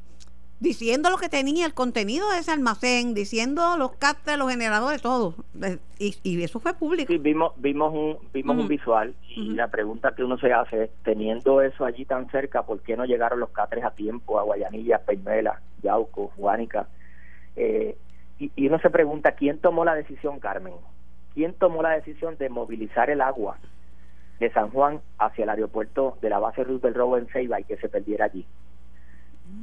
diciendo 0.60 1.10
lo 1.10 1.16
que 1.18 1.28
tenía 1.28 1.66
el 1.66 1.74
contenido 1.74 2.30
de 2.30 2.38
ese 2.38 2.50
almacén, 2.50 3.14
diciendo 3.14 3.76
los 3.76 3.92
cárteles, 3.92 4.38
los 4.38 4.50
generadores, 4.50 5.00
todo. 5.02 5.34
Y, 5.98 6.16
y 6.22 6.42
eso 6.42 6.58
fue 6.60 6.74
público. 6.74 7.12
Sí, 7.12 7.18
vimos, 7.18 7.52
vimos 7.56 7.92
un, 7.94 8.18
vimos 8.32 8.56
un 8.56 8.68
visual 8.68 9.14
y 9.28 9.52
la 9.54 9.68
pregunta 9.68 10.14
que 10.14 10.24
uno 10.24 10.38
se 10.38 10.52
hace 10.52 10.84
es, 10.84 10.90
teniendo 11.04 11.62
eso 11.62 11.84
allí 11.84 12.04
tan 12.04 12.28
cerca, 12.30 12.64
¿por 12.64 12.80
qué 12.80 12.96
no 12.96 13.04
llegaron 13.04 13.40
los 13.40 13.50
cáteres 13.50 13.84
a 13.84 13.92
tiempo 13.92 14.38
a 14.38 14.42
Guayanilla, 14.42 14.98
Peñuela, 14.98 15.60
Yauco, 15.82 16.32
Juánica? 16.36 16.88
Eh, 17.56 17.96
y, 18.38 18.50
y 18.56 18.66
uno 18.66 18.78
se 18.80 18.90
pregunta, 18.90 19.32
¿quién 19.32 19.58
tomó 19.58 19.84
la 19.84 19.94
decisión, 19.94 20.40
Carmen? 20.40 20.74
¿Quién 21.34 21.54
tomó 21.54 21.82
la 21.82 21.90
decisión 21.90 22.36
de 22.36 22.48
movilizar 22.48 23.10
el 23.10 23.20
agua 23.20 23.58
de 24.40 24.50
San 24.52 24.70
Juan 24.70 25.00
hacia 25.18 25.44
el 25.44 25.50
aeropuerto 25.50 26.18
de 26.20 26.30
la 26.30 26.38
base 26.38 26.64
Roosevelt 26.64 26.96
Road 26.96 27.18
en 27.18 27.26
Ceiba 27.28 27.60
y 27.60 27.64
que 27.64 27.76
se 27.76 27.88
perdiera 27.88 28.24
allí? 28.26 28.44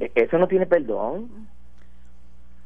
E-, 0.00 0.12
eso 0.14 0.38
no 0.38 0.48
tiene 0.48 0.66
perdón. 0.66 1.28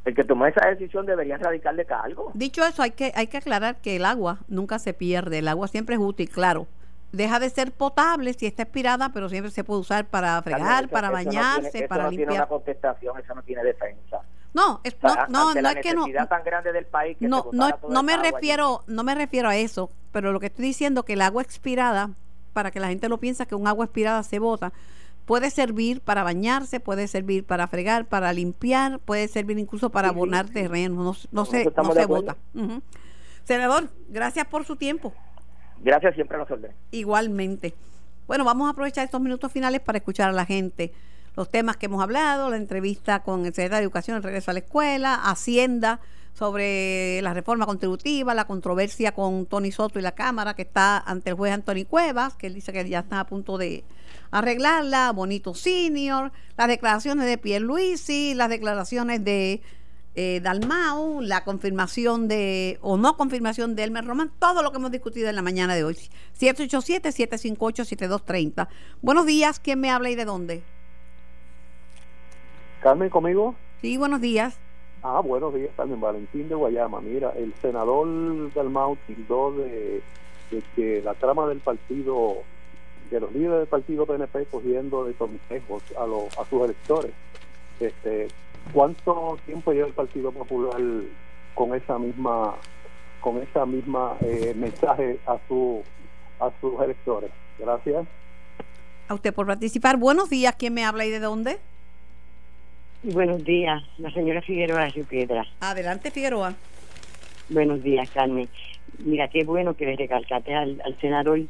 El 0.04 0.14
que 0.14 0.24
tomó 0.24 0.46
esa 0.46 0.66
decisión 0.66 1.04
debería 1.04 1.36
radicarle 1.36 1.84
cargo. 1.84 2.30
Dicho 2.34 2.64
eso, 2.64 2.82
hay 2.82 2.92
que, 2.92 3.12
hay 3.14 3.26
que 3.26 3.36
aclarar 3.36 3.76
que 3.76 3.96
el 3.96 4.04
agua 4.04 4.38
nunca 4.48 4.78
se 4.78 4.94
pierde, 4.94 5.38
el 5.38 5.48
agua 5.48 5.68
siempre 5.68 5.96
es 5.96 6.00
útil, 6.00 6.28
claro. 6.28 6.66
Deja 7.12 7.38
de 7.38 7.50
ser 7.50 7.72
potable 7.72 8.32
si 8.32 8.46
está 8.46 8.62
expirada, 8.62 9.10
pero 9.12 9.28
siempre 9.28 9.50
se 9.50 9.64
puede 9.64 9.80
usar 9.80 10.06
para 10.06 10.40
fregar, 10.42 10.88
para 10.88 11.10
bañarse, 11.10 11.86
para 11.86 12.04
no 12.04 12.10
limpiar. 12.10 12.28
Tiene 12.28 12.42
una 12.42 12.48
contestación, 12.48 13.18
eso 13.18 13.34
no 13.34 13.42
tiene 13.42 13.62
defensa. 13.62 14.20
No, 14.54 14.80
es, 14.84 14.96
no, 15.02 15.14
no, 15.28 15.54
no 15.54 15.68
es 15.68 15.76
que 15.76 15.94
no. 15.94 16.06
tan 16.28 16.42
grande 16.44 16.72
del 16.72 16.86
país 16.86 17.16
que 17.18 17.28
no, 17.28 17.46
no, 17.52 17.70
no 17.88 18.02
me 18.02 18.16
refiero, 18.16 18.82
no 18.86 19.04
me 19.04 19.14
refiero 19.14 19.48
a 19.48 19.56
eso, 19.56 19.90
pero 20.12 20.32
lo 20.32 20.40
que 20.40 20.46
estoy 20.46 20.64
diciendo 20.64 21.04
que 21.04 21.12
el 21.12 21.20
agua 21.20 21.42
expirada, 21.42 22.10
para 22.52 22.70
que 22.70 22.80
la 22.80 22.88
gente 22.88 23.08
lo 23.08 23.18
piensa 23.18 23.46
que 23.46 23.54
un 23.54 23.68
agua 23.68 23.84
expirada 23.84 24.22
se 24.22 24.38
bota, 24.38 24.72
Puede 25.26 25.50
servir 25.50 26.00
para 26.00 26.24
bañarse, 26.24 26.80
puede 26.80 27.06
servir 27.06 27.44
para 27.44 27.68
fregar, 27.68 28.06
para 28.06 28.32
limpiar, 28.32 28.98
puede 28.98 29.28
servir 29.28 29.58
incluso 29.58 29.90
para 29.90 30.08
abonar 30.08 30.48
terreno. 30.48 30.96
No, 30.96 31.14
no 31.30 31.44
se, 31.44 31.64
no 31.64 31.92
se 31.94 32.06
vota. 32.06 32.36
Senador, 33.44 33.90
gracias 34.08 34.46
por 34.46 34.64
su 34.64 34.76
tiempo. 34.76 35.12
Gracias, 35.82 36.14
siempre 36.14 36.36
a 36.36 36.42
orden. 36.42 36.72
Igualmente. 36.90 37.74
Bueno, 38.26 38.44
vamos 38.44 38.66
a 38.66 38.70
aprovechar 38.70 39.04
estos 39.04 39.20
minutos 39.20 39.50
finales 39.50 39.80
para 39.80 39.98
escuchar 39.98 40.28
a 40.28 40.32
la 40.32 40.46
gente 40.46 40.92
los 41.36 41.48
temas 41.48 41.76
que 41.76 41.86
hemos 41.86 42.02
hablado, 42.02 42.50
la 42.50 42.56
entrevista 42.56 43.22
con 43.22 43.46
el 43.46 43.54
secretario 43.54 43.78
de 43.78 43.84
Educación, 43.84 44.16
el 44.16 44.22
regreso 44.22 44.50
a 44.50 44.54
la 44.54 44.60
escuela, 44.60 45.14
Hacienda 45.14 46.00
sobre 46.34 47.20
la 47.22 47.34
reforma 47.34 47.66
contributiva, 47.66 48.34
la 48.34 48.46
controversia 48.46 49.12
con 49.12 49.46
Tony 49.46 49.72
Soto 49.72 49.98
y 49.98 50.02
la 50.02 50.12
Cámara 50.12 50.54
que 50.54 50.62
está 50.62 50.98
ante 50.98 51.30
el 51.30 51.36
juez 51.36 51.52
Anthony 51.52 51.84
Cuevas, 51.88 52.34
que 52.34 52.46
él 52.46 52.54
dice 52.54 52.72
que 52.72 52.88
ya 52.88 53.00
está 53.00 53.20
a 53.20 53.26
punto 53.26 53.58
de, 53.58 53.84
arreglarla, 54.30 55.12
Bonito 55.12 55.54
Senior, 55.54 56.32
las 56.56 56.68
declaraciones 56.68 57.26
de 57.26 57.36
Pierre 57.38 57.64
Luisi, 57.64 58.34
las 58.34 58.48
declaraciones 58.48 59.24
de 59.24 59.62
eh, 60.14 60.40
Dalmau, 60.42 61.20
la 61.20 61.44
confirmación 61.44 62.26
de, 62.28 62.78
o 62.82 62.96
no 62.96 63.16
confirmación 63.16 63.74
de 63.76 63.84
Elmer 63.84 64.04
Román, 64.04 64.32
todo 64.38 64.62
lo 64.62 64.70
que 64.70 64.76
hemos 64.78 64.90
discutido 64.90 65.28
en 65.28 65.36
la 65.36 65.42
mañana 65.42 65.74
de 65.74 65.84
hoy. 65.84 65.98
787-758-7230. 66.38 68.68
Buenos 69.02 69.26
días, 69.26 69.60
¿quién 69.60 69.80
me 69.80 69.90
habla 69.90 70.08
y 70.10 70.14
de 70.14 70.24
dónde? 70.24 70.62
Carmen, 72.82 73.10
¿conmigo? 73.10 73.54
Sí, 73.82 73.98
buenos 73.98 74.20
días. 74.20 74.58
Ah, 75.02 75.20
buenos 75.20 75.54
días, 75.54 75.70
Carmen 75.76 75.98
Valentín 75.98 76.48
de 76.48 76.54
Guayama. 76.54 77.00
Mira, 77.00 77.32
el 77.36 77.54
senador 77.62 78.52
Dalmau 78.52 78.98
tildó 79.06 79.50
de, 79.52 80.02
de 80.50 80.62
que 80.76 81.00
la 81.02 81.14
trama 81.14 81.46
del 81.48 81.60
partido 81.60 82.42
de 83.10 83.18
los 83.18 83.32
líderes 83.32 83.58
del 83.60 83.66
partido 83.66 84.06
PNP 84.06 84.46
cogiendo 84.46 85.04
de 85.04 85.14
consejos 85.14 85.82
a, 85.98 86.06
los 86.06 86.36
a 86.38 86.44
sus 86.44 86.62
electores. 86.62 87.12
Este, 87.80 88.28
¿Cuánto 88.74 89.38
tiempo 89.46 89.72
lleva 89.72 89.88
el 89.88 89.94
Partido 89.94 90.32
Popular 90.32 90.80
con 91.54 91.74
esa 91.74 91.98
misma 91.98 92.54
con 93.20 93.38
esa 93.38 93.66
misma 93.66 94.16
eh, 94.20 94.54
mensaje 94.54 95.18
a 95.26 95.38
su 95.48 95.82
a 96.38 96.50
sus 96.60 96.80
electores? 96.80 97.30
Gracias. 97.58 98.06
A 99.08 99.14
usted 99.14 99.34
por 99.34 99.46
participar. 99.46 99.96
Buenos 99.96 100.28
días. 100.28 100.54
¿Quién 100.56 100.74
me 100.74 100.84
habla 100.84 101.06
y 101.06 101.10
de 101.10 101.20
dónde? 101.20 101.58
Buenos 103.02 103.42
días, 103.44 103.82
la 103.98 104.10
señora 104.10 104.42
Figueroa 104.42 104.88
de 104.94 105.04
Piedra. 105.04 105.46
Adelante, 105.60 106.10
Figueroa. 106.10 106.54
Buenos 107.48 107.82
días, 107.82 108.10
Carmen. 108.10 108.48
Mira, 108.98 109.28
qué 109.28 109.44
bueno 109.44 109.74
que 109.74 109.86
le 109.86 109.96
recalcaste 109.96 110.54
al, 110.54 110.82
al 110.84 111.00
senador 111.00 111.40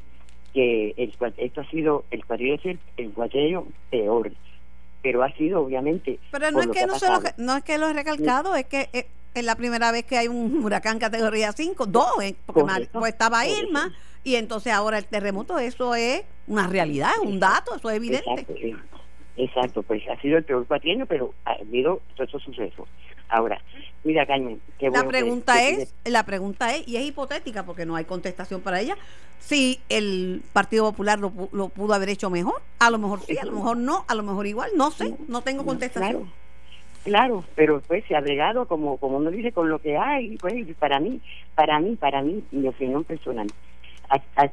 que 0.53 0.95
el, 0.97 1.15
esto 1.37 1.61
ha 1.61 1.71
sido 1.71 2.05
el 2.11 2.25
cuadrillo 2.25 2.79
el, 2.97 3.13
peor 3.91 4.33
pero 5.03 5.23
ha 5.23 5.33
sido 5.35 5.63
obviamente 5.63 6.19
pero 6.31 6.51
no 6.51 6.61
es 6.61 6.69
que, 6.69 6.87
no, 6.87 6.99
se 6.99 7.09
lo, 7.09 7.21
no 7.39 7.57
es 7.57 7.65
que 7.65 7.79
lo 7.79 7.89
he 7.89 7.93
recalcado 7.93 8.55
es 8.55 8.67
que 8.67 8.89
eh, 8.93 9.07
es, 9.35 9.45
la 9.45 9.55
primera 9.55 9.93
vez 9.93 10.05
que 10.05 10.19
hay 10.19 10.29
un 10.29 10.59
huracán 10.65 10.99
categoría 10.99 11.53
5 11.53 11.87
dos 11.87 12.23
eh, 12.23 12.35
porque 12.47 12.89
pues 12.93 13.13
estaba 13.13 13.47
Irma 13.47 13.93
y 14.25 14.35
entonces 14.35 14.73
ahora 14.73 14.99
el 14.99 15.07
terremoto 15.07 15.59
eso 15.59 15.95
es 15.95 16.23
una 16.47 16.67
realidad 16.67 17.11
es 17.21 17.29
un 17.29 17.39
dato 17.39 17.77
eso 17.77 17.89
es 17.89 17.97
evidente 17.97 18.31
exacto, 18.33 18.55
pues 19.87 20.03
ha 20.09 20.21
sido 20.21 20.39
el 20.39 20.45
peor 20.45 20.67
cuatrienio 20.67 21.07
pero 21.07 21.35
ha 21.45 21.53
habido 21.53 22.01
todos 22.15 22.29
esos 22.29 22.43
sucesos. 22.43 22.89
Ahora, 23.29 23.61
mira, 24.03 24.27
Carmen, 24.27 24.61
qué 24.79 24.91
la 24.91 25.07
pregunta 25.07 25.63
es, 25.63 25.95
la 26.05 26.25
pregunta 26.25 26.75
es, 26.75 26.87
y 26.89 26.97
es 26.97 27.05
hipotética 27.05 27.65
porque 27.65 27.87
no 27.87 27.95
hay 27.95 28.05
contestación 28.05 28.61
para 28.61 28.81
ella, 28.81 28.97
si 29.39 29.81
el 29.89 30.43
Partido 30.53 30.91
Popular 30.91 31.19
lo, 31.19 31.31
pudo 31.31 31.95
haber 31.95 32.09
hecho 32.09 32.29
mejor, 32.29 32.61
a 32.79 32.91
lo 32.91 32.99
mejor 32.99 33.21
sí, 33.21 33.39
a 33.39 33.45
lo 33.45 33.53
mejor 33.53 33.77
no, 33.77 34.05
a 34.09 34.15
lo 34.15 34.23
mejor 34.23 34.47
igual, 34.47 34.71
no 34.77 34.91
sé, 34.91 35.15
no 35.29 35.43
tengo 35.43 35.65
contestación. 35.65 36.29
Claro, 37.05 37.41
claro 37.41 37.45
pero 37.55 37.81
pues 37.87 38.05
se 38.07 38.17
ha 38.17 38.21
bregado 38.21 38.67
como 38.67 38.97
como 38.99 39.19
uno 39.19 39.31
dice 39.31 39.53
con 39.53 39.69
lo 39.69 39.79
que 39.79 39.97
hay, 39.97 40.37
pues 40.39 40.67
para 40.79 40.99
mí, 40.99 41.21
para 41.55 41.79
mí, 41.79 41.97
para 41.97 42.23
mí, 42.23 42.43
mi 42.51 42.67
opinión 42.67 43.05
personal, 43.05 43.47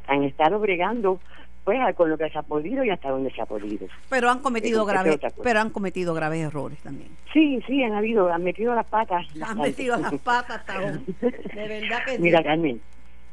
han 0.08 0.24
estado 0.24 0.60
bregando 0.60 1.20
pues 1.68 1.96
con 1.98 2.10
lo 2.10 2.18
que 2.18 2.30
se 2.30 2.38
ha 2.38 2.44
podido 2.44 2.82
y 2.86 2.90
hasta 2.92 3.10
donde 3.10 3.30
se 3.30 3.42
ha 3.42 3.46
podido. 3.46 3.88
Pero 4.08 4.30
han 4.30 4.40
cometido 4.40 4.86
graves, 4.86 5.20
pero 5.44 5.60
han 5.60 5.70
cometido 5.70 6.14
graves 6.14 6.40
errores 6.40 6.80
también. 6.80 7.10
Sí, 7.34 7.62
sí, 7.68 7.84
han 7.84 7.92
habido, 7.92 8.32
han 8.32 8.42
metido 8.42 8.74
las 8.74 8.86
patas. 8.86 9.28
Han 9.42 9.58
metido 9.58 9.98
las 9.98 10.14
patas, 10.22 10.66
De 10.66 11.68
verdad 11.68 12.06
que 12.06 12.20
Mira, 12.20 12.42
Carmen, 12.42 12.80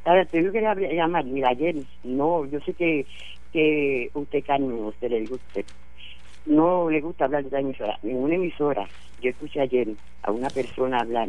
ahora 0.04 0.24
te 0.24 0.38
digo 0.38 0.50
que 0.50 0.60
llamar, 0.96 1.24
mira, 1.26 1.50
ayer, 1.50 1.76
no, 2.02 2.44
yo 2.46 2.58
sé 2.62 2.72
que, 2.72 3.06
que 3.52 4.10
usted, 4.14 4.44
Carmen, 4.44 4.82
usted 4.82 5.10
le 5.10 5.26
gusta, 5.26 5.60
no 6.46 6.90
le 6.90 7.00
gusta 7.02 7.26
hablar 7.26 7.44
de 7.44 7.50
la 7.52 7.60
emisora. 7.60 8.00
En 8.02 8.16
una 8.16 8.34
emisora, 8.34 8.84
yo 9.22 9.30
escuché 9.30 9.60
ayer 9.60 9.90
a 10.24 10.32
una 10.32 10.50
persona 10.50 10.98
hablar 10.98 11.28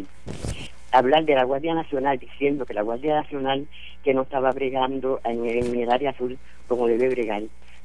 hablar 0.97 1.26
de 1.26 1.35
la 1.35 1.43
Guardia 1.43 1.73
Nacional 1.73 2.17
diciendo 2.19 2.65
que 2.65 2.73
la 2.73 2.81
Guardia 2.81 3.15
Nacional 3.15 3.67
que 4.03 4.13
no 4.13 4.22
estaba 4.22 4.51
bregando 4.51 5.19
en, 5.23 5.45
el 5.45 5.91
área 5.91 6.11
azul 6.11 6.38
como 6.67 6.88
debe 6.88 7.09
bregar, 7.09 7.43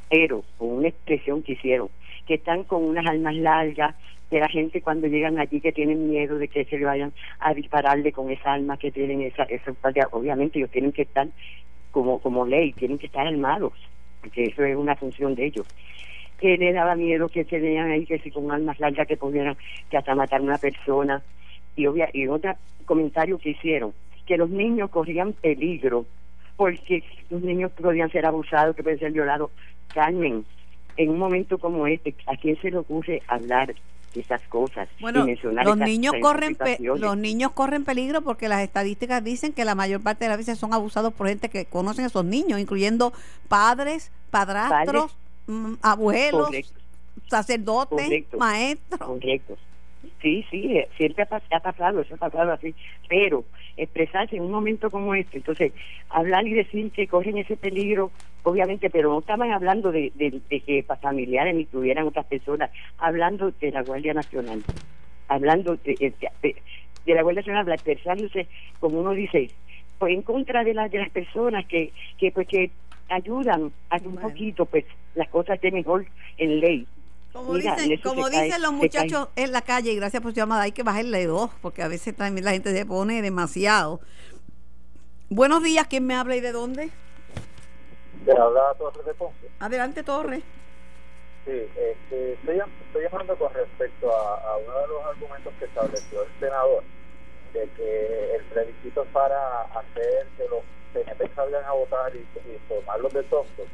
pero 0.09 0.45
con 0.59 0.71
una 0.71 0.89
expresión 0.89 1.43
que 1.43 1.53
hicieron, 1.53 1.89
que 2.27 2.35
están 2.35 2.65
con 2.65 2.85
unas 2.85 3.07
armas 3.07 3.35
largas, 3.35 3.95
que 4.29 4.39
la 4.39 4.49
gente 4.49 4.81
cuando 4.81 5.09
llegan 5.09 5.39
allí 5.39 5.61
que 5.61 5.73
tienen 5.73 6.09
miedo 6.09 6.39
de 6.39 6.49
que 6.49 6.65
se 6.65 6.79
le 6.79 6.85
vayan 6.85 7.13
a 7.41 7.53
dispararle 7.53 8.13
con 8.13 8.31
esa 8.31 8.53
arma 8.53 8.77
que 8.77 8.93
tienen 8.93 9.23
esa, 9.23 9.45
esa 9.45 9.73
obviamente 10.13 10.59
ellos 10.59 10.71
tienen 10.71 10.93
que 10.93 11.03
estar 11.03 11.27
como 11.91 12.21
como 12.21 12.47
ley, 12.47 12.73
tienen 12.73 12.99
que 12.99 13.07
estar 13.07 13.27
armados, 13.27 13.73
porque 14.21 14.45
eso 14.45 14.63
es 14.63 14.77
una 14.77 14.95
función 14.95 15.35
de 15.35 15.47
ellos. 15.47 15.67
Que 16.39 16.57
le 16.57 16.73
daba 16.73 16.95
miedo 16.95 17.29
que 17.29 17.45
se 17.45 17.59
vean 17.59 17.91
ahí 17.91 18.07
que 18.07 18.19
si 18.19 18.31
con 18.31 18.51
armas 18.51 18.79
largas 18.79 19.07
que 19.07 19.17
pudieran 19.17 19.57
hasta 19.93 20.15
matar 20.15 20.41
a 20.41 20.45
una 20.45 20.59
persona 20.59 21.23
y, 21.77 21.87
obvia, 21.87 22.09
y 22.13 22.27
otro 22.27 22.55
comentario 22.85 23.39
que 23.39 23.51
hicieron, 23.51 23.93
que 24.27 24.37
los 24.37 24.51
niños 24.51 24.91
corrían 24.91 25.33
peligro 25.33 26.07
porque 26.57 27.03
los 27.31 27.41
niños 27.41 27.73
podían 27.73 28.11
ser 28.11 28.27
abusados, 28.27 28.77
que 28.77 28.83
pueden 28.83 28.99
ser 28.99 29.13
violados. 29.13 29.51
Carmen, 29.95 30.45
en 30.99 31.09
un 31.09 31.19
momento 31.19 31.57
como 31.57 31.87
este, 31.87 32.15
¿a 32.27 32.37
quién 32.37 32.61
se 32.61 32.71
le 32.71 32.77
ocurre 32.77 33.23
hablar 33.29 33.75
de 34.15 34.21
esas 34.21 34.43
cosas? 34.43 34.87
Bueno, 35.01 35.27
los 35.65 35.77
niños 35.79 36.13
corren 36.21 36.59
los 36.79 37.17
niños 37.17 37.53
corren 37.53 37.85
peligro 37.85 38.21
porque 38.21 38.47
las 38.47 38.61
estadísticas 38.61 39.25
dicen 39.25 39.55
que 39.55 39.65
la 39.65 39.75
mayor 39.75 40.03
parte 40.03 40.27
de 40.27 40.29
las 40.29 40.37
veces 40.37 40.59
son 40.59 40.75
abusados 40.75 41.15
por 41.15 41.29
gente 41.29 41.49
que 41.49 41.65
conocen 41.65 42.05
a 42.05 42.09
esos 42.09 42.27
niños, 42.27 42.61
incluyendo 42.61 43.15
padres, 43.49 44.13
padrastros, 44.31 45.17
mm, 45.47 45.75
abuelos, 45.81 46.51
sacerdotes, 47.29 48.27
maestros. 48.37 49.01
Correcto. 49.01 49.57
Sí, 50.21 50.45
sí, 50.51 50.77
eh, 50.77 50.89
siempre 50.99 51.23
ha, 51.23 51.61
pasado, 51.61 52.01
eso 52.01 52.15
ha 52.15 52.19
pasado 52.19 52.53
así, 52.53 52.75
pero 53.09 53.45
expresarse 53.77 54.37
en 54.37 54.43
un 54.43 54.51
momento 54.51 54.91
como 54.91 55.15
este, 55.15 55.39
entonces 55.39 55.73
hablar 56.11 56.47
y 56.47 56.53
decir 56.53 56.91
que 56.91 57.07
corren 57.07 57.39
ese 57.39 57.57
peligro, 57.57 58.11
obviamente, 58.43 58.91
pero 58.91 59.11
no 59.11 59.21
estaban 59.21 59.51
hablando 59.51 59.91
de, 59.91 60.13
de, 60.15 60.61
que 60.61 60.85
familiares 61.01 61.55
ni 61.55 61.65
tuvieran 61.65 62.07
otras 62.07 62.27
personas, 62.27 62.71
hablando 62.99 63.51
de 63.51 63.71
la 63.71 63.83
Guardia 63.83 64.13
Nacional, 64.13 64.63
hablando 65.29 65.77
de, 65.77 66.13
de, 66.43 67.15
la 67.15 67.23
Guardia 67.23 67.41
Nacional, 67.41 67.73
expresándose, 67.73 68.47
como 68.79 69.01
uno 69.01 69.13
dice, 69.13 69.49
pues 69.99 70.13
en 70.13 70.21
contra 70.21 70.65
de, 70.65 70.75
las 70.75 70.91
de 70.91 70.99
las 70.99 71.11
personas 71.11 71.65
que, 71.65 71.93
que 72.19 72.31
pues 72.31 72.47
que 72.47 72.71
ayudan 73.09 73.73
a 73.89 73.99
que 73.99 74.09
un 74.09 74.17
poquito 74.17 74.67
pues 74.67 74.85
las 75.15 75.29
cosas 75.29 75.55
estén 75.55 75.75
mejor 75.75 76.05
en 76.37 76.61
ley. 76.61 76.87
Como 77.33 77.53
Mira, 77.53 77.77
dicen, 77.77 78.01
como 78.03 78.23
cae- 78.29 78.45
dicen 78.45 78.63
los 78.63 78.73
muchachos 78.73 79.29
en 79.37 79.53
la 79.53 79.63
calle, 79.63 79.93
y 79.93 79.97
gracias 79.97 80.21
por 80.23 80.33
su 80.33 80.37
llamada, 80.37 80.63
hay 80.63 80.73
que 80.73 80.83
bajarle 80.83 81.27
dos, 81.27 81.51
porque 81.63 81.83
a 81.83 81.89
veces 81.89 82.17
también 82.17 82.45
la 82.45 82.53
gente 82.53 82.75
se 82.75 82.85
pone 82.87 83.23
demasiado. 83.23 84.01
Buenos 85.29 85.63
días, 85.63 85.87
¿quién 85.89 86.07
me 86.07 86.17
habla 86.17 86.35
y 86.35 86.41
de 86.41 86.51
dónde? 86.51 86.91
Te 88.25 88.33
habla 88.33 88.75
Torres 88.79 89.07
de 89.07 89.15
Ponce. 89.15 89.49
Adelante, 89.61 90.03
Torres. 90.03 90.43
Sí, 91.45 91.53
este, 91.53 92.33
estoy, 92.35 92.59
estoy 92.87 93.03
llamando 93.05 93.37
con 93.39 93.53
respecto 93.55 94.11
a, 94.15 94.35
a 94.53 94.57
uno 94.57 94.79
de 94.81 94.89
los 94.89 95.05
argumentos 95.07 95.53
que 95.59 95.65
estableció 95.67 96.23
el 96.25 96.29
senador, 96.41 96.83
de 97.55 97.69
que 97.77 98.35
el 98.35 98.45
plebiscito 98.47 99.03
es 99.05 99.09
para 99.11 99.63
hacer 99.63 100.27
que 100.37 100.45
los 100.49 100.63
PNP 100.93 101.31
salgan 101.35 101.65
a 101.65 101.73
votar 101.73 102.13
y, 102.15 102.19
y 102.19 102.59
tomarlos 102.69 103.13
de 103.15 103.23
tontos. 103.23 103.67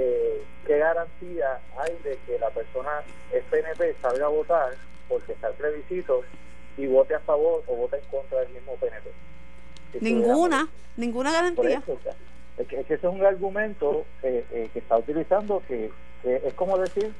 Eh, 0.00 0.44
¿Qué 0.64 0.78
garantía 0.78 1.58
hay 1.76 1.98
de 2.04 2.16
que 2.24 2.38
la 2.38 2.50
persona 2.50 3.02
es 3.32 3.42
PNP 3.44 3.96
salga 4.00 4.26
a 4.26 4.28
votar 4.28 4.74
porque 5.08 5.32
está 5.32 5.48
el 5.48 5.54
plebiscito 5.54 6.22
y 6.76 6.86
vote 6.86 7.16
a 7.16 7.20
favor 7.20 7.64
o 7.66 7.74
vote 7.74 7.96
en 7.96 8.04
contra 8.08 8.38
del 8.40 8.50
mismo 8.50 8.74
PNP? 8.76 9.10
Si 9.92 9.98
Ninguna, 10.00 10.68
ninguna 10.96 11.32
garantía. 11.32 11.78
eso, 11.78 11.94
o 11.94 12.02
sea, 12.04 12.14
es 12.58 12.68
que, 12.68 12.78
es 12.80 12.86
que 12.86 12.94
ese 12.94 13.06
es 13.08 13.12
un 13.12 13.24
argumento 13.24 14.04
eh, 14.22 14.44
eh, 14.52 14.70
que 14.72 14.78
está 14.78 14.98
utilizando 14.98 15.62
que, 15.66 15.90
que 16.22 16.36
es 16.36 16.54
como 16.54 16.78
decir, 16.78 17.12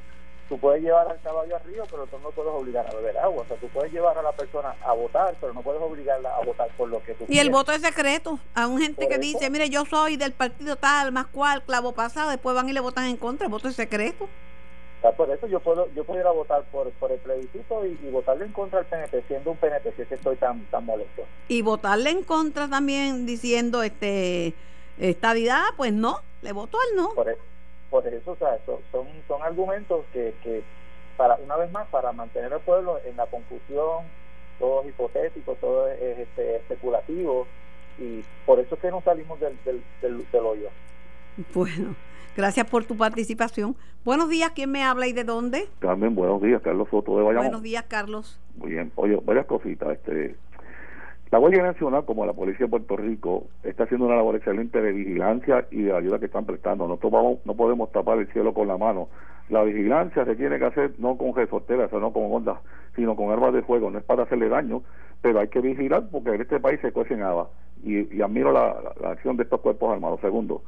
tú 0.49 0.59
puedes 0.59 0.83
llevar 0.83 1.09
al 1.11 1.20
caballo 1.20 1.57
al 1.57 1.65
río, 1.65 1.85
pero 1.91 2.07
tú 2.07 2.19
no 2.23 2.31
puedes 2.31 2.53
obligar 2.53 2.87
a 2.89 2.95
beber 2.95 3.19
agua. 3.19 3.43
O 3.43 3.47
sea, 3.47 3.57
tú 3.59 3.69
puedes 3.69 3.93
llevar 3.93 4.16
a 4.16 4.23
la 4.23 4.33
persona 4.33 4.75
a 4.83 4.93
votar, 4.93 5.37
pero 5.41 5.53
no 5.53 5.62
puedes 5.62 5.81
obligarla 5.81 6.35
a 6.35 6.45
votar 6.45 6.69
por 6.77 6.89
lo 6.89 7.03
que 7.03 7.15
tú 7.15 7.27
Y 7.29 7.39
el 7.39 7.51
voto 7.51 7.73
es 7.73 7.83
secreto. 7.83 8.39
A 8.55 8.66
un 8.66 8.81
gente 8.81 9.03
Por 9.03 9.09
que 9.09 9.15
eso. 9.15 9.20
dice, 9.20 9.51
mire, 9.51 9.69
yo 9.69 9.85
soy 9.85 10.16
del 10.16 10.33
partido 10.33 10.77
tal, 10.77 11.12
más 11.12 11.27
cual, 11.27 11.62
clavo 11.62 11.93
pasado, 11.93 12.31
después 12.31 12.55
van 12.57 12.69
y 12.69 12.73
le 12.73 12.81
votan 12.81 13.05
en 13.05 13.16
contra, 13.16 13.47
el 13.47 13.51
voto 13.51 13.69
es 13.69 13.75
secreto. 13.77 14.25
O 14.25 15.01
sea, 15.01 15.12
por 15.12 15.31
eso 15.31 15.47
yo 15.47 15.61
puedo 15.61 15.89
yo 15.95 16.03
puedo 16.03 16.19
ir 16.20 16.27
a 16.27 16.33
votar 16.33 16.65
por, 16.73 16.91
por 16.93 17.12
el 17.12 17.19
plebiscito 17.20 17.87
y, 17.87 17.97
y 18.03 18.11
votarle 18.11 18.47
en 18.47 18.53
contra 18.53 18.81
al 18.81 18.87
PNP, 18.87 19.23
siendo 19.29 19.53
un 19.53 19.57
PNP, 19.57 19.93
si 19.95 20.03
es 20.03 20.09
que 20.09 20.15
estoy 20.16 20.35
tan, 20.37 20.65
tan 20.70 20.85
molesto. 20.85 21.23
Y 21.47 21.62
votarle 21.62 22.11
en 22.11 22.25
contra 22.25 22.69
también 22.69 23.25
diciendo, 23.25 23.85
este, 23.85 24.55
estabilidad, 24.99 25.62
pues 25.77 25.93
no, 25.93 26.20
le 26.43 26.53
voto 26.53 26.79
al 26.81 26.97
no. 26.97 27.11
Por, 27.11 27.29
e- 27.29 27.39
por 27.90 28.06
eso, 28.06 28.32
o 28.32 28.36
sea, 28.36 28.59
son, 28.66 28.77
son, 28.93 29.06
son 29.27 29.43
argumentos 29.43 30.05
que, 30.12 30.35
que, 30.43 30.62
para 31.16 31.36
una 31.36 31.56
vez 31.56 31.70
más, 31.73 31.86
para 31.89 32.12
mantener 32.12 32.52
al 32.52 32.60
pueblo 32.60 32.98
en 33.05 33.16
la 33.16 33.27
confusión, 33.27 34.05
todo 34.59 34.82
es 34.82 34.89
hipotético, 34.89 35.55
todo 35.60 35.89
es, 35.89 36.01
es, 36.01 36.19
este, 36.20 36.56
especulativo, 36.56 37.47
y 37.98 38.23
por 38.47 38.60
eso 38.60 38.74
es 38.74 38.81
que 38.81 38.90
no 38.90 39.01
salimos 39.02 39.40
del, 39.40 39.59
del, 39.65 39.82
del, 40.02 40.31
del 40.31 40.47
hoyo. 40.47 40.69
Bueno, 41.55 41.94
gracias 42.36 42.66
por 42.69 42.85
tu 42.85 42.97
participación. 42.97 43.77
Buenos 44.05 44.28
días, 44.28 44.52
¿quién 44.55 44.70
me 44.70 44.82
habla 44.82 45.06
y 45.06 45.12
de 45.12 45.24
dónde? 45.24 45.69
Carmen, 45.78 46.15
buenos 46.15 46.40
días, 46.43 46.62
Carlos 46.62 46.89
Soto 46.90 47.16
de 47.16 47.23
Bayamón. 47.23 47.47
Buenos 47.47 47.62
días, 47.62 47.85
Carlos. 47.89 48.40
Muy 48.56 48.70
bien, 48.70 48.93
oye, 48.97 49.19
varias 49.23 49.47
cositas. 49.47 49.90
Este, 49.90 50.36
la 51.31 51.39
Guardia 51.39 51.63
Nacional, 51.63 52.05
como 52.07 52.25
la 52.25 52.33
Policía 52.33 52.67
de 52.67 52.71
Puerto 52.71 52.97
Rico, 52.97 53.49
está 53.63 53.85
haciendo 53.85 54.07
una 54.07 54.17
labor 54.17 54.37
excelente 54.37 54.81
de 54.81 54.93
vigilancia 54.93 55.67
y 55.71 55.83
de 55.83 55.93
ayuda 55.95 56.19
que 56.19 56.27
están 56.27 56.47
prestando. 56.47 56.87
Nosotros 56.89 57.13
vamos, 57.13 57.39
no 57.45 57.55
podemos 57.55 57.93
tapar 57.93 58.19
el 58.19 58.29
cielo 58.33 58.55
con 58.55 58.67
la 58.67 58.79
mano. 58.79 59.09
La 59.51 59.63
vigilancia 59.63 60.25
se 60.25 60.37
tiene 60.37 60.59
que 60.59 60.65
hacer 60.65 60.93
no 60.99 61.17
con 61.19 61.35
resorteras, 61.35 61.93
no 61.93 62.13
con 62.13 62.33
ondas, 62.33 62.59
sino 62.97 63.15
con 63.15 63.31
armas 63.31 63.53
de 63.53 63.63
fuego. 63.63 63.91
No 63.91 63.99
es 63.99 64.05
para 64.05 64.23
hacerle 64.23 64.49
daño, 64.49 64.83
pero 65.21 65.41
hay 65.41 65.49
que 65.49 65.61
vigilar 65.61 66.05
porque 66.11 66.31
en 66.35 66.41
este 66.41 66.61
país 66.61 66.81
se 66.81 66.93
cuecen 66.93 67.23
habas. 67.23 67.49
Y, 67.83 68.17
y 68.17 68.23
admiro 68.23 68.51
la, 68.53 68.75
la- 68.83 68.95
la 69.01 69.11
acción 69.11 69.37
de 69.37 69.43
estos 69.45 69.61
cuerpos 69.61 69.93
armados. 69.93 70.21
Segundo, 70.21 70.63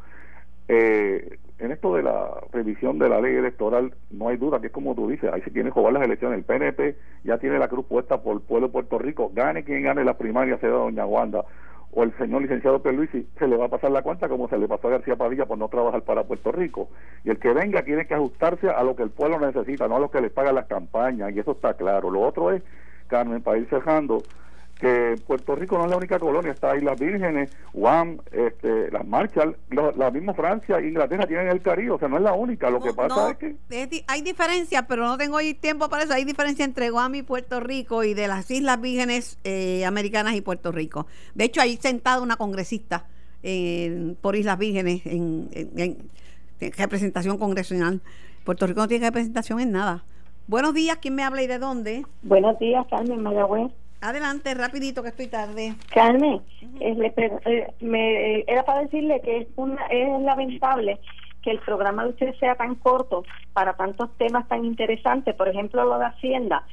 eh, 0.73 1.39
en 1.59 1.73
esto 1.73 1.95
de 1.95 2.05
la 2.05 2.31
revisión 2.53 2.99
de 2.99 3.09
la 3.09 3.21
ley 3.21 3.35
electoral, 3.35 3.93
no 4.11 4.29
hay 4.29 4.37
duda 4.37 4.61
que 4.61 4.69
es 4.69 4.73
como 4.73 4.95
tú 4.95 5.09
dices, 5.09 5.33
ahí 5.33 5.43
se 5.43 5.51
quieren 5.51 5.73
jugar 5.73 5.93
las 5.93 6.05
elecciones. 6.05 6.39
El 6.39 6.45
PNP 6.45 6.97
ya 7.25 7.39
tiene 7.39 7.59
la 7.59 7.67
cruz 7.67 7.87
puesta 7.87 8.23
por 8.23 8.35
el 8.35 8.41
pueblo 8.41 8.69
de 8.69 8.73
Puerto 8.73 8.99
Rico. 8.99 9.33
Gane 9.35 9.65
quien 9.65 9.83
gane 9.83 10.05
la 10.05 10.17
primaria, 10.17 10.59
sea 10.59 10.71
doña 10.71 11.07
Wanda 11.07 11.45
o 11.93 12.05
el 12.05 12.17
señor 12.19 12.43
licenciado 12.43 12.83
Pierluisi, 12.83 13.27
se 13.39 13.49
le 13.49 13.57
va 13.57 13.67
a 13.67 13.69
pasar 13.69 13.91
la 13.91 14.03
cuenta 14.03 14.29
como 14.29 14.49
se 14.49 14.59
le 14.59 14.69
pasó 14.69 14.87
a 14.87 14.93
García 14.93 15.17
Padilla 15.17 15.47
por 15.47 15.59
no 15.59 15.69
trabajar 15.69 16.03
para 16.03 16.23
Puerto 16.23 16.53
Rico. 16.53 16.89
Y 17.25 17.31
el 17.31 17.39
que 17.39 17.53
venga 17.53 17.83
tiene 17.83 18.07
que 18.07 18.15
ajustarse 18.15 18.69
a 18.71 18.83
lo 18.85 18.95
que 18.95 19.03
el 19.03 19.11
pueblo 19.11 19.41
necesita, 19.41 19.89
no 19.89 19.97
a 19.97 20.01
lo 20.01 20.11
que 20.11 20.21
le 20.21 20.31
pagan 20.31 20.55
las 20.55 20.67
campañas, 20.67 21.33
y 21.35 21.41
eso 21.41 21.53
está 21.53 21.75
claro. 21.75 22.11
Lo 22.11 22.21
otro 22.21 22.53
es, 22.53 22.63
Carmen, 23.09 23.43
para 23.43 23.59
ir 23.59 23.69
cerrando, 23.69 24.23
que 24.81 25.17
Puerto 25.27 25.55
Rico 25.55 25.77
no 25.79 25.85
es 25.85 25.91
la 25.91 25.97
única 25.99 26.19
colonia, 26.19 26.53
está 26.53 26.77
Islas 26.77 26.99
Vírgenes, 26.99 27.51
Guam, 27.73 28.19
este, 28.33 28.91
las 28.91 29.07
Marshall, 29.07 29.57
lo- 29.69 29.93
la 29.93 30.11
misma 30.11 30.33
Francia 30.35 30.79
e 30.79 30.89
Inglaterra 30.89 31.27
tienen 31.27 31.49
el 31.49 31.61
Caribe, 31.61 31.91
o 31.93 31.99
sea, 31.99 32.09
no 32.09 32.17
es 32.17 32.23
la 32.23 32.33
única, 32.33 32.71
lo 32.71 32.81
que 32.81 32.93
pasa 32.95 33.15
No, 33.15 33.29
es 33.29 33.37
que 33.37 33.57
es 33.71 33.91
di- 33.91 34.05
hay 34.09 34.23
diferencias, 34.23 34.85
pero 34.89 35.05
no 35.05 35.19
tengo 35.19 35.37
hoy 35.37 35.55
tiempo 35.55 35.89
para 35.89 36.05
eso. 36.05 36.15
Hay 36.15 36.25
diferencia 36.25 36.65
entre 36.65 36.91
Guam 36.91 37.15
y 37.15 37.23
Puerto 37.23 37.61
Rico 37.61 38.03
y 38.05 38.15
de 38.15 38.27
las 38.29 38.51
Islas 38.51 38.81
Vírgenes 38.81 39.39
eh, 39.45 39.85
Americanas 39.85 40.35
y 40.35 40.41
Puerto 40.41 40.73
Rico. 40.73 41.07
De 41.35 41.45
hecho, 41.45 41.61
ahí 41.61 41.77
sentada 41.77 42.21
una 42.23 42.37
congresista 42.37 43.05
en- 43.43 44.17
por 44.21 44.35
Islas 44.37 44.59
Vírgenes 44.59 45.05
en, 45.07 45.49
en- 45.53 45.71
en- 45.79 45.97
en 46.61 46.73
representación 46.73 47.39
congresional. 47.39 48.01
Puerto 48.45 48.67
Rico 48.67 48.81
no 48.81 48.89
tiene 48.89 49.07
representación 49.07 49.61
en 49.61 49.73
nada. 49.73 50.05
Buenos 50.47 50.75
días, 50.75 50.99
¿quién 51.01 51.15
me 51.15 51.23
habla 51.23 51.43
y 51.43 51.47
de 51.47 51.59
dónde? 51.59 52.05
Buenos 52.23 52.59
días, 52.59 52.85
Carmen 52.91 53.23
Mayagüez. 53.23 53.71
Adelante, 54.01 54.55
rapidito, 54.55 55.03
que 55.03 55.11
estoy 55.11 55.27
tarde. 55.27 55.75
Carmen, 55.95 56.41
eh, 56.81 57.13
eh, 57.17 57.67
me, 57.81 58.39
eh, 58.39 58.45
era 58.47 58.65
para 58.65 58.81
decirle 58.81 59.21
que 59.23 59.39
es, 59.39 59.49
una, 59.57 59.85
es 59.87 60.23
lamentable 60.23 60.99
que 61.43 61.51
el 61.51 61.59
programa 61.61 62.05
de 62.05 62.11
usted 62.11 62.35
sea 62.39 62.55
tan 62.55 62.77
corto 62.77 63.25
para 63.53 63.75
tantos 63.75 64.17
temas 64.17 64.49
tan 64.49 64.65
interesantes, 64.65 65.35
por 65.35 65.49
ejemplo 65.49 65.85
lo 65.85 65.99
de 65.99 66.07
Hacienda, 66.07 66.65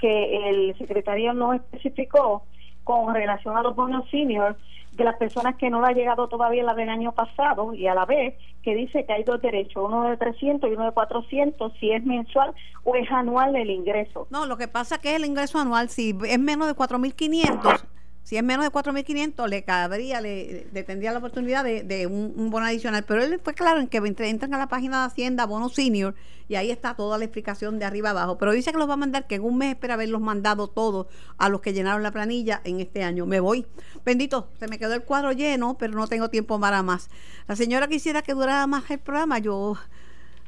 que 0.00 0.48
el 0.48 0.76
secretario 0.76 1.32
no 1.32 1.52
especificó 1.52 2.44
con 2.82 3.14
relación 3.14 3.56
a 3.56 3.62
los 3.62 3.76
bonos 3.76 4.08
senior 4.10 4.56
de 4.96 5.04
las 5.04 5.16
personas 5.16 5.56
que 5.56 5.70
no 5.70 5.80
le 5.80 5.88
ha 5.88 5.92
llegado 5.92 6.28
todavía 6.28 6.62
la 6.62 6.74
del 6.74 6.88
año 6.88 7.12
pasado 7.12 7.74
y 7.74 7.86
a 7.86 7.94
la 7.94 8.04
vez 8.04 8.34
que 8.62 8.74
dice 8.74 9.04
que 9.04 9.12
hay 9.12 9.24
dos 9.24 9.42
derechos, 9.42 9.84
uno 9.86 10.08
de 10.08 10.16
300 10.16 10.70
y 10.70 10.74
uno 10.74 10.86
de 10.86 10.92
400, 10.92 11.72
si 11.78 11.90
es 11.90 12.04
mensual 12.04 12.54
o 12.84 12.94
es 12.96 13.10
anual 13.10 13.56
el 13.56 13.70
ingreso. 13.70 14.26
No, 14.30 14.46
lo 14.46 14.56
que 14.56 14.68
pasa 14.68 14.98
que 14.98 15.16
el 15.16 15.24
ingreso 15.24 15.58
anual, 15.58 15.88
si 15.88 16.16
es 16.26 16.38
menos 16.38 16.68
de 16.68 16.74
4.500, 16.74 17.84
si 18.24 18.38
es 18.38 18.42
menos 18.42 18.64
de 18.64 18.72
4.500, 18.72 19.48
le 19.48 19.64
cabría, 19.64 20.22
le, 20.22 20.66
le 20.72 20.82
tendría 20.82 21.12
la 21.12 21.18
oportunidad 21.18 21.62
de, 21.62 21.82
de 21.82 22.06
un, 22.06 22.32
un 22.34 22.50
bono 22.50 22.64
adicional. 22.64 23.04
Pero 23.06 23.22
él 23.22 23.38
fue 23.44 23.52
claro 23.52 23.80
en 23.80 23.86
que 23.86 23.98
entran 23.98 24.54
a 24.54 24.58
la 24.58 24.66
página 24.66 25.00
de 25.00 25.06
Hacienda, 25.08 25.44
bono 25.44 25.68
senior, 25.68 26.14
y 26.48 26.54
ahí 26.54 26.70
está 26.70 26.94
toda 26.94 27.18
la 27.18 27.24
explicación 27.24 27.78
de 27.78 27.84
arriba 27.84 28.10
abajo. 28.10 28.38
Pero 28.38 28.52
dice 28.52 28.72
que 28.72 28.78
los 28.78 28.88
va 28.88 28.94
a 28.94 28.96
mandar, 28.96 29.26
que 29.26 29.34
en 29.34 29.44
un 29.44 29.58
mes 29.58 29.74
espera 29.74 29.94
haberlos 29.94 30.22
mandado 30.22 30.68
todos 30.68 31.06
a 31.36 31.50
los 31.50 31.60
que 31.60 31.74
llenaron 31.74 32.02
la 32.02 32.12
planilla 32.12 32.62
en 32.64 32.80
este 32.80 33.04
año. 33.04 33.26
Me 33.26 33.40
voy. 33.40 33.66
Bendito, 34.06 34.48
se 34.58 34.68
me 34.68 34.78
quedó 34.78 34.94
el 34.94 35.02
cuadro 35.02 35.32
lleno, 35.32 35.76
pero 35.76 35.92
no 35.92 36.08
tengo 36.08 36.30
tiempo 36.30 36.58
para 36.58 36.82
más. 36.82 37.10
La 37.46 37.56
señora 37.56 37.88
quisiera 37.88 38.22
que 38.22 38.32
durara 38.32 38.66
más 38.66 38.90
el 38.90 39.00
programa, 39.00 39.38
yo 39.38 39.76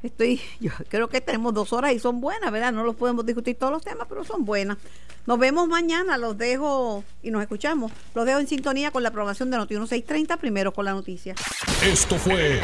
Estoy, 0.02 0.40
yo 0.60 0.70
creo 0.89 1.09
que 1.09 1.20
tenemos 1.20 1.55
dos 1.55 1.73
horas 1.73 1.93
y 1.93 1.98
son 1.98 2.20
buenas, 2.20 2.51
¿verdad? 2.52 2.73
No 2.73 2.85
los 2.85 2.97
podemos 2.97 3.24
discutir 3.24 3.56
todos 3.56 3.73
los 3.73 3.82
temas, 3.82 4.06
pero 4.09 4.24
son 4.24 4.44
buenas. 4.44 4.78
Nos 5.27 5.40
vemos 5.40 5.66
mañana, 5.66 6.16
los 6.16 6.39
dejo 6.39 7.02
y 7.20 7.32
nos 7.32 7.43
escuchamos. 7.43 7.90
Los 8.14 8.27
dejo 8.27 8.39
en 8.39 8.47
sintonía 8.47 8.93
con 8.93 9.02
la 9.02 9.09
aprobación 9.09 9.51
de 9.51 9.56
Noti 9.56 9.74
1630, 9.74 10.36
primero 10.36 10.73
con 10.73 10.85
la 10.85 10.93
noticia. 10.93 11.35
Esto 11.82 12.16
fue 12.16 12.60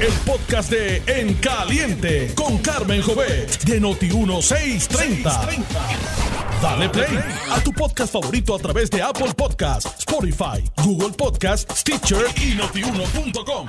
el 0.00 0.12
podcast 0.26 0.70
de 0.70 1.02
En 1.06 1.34
Caliente 1.34 2.34
con 2.34 2.58
Carmen 2.58 3.00
Jovet 3.02 3.62
de 3.62 3.80
Noti 3.80 4.08
1630. 4.08 5.48
Dale 6.60 6.88
play 6.88 7.18
a 7.50 7.60
tu 7.62 7.72
podcast 7.72 8.12
favorito 8.12 8.56
a 8.56 8.58
través 8.58 8.90
de 8.90 9.00
Apple 9.00 9.32
Podcasts, 9.34 10.00
Spotify, 10.00 10.68
Google 10.84 11.16
Podcasts, 11.16 11.80
Stitcher 11.80 12.26
y 12.36 12.54
notiuno.com. 12.56 13.68